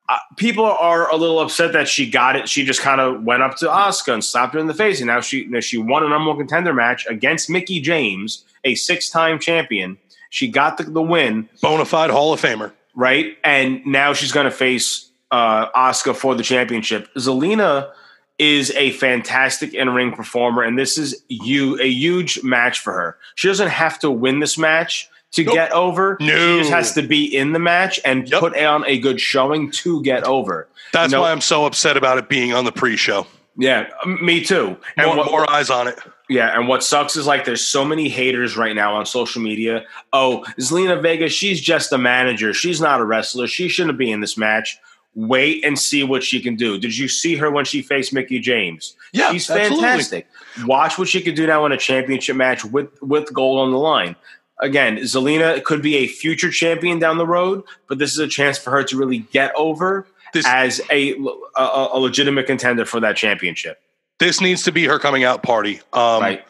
uh, 0.09 0.17
people 0.35 0.65
are 0.65 1.09
a 1.11 1.15
little 1.15 1.39
upset 1.39 1.73
that 1.73 1.87
she 1.87 2.09
got 2.09 2.35
it. 2.35 2.49
She 2.49 2.65
just 2.65 2.81
kind 2.81 2.99
of 2.99 3.23
went 3.23 3.43
up 3.43 3.55
to 3.57 3.67
Asuka 3.67 4.13
and 4.13 4.23
slapped 4.23 4.53
her 4.55 4.59
in 4.59 4.67
the 4.67 4.73
face, 4.73 4.99
and 4.99 5.07
now 5.07 5.21
she 5.21 5.45
now 5.45 5.59
she 5.59 5.77
won 5.77 6.03
a 6.03 6.09
number 6.09 6.29
one 6.29 6.37
contender 6.37 6.73
match 6.73 7.05
against 7.07 7.49
Mickie 7.49 7.79
James, 7.79 8.43
a 8.63 8.75
six 8.75 9.09
time 9.09 9.39
champion. 9.39 9.97
She 10.31 10.47
got 10.47 10.77
the, 10.77 10.83
the 10.85 11.01
win, 11.01 11.47
Bonafide 11.61 12.09
Hall 12.09 12.33
of 12.33 12.41
Famer. 12.41 12.71
right? 12.95 13.37
And 13.43 13.85
now 13.85 14.13
she's 14.13 14.31
going 14.31 14.45
to 14.45 14.51
face 14.51 15.09
uh, 15.29 15.69
Asuka 15.73 16.15
for 16.15 16.33
the 16.35 16.41
championship. 16.43 17.07
Zelina 17.15 17.91
is 18.39 18.71
a 18.71 18.91
fantastic 18.91 19.73
in 19.75 19.89
ring 19.91 20.13
performer, 20.13 20.63
and 20.63 20.79
this 20.79 20.97
is 20.97 21.21
you 21.27 21.79
a 21.79 21.87
huge 21.87 22.41
match 22.43 22.79
for 22.79 22.91
her. 22.93 23.17
She 23.35 23.47
doesn't 23.47 23.67
have 23.69 23.99
to 23.99 24.09
win 24.09 24.39
this 24.39 24.57
match 24.57 25.07
to 25.33 25.43
Nope. 25.43 25.53
get 25.53 25.71
over. 25.73 26.17
No. 26.19 26.27
She 26.27 26.59
just 26.59 26.71
has 26.71 26.93
to 26.95 27.01
be 27.03 27.23
in 27.25 27.51
the 27.53 27.59
match 27.59 27.99
and 28.03 28.27
Yep. 28.27 28.39
put 28.39 28.57
on 28.57 28.83
a 28.87 28.97
good 28.99 29.21
showing 29.21 29.69
to 29.71 30.01
get 30.01 30.23
over. 30.25 30.67
That's 30.91 31.11
You 31.11 31.17
know- 31.17 31.21
why 31.23 31.31
I'm 31.31 31.41
so 31.41 31.65
upset 31.65 31.97
about 31.97 32.17
it 32.17 32.27
being 32.29 32.53
on 32.53 32.65
the 32.65 32.71
pre-show. 32.71 33.27
Yeah, 33.57 33.87
me 34.05 34.41
too. 34.41 34.77
And 34.97 35.09
what, 35.17 35.29
more 35.29 35.47
eyes 35.49 35.69
on 35.69 35.87
it. 35.89 35.99
Yeah, 36.31 36.57
and 36.57 36.65
what 36.65 36.81
sucks 36.81 37.17
is 37.17 37.27
like 37.27 37.43
there's 37.43 37.59
so 37.61 37.83
many 37.83 38.07
haters 38.07 38.55
right 38.55 38.73
now 38.73 38.95
on 38.95 39.05
social 39.05 39.41
media. 39.41 39.85
Oh, 40.13 40.45
Zelina 40.57 41.01
Vega, 41.01 41.27
she's 41.27 41.59
just 41.59 41.91
a 41.91 41.97
manager. 41.97 42.53
She's 42.53 42.79
not 42.79 43.01
a 43.01 43.03
wrestler. 43.03 43.47
She 43.47 43.67
shouldn't 43.67 43.97
be 43.97 44.09
in 44.09 44.21
this 44.21 44.37
match. 44.37 44.79
Wait 45.13 45.65
and 45.65 45.77
see 45.77 46.05
what 46.05 46.23
she 46.23 46.39
can 46.39 46.55
do. 46.55 46.79
Did 46.79 46.97
you 46.97 47.09
see 47.09 47.35
her 47.35 47.51
when 47.51 47.65
she 47.65 47.81
faced 47.81 48.13
Mickie 48.13 48.39
James? 48.39 48.95
Yeah, 49.11 49.33
she's 49.33 49.49
absolutely. 49.49 49.85
fantastic. 49.85 50.27
Watch 50.63 50.97
what 50.97 51.09
she 51.09 51.19
can 51.19 51.35
do 51.35 51.45
now 51.45 51.65
in 51.65 51.73
a 51.73 51.77
championship 51.77 52.37
match 52.37 52.63
with 52.63 52.89
with 53.01 53.33
gold 53.33 53.59
on 53.59 53.71
the 53.71 53.77
line. 53.77 54.15
Again, 54.61 54.99
Zelina 54.99 55.61
could 55.65 55.81
be 55.81 55.97
a 55.97 56.07
future 56.07 56.49
champion 56.49 56.97
down 56.97 57.17
the 57.17 57.27
road, 57.27 57.63
but 57.89 57.97
this 57.97 58.13
is 58.13 58.19
a 58.19 58.27
chance 58.29 58.57
for 58.57 58.71
her 58.71 58.85
to 58.85 58.97
really 58.97 59.19
get 59.33 59.51
over 59.57 60.07
This 60.33 60.47
as 60.47 60.79
a, 60.89 61.11
a, 61.57 61.87
a 61.91 61.99
legitimate 61.99 62.45
contender 62.45 62.85
for 62.85 63.01
that 63.01 63.17
championship. 63.17 63.81
This 64.21 64.39
needs 64.39 64.61
to 64.63 64.71
be 64.71 64.85
her 64.85 64.99
coming 64.99 65.23
out 65.23 65.41
party. 65.43 65.81
Um, 65.91 66.21
right? 66.21 66.45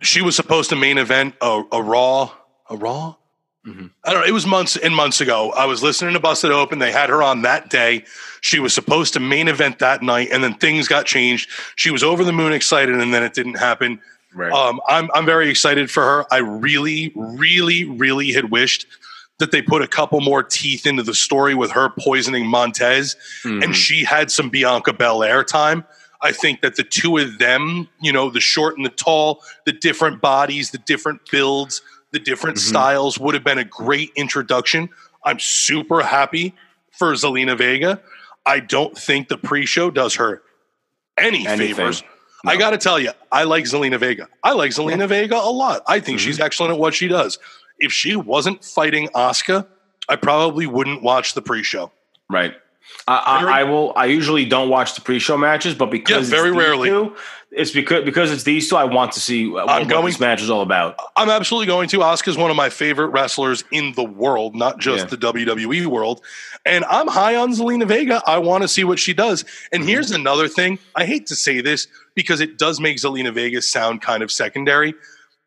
She 0.00 0.22
was 0.22 0.34
supposed 0.36 0.70
to 0.70 0.76
main 0.76 0.98
event 0.98 1.34
a, 1.42 1.62
a 1.72 1.82
Raw, 1.82 2.30
a 2.70 2.76
Raw. 2.76 3.16
Mhm. 3.66 3.90
I 4.04 4.12
don't 4.12 4.20
know. 4.22 4.26
It 4.26 4.32
was 4.32 4.46
months 4.46 4.76
and 4.76 4.94
months 4.94 5.20
ago. 5.20 5.50
I 5.52 5.66
was 5.66 5.82
listening 5.82 6.14
to 6.14 6.20
Busted 6.20 6.50
Open. 6.50 6.78
They 6.80 6.90
had 6.90 7.10
her 7.10 7.22
on 7.22 7.42
that 7.42 7.70
day. 7.70 8.04
She 8.40 8.58
was 8.58 8.72
supposed 8.74 9.12
to 9.14 9.20
main 9.20 9.46
event 9.48 9.78
that 9.80 10.02
night, 10.02 10.28
and 10.32 10.42
then 10.42 10.54
things 10.54 10.88
got 10.88 11.06
changed. 11.06 11.48
She 11.76 11.90
was 11.92 12.02
over 12.02 12.24
the 12.24 12.32
moon 12.32 12.52
excited, 12.52 12.94
and 13.00 13.12
then 13.14 13.22
it 13.22 13.34
didn't 13.34 13.54
happen. 13.58 14.00
Right. 14.34 14.50
Um, 14.52 14.80
I'm 14.88 15.10
I'm 15.14 15.26
very 15.26 15.48
excited 15.50 15.90
for 15.90 16.02
her. 16.02 16.26
I 16.32 16.38
really, 16.38 17.12
really, 17.14 17.84
really 17.84 18.32
had 18.32 18.50
wished 18.50 18.86
that 19.38 19.50
they 19.52 19.62
put 19.62 19.82
a 19.82 19.86
couple 19.88 20.20
more 20.20 20.42
teeth 20.42 20.84
into 20.86 21.02
the 21.04 21.14
story 21.14 21.54
with 21.54 21.70
her 21.72 21.90
poisoning 22.00 22.46
Montez, 22.46 23.14
Mhm. 23.44 23.62
and 23.62 23.76
she 23.76 24.02
had 24.04 24.30
some 24.32 24.50
Bianca 24.50 24.92
Belair 24.92 25.42
time. 25.44 25.84
I 26.22 26.32
think 26.32 26.60
that 26.60 26.76
the 26.76 26.84
two 26.84 27.18
of 27.18 27.38
them, 27.38 27.88
you 28.00 28.12
know, 28.12 28.30
the 28.30 28.40
short 28.40 28.76
and 28.76 28.86
the 28.86 28.90
tall, 28.90 29.42
the 29.66 29.72
different 29.72 30.20
bodies, 30.20 30.70
the 30.70 30.78
different 30.78 31.20
builds, 31.30 31.82
the 32.12 32.18
different 32.20 32.56
Mhm. 32.58 32.60
styles 32.68 33.18
would 33.18 33.34
have 33.34 33.42
been 33.44 33.58
a 33.58 33.64
great 33.64 34.12
introduction. 34.14 34.88
I'm 35.24 35.38
super 35.40 36.02
happy 36.02 36.54
for 36.96 37.12
Zelina 37.14 37.56
Vega. 37.58 38.00
I 38.46 38.60
don't 38.60 38.96
think 38.96 39.28
the 39.28 39.36
pre-show 39.38 39.90
does 39.90 40.14
her 40.16 40.42
any 41.18 41.46
Anything. 41.46 41.74
favors. 41.74 42.02
No. 42.44 42.52
I 42.52 42.56
got 42.56 42.70
to 42.70 42.78
tell 42.78 42.98
you, 42.98 43.12
I 43.30 43.44
like 43.44 43.64
Zelina 43.64 43.98
Vega. 43.98 44.28
I 44.42 44.52
like 44.52 44.72
Zelina 44.72 45.06
Vega 45.08 45.36
a 45.36 45.50
lot. 45.50 45.82
I 45.86 46.00
think 46.00 46.18
Mhm. 46.18 46.22
she's 46.24 46.40
excellent 46.40 46.72
at 46.72 46.78
what 46.78 46.94
she 46.94 47.06
does. 47.08 47.38
If 47.78 47.92
she 47.92 48.16
wasn't 48.16 48.64
fighting 48.64 49.08
Asuka, 49.14 49.66
I 50.08 50.16
probably 50.16 50.66
wouldn't 50.66 51.02
watch 51.02 51.34
the 51.34 51.42
pre-show. 51.42 51.92
Right. 52.28 52.54
I, 53.08 53.16
I, 53.46 53.60
I 53.60 53.64
will. 53.64 53.92
I 53.96 54.06
usually 54.06 54.44
don't 54.44 54.68
watch 54.68 54.94
the 54.94 55.00
pre-show 55.00 55.36
matches, 55.36 55.74
but 55.74 55.90
because 55.90 56.30
Yeah, 56.30 56.36
very 56.36 56.48
it's 56.50 56.56
these 56.58 56.64
rarely. 56.66 56.88
two, 56.90 57.16
it's 57.50 57.70
because 57.70 58.04
because 58.04 58.30
it's 58.30 58.44
these 58.44 58.68
two. 58.68 58.76
I 58.76 58.84
want 58.84 59.12
to 59.12 59.20
see 59.20 59.46
what, 59.48 59.68
I'm 59.68 59.86
going- 59.88 60.06
this 60.06 60.20
match 60.20 60.40
is 60.42 60.50
all 60.50 60.62
about. 60.62 60.96
I'm 61.16 61.28
absolutely 61.30 61.66
going 61.66 61.88
to. 61.90 61.98
Asuka's 61.98 62.36
one 62.36 62.50
of 62.50 62.56
my 62.56 62.68
favorite 62.70 63.08
wrestlers 63.08 63.64
in 63.72 63.92
the 63.94 64.04
world, 64.04 64.54
not 64.54 64.78
just 64.78 65.04
Yeah. 65.04 65.10
the 65.10 65.16
WWE 65.16 65.86
world. 65.86 66.20
And 66.64 66.84
I'm 66.86 67.08
high 67.08 67.34
on 67.36 67.52
Zelina 67.52 67.86
Vega. 67.86 68.22
I 68.26 68.38
want 68.38 68.62
to 68.62 68.68
see 68.68 68.84
what 68.84 68.98
she 68.98 69.12
does. 69.14 69.44
And 69.72 69.82
Mhm. 69.82 69.88
here's 69.88 70.10
another 70.12 70.46
thing. 70.48 70.78
I 70.94 71.04
hate 71.04 71.26
to 71.26 71.34
say 71.36 71.60
this 71.60 71.88
because 72.14 72.40
it 72.40 72.58
does 72.58 72.78
make 72.80 72.98
Zelina 72.98 73.32
Vega 73.32 73.60
sound 73.62 74.00
kind 74.02 74.22
of 74.22 74.30
secondary. 74.30 74.94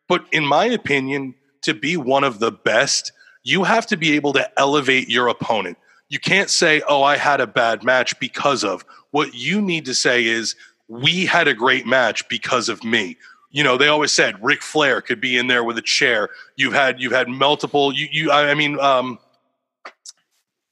But 0.08 0.26
in 0.32 0.46
my 0.46 0.66
opinion, 0.66 1.36
to 1.64 1.74
be 1.74 1.96
one 1.98 2.24
of 2.24 2.40
the 2.40 2.52
best, 2.52 3.12
you 3.44 3.64
have 3.64 3.88
to 3.88 3.98
be 3.98 4.16
able 4.16 4.34
to 4.34 4.48
elevate 4.60 5.10
your 5.10 5.28
opponent. 5.28 5.78
You 6.10 6.20
can't 6.20 6.50
say, 6.50 6.82
oh, 6.88 7.02
I 7.04 7.18
had 7.18 7.42
a 7.42 7.48
bad 7.48 7.84
match 7.84 8.20
because 8.20 8.64
of. 8.64 8.86
What 9.12 9.34
you 9.34 9.62
need 9.62 9.86
to 9.86 9.96
say 9.96 10.26
is, 10.26 10.56
we 10.88 11.26
had 11.26 11.48
a 11.48 11.54
great 11.54 11.88
match 11.88 12.28
because 12.30 12.70
of 12.70 12.84
me. 12.84 13.18
You 13.50 13.64
know, 13.64 13.78
they 13.78 13.88
always 13.88 14.12
said 14.12 14.36
Ric 14.44 14.62
Flair 14.62 15.02
could 15.02 15.20
be 15.20 15.38
in 15.38 15.48
there 15.48 15.64
with 15.64 15.78
a 15.78 15.82
chair. 15.82 16.30
You've 16.58 16.74
had 16.74 17.02
you've 17.02 17.14
had 17.14 17.28
multiple 17.28 17.92
you 17.94 18.08
you 18.12 18.32
I 18.32 18.54
mean 18.54 18.78
um 18.80 19.18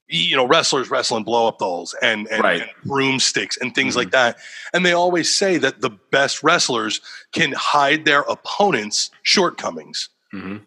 you 0.06 0.36
know 0.36 0.46
wrestlers 0.46 0.90
wrestling 0.90 1.24
blow 1.24 1.48
up 1.48 1.58
dolls 1.58 1.94
and 2.02 2.28
and, 2.28 2.42
Right. 2.44 2.60
and 2.60 2.70
broomsticks 2.84 3.56
and 3.56 3.74
things 3.74 3.94
Mhm. 3.94 3.98
like 3.98 4.10
that. 4.12 4.36
And 4.72 4.84
they 4.84 4.92
always 4.92 5.34
say 5.34 5.56
that 5.58 5.80
the 5.80 5.90
best 5.90 6.42
wrestlers 6.42 7.00
can 7.32 7.52
hide 7.52 8.04
their 8.04 8.20
opponent's 8.20 9.10
shortcomings. 9.22 10.10
Mhm. 10.32 10.60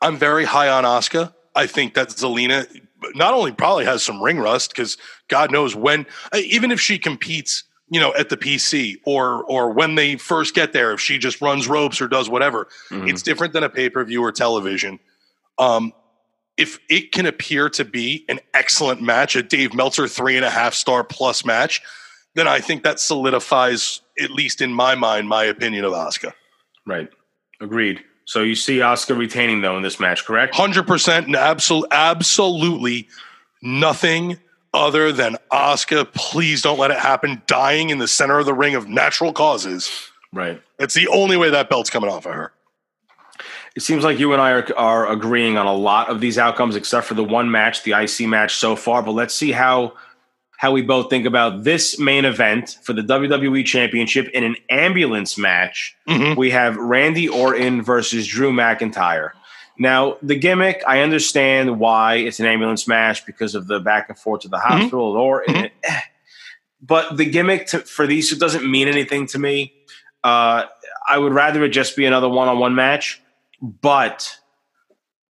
I'm 0.00 0.16
very 0.16 0.46
high 0.46 0.68
on 0.70 0.84
Asuka 0.84 1.34
I 1.54 1.66
think 1.66 1.94
that 1.94 2.08
Zelina 2.08 2.66
not 3.14 3.34
only 3.34 3.52
probably 3.52 3.84
has 3.84 4.02
some 4.02 4.22
ring 4.22 4.38
rust 4.38 4.70
because 4.74 4.96
God 5.28 5.50
knows 5.50 5.74
when, 5.74 6.06
uh, 6.32 6.38
even 6.38 6.70
if 6.70 6.80
she 6.80 6.98
competes, 6.98 7.64
you 7.88 7.98
know, 8.00 8.14
at 8.14 8.28
the 8.28 8.36
PC 8.36 8.96
or 9.04 9.42
or 9.44 9.70
when 9.70 9.94
they 9.94 10.16
first 10.16 10.54
get 10.54 10.72
there, 10.72 10.92
if 10.92 11.00
she 11.00 11.18
just 11.18 11.40
runs 11.40 11.68
ropes 11.68 12.00
or 12.00 12.08
does 12.08 12.28
whatever, 12.28 12.68
Mhm. 12.90 13.08
it's 13.10 13.22
different 13.22 13.52
than 13.52 13.62
a 13.64 13.68
pay 13.68 13.88
per 13.90 14.04
view 14.04 14.22
or 14.22 14.32
television. 14.32 14.98
Um, 15.58 15.92
if 16.56 16.78
it 16.88 17.12
can 17.12 17.26
appear 17.26 17.68
to 17.70 17.84
be 17.84 18.24
an 18.28 18.38
excellent 18.54 19.00
match, 19.00 19.34
a 19.34 19.42
Dave 19.42 19.72
Meltzer 19.74 20.06
three 20.06 20.36
and 20.36 20.44
a 20.44 20.50
half 20.50 20.74
star 20.74 21.02
plus 21.02 21.44
match, 21.44 21.80
then 22.34 22.46
I 22.46 22.60
think 22.60 22.82
that 22.84 23.00
solidifies, 23.00 24.02
at 24.20 24.30
least 24.30 24.60
in 24.60 24.72
my 24.72 24.94
mind, 24.94 25.28
my 25.28 25.44
opinion 25.44 25.84
of 25.84 25.92
Asuka. 25.92 26.32
right. 26.86 27.08
Agreed. 27.62 28.02
So 28.30 28.42
you 28.42 28.54
see 28.54 28.76
Asuka 28.76 29.18
retaining 29.18 29.60
though 29.60 29.76
in 29.76 29.82
this 29.82 29.98
match, 29.98 30.24
correct? 30.24 30.54
Hundred 30.54 30.86
percent, 30.86 31.26
and 31.26 31.34
absol- 31.34 31.82
absolutely 31.90 33.08
nothing 33.60 34.38
other 34.72 35.10
than 35.10 35.36
Asuka. 35.50 36.14
Please 36.14 36.62
don't 36.62 36.78
let 36.78 36.92
it 36.92 36.98
happen. 36.98 37.42
Dying 37.48 37.90
in 37.90 37.98
the 37.98 38.06
center 38.06 38.38
of 38.38 38.46
the 38.46 38.54
ring 38.54 38.76
of 38.76 38.88
natural 38.88 39.32
causes. 39.32 39.90
Right. 40.32 40.62
It's 40.78 40.94
the 40.94 41.08
only 41.08 41.36
way 41.36 41.50
that 41.50 41.68
belt's 41.68 41.90
coming 41.90 42.08
off 42.08 42.24
of 42.24 42.34
her. 42.34 42.52
It 43.74 43.82
seems 43.82 44.04
like 44.04 44.20
you 44.20 44.32
and 44.32 44.40
I 44.40 44.52
are, 44.52 44.68
are 44.76 45.10
agreeing 45.10 45.58
on 45.58 45.66
a 45.66 45.74
lot 45.74 46.08
of 46.08 46.20
these 46.20 46.38
outcomes, 46.38 46.76
except 46.76 47.08
for 47.08 47.14
the 47.14 47.24
one 47.24 47.50
match, 47.50 47.82
the 47.82 48.00
IC 48.00 48.28
match 48.28 48.54
so 48.54 48.76
far. 48.76 49.02
But 49.02 49.10
let's 49.10 49.34
see 49.34 49.50
how 49.50 49.94
how 50.60 50.70
we 50.72 50.82
both 50.82 51.08
think 51.08 51.24
about 51.24 51.64
this 51.64 51.98
main 51.98 52.26
event 52.26 52.76
for 52.82 52.92
the 52.92 53.00
WWE 53.00 53.64
Championship 53.64 54.28
in 54.34 54.44
an 54.44 54.56
ambulance 54.68 55.38
match. 55.38 55.96
Mhm. 56.06 56.36
We 56.36 56.50
have 56.50 56.76
Randy 56.76 57.28
Orton 57.28 57.80
versus 57.80 58.26
Drew 58.26 58.52
McIntyre. 58.52 59.30
Now, 59.78 60.18
the 60.20 60.34
gimmick, 60.36 60.82
I 60.86 61.00
understand 61.00 61.78
why 61.80 62.16
it's 62.16 62.40
an 62.40 62.44
ambulance 62.44 62.86
match 62.86 63.24
because 63.24 63.54
of 63.54 63.68
the 63.68 63.80
back 63.80 64.10
and 64.10 64.18
forth 64.18 64.42
to 64.42 64.48
the 64.48 64.58
hospital 64.58 65.16
or 65.16 65.44
Mhm. 65.48 65.70
but 66.82 67.16
the 67.16 67.24
gimmick 67.24 67.66
to, 67.68 67.78
for 67.78 68.06
these 68.06 68.36
doesn't 68.36 68.70
mean 68.70 68.86
anything 68.86 69.26
to 69.28 69.38
me. 69.38 69.72
Uh, 70.22 70.64
I 71.08 71.16
would 71.16 71.32
rather 71.32 71.64
it 71.64 71.70
just 71.70 71.96
be 71.96 72.04
another 72.04 72.28
one-on-one 72.28 72.74
match, 72.74 73.18
but 73.62 74.36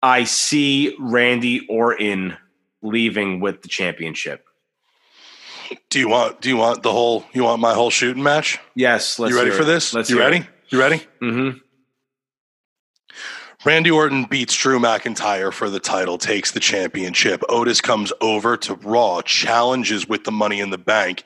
I 0.01 0.23
see 0.23 0.95
Randy 0.97 1.67
Orton 1.67 2.35
leaving 2.81 3.41
with 3.41 3.61
the 3.61 3.67
championship. 3.67 4.45
Do 5.89 5.99
you 5.99 6.09
want? 6.09 6.41
Do 6.41 6.49
you 6.49 6.57
want 6.57 6.83
the 6.83 6.91
whole? 6.91 7.25
You 7.33 7.43
want 7.43 7.61
my 7.61 7.73
whole 7.73 7.89
shooting 7.89 8.23
match? 8.23 8.59
Yes, 8.75 9.19
let's 9.19 9.31
you 9.31 9.37
ready 9.37 9.51
for 9.51 9.63
it. 9.63 9.65
this? 9.65 9.93
Let's 9.93 10.09
you 10.09 10.19
ready? 10.19 10.47
You 10.69 10.79
ready? 10.79 11.01
Mm-hmm. 11.21 11.57
Randy 13.65 13.91
Orton 13.91 14.23
beats 14.23 14.55
Drew 14.55 14.79
McIntyre 14.79 15.51
for 15.51 15.69
the 15.69 15.81
title, 15.81 16.17
takes 16.17 16.51
the 16.51 16.61
championship. 16.61 17.43
Otis 17.49 17.81
comes 17.81 18.13
over 18.21 18.55
to 18.55 18.75
Raw, 18.75 19.21
challenges 19.21 20.07
with 20.07 20.23
the 20.23 20.31
Money 20.31 20.61
in 20.61 20.69
the 20.69 20.77
Bank, 20.77 21.23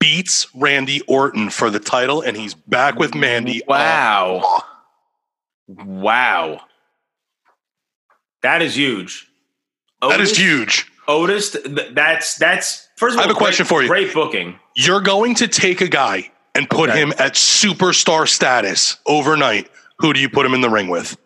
beats 0.00 0.48
Randy 0.52 1.00
Orton 1.02 1.48
for 1.50 1.70
the 1.70 1.78
title, 1.78 2.22
and 2.22 2.36
he's 2.36 2.54
back 2.54 2.98
with 2.98 3.14
Mandy. 3.14 3.62
Wow. 3.68 4.62
Wow. 5.68 6.62
That 8.42 8.62
is 8.62 8.76
huge. 8.76 9.28
That 10.00 10.20
is 10.20 10.30
Otis- 10.30 10.38
huge. 10.38 10.92
Otis, 11.06 11.50
th- 11.52 11.94
that's 11.94 12.36
that's 12.36 12.88
first 13.00 13.14
of 13.14 13.18
all. 13.18 13.24
I 13.24 13.26
have 13.26 13.30
a 13.30 13.38
great- 13.38 13.44
question 13.44 13.66
for 13.66 13.82
you. 13.82 13.88
Great 13.88 14.14
booking. 14.14 14.58
You're 14.76 15.00
going 15.00 15.34
to 15.36 15.48
take 15.48 15.80
a 15.80 15.88
guy 15.88 16.30
and 16.54 16.68
put 16.68 16.90
Okay. 16.90 17.00
him 17.00 17.12
at 17.18 17.34
superstar 17.34 18.28
status 18.28 18.96
overnight. 19.06 19.68
Who 19.98 20.12
do 20.12 20.20
you 20.20 20.28
put 20.28 20.46
him 20.46 20.54
in 20.54 20.60
the 20.60 20.70
ring 20.70 20.88
with? 20.88 21.16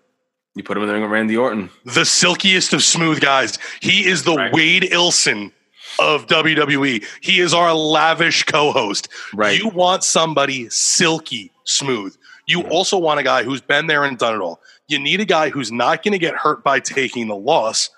You 0.55 0.62
put 0.62 0.77
him 0.77 0.83
in 0.85 0.89
the 0.89 0.95
ring 0.95 1.03
with 1.03 1.11
Randy 1.11 1.37
Orton. 1.37 1.70
The 1.85 2.05
silkiest 2.05 2.72
of 2.72 2.83
smooth 2.83 3.20
guys. 3.20 3.59
He 3.81 4.07
is 4.07 4.22
the 4.22 4.35
Right. 4.35 4.53
Wade 4.53 4.85
Ilson 4.85 5.53
of 5.99 6.27
WWE. 6.27 7.05
He 7.20 7.41
is 7.41 7.53
our 7.55 7.75
lavish 7.75 8.45
co-host. 8.45 9.09
Right. 9.35 9.59
You 9.59 9.68
want 9.68 10.05
somebody 10.05 10.68
silky 10.70 11.53
smooth. 11.64 12.16
You 12.47 12.61
mm-hmm. 12.61 12.72
also 12.72 12.99
want 12.99 13.20
a 13.20 13.22
guy 13.22 13.43
who's 13.43 13.61
been 13.61 13.87
there 13.87 14.05
and 14.05 14.18
done 14.18 14.35
it 14.35 14.41
all. 14.41 14.61
You 14.87 14.99
need 14.99 15.20
a 15.20 15.25
guy 15.25 15.51
who's 15.51 15.72
not 15.72 16.03
going 16.03 16.12
to 16.12 16.18
get 16.18 16.35
hurt 16.35 16.62
by 16.62 16.79
taking 16.81 17.27
the 17.29 17.37
loss. 17.37 17.91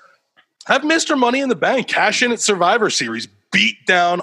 Have 0.67 0.83
Mr. 0.83 1.19
Money 1.19 1.41
in 1.41 1.49
the 1.49 1.57
Bank 1.57 1.89
cash 1.89 2.23
in 2.23 2.33
at 2.33 2.41
Survivor 2.41 2.91
Series, 2.91 3.29
beat 3.57 3.87
down 3.87 4.21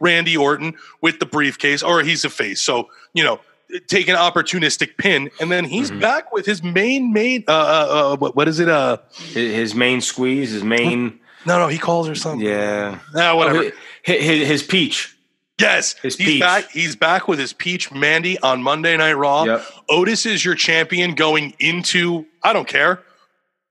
Randy 0.00 0.36
Orton 0.36 0.74
with 1.00 1.18
the 1.20 1.26
briefcase, 1.26 1.82
or 1.82 2.02
he's 2.02 2.24
a 2.24 2.30
face. 2.30 2.60
So, 2.60 2.88
you 3.14 3.22
know, 3.22 3.40
take 3.86 4.08
an 4.08 4.16
opportunistic 4.16 4.96
pin, 4.98 5.30
and 5.40 5.50
then 5.50 5.64
he's 5.64 5.90
Mhm. 5.90 6.00
back 6.00 6.32
with 6.32 6.44
his 6.46 6.62
main 6.62 7.12
main. 7.12 7.44
Uh, 7.46 7.52
uh, 7.52 8.12
uh, 8.12 8.16
what, 8.16 8.34
what 8.36 8.48
is 8.48 8.58
it? 8.60 8.68
Uh, 8.68 8.98
His, 9.32 9.54
his 9.54 9.74
main 9.74 10.00
squeeze, 10.00 10.50
his 10.50 10.64
main. 10.64 11.20
no, 11.46 11.58
no, 11.58 11.68
he 11.68 11.78
calls 11.78 12.06
her 12.08 12.14
something. 12.14 12.46
Yeah. 12.46 12.98
Ah, 13.16 13.34
whatever. 13.36 13.58
Oh, 13.58 13.70
his, 14.02 14.22
his, 14.24 14.48
his 14.48 14.62
peach. 14.62 15.16
yes, 15.60 15.94
his 16.02 16.16
he's 16.16 16.26
peach. 16.26 16.40
back. 16.40 16.70
He's 16.70 16.96
back 16.96 17.28
with 17.28 17.38
his 17.38 17.52
peach 17.52 17.92
Mandy 17.92 18.38
on 18.40 18.62
Monday 18.62 18.96
Night 18.96 19.14
Raw. 19.14 19.44
Yep. 19.44 19.64
Otis 19.88 20.26
is 20.26 20.44
your 20.44 20.54
champion 20.56 21.14
going 21.14 21.54
into 21.60 22.26
I 22.42 22.52
don't 22.52 22.66
care 22.68 23.02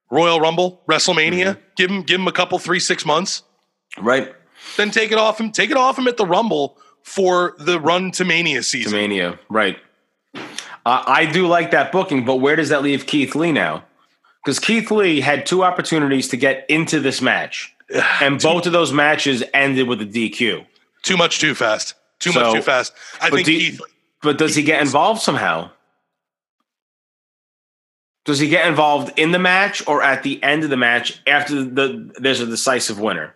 Royal 0.10 0.40
Rumble, 0.40 0.82
WrestleMania. 0.90 1.46
Mm-hmm. 1.56 1.60
Give 1.78 1.90
him 1.92 2.02
give 2.04 2.20
him 2.22 2.28
a 2.28 2.32
couple 2.32 2.58
three 2.60 2.80
six 2.80 3.06
months, 3.06 3.44
Right. 4.00 4.34
Then 4.78 4.92
take 4.92 5.12
it 5.12 5.18
off 5.18 5.40
him. 5.40 5.52
Take 5.52 5.72
it 5.72 5.78
off 5.78 5.98
him 5.98 6.08
at 6.08 6.18
the 6.18 6.26
Rumble 6.26 6.78
for 7.04 7.56
the 7.58 7.80
run 7.80 8.12
to 8.12 8.26
Mania 8.26 8.58
To 8.58 8.64
season. 8.64 8.94
Mania. 8.94 9.40
Right. 9.50 9.78
Uh, 10.36 10.42
I 10.86 11.26
do 11.26 11.48
like 11.48 11.72
that 11.72 11.92
booking, 11.92 12.26
but 12.26 12.38
where 12.38 12.56
does 12.56 12.70
that 12.70 12.82
leave 12.82 13.06
Keith 13.06 13.36
Lee 13.36 13.52
now? 13.52 13.84
Because 14.44 14.60
Keith 14.60 14.90
Lee 14.90 15.22
had 15.22 15.46
two 15.46 15.64
opportunities 15.64 16.28
to 16.30 16.38
get 16.38 16.66
into 16.70 17.00
this 17.00 17.22
match, 17.22 17.76
and 18.22 18.42
both 18.42 18.66
of 18.66 18.72
those 18.72 18.92
matches 18.92 19.44
ended 19.54 19.88
with 19.88 20.02
a 20.02 20.06
DQ. 20.06 20.66
Too 21.04 21.18
much, 21.18 21.40
too 21.40 21.54
fast. 21.54 21.94
Too 22.20 22.32
much, 22.32 22.54
too 22.54 22.62
fast. 22.62 22.94
I 23.22 23.30
think 23.30 23.46
do- 23.46 23.58
Keith. 23.58 23.82
But 24.24 24.38
does 24.38 24.56
he 24.56 24.62
get 24.64 24.82
involved 24.82 25.22
somehow? 25.22 25.72
Does 28.26 28.38
he 28.40 28.48
get 28.50 28.68
involved 28.68 29.18
in 29.18 29.32
the 29.32 29.40
match 29.40 29.86
or 29.88 30.04
at 30.04 30.22
the 30.22 30.42
end 30.44 30.64
of 30.64 30.70
the 30.70 30.78
match 30.78 31.20
after 31.26 31.64
the 31.64 32.12
there's 32.20 32.40
a 32.40 32.46
decisive 32.46 33.00
winner? 33.00 33.34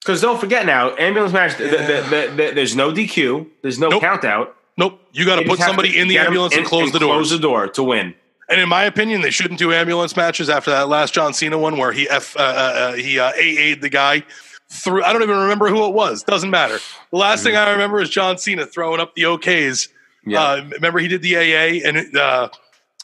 Because 0.00 0.20
don't 0.20 0.40
forget 0.40 0.64
now, 0.66 0.94
ambulance 0.96 1.32
match. 1.32 1.56
the- 1.56 1.64
the- 1.64 2.06
the- 2.08 2.32
the- 2.36 2.52
there's 2.54 2.74
no 2.74 2.90
DQ. 2.90 3.46
There's 3.62 3.78
no 3.78 3.88
Nope. 3.88 4.00
count 4.02 4.24
out. 4.24 4.56
Nope, 4.76 4.98
you 5.12 5.26
got 5.26 5.36
to 5.36 5.44
put 5.44 5.58
somebody 5.58 5.98
in 5.98 6.08
the 6.08 6.16
ambulance 6.18 6.54
and 6.54 6.62
in- 6.62 6.66
close 6.66 6.90
the 6.90 6.98
door. 6.98 7.14
Close 7.16 7.30
the 7.30 7.38
door 7.38 7.68
to 7.68 7.82
win. 7.82 8.14
And 8.48 8.60
in 8.60 8.68
my 8.68 8.84
opinion, 8.84 9.20
they 9.20 9.30
shouldn't 9.30 9.58
do 9.60 9.72
ambulance 9.72 10.16
matches 10.16 10.48
after 10.48 10.70
that 10.70 10.88
last 10.88 11.12
John 11.14 11.34
Cena 11.34 11.56
one 11.58 11.76
where 11.76 11.92
he 11.92 12.08
f 12.08 12.34
uh, 12.36 12.40
uh, 12.40 12.44
uh, 12.44 12.92
he 12.94 13.18
uh, 13.20 13.30
AA'd 13.32 13.80
the 13.82 13.90
guy 13.90 14.24
through. 14.72 15.04
I 15.04 15.12
don't 15.12 15.22
even 15.22 15.36
remember 15.36 15.68
who 15.68 15.84
it 15.86 15.92
was. 15.92 16.22
Doesn't 16.24 16.50
matter. 16.50 16.78
The 17.12 17.16
last 17.18 17.44
thing 17.44 17.54
I 17.56 17.70
remember 17.70 18.00
is 18.00 18.08
John 18.08 18.38
Cena 18.38 18.66
throwing 18.66 19.00
up 19.00 19.14
the 19.14 19.22
OKs. 19.22 19.88
Yeah. 20.26 20.42
Uh, 20.42 20.64
remember 20.72 20.98
he 20.98 21.08
did 21.08 21.22
the 21.22 21.36
AA 21.36 21.86
and 21.86 22.16
uh, 22.16 22.48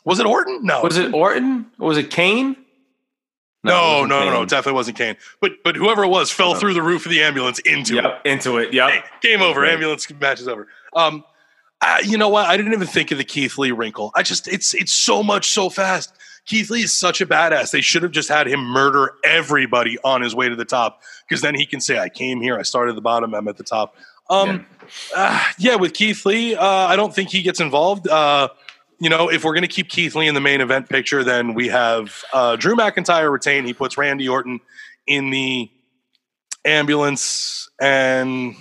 was 0.05 0.19
it 0.19 0.27
Orton? 0.27 0.61
No, 0.65 0.81
was 0.83 0.97
it 0.97 1.13
Orton? 1.15 1.67
Or 1.79 1.89
was 1.89 1.99
it 1.99 2.11
Kane? 2.11 2.57
It 3.69 3.73
No, 3.73 4.05
no, 4.05 4.25
no, 4.25 4.31
no, 4.31 4.45
definitely 4.45 4.77
wasn't 4.77 4.99
Kane. 4.99 5.17
But 5.41 5.63
but 5.65 5.77
whoever 5.77 6.05
it 6.05 6.09
was 6.09 6.31
fell 6.31 6.55
through 6.55 6.75
the 6.75 6.83
roof 6.83 7.07
of 7.07 7.11
the 7.11 7.23
ambulance 7.23 7.59
into 7.61 7.99
it. 7.99 8.05
Yep, 8.05 8.27
into 8.27 8.59
it. 8.59 8.73
Yep. 8.73 8.91
Hey, 8.91 9.03
game 9.21 9.43
over. 9.43 9.61
Right. 9.61 9.73
Ambulance 9.73 10.11
match 10.21 10.41
is 10.41 10.49
over. 10.49 10.69
Um, 10.95 11.25
uh, 11.81 11.99
you 12.05 12.17
know 12.17 12.29
what? 12.29 12.47
I 12.47 12.57
didn't 12.57 12.73
even 12.73 12.87
think 12.87 13.11
of 13.11 13.19
the 13.19 13.25
Keith 13.25 13.59
Lee 13.59 13.71
wrinkle. 13.71 14.11
I 14.15 14.23
just 14.23 14.49
it's 14.49 14.75
it's 14.75 14.93
so 14.93 15.23
much 15.23 15.51
so 15.51 15.69
fast. 15.69 16.13
Keith 16.47 16.71
Lee 16.71 16.83
is 16.83 16.93
such 16.93 17.21
a 17.21 17.27
badass. 17.27 17.73
They 17.73 17.81
should 17.81 18.03
have 18.03 18.13
just 18.13 18.29
had 18.29 18.47
him 18.47 18.61
murder 18.61 19.15
everybody 19.25 19.99
on 20.05 20.23
his 20.23 20.35
way 20.35 20.49
to 20.49 20.55
the 20.55 20.65
top 20.65 21.03
because 21.29 21.43
then 21.43 21.55
he 21.55 21.67
can 21.67 21.81
say, 21.81 21.99
"I 21.99 22.09
came 22.09 22.41
here. 22.41 22.59
I 22.59 22.63
started 22.63 22.91
at 22.91 22.95
the 22.95 23.03
bottom. 23.03 23.35
I'm 23.35 23.49
at 23.49 23.57
the 23.57 23.65
top." 23.65 23.95
Um, 24.31 24.67
yeah. 25.13 25.45
yeah, 25.59 25.75
with 25.77 25.93
Keith 25.95 26.25
Lee, 26.25 26.55
uh, 26.55 26.65
I 26.65 26.97
don't 26.97 27.15
think 27.15 27.31
he 27.31 27.43
gets 27.43 27.61
involved. 27.61 28.09
Uh, 28.09 28.49
you 28.99 29.11
know, 29.11 29.29
if 29.31 29.45
we're 29.45 29.53
going 29.53 29.63
to 29.63 29.69
keep 29.69 29.89
Keith 29.89 30.15
Lee 30.15 30.27
in 30.27 30.35
the 30.35 30.41
main 30.41 30.61
event 30.61 30.89
picture, 30.89 31.23
then 31.23 31.55
we 31.55 31.69
have 31.69 32.23
uh, 32.33 32.57
Drew 32.57 32.75
McIntyre 32.75 33.31
retain. 33.31 33.65
He 33.65 33.75
puts 33.75 33.99
Randy 33.99 34.29
Orton 34.29 34.61
in 35.07 35.31
the 35.31 35.71
ambulance, 36.65 37.69
and 37.81 38.55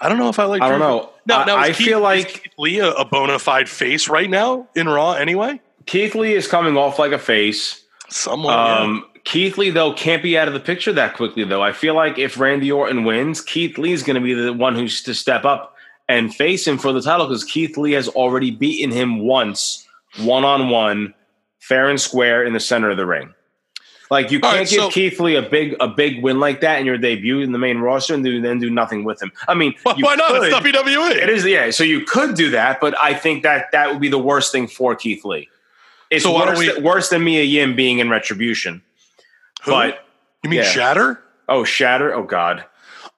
I 0.00 0.08
don't 0.08 0.18
know 0.18 0.28
if 0.28 0.38
I 0.38 0.44
like. 0.44 0.62
I 0.62 0.68
don't 0.68 0.80
know. 0.80 1.10
No, 1.26 1.38
I, 1.38 1.44
no. 1.46 1.56
I 1.56 1.68
Keith- 1.68 1.86
feel 1.86 2.00
like 2.00 2.28
Keith 2.28 2.52
Lee 2.58 2.78
a, 2.80 2.90
a 2.92 3.04
bona 3.04 3.38
fide 3.38 3.68
face 3.68 4.08
right 4.08 4.28
now 4.28 4.68
in 4.74 4.88
Raw. 4.88 5.12
Anyway, 5.12 5.60
Keith 5.86 6.14
Lee 6.14 6.34
is 6.34 6.46
coming 6.46 6.76
off 6.76 6.98
like 6.98 7.12
a 7.12 7.18
face. 7.18 7.82
someone. 8.08 8.52
yeah. 8.54 8.78
Um, 8.78 9.06
Keith 9.24 9.56
Lee 9.56 9.70
though 9.70 9.92
can't 9.92 10.20
be 10.22 10.36
out 10.36 10.48
of 10.48 10.54
the 10.54 10.60
picture 10.60 10.92
that 10.94 11.14
quickly 11.14 11.44
though. 11.44 11.62
I 11.62 11.72
feel 11.72 11.94
like 11.94 12.18
if 12.18 12.38
Randy 12.40 12.72
Orton 12.72 13.04
wins, 13.04 13.40
Keith 13.40 13.78
Lee 13.78 13.92
is 13.92 14.02
going 14.02 14.16
to 14.16 14.20
be 14.20 14.34
the 14.34 14.52
one 14.52 14.74
who's 14.74 15.00
to 15.04 15.14
step 15.14 15.44
up 15.44 15.71
and 16.12 16.34
face 16.34 16.66
him 16.66 16.78
for 16.78 16.92
the 16.92 17.00
title 17.00 17.26
because 17.26 17.44
Keith 17.44 17.76
Lee 17.76 17.92
has 17.92 18.08
already 18.08 18.50
beaten 18.50 18.90
him 18.90 19.20
once, 19.20 19.86
one 20.20 20.44
on 20.44 20.68
one, 20.68 21.14
fair 21.58 21.88
and 21.88 22.00
square 22.00 22.44
in 22.44 22.52
the 22.52 22.60
center 22.60 22.90
of 22.90 22.96
the 22.96 23.06
ring. 23.06 23.32
Like 24.10 24.30
you 24.30 24.40
can't 24.40 24.54
right, 24.56 24.68
give 24.68 24.80
so- 24.82 24.90
Keith 24.90 25.18
Lee 25.20 25.36
a 25.36 25.42
big 25.42 25.74
a 25.80 25.88
big 25.88 26.22
win 26.22 26.38
like 26.38 26.60
that 26.60 26.78
in 26.80 26.84
your 26.86 26.98
debut 26.98 27.40
in 27.40 27.52
the 27.52 27.58
main 27.58 27.78
roster 27.78 28.12
and 28.14 28.22
do, 28.22 28.42
then 28.42 28.58
do 28.58 28.68
nothing 28.68 29.04
with 29.04 29.22
him. 29.22 29.32
I 29.48 29.54
mean, 29.54 29.74
why, 29.84 29.94
you 29.96 30.04
why 30.04 30.16
not? 30.16 30.34
It's. 30.44 30.54
WWE. 30.54 31.12
It 31.12 31.30
is, 31.30 31.46
yeah. 31.46 31.70
So 31.70 31.82
you 31.82 32.04
could 32.04 32.34
do 32.34 32.50
that, 32.50 32.78
but 32.78 32.94
I 33.02 33.14
think 33.14 33.42
that 33.44 33.72
that 33.72 33.90
would 33.90 34.00
be 34.02 34.08
the 34.10 34.18
worst 34.18 34.52
thing 34.52 34.66
for 34.68 34.94
Keith 34.94 35.24
Lee. 35.24 35.48
It's 36.10 36.24
So 36.24 36.34
worse, 36.34 36.58
we- 36.58 36.78
worse 36.82 37.08
than 37.08 37.24
Mia 37.24 37.42
Yim 37.42 37.74
being 37.74 38.00
in 38.00 38.10
Retribution. 38.10 38.82
Who? 39.64 39.70
But 39.70 40.04
you 40.44 40.50
mean 40.50 40.58
yeah. 40.58 40.64
Shatter? 40.70 41.22
oh, 41.48 41.64
Shatter. 41.64 42.12
Oh 42.12 42.22
God. 42.24 42.64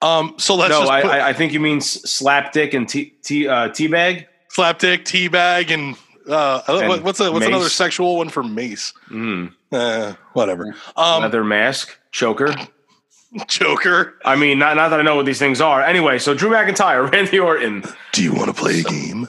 Um, 0.01 0.35
so 0.37 0.55
let's 0.55 0.71
no, 0.71 0.79
just 0.81 0.91
I, 0.91 1.01
put 1.01 1.11
I, 1.11 1.29
I 1.29 1.33
think 1.33 1.53
you 1.53 1.59
mean 1.59 1.77
S- 1.77 1.97
Slapdick 2.05 2.73
and 2.73 2.87
tea, 2.87 3.13
T, 3.23 3.47
uh, 3.47 3.69
Teabag. 3.69 4.25
Slapdick, 4.55 5.03
Teabag, 5.03 5.71
and 5.71 5.95
uh, 6.29 6.61
And 6.67 6.87
what- 6.89 7.03
what's 7.03 7.19
a, 7.19 7.31
what's 7.31 7.41
Mace. 7.45 7.49
another 7.49 7.69
sexual 7.69 8.17
one 8.17 8.29
for 8.29 8.43
Mace? 8.43 8.93
Mm. 9.09 9.53
Uh, 9.71 10.13
whatever. 10.33 10.75
Um, 10.95 11.21
Leather 11.23 11.43
mask, 11.43 11.97
choker. 12.11 12.53
Joker. 13.47 14.13
I 14.23 14.35
mean, 14.37 14.59
not 14.59 14.77
not 14.77 14.89
that 14.89 14.99
I 14.99 15.03
know 15.03 15.17
what 15.17 15.25
these 15.25 15.39
things 15.39 15.59
are. 15.59 15.81
Anyway, 15.81 16.19
so 16.19 16.33
Drew 16.33 16.49
McIntyre, 16.49 17.11
Randy 17.11 17.37
Orton. 17.39 17.83
Do 18.13 18.23
you 18.23 18.33
want 18.33 18.47
to 18.47 18.53
play 18.53 18.79
a 18.79 18.83
game? 18.83 19.27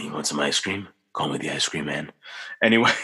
you 0.00 0.10
want 0.10 0.26
some 0.26 0.40
ice 0.40 0.58
cream? 0.60 0.88
Call 1.12 1.28
me 1.28 1.36
the 1.38 1.50
ice 1.50 1.68
cream 1.68 1.84
man. 1.86 2.12
Anyway. 2.62 2.90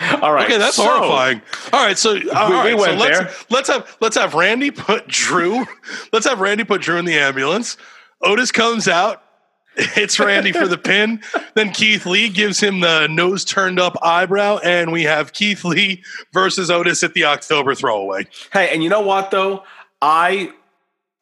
All 0.22 0.32
right. 0.32 0.46
Okay, 0.46 0.58
that's 0.58 0.76
so- 0.76 0.84
horrifying. 0.84 1.42
All 1.72 1.84
right, 1.84 1.98
so 1.98 2.12
all 2.34 2.50
right, 2.50 2.64
we 2.64 2.70
so 2.70 2.76
went 2.88 2.98
let's 2.98 3.18
there. 3.18 3.30
let's 3.50 3.68
have 3.68 3.96
let's 4.00 4.16
have 4.16 4.34
Randy 4.34 4.70
put 4.70 5.06
Drew. 5.08 5.64
let's 6.12 6.26
have 6.26 6.40
Randy 6.40 6.64
put 6.64 6.80
Drew 6.80 6.96
in 6.98 7.04
the 7.04 7.18
ambulance. 7.18 7.76
Otis 8.22 8.50
comes 8.50 8.88
out, 8.88 9.22
hits 9.76 10.18
Randy 10.18 10.52
for 10.52 10.66
the 10.66 10.78
pin. 10.78 11.20
Then 11.54 11.70
Keith 11.72 12.06
Lee 12.06 12.28
gives 12.28 12.60
him 12.60 12.80
the 12.80 13.06
nose 13.08 13.44
turned 13.44 13.78
up 13.78 13.96
eyebrow, 14.02 14.58
and 14.64 14.90
we 14.90 15.02
have 15.02 15.32
Keith 15.32 15.64
Lee 15.64 16.02
versus 16.32 16.70
Otis 16.70 17.02
at 17.02 17.14
the 17.14 17.24
October 17.24 17.74
throwaway. 17.74 18.26
Hey, 18.52 18.70
and 18.72 18.82
you 18.82 18.88
know 18.88 19.00
what 19.02 19.30
though? 19.30 19.64
I 20.00 20.52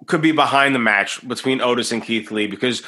could 0.07 0.23
be 0.23 0.33
behind 0.33 0.75
the 0.75 0.79
match 0.79 1.27
between 1.27 1.61
Otis 1.61 1.91
and 1.91 2.03
Keith 2.03 2.31
Lee 2.31 2.47
because 2.47 2.83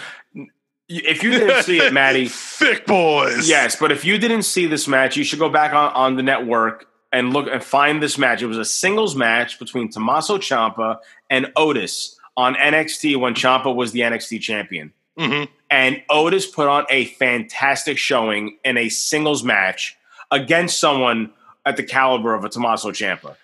if 0.91 1.22
you 1.22 1.30
didn't 1.30 1.62
see 1.62 1.78
it, 1.78 1.93
Matty, 1.93 2.28
Thick 2.30 2.86
boys. 2.86 3.49
yes, 3.49 3.76
but 3.76 3.93
if 3.93 4.05
you 4.05 4.18
didn't 4.18 4.43
see 4.43 4.66
this 4.66 4.86
match, 4.88 5.16
you 5.16 5.24
should 5.24 5.38
go 5.38 5.49
back 5.49 5.72
on, 5.72 5.93
on 5.93 6.16
the 6.16 6.22
network 6.22 6.86
and 7.12 7.32
look 7.32 7.49
and 7.51 7.62
find 7.62 8.03
this 8.03 8.18
match. 8.18 8.43
It 8.43 8.47
was 8.47 8.59
a 8.59 8.64
singles 8.64 9.14
match 9.16 9.59
between 9.59 9.88
Tommaso 9.91 10.38
Ciampa 10.38 10.99
and 11.28 11.53
Otis 11.57 12.18
on 12.36 12.55
NXT 12.55 13.18
when 13.18 13.34
Ciampa 13.34 13.74
was 13.74 13.93
the 13.93 14.01
NXT 14.01 14.41
champion. 14.41 14.93
Mhm. 15.18 15.49
And 15.70 16.03
Otis 16.11 16.47
put 16.47 16.68
on 16.68 16.86
a 16.91 17.05
fantastic 17.07 17.99
showing 17.99 18.59
in 18.64 18.76
a 18.76 18.88
singles 18.88 19.43
match 19.45 19.97
against 20.30 20.78
someone 20.80 21.30
at 21.66 21.76
the 21.76 21.82
caliber 21.82 22.34
of 22.34 22.45
a 22.45 22.49
Tommaso 22.49 22.91
Ciampa. 22.91 23.36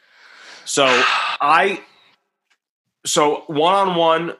So 0.64 0.84
I, 1.40 1.80
so 3.04 3.44
one 3.48 3.74
on 3.74 3.94
one, 3.96 4.34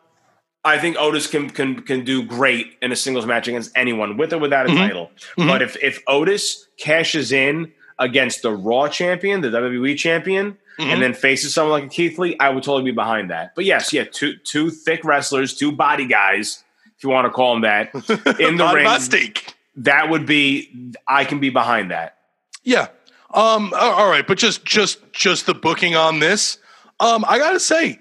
I 0.67 0.79
think 0.79 0.97
Otis 0.99 1.27
can 1.27 1.49
can 1.51 1.83
can 1.83 2.05
do 2.05 2.23
great 2.23 2.77
in 2.83 2.93
a 2.93 2.97
singles 2.97 3.25
match 3.27 3.49
against 3.49 3.71
anyone, 3.77 4.17
with 4.17 4.33
or 4.33 4.39
without 4.39 4.67
a 4.67 4.71
Mhm. 4.71 4.77
title. 4.77 5.11
Mhm. 5.39 5.47
But 5.49 5.63
if 5.63 5.77
if 5.83 6.03
Otis 6.07 6.67
cashes 6.79 7.33
in 7.33 7.73
against 7.99 8.43
the 8.43 8.51
Raw 8.51 8.89
champion, 8.89 9.41
the 9.41 9.51
WWE 9.51 9.95
champion, 9.97 10.59
Mhm. 10.79 10.93
and 10.93 11.03
then 11.03 11.15
faces 11.15 11.55
someone 11.55 11.81
like 11.81 11.85
a 11.91 11.95
Keith 11.95 12.19
Lee, 12.19 12.37
I 12.39 12.51
would 12.51 12.63
totally 12.63 12.85
be 12.91 12.95
behind 12.95 13.31
that. 13.31 13.55
But 13.55 13.65
yes, 13.65 13.93
yeah, 13.93 14.05
two 14.11 14.35
two 14.45 14.71
thick 14.71 15.01
wrestlers, 15.05 15.55
two 15.55 15.73
body 15.73 16.05
guys, 16.07 16.63
if 16.97 17.05
you 17.05 17.11
want 17.11 17.27
to 17.27 17.31
call 17.31 17.55
them 17.55 17.63
that, 17.63 17.95
in 18.41 18.57
the 18.57 18.67
ring. 18.75 19.33
that 19.77 20.11
would 20.11 20.27
be 20.27 20.71
I 21.09 21.25
can 21.25 21.39
be 21.39 21.51
behind 21.51 21.91
that. 21.93 22.17
Yeah. 22.65 22.89
Um. 23.33 23.73
All 23.77 24.09
right, 24.11 24.27
but 24.27 24.37
just 24.39 24.65
just 24.65 24.99
just 25.13 25.47
the 25.47 25.55
booking 25.55 25.95
on 25.97 26.19
this. 26.19 26.59
Um. 27.01 27.25
I 27.29 27.39
gotta 27.39 27.61
say, 27.61 27.99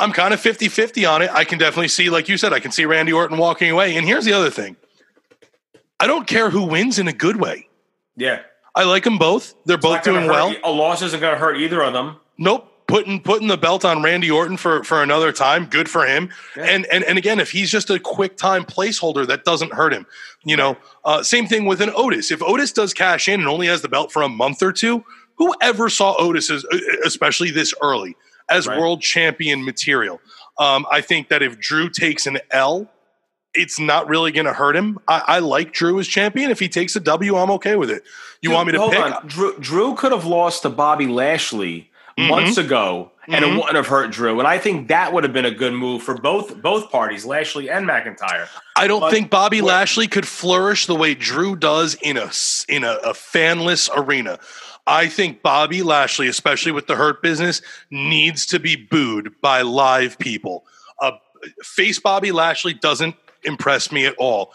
I'm 0.00 0.12
kind 0.12 0.34
of 0.34 0.40
50-50 0.40 1.08
on 1.08 1.22
it. 1.22 1.30
I 1.30 1.44
can 1.44 1.58
definitely 1.58 1.88
see, 1.88 2.10
like 2.10 2.28
you 2.28 2.36
said, 2.36 2.52
I 2.52 2.60
can 2.60 2.72
see 2.72 2.84
Randy 2.84 3.12
Orton 3.12 3.38
walking 3.38 3.70
away. 3.70 3.96
And 3.96 4.06
here's 4.06 4.24
the 4.24 4.32
other 4.32 4.50
thing. 4.50 4.76
I 6.00 6.06
don't 6.06 6.26
care 6.26 6.50
who 6.50 6.64
wins 6.64 6.98
in 6.98 7.08
a 7.08 7.12
good 7.12 7.36
way. 7.36 7.68
Yeah, 8.16 8.40
I 8.74 8.84
like 8.84 9.04
them 9.04 9.18
both. 9.18 9.54
They're 9.64 9.78
both 9.78 10.02
doing 10.02 10.26
well. 10.26 10.54
A 10.64 10.70
loss 10.70 11.02
isn't 11.02 11.20
going 11.20 11.32
to 11.32 11.38
hurt 11.38 11.56
either 11.56 11.82
of 11.82 11.92
them. 11.92 12.16
Nope. 12.38 12.70
Putting 12.86 13.22
putting 13.22 13.48
the 13.48 13.56
belt 13.56 13.82
on 13.86 14.02
Randy 14.02 14.30
Orton 14.30 14.58
for 14.58 14.84
for 14.84 15.02
another 15.02 15.32
time, 15.32 15.64
good 15.64 15.88
for 15.88 16.04
him. 16.04 16.28
Yeah. 16.54 16.64
And 16.64 16.86
and 16.92 17.02
and 17.04 17.16
again, 17.16 17.40
if 17.40 17.50
he's 17.50 17.70
just 17.70 17.88
a 17.88 17.98
quick 17.98 18.36
time 18.36 18.64
placeholder, 18.64 19.26
that 19.26 19.44
doesn't 19.44 19.72
hurt 19.72 19.94
him. 19.94 20.06
You 20.44 20.58
know, 20.58 20.76
uh, 21.02 21.22
same 21.22 21.46
thing 21.46 21.64
with 21.64 21.80
an 21.80 21.90
Otis. 21.96 22.30
If 22.30 22.42
Otis 22.42 22.72
does 22.72 22.92
cash 22.92 23.26
in 23.26 23.40
and 23.40 23.48
only 23.48 23.68
has 23.68 23.80
the 23.80 23.88
belt 23.88 24.12
for 24.12 24.20
a 24.20 24.28
month 24.28 24.62
or 24.62 24.70
two, 24.70 25.02
whoever 25.36 25.88
saw 25.88 26.14
Otis 26.18 26.50
uh, 26.50 26.60
especially 27.06 27.50
this 27.50 27.72
early 27.80 28.16
as 28.50 28.66
Right. 28.66 28.78
world 28.78 29.00
champion 29.02 29.64
material? 29.64 30.20
Um, 30.58 30.86
I 30.90 31.00
think 31.00 31.28
that 31.28 31.42
if 31.42 31.58
Drew 31.58 31.88
takes 31.88 32.26
an 32.26 32.38
L, 32.50 32.90
it's 33.54 33.78
not 33.78 34.08
really 34.08 34.32
going 34.32 34.46
to 34.46 34.52
hurt 34.52 34.76
him. 34.76 34.98
I, 35.08 35.22
I 35.26 35.38
like 35.40 35.72
Drew 35.72 35.98
as 36.00 36.08
champion. 36.08 36.50
If 36.50 36.60
he 36.60 36.68
takes 36.68 36.94
a 36.96 37.00
W, 37.00 37.36
I'm 37.36 37.50
okay 37.52 37.76
with 37.76 37.90
it. 37.90 38.02
You 38.42 38.50
want 38.50 38.66
me 38.66 38.72
to 38.72 38.78
Hold 38.80 38.92
pick? 38.92 39.00
on. 39.04 39.26
Drew, 39.26 39.56
Drew 39.58 39.94
could 39.94 40.12
have 40.12 40.24
lost 40.26 40.62
to 40.62 40.70
Bobby 40.70 41.06
Lashley 41.06 41.90
Mhm. 42.18 42.28
months 42.28 42.58
ago, 42.58 43.10
and 43.26 43.44
it 43.44 43.48
Mhm. 43.48 43.56
wouldn't 43.56 43.74
have 43.74 43.86
hurt 43.88 44.10
Drew. 44.12 44.38
And 44.38 44.46
I 44.46 44.58
think 44.58 44.86
that 44.88 45.12
would 45.12 45.24
have 45.24 45.32
been 45.32 45.44
a 45.44 45.50
good 45.50 45.72
move 45.72 46.02
for 46.02 46.14
both 46.16 46.56
both 46.62 46.90
parties, 46.92 47.24
Lashley 47.24 47.68
and 47.70 47.88
McIntyre. 47.88 48.46
I 48.76 48.86
don't 48.86 49.00
But- 49.00 49.10
think 49.12 49.30
Bobby 49.30 49.60
Lashley 49.60 50.06
could 50.06 50.26
flourish 50.28 50.86
the 50.86 50.94
way 50.94 51.14
Drew 51.14 51.56
does 51.56 51.94
in 52.02 52.16
a 52.16 52.30
in 52.68 52.84
a, 52.84 52.92
a 53.02 53.12
fanless 53.14 53.88
arena. 53.96 54.38
I 54.86 55.08
think 55.08 55.42
Bobby 55.42 55.82
Lashley, 55.82 56.28
especially 56.28 56.72
with 56.72 56.86
the 56.86 56.96
Hurt 56.96 57.22
Business, 57.22 57.62
needs 57.90 58.44
to 58.46 58.58
be 58.58 58.76
booed 58.76 59.40
by 59.40 59.62
live 59.62 60.18
people. 60.18 60.64
Uh, 61.00 61.12
face 61.62 61.98
Bobby 61.98 62.32
Lashley 62.32 62.74
doesn't 62.74 63.16
impress 63.42 63.90
me 63.90 64.04
at 64.06 64.14
all. 64.18 64.52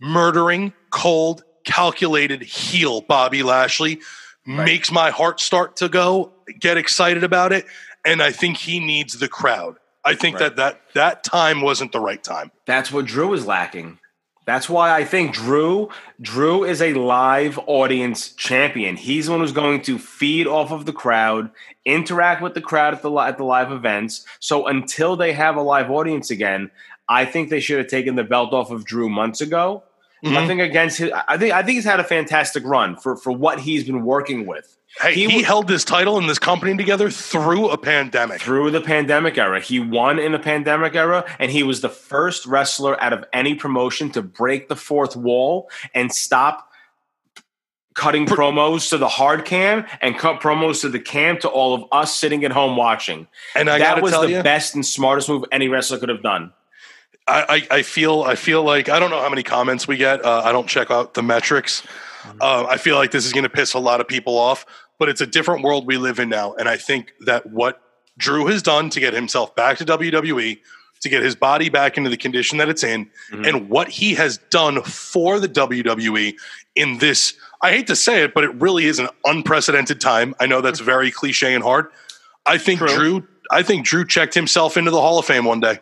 Murdering, 0.00 0.72
cold, 0.90 1.44
calculated 1.64 2.42
heel 2.42 3.00
Bobby 3.02 3.42
Lashley 3.42 4.00
makes 4.46 4.90
my 4.90 5.10
heart 5.10 5.38
start 5.40 5.76
to 5.76 5.88
go, 5.88 6.32
get 6.58 6.76
excited 6.76 7.22
about 7.22 7.52
it, 7.52 7.66
and 8.04 8.22
I 8.22 8.32
think 8.32 8.56
he 8.56 8.80
needs 8.80 9.18
the 9.18 9.28
crowd. 9.28 9.76
I 10.04 10.14
think 10.14 10.40
Right. 10.40 10.56
that, 10.56 10.56
that 10.56 10.80
that 10.94 11.24
time 11.24 11.60
wasn't 11.60 11.92
the 11.92 12.00
right 12.00 12.22
time. 12.22 12.50
That's 12.66 12.90
what 12.90 13.04
Drew 13.04 13.32
is 13.34 13.46
lacking. 13.46 13.98
That's 14.46 14.68
why 14.68 14.90
I 14.90 15.04
think 15.04 15.34
Drew 15.34 15.90
Drew 16.20 16.64
is 16.64 16.80
a 16.82 16.94
live 16.94 17.58
audience 17.66 18.32
champion. 18.32 18.96
He's 18.96 19.26
the 19.26 19.32
one 19.32 19.40
who's 19.40 19.52
going 19.52 19.82
to 19.82 19.98
feed 19.98 20.46
off 20.46 20.72
of 20.72 20.86
the 20.86 20.92
crowd, 20.92 21.50
interact 21.84 22.42
with 22.42 22.54
the 22.54 22.60
crowd 22.60 22.94
at 22.94 23.02
the 23.02 23.12
at 23.16 23.38
the 23.38 23.44
live 23.44 23.70
events. 23.70 24.24
So 24.40 24.66
until 24.66 25.16
they 25.16 25.32
have 25.34 25.56
a 25.56 25.62
live 25.62 25.90
audience 25.90 26.30
again, 26.30 26.70
I 27.08 27.26
think 27.26 27.50
they 27.50 27.60
should 27.60 27.78
have 27.78 27.88
taken 27.88 28.14
the 28.16 28.24
belt 28.24 28.52
off 28.52 28.70
of 28.70 28.84
Drew 28.84 29.08
months 29.08 29.40
ago. 29.40 29.82
Mhm. 30.24 30.36
I 30.36 30.46
think 30.46 30.60
against 30.60 30.98
his, 30.98 31.10
I 31.28 31.36
think 31.36 31.52
I 31.52 31.62
think 31.62 31.76
he's 31.76 31.84
had 31.84 32.00
a 32.00 32.04
fantastic 32.04 32.64
run 32.64 32.96
for 32.96 33.16
for 33.16 33.32
what 33.32 33.60
he's 33.60 33.84
been 33.84 34.04
working 34.04 34.46
with. 34.46 34.76
Hey, 35.00 35.14
He 35.14 35.20
he, 35.20 35.26
w- 35.28 35.44
held 35.44 35.66
this 35.68 35.84
title 35.84 36.18
and 36.18 36.28
this 36.28 36.38
company 36.38 36.76
together 36.76 37.10
through 37.10 37.70
a 37.70 37.78
pandemic. 37.78 38.40
through 38.40 38.70
the 38.70 38.80
pandemic 38.80 39.38
era. 39.38 39.60
He 39.60 39.80
won 39.80 40.18
in 40.18 40.32
the 40.32 40.38
pandemic 40.38 40.94
era, 40.94 41.24
and 41.38 41.50
he 41.50 41.62
was 41.62 41.80
the 41.80 41.88
first 41.88 42.44
wrestler 42.46 43.00
out 43.02 43.12
of 43.12 43.24
any 43.32 43.54
promotion 43.54 44.10
to 44.10 44.22
break 44.22 44.68
the 44.68 44.76
fourth 44.76 45.16
wall 45.16 45.70
and 45.94 46.12
stop 46.12 46.68
cutting 47.94 48.24
promos 48.24 48.88
to 48.90 48.98
the 48.98 49.08
hard 49.08 49.44
cam 49.44 49.84
and 50.00 50.16
cut 50.16 50.40
promos 50.40 50.82
to 50.82 50.88
the 50.88 51.00
cam 51.00 51.38
to 51.38 51.48
all 51.48 51.74
of 51.74 51.84
us 51.92 52.14
sitting 52.14 52.44
at 52.44 52.52
home 52.52 52.76
watching. 52.76 53.26
And 53.56 53.68
I 53.68 53.78
that 53.78 54.02
was 54.02 54.12
tell 54.12 54.22
the 54.22 54.30
you, 54.30 54.42
best 54.42 54.74
and 54.74 54.84
smartest 54.86 55.28
move 55.28 55.44
any 55.50 55.68
wrestler 55.68 55.98
could 55.98 56.08
have 56.08 56.22
done. 56.22 56.52
I, 57.26 57.66
I, 57.70 57.76
I 57.78 57.82
feel 57.82 58.22
I 58.22 58.34
feel 58.34 58.62
like 58.62 58.88
I 58.88 58.98
don't 58.98 59.10
know 59.10 59.20
how 59.20 59.28
many 59.28 59.42
comments 59.42 59.86
we 59.88 59.96
get. 59.96 60.24
Uh, 60.24 60.42
I 60.44 60.52
don't 60.52 60.68
check 60.68 60.90
out 60.90 61.14
the 61.14 61.22
metrics. 61.22 61.82
Uh, 62.40 62.66
I 62.68 62.76
feel 62.76 62.96
like 62.96 63.10
this 63.12 63.24
is 63.24 63.32
going 63.32 63.44
to 63.44 63.50
piss 63.50 63.72
a 63.74 63.78
lot 63.78 64.00
of 64.00 64.06
people 64.08 64.36
off, 64.36 64.66
but 65.00 65.08
it's 65.08 65.20
a 65.20 65.26
different 65.26 65.64
world 65.64 65.86
we 65.86 65.96
live 65.96 66.20
in 66.20 66.28
now, 66.28 66.52
and 66.54 66.68
I 66.68 66.76
think 66.76 67.12
that 67.26 67.46
what 67.50 67.80
Drew 68.18 68.46
has 68.46 68.62
done 68.62 68.90
to 68.90 69.00
get 69.00 69.14
himself 69.14 69.56
back 69.56 69.78
to 69.78 69.84
WWE, 69.84 70.58
to 71.00 71.08
get 71.08 71.22
his 71.22 71.34
body 71.34 71.70
back 71.70 71.96
into 71.96 72.10
the 72.10 72.16
condition 72.16 72.58
that 72.58 72.68
it's 72.68 72.84
in, 72.84 73.10
Mhm. 73.32 73.48
and 73.48 73.68
what 73.70 73.88
he 73.88 74.14
has 74.14 74.36
done 74.50 74.82
for 74.82 75.40
the 75.40 75.48
WWE 75.48 76.36
in 76.76 76.98
this. 76.98 77.34
I 77.62 77.72
hate 77.72 77.86
to 77.88 77.96
say 77.96 78.22
it, 78.22 78.34
but 78.34 78.44
it 78.44 78.54
really 78.56 78.84
is 78.84 78.98
an 78.98 79.08
unprecedented 79.24 80.00
time. 80.00 80.34
I 80.38 80.46
know 80.46 80.60
that's 80.60 80.80
very 80.80 81.10
cliche 81.10 81.54
and 81.54 81.64
hard. 81.64 81.86
I 82.46 82.58
think 82.58 82.78
True. 82.80 82.88
Drew. 82.88 83.28
I 83.50 83.62
think 83.62 83.84
Drew 83.86 84.06
checked 84.06 84.34
himself 84.34 84.76
into 84.76 84.90
the 84.90 85.00
Hall 85.00 85.18
of 85.18 85.24
Fame 85.26 85.44
one 85.46 85.60
day. 85.60 85.80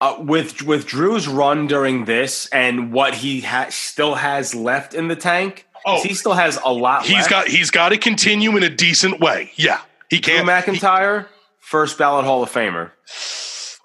Uh, 0.00 0.16
with 0.18 0.62
with 0.62 0.84
Drew's 0.86 1.28
run 1.28 1.68
during 1.68 2.04
this 2.06 2.46
and 2.48 2.92
what 2.92 3.14
he 3.14 3.40
ha- 3.42 3.68
still 3.70 4.16
has 4.16 4.52
left 4.52 4.94
in 4.94 5.06
the 5.06 5.14
tank, 5.14 5.64
Oh. 5.84 6.02
he 6.02 6.14
still 6.14 6.34
has 6.34 6.58
a 6.64 6.72
lot. 6.72 7.04
He's 7.04 7.14
left. 7.14 7.30
got 7.30 7.48
he's 7.48 7.70
got 7.70 7.90
to 7.90 7.98
continue 7.98 8.56
in 8.56 8.62
a 8.62 8.70
decent 8.70 9.20
way. 9.20 9.50
Yeah, 9.56 9.80
he 10.08 10.20
Drew 10.20 10.34
can't. 10.34 10.48
McIntyre, 10.48 11.26
first 11.58 11.98
ballot 11.98 12.24
Hall 12.24 12.42
of 12.42 12.50
Famer. 12.50 12.90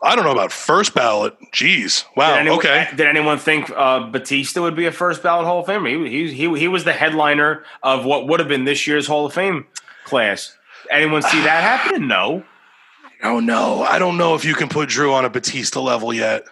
I 0.03 0.15
don't 0.15 0.26
know 0.26 0.32
about 0.32 0.52
first 0.52 0.94
ballot. 0.94 1.36
Jeez, 1.53 2.06
wow. 2.15 2.34
Did 2.34 2.40
anyone, 2.41 2.60
okay, 2.60 2.88
Did 2.95 3.07
anyone 3.07 3.40
think 3.40 3.72
uh, 3.76 4.11
Batista 4.11 4.61
would 4.61 4.76
be 4.76 4.86
a 4.86 4.91
first 4.91 5.24
ballot 5.24 5.45
Hall 5.45 5.60
of 5.60 5.65
Famer? 5.65 6.07
He, 6.07 6.28
he 6.28 6.34
he 6.34 6.60
he 6.60 6.68
was 6.68 6.84
the 6.84 6.94
headliner 6.94 7.64
of 7.82 8.06
what 8.06 8.28
would 8.28 8.40
have 8.40 8.49
been 8.49 8.65
this 8.65 8.86
year's 8.86 9.07
Hall 9.07 9.26
of 9.26 9.34
Fame 9.34 9.65
class. 10.06 10.56
Anyone 10.91 11.24
see 11.24 11.41
that 11.41 11.64
happening? 11.64 12.07
No. 12.07 12.44
oh 13.24 13.40
no, 13.40 13.82
I 13.82 13.98
don't 13.98 14.18
know 14.18 14.36
if 14.36 14.45
you 14.45 14.53
can 14.53 14.69
put 14.69 14.90
Drew 14.90 15.14
on 15.14 15.26
a 15.26 15.30
Batista 15.30 15.82
level 15.82 16.14
yet. 16.14 16.45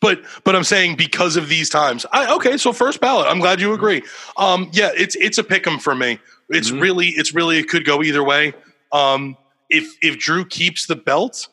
But 0.00 0.22
but 0.44 0.54
I'm 0.56 0.64
saying 0.64 0.96
because 0.96 1.36
of 1.36 1.48
these 1.48 1.70
times, 1.70 2.04
I, 2.12 2.34
okay. 2.34 2.56
So 2.56 2.72
first 2.72 3.00
ballot. 3.00 3.26
I'm 3.28 3.38
glad 3.40 3.60
you 3.60 3.72
agree. 3.72 4.02
Um, 4.36 4.68
yeah, 4.72 4.90
it's 4.96 5.16
it's 5.16 5.38
a 5.38 5.44
pick 5.44 5.66
'em 5.66 5.78
for 5.78 5.94
me. 5.94 6.18
It's 6.50 6.70
Mhm. 6.70 6.80
really 6.80 7.06
it's 7.08 7.34
really 7.34 7.58
it 7.58 7.68
could 7.68 7.84
go 7.84 8.02
either 8.02 8.22
way. 8.22 8.54
Um, 8.92 9.36
if 9.70 9.86
if 10.02 10.18
Drew 10.18 10.44
keeps 10.44 10.86
the 10.86 10.96
belt 10.96 11.48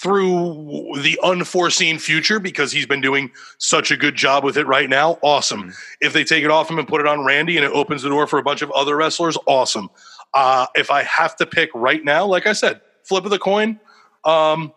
through 0.00 0.92
the 1.02 1.18
unforeseen 1.22 1.98
future 1.98 2.38
because 2.38 2.70
he's 2.70 2.84
been 2.86 3.00
doing 3.00 3.30
such 3.58 3.90
a 3.90 3.96
good 3.96 4.14
job 4.14 4.44
with 4.44 4.58
it 4.58 4.66
right 4.66 4.90
now, 4.90 5.18
awesome. 5.22 5.70
Mhm. 5.70 5.74
If 6.02 6.12
they 6.12 6.22
take 6.22 6.44
it 6.44 6.50
off 6.50 6.70
him 6.70 6.78
and 6.78 6.86
put 6.86 7.00
it 7.00 7.06
on 7.06 7.24
Randy 7.24 7.56
and 7.56 7.64
it 7.64 7.72
opens 7.72 8.02
the 8.02 8.10
door 8.10 8.26
for 8.26 8.38
a 8.38 8.42
bunch 8.42 8.60
of 8.60 8.70
other 8.72 8.94
wrestlers, 8.94 9.38
awesome. 9.46 9.88
Uh, 10.34 10.66
if 10.74 10.90
I 10.90 11.02
have 11.04 11.34
to 11.36 11.46
pick 11.46 11.70
right 11.74 12.04
now, 12.04 12.26
like 12.26 12.46
I 12.46 12.52
said, 12.52 12.82
flip 13.04 13.24
of 13.24 13.30
the 13.30 13.38
coin. 13.38 13.80
Um, 14.24 14.72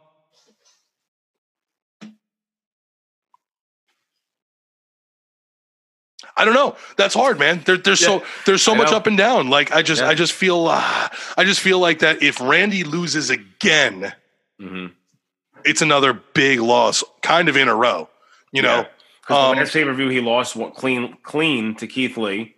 I 6.39 6.45
don't 6.45 6.53
know. 6.53 6.75
That's 6.97 7.13
hard, 7.13 7.37
man. 7.37 7.61
There, 7.65 7.77
there's 7.77 8.01
Yeah. 8.01 8.19
so 8.19 8.23
there's 8.45 8.61
so 8.63 8.73
I 8.73 8.77
much 8.77 8.91
know. 8.91 8.97
up 8.97 9.07
and 9.07 9.17
down. 9.17 9.49
Like 9.49 9.71
I 9.71 9.81
just 9.81 10.01
Yeah. 10.01 10.09
I 10.09 10.15
just 10.15 10.33
feel 10.33 10.67
uh, 10.67 11.09
I 11.37 11.43
just 11.43 11.59
feel 11.59 11.79
like 11.79 11.99
that 11.99 12.23
if 12.23 12.39
Randy 12.41 12.83
loses 12.83 13.29
again, 13.29 14.13
Mhm. 14.61 14.93
it's 15.65 15.81
another 15.81 16.13
big 16.13 16.59
loss, 16.59 17.03
kind 17.21 17.49
of 17.49 17.57
in 17.57 17.67
a 17.67 17.75
row. 17.75 18.09
You 18.51 18.61
know, 18.63 18.85
Because 19.21 19.37
Um, 19.49 19.55
the 19.55 19.61
last 19.61 19.73
pay 19.73 19.83
per 19.83 19.93
view 19.93 20.07
he 20.09 20.21
lost 20.21 20.55
what, 20.55 20.73
clean 20.75 21.17
clean 21.23 21.75
to 21.75 21.85
Keith 21.87 22.17
Lee. 22.17 22.55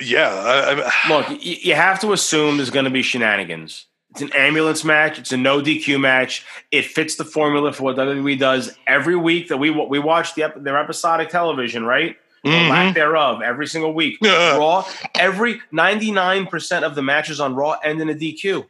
Yeah. 0.00 0.28
I, 0.28 0.90
I, 0.90 1.08
Look, 1.08 1.26
you 1.44 1.74
have 1.74 2.00
to 2.00 2.12
assume 2.12 2.56
there's 2.56 2.70
going 2.70 2.84
to 2.84 2.90
be 2.90 3.02
shenanigans. 3.02 3.86
It's 4.12 4.22
an 4.22 4.32
ambulance 4.34 4.84
match. 4.84 5.18
It's 5.18 5.32
a 5.32 5.36
no 5.36 5.60
DQ 5.60 5.98
match. 6.00 6.44
It 6.70 6.84
fits 6.84 7.16
the 7.16 7.24
formula 7.24 7.72
for 7.72 7.82
what 7.84 7.96
WWE 7.96 8.38
does 8.38 8.76
every 8.86 9.16
week 9.16 9.48
that 9.48 9.56
we 9.56 9.70
we 9.70 9.98
watch 9.98 10.34
the 10.34 10.44
ep- 10.44 10.62
their 10.62 10.78
episodic 10.78 11.28
television, 11.30 11.84
right? 11.84 12.16
Mhm. 12.44 12.70
lack 12.70 12.94
thereof 12.94 13.40
every 13.40 13.66
single 13.68 13.94
week. 13.94 14.18
Yeah. 14.20 14.56
Raw, 14.56 14.84
every 15.14 15.60
99% 15.72 16.82
of 16.82 16.94
the 16.96 17.02
matches 17.02 17.38
on 17.40 17.54
Raw 17.54 17.76
end 17.84 18.00
in 18.00 18.08
a 18.10 18.14
DQ. 18.14 18.66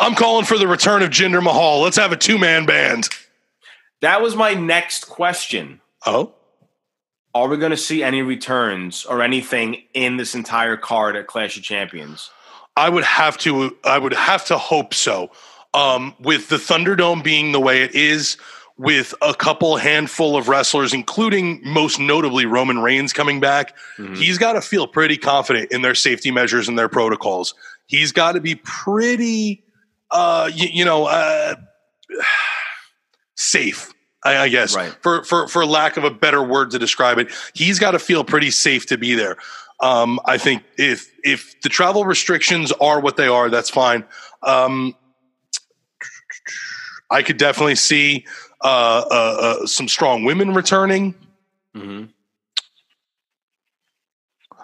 I'm 0.00 0.14
calling 0.16 0.44
for 0.44 0.58
the 0.58 0.66
return 0.66 1.02
of 1.02 1.10
Jinder 1.10 1.42
Mahal. 1.42 1.80
Let's 1.82 1.96
have 1.96 2.10
a 2.12 2.16
two 2.16 2.36
man 2.36 2.66
band. 2.66 3.08
That 4.02 4.20
was 4.20 4.34
my 4.36 4.54
next 4.54 5.08
question. 5.08 5.80
Oh, 6.04 6.34
Are 7.34 7.48
we 7.48 7.56
going 7.58 7.70
to 7.70 7.76
see 7.76 8.02
any 8.02 8.22
returns 8.22 9.04
or 9.04 9.22
anything 9.22 9.84
in 9.94 10.16
this 10.16 10.34
entire 10.34 10.76
card 10.76 11.16
at 11.16 11.26
Clash 11.26 11.56
of 11.56 11.62
Champions? 11.62 12.30
I 12.76 12.88
would 12.88 13.04
have 13.04 13.38
to. 13.38 13.76
I 13.84 13.98
would 13.98 14.12
have 14.12 14.44
to 14.46 14.58
hope 14.58 14.92
so. 14.94 15.30
Um, 15.74 16.14
with 16.20 16.48
the 16.48 16.56
Thunderdome 16.56 17.22
being 17.22 17.52
the 17.52 17.60
way 17.60 17.82
it 17.82 17.94
is, 17.94 18.36
with 18.78 19.14
a 19.22 19.34
couple 19.34 19.76
handful 19.76 20.36
of 20.36 20.48
wrestlers, 20.48 20.92
including 20.94 21.60
most 21.64 21.98
notably 21.98 22.46
Roman 22.46 22.78
Reigns 22.80 23.12
coming 23.12 23.40
back, 23.40 23.74
Mhm. 23.98 24.16
he's 24.16 24.38
got 24.38 24.52
to 24.54 24.60
feel 24.62 24.86
pretty 24.86 25.16
confident 25.16 25.70
in 25.72 25.82
their 25.82 25.94
safety 25.94 26.30
measures 26.30 26.68
and 26.68 26.78
their 26.78 26.88
protocols. 26.88 27.54
He's 27.86 28.12
got 28.12 28.32
to 28.32 28.40
be 28.40 28.54
pretty, 28.56 29.64
uh, 30.10 30.50
you, 30.52 30.68
you 30.72 30.84
know, 30.84 31.06
uh, 31.06 31.54
safe. 33.34 33.92
I, 34.24 34.38
I 34.38 34.48
guess, 34.48 34.74
Right. 34.74 34.92
for 35.02 35.22
for 35.24 35.46
for 35.46 35.64
lack 35.64 35.96
of 35.96 36.04
a 36.04 36.10
better 36.10 36.42
word 36.42 36.72
to 36.72 36.78
describe 36.78 37.18
it, 37.18 37.28
he's 37.54 37.78
got 37.78 37.92
to 37.92 37.98
feel 37.98 38.24
pretty 38.24 38.50
safe 38.50 38.86
to 38.86 38.98
be 38.98 39.14
there. 39.14 39.36
Um, 39.80 40.20
I 40.24 40.38
think 40.38 40.62
if 40.78 41.10
if 41.22 41.60
the 41.60 41.68
travel 41.68 42.04
restrictions 42.04 42.72
are 42.72 43.00
what 43.00 43.16
they 43.16 43.28
are, 43.28 43.50
that's 43.50 43.70
fine. 43.70 44.04
Um, 44.42 44.94
I 47.10 47.22
could 47.22 47.36
definitely 47.36 47.74
see 47.74 48.26
uh, 48.64 49.04
uh, 49.10 49.36
uh, 49.62 49.66
some 49.66 49.86
strong 49.88 50.24
women 50.24 50.54
returning. 50.54 51.14
Mhm. 51.74 52.08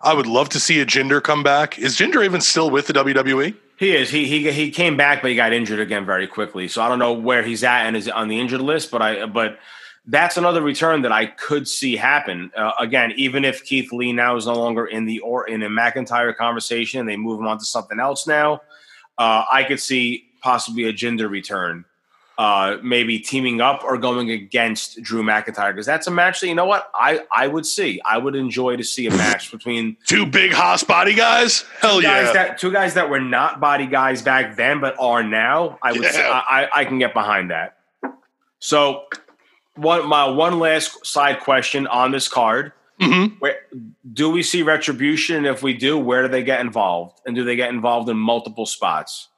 I 0.02 0.14
would 0.14 0.26
love 0.26 0.48
to 0.51 0.60
see 0.60 0.80
a 0.80 0.86
Jinder 0.86 1.22
come 1.22 1.43
back. 1.44 1.78
Is 1.78 1.97
Jinder 1.97 2.24
even 2.24 2.40
still 2.40 2.70
with 2.70 2.89
the? 2.89 2.93
WWE? 2.93 3.55
He 3.78 3.94
is. 3.94 4.10
He 4.10 4.26
he 4.26 4.51
he 4.51 4.70
came 4.70 4.97
back, 4.97 5.22
but 5.22 5.30
he 5.30 5.36
got 5.36 5.52
injured 5.52 5.80
again 5.80 6.05
very 6.06 6.26
quickly. 6.26 6.68
So 6.68 6.82
I 6.82 6.89
don't 6.89 6.98
know 6.98 7.12
where 7.12 7.43
he's 7.43 7.62
at 7.64 7.86
and 7.86 7.97
is 7.97 8.09
on 8.09 8.28
the 8.28 8.40
injured 8.40 8.60
list. 8.60 8.90
But 8.90 9.02
I 9.02 9.26
but 9.26 9.59
that's 10.07 10.37
another 10.37 10.62
return 10.62 11.03
that 11.03 11.12
I 11.12 11.27
could 11.27 11.69
see 11.69 11.97
happen 11.97 12.51
uh, 12.57 12.73
again. 12.79 13.12
Even 13.16 13.45
if 13.45 13.65
Keith 13.65 13.93
Lee 13.93 14.12
now 14.12 14.37
is 14.37 14.47
no 14.47 14.55
longer 14.55 14.87
in 14.87 15.07
the 15.07 15.20
or 15.20 15.49
in 15.49 15.62
a 15.62 15.69
McIntyre 15.69 16.35
conversation, 16.37 17.01
and 17.01 17.09
they 17.09 17.16
move 17.16 17.39
him 17.39 17.47
on 17.47 17.59
to 17.59 17.65
something 17.65 18.01
else 18.01 18.27
now. 18.27 18.62
Uh, 19.19 19.45
I 19.51 19.62
could 19.65 19.79
see 19.81 20.24
possibly 20.41 20.85
a 20.85 20.93
Jinder 20.93 21.31
return, 21.31 21.85
uh, 22.37 22.79
maybe 22.83 23.20
teaming 23.20 23.61
up 23.61 23.85
or 23.85 23.97
going 23.97 24.31
against 24.31 25.01
Drew 25.03 25.23
McIntyre 25.23 25.70
because 25.70 25.87
that's 25.87 26.09
a 26.09 26.11
match 26.11 26.41
that 26.41 26.49
you 26.49 26.55
know 26.57 26.65
what 26.65 26.91
I 26.95 27.20
I 27.33 27.47
would 27.47 27.66
see. 27.66 28.01
I 28.05 28.19
would 28.19 28.35
enjoy 28.35 28.77
to 28.77 28.83
see 28.83 29.07
a 29.07 29.11
match 29.11 29.53
between 29.53 29.97
Two 30.07 30.27
big 30.27 30.53
Haas 30.53 30.83
body 30.83 31.15
guys? 31.15 31.65
Hell 31.81 31.99
two 31.99 32.03
guys 32.03 32.27
yeah. 32.27 32.33
that 32.33 32.59
two 32.59 32.73
guys 32.73 32.95
that 32.95 33.09
were 33.09 33.20
not 33.20 33.61
body 33.61 33.87
guys 33.87 34.23
back 34.23 34.57
then 34.57 34.81
but 34.81 34.97
are 34.99 35.23
now 35.23 35.79
i 35.83 35.93
would 35.93 36.05
say, 36.05 36.19
Yeah. 36.19 36.43
I, 36.49 36.65
I 36.65 36.69
I 36.81 36.85
can 36.87 36.99
get 36.99 37.15
behind 37.15 37.51
that 37.53 37.77
so 38.59 39.05
one 39.77 40.07
my 40.09 40.28
one 40.28 40.59
last 40.59 41.05
side 41.07 41.40
question 41.40 41.86
on 41.86 42.11
this 42.12 42.28
card. 42.28 42.73
Mhm. 43.01 43.40
where 43.40 43.57
do 44.12 44.31
we 44.31 44.43
see 44.44 44.62
retribution? 44.62 45.39
And 45.39 45.47
if 45.47 45.62
we 45.62 45.74
do 45.74 45.99
where 45.99 46.23
do 46.23 46.28
they 46.28 46.44
get 46.44 46.61
involved? 46.61 47.20
And 47.27 47.35
do 47.35 47.43
they 47.44 47.57
get 47.57 47.70
involved 47.70 48.09
in 48.09 48.16
multiple 48.16 48.66
spots? 48.66 49.28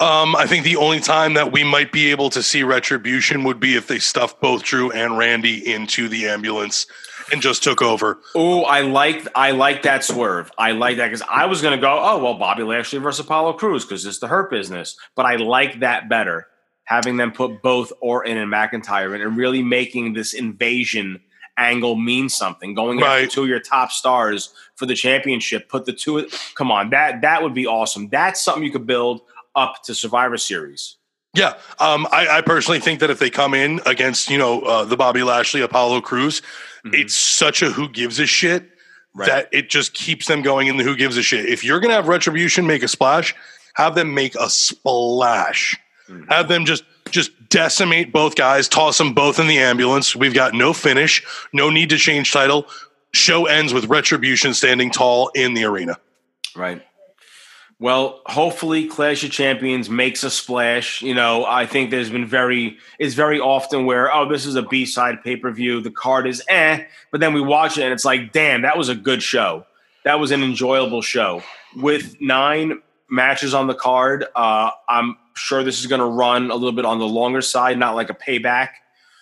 Um, 0.00 0.34
I 0.34 0.46
think 0.46 0.64
the 0.64 0.76
only 0.76 0.98
time 1.00 1.34
that 1.34 1.52
we 1.52 1.62
might 1.62 1.92
be 1.92 2.10
able 2.10 2.28
to 2.30 2.42
see 2.42 2.62
retribution 2.64 3.44
would 3.44 3.60
be 3.60 3.76
if 3.76 3.86
they 3.86 4.00
stuffed 4.00 4.40
both 4.40 4.64
Drew 4.64 4.90
and 4.90 5.16
Randy 5.16 5.72
into 5.72 6.08
the 6.08 6.28
ambulance 6.28 6.86
and 7.32 7.40
just 7.40 7.62
took 7.62 7.80
over. 7.80 8.18
oh 8.34 8.64
i 8.64 8.80
like 8.82 9.26
i 9.34 9.52
like 9.52 9.82
that 9.84 10.04
swerve. 10.04 10.50
I 10.58 10.72
like 10.72 10.98
that 10.98 11.06
because 11.06 11.22
i 11.30 11.46
was 11.46 11.62
going 11.62 11.74
to 11.74 11.80
go 11.80 11.98
oh 12.02 12.22
well 12.22 12.34
bobby 12.34 12.64
lashley 12.64 12.98
versus 12.98 13.24
Apollo 13.24 13.54
Crews 13.54 13.84
because 13.86 14.04
it's 14.04 14.18
the 14.18 14.26
hurt 14.28 14.50
business. 14.50 14.96
But 15.14 15.24
i 15.26 15.36
like 15.36 15.80
that 15.80 16.08
better 16.10 16.48
having 16.84 17.16
them 17.16 17.32
put 17.32 17.62
both 17.62 17.92
orton 18.00 18.36
and 18.36 18.52
mcintyre 18.52 19.14
in 19.14 19.20
and 19.22 19.36
really 19.36 19.62
making 19.62 20.12
this 20.12 20.34
invasion 20.34 21.20
angle 21.56 21.94
mean 21.96 22.28
something 22.28 22.74
going 22.74 22.98
Right. 22.98 23.22
after 23.24 23.34
two 23.36 23.42
of 23.44 23.48
your 23.48 23.60
top 23.60 23.92
stars 23.92 24.52
for 24.76 24.86
the 24.86 24.94
championship 24.94 25.68
put 25.68 25.84
the 25.86 25.92
two 25.92 26.28
come 26.56 26.70
on 26.70 26.90
that 26.90 27.20
that 27.22 27.42
would 27.42 27.54
be 27.54 27.66
awesome 27.66 28.08
that's 28.08 28.40
something 28.42 28.64
you 28.64 28.72
could 28.72 28.86
build 28.86 29.20
up 29.54 29.82
to 29.84 29.94
survivor 29.94 30.36
series 30.36 30.96
Yeah, 31.36 31.54
um, 31.80 32.06
I, 32.12 32.38
I 32.38 32.40
personally 32.42 32.78
think 32.80 33.00
that 33.00 33.10
if 33.10 33.18
they 33.18 33.30
come 33.30 33.54
in 33.54 33.80
against 33.86 34.30
you 34.30 34.38
know 34.38 34.60
uh, 34.62 34.84
the 34.84 34.96
Bobby 34.96 35.22
Lashley 35.22 35.60
Apollo 35.62 36.00
Crews, 36.02 36.42
Mhm. 36.84 36.94
it's 37.00 37.14
such 37.14 37.62
a 37.62 37.70
who 37.70 37.88
gives 37.88 38.18
a 38.20 38.26
shit 38.26 38.70
Right. 39.16 39.26
that 39.28 39.48
it 39.52 39.70
just 39.70 39.94
keeps 39.94 40.26
them 40.26 40.42
going 40.42 40.66
in 40.66 40.76
the 40.76 40.82
who 40.84 40.96
gives 40.96 41.16
a 41.16 41.22
shit. 41.22 41.46
If 41.46 41.62
you're 41.64 41.78
gonna 41.80 41.94
have 41.94 42.08
retribution 42.08 42.66
make 42.66 42.82
a 42.82 42.88
splash, 42.88 43.32
have 43.74 43.94
them 43.94 44.12
make 44.12 44.34
a 44.34 44.50
splash. 44.50 45.76
Mhm. 46.08 46.30
Have 46.30 46.48
them 46.48 46.64
just 46.64 46.84
just 47.10 47.48
decimate 47.48 48.12
both 48.12 48.34
guys, 48.34 48.68
toss 48.68 48.98
them 48.98 49.12
both 49.12 49.38
in 49.38 49.46
the 49.46 49.58
ambulance. 49.58 50.16
We've 50.16 50.34
got 50.34 50.54
no 50.54 50.72
finish, 50.72 51.22
no 51.52 51.70
need 51.70 51.90
to 51.90 51.96
change 51.96 52.32
title. 52.32 52.66
Show 53.12 53.46
ends 53.46 53.72
with 53.72 53.86
retribution 53.86 54.54
standing 54.54 54.90
tall 54.90 55.30
in 55.34 55.54
the 55.54 55.64
arena. 55.64 55.96
Right. 56.56 56.82
Well, 57.80 58.22
hopefully 58.26 58.86
Clash 58.86 59.24
of 59.24 59.30
Champions 59.30 59.90
makes 59.90 60.24
a 60.24 60.30
splash. 60.30 61.02
You 61.02 61.14
know, 61.14 61.44
I 61.44 61.66
think 61.66 61.90
there's 61.90 62.10
been 62.10 62.26
very 62.26 62.78
it's 62.98 63.14
very 63.14 63.40
often 63.40 63.84
where 63.84 64.12
oh 64.12 64.28
this 64.28 64.46
is 64.46 64.54
a 64.56 64.62
B 64.62 64.86
side 64.86 65.22
pay 65.22 65.36
per 65.36 65.50
view, 65.50 65.80
the 65.80 65.90
card 65.90 66.26
is 66.26 66.42
eh, 66.48 66.84
but 67.10 67.20
then 67.20 67.34
we 67.34 67.40
watch 67.40 67.78
it 67.78 67.82
and 67.82 67.92
it's 67.92 68.04
like 68.04 68.32
damn 68.32 68.62
that 68.62 68.78
was 68.78 68.88
a 68.88 68.94
good 68.94 69.22
show, 69.22 69.66
that 70.04 70.18
was 70.18 70.30
an 70.30 70.42
enjoyable 70.42 71.02
show 71.02 71.42
with 71.76 72.16
nine 72.20 72.80
matches 73.14 73.54
on 73.54 73.66
the 73.66 73.74
card. 73.74 74.26
Uh, 74.34 74.70
I'm 74.88 75.16
sure 75.34 75.62
this 75.62 75.80
is 75.80 75.86
going 75.86 76.00
to 76.00 76.06
run 76.06 76.50
a 76.50 76.54
little 76.54 76.72
bit 76.72 76.84
on 76.84 76.98
the 76.98 77.06
longer 77.06 77.40
side, 77.40 77.78
not 77.78 77.94
like 77.94 78.10
a 78.10 78.14
payback 78.14 78.70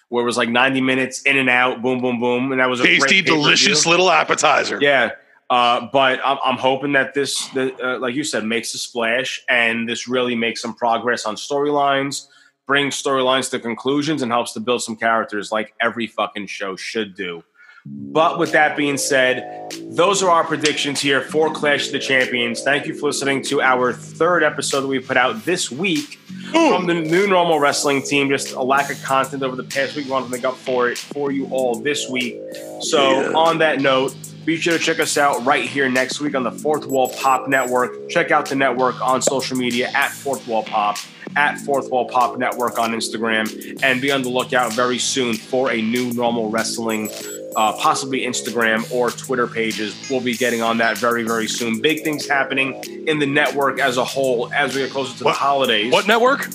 where 0.09 0.23
it 0.23 0.27
was 0.27 0.36
like 0.36 0.51
90 0.51 0.82
minutes 0.82 1.23
in 1.23 1.39
and 1.39 1.48
out, 1.48 1.81
boom, 1.81 2.01
boom, 2.01 2.20
boom, 2.20 2.52
and 2.52 2.60
that 2.60 2.69
was 2.69 2.81
a 2.81 2.82
Tasty, 2.82 3.23
delicious 3.23 3.86
little 3.86 4.10
appetizer. 4.10 4.78
Yeah. 4.81 5.12
Uh, 5.48 5.89
but 5.90 6.20
I'm, 6.23 6.39
I'm 6.44 6.56
hoping 6.59 6.93
that 6.93 7.14
this, 7.14 7.48
the, 7.48 7.74
uh, 7.82 7.98
like 7.98 8.14
you 8.14 8.23
said, 8.23 8.44
makes 8.44 8.74
a 8.74 8.78
splash 8.78 9.43
and 9.48 9.89
this 9.89 10.09
really 10.09 10.35
makes 10.35 10.60
some 10.60 10.74
progress 10.74 11.24
on 11.24 11.36
storylines, 11.36 12.27
brings 12.66 13.02
storylines 13.02 13.51
to 13.52 13.59
conclusions, 13.59 14.20
and 14.20 14.31
helps 14.31 14.52
to 14.52 14.60
build 14.60 14.82
some 14.82 14.97
characters 14.97 15.51
like 15.51 15.74
every 15.81 16.06
fucking 16.06 16.47
show 16.47 16.77
should 16.77 17.14
do. 17.14 17.43
But 17.85 18.39
with 18.39 18.53
that 18.53 18.77
being 18.77 18.97
said, 18.97 19.73
those 19.91 20.23
are 20.23 20.31
our 20.31 20.45
predictions 20.45 21.01
here 21.01 21.21
for 21.21 21.53
Clash 21.53 21.87
of 21.87 21.93
the 21.93 21.99
Champions. 21.99 22.63
Thank 22.63 22.87
you 22.87 22.95
for 22.95 23.07
listening 23.07 23.43
to 23.45 23.61
our 23.61 23.93
third 23.93 24.45
episode 24.45 24.83
that 24.83 24.87
we 24.87 25.01
put 25.01 25.17
out 25.17 25.45
this 25.45 25.71
week 25.71 26.19
from 26.53 26.87
the 26.87 26.95
new 26.95 27.27
normal 27.27 27.59
wrestling 27.59 28.03
team. 28.03 28.29
Just 28.29 28.53
a 28.53 28.63
lack 28.63 28.91
of 28.93 29.03
content 29.03 29.43
over 29.43 29.57
the 29.57 29.65
past 29.65 29.97
week. 29.97 30.05
We 30.07 30.13
want 30.13 30.27
to 30.27 30.31
make 30.31 30.45
up 30.45 30.57
for 30.57 30.89
it 30.91 30.99
for 30.99 31.33
you 31.33 31.47
all 31.51 31.75
this 31.75 32.09
week. 32.09 32.39
So, 32.81 33.23
Yeah. 33.23 33.33
on 33.35 33.59
that 33.59 33.81
note, 33.81 34.15
be 34.45 34.57
sure 34.57 34.75
to 34.77 34.79
check 34.79 35.01
us 35.01 35.17
out 35.19 35.45
right 35.45 35.65
here 35.65 35.89
next 35.89 36.21
week 36.21 36.35
on 36.37 36.43
the 36.45 36.53
Fourth 36.53 36.87
Wall 36.87 37.09
Pop 37.09 37.49
Network. 37.49 38.09
Check 38.11 38.31
out 38.31 38.49
the 38.49 38.57
network 38.57 39.01
on 39.01 39.23
social 39.23 39.57
media 39.57 39.91
at 39.95 40.11
Fourth 40.13 40.47
Wall 40.47 40.63
Pop, 40.63 40.99
at 41.37 41.59
Fourth 41.61 41.91
Wall 41.91 42.09
Pop 42.09 42.39
Network 42.39 42.79
on 42.79 42.93
Instagram, 42.93 43.81
and 43.83 44.01
be 44.01 44.11
on 44.13 44.23
the 44.23 44.29
lookout 44.29 44.73
very 44.73 44.99
soon 44.99 45.35
for 45.35 45.71
a 45.73 45.81
new 45.83 46.13
normal 46.13 46.49
wrestling. 46.51 47.09
Uh, 47.55 47.73
possibly 47.74 48.20
Instagram 48.20 48.91
or 48.91 49.11
Twitter 49.11 49.47
pages. 49.47 49.95
We'll 50.11 50.20
be 50.20 50.37
getting 50.37 50.62
on 50.62 50.79
that 50.79 50.97
very, 50.99 51.23
very 51.23 51.47
soon. 51.49 51.81
Big 51.81 52.03
things 52.03 52.27
happening 52.27 52.74
in 53.07 53.19
the 53.19 53.27
network 53.27 53.79
as 53.79 53.97
a 53.99 54.05
whole 54.05 54.51
as 54.53 54.74
we 54.74 54.83
get 54.83 54.91
closer 54.91 55.16
to 55.19 55.24
What- 55.24 55.33
the 55.33 55.39
holidays. 55.39 55.93
What 55.93 56.07
network? 56.07 56.49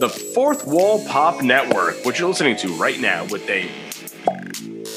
The 0.00 0.08
Fourth 0.34 0.64
Wall 0.66 1.04
Pop 1.06 1.42
Network, 1.42 2.04
which 2.04 2.18
you're 2.20 2.28
listening 2.28 2.56
to 2.58 2.68
right 2.74 2.98
now 3.00 3.24
with 3.26 3.48
a 3.50 3.68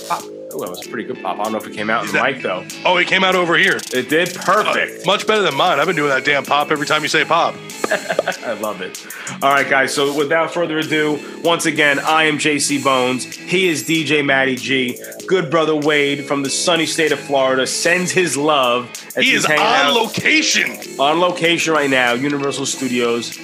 Pop, 0.07 0.23
Oh, 0.53 0.59
that 0.59 0.69
was 0.69 0.85
a 0.85 0.89
pretty 0.89 1.07
good 1.07 1.21
pop. 1.21 1.39
I 1.39 1.43
don't 1.43 1.51
know 1.53 1.57
if 1.57 1.67
it 1.67 1.73
came 1.73 1.89
out 1.89 2.01
in 2.01 2.07
the 2.07 2.13
that- 2.13 2.33
mic 2.33 2.41
though. 2.43 2.65
Oh, 2.85 2.97
it 2.97 3.07
came 3.07 3.23
out 3.23 3.35
over 3.35 3.57
here. 3.57 3.77
It 3.93 4.09
did 4.09 4.35
uh, 4.37 4.41
perfect. 4.43 5.05
Much 5.05 5.25
better 5.27 5.41
than 5.41 5.55
mine. 5.55 5.79
I've 5.79 5.87
been 5.87 5.95
doing 5.95 6.09
that 6.09 6.25
damn 6.25 6.43
pop 6.43 6.71
every 6.71 6.85
time 6.85 7.01
you 7.03 7.07
say 7.07 7.23
pop. 7.25 7.55
I 7.91 8.53
love 8.61 8.81
it. 8.81 9.05
All 9.43 9.51
right, 9.53 9.69
guys. 9.69 9.93
So 9.93 10.15
without 10.17 10.53
further 10.53 10.79
ado, 10.79 11.19
once 11.43 11.65
again, 11.65 11.99
I 11.99 12.23
am 12.23 12.37
JC 12.37 12.83
Bonez. 12.83 13.25
He 13.25 13.67
is 13.67 13.83
DJ 13.83 14.25
Matty 14.25 14.55
G. 14.55 14.97
Good 15.27 15.49
brother 15.51 15.75
Wade 15.75 16.25
from 16.25 16.43
the 16.43 16.49
sunny 16.49 16.85
state 16.85 17.11
of 17.11 17.19
Florida 17.19 17.65
sends 17.67 18.11
his 18.11 18.37
love. 18.37 18.89
He 19.15 19.31
is 19.33 19.45
on 19.45 19.51
out 19.57 19.93
location. 19.93 20.71
on 20.99 21.19
location 21.19 21.73
right 21.73 21.89
now, 21.89 22.13
Universal 22.13 22.65
Studios. 22.67 23.37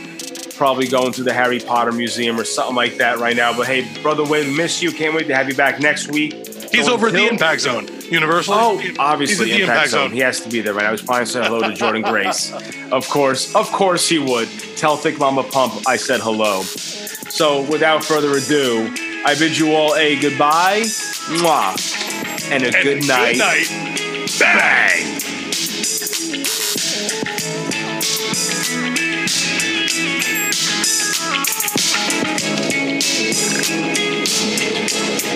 Probably 0.56 0.88
going 0.88 1.12
to 1.14 1.24
the 1.24 1.34
Harry 1.34 1.60
Potter 1.60 1.92
Museum 1.92 2.40
or 2.40 2.44
something 2.44 2.76
like 2.76 2.98
that 2.98 3.20
right 3.20 3.36
now. 3.36 3.56
But 3.56 3.68
hey, 3.68 3.88
brother 4.02 4.24
Wade, 4.24 4.56
miss 4.56 4.82
you. 4.82 4.92
Can't 4.92 5.14
wait 5.14 5.28
to 5.28 5.36
have 5.36 5.48
you 5.50 5.56
back 5.56 5.80
next 5.80 6.10
week. 6.10 6.47
He's 6.72 6.88
over 6.88 7.08
at 7.08 7.14
the 7.14 7.28
Impact 7.28 7.62
Zone. 7.62 7.88
Universal. 8.10 8.54
Oh, 8.54 8.78
He's 8.78 8.98
obviously, 8.98 9.52
the 9.52 9.62
Impact, 9.62 9.90
Zone. 9.90 10.12
He 10.12 10.20
has 10.20 10.40
to 10.42 10.50
be 10.50 10.62
there, 10.62 10.74
right? 10.74 10.86
I 10.86 10.92
was 10.92 11.02
probably 11.02 11.26
saying 11.26 11.46
hello 11.46 11.62
to 11.62 11.70
Jordynne 11.76 12.04
Grace. 12.04 12.54
Of 12.88 13.10
course, 13.10 13.54
of 13.54 13.70
course 13.74 14.08
he 14.08 14.18
would. 14.18 14.48
Tell 14.78 14.96
Thick 14.96 15.20
Mama 15.20 15.44
Pump 15.44 15.74
I 15.86 15.98
said 15.98 16.22
hello. 16.22 16.62
So, 16.62 17.70
without 17.70 18.02
further 18.02 18.32
ado, 18.38 18.94
I 19.26 19.36
bid 19.38 19.58
you 19.58 19.76
all 19.76 19.94
a 19.96 20.16
goodbye, 20.22 20.84
mwah, 20.84 21.76
and 22.50 22.64
a 22.64 22.68
And 22.68 22.76
good 22.76 23.06
night. 23.06 23.34
Good 23.34 23.40
night. 23.40 23.68
Bang! 24.40 25.18
bum, 33.68 33.96
bum, 33.96 34.07
bum. 34.90 35.28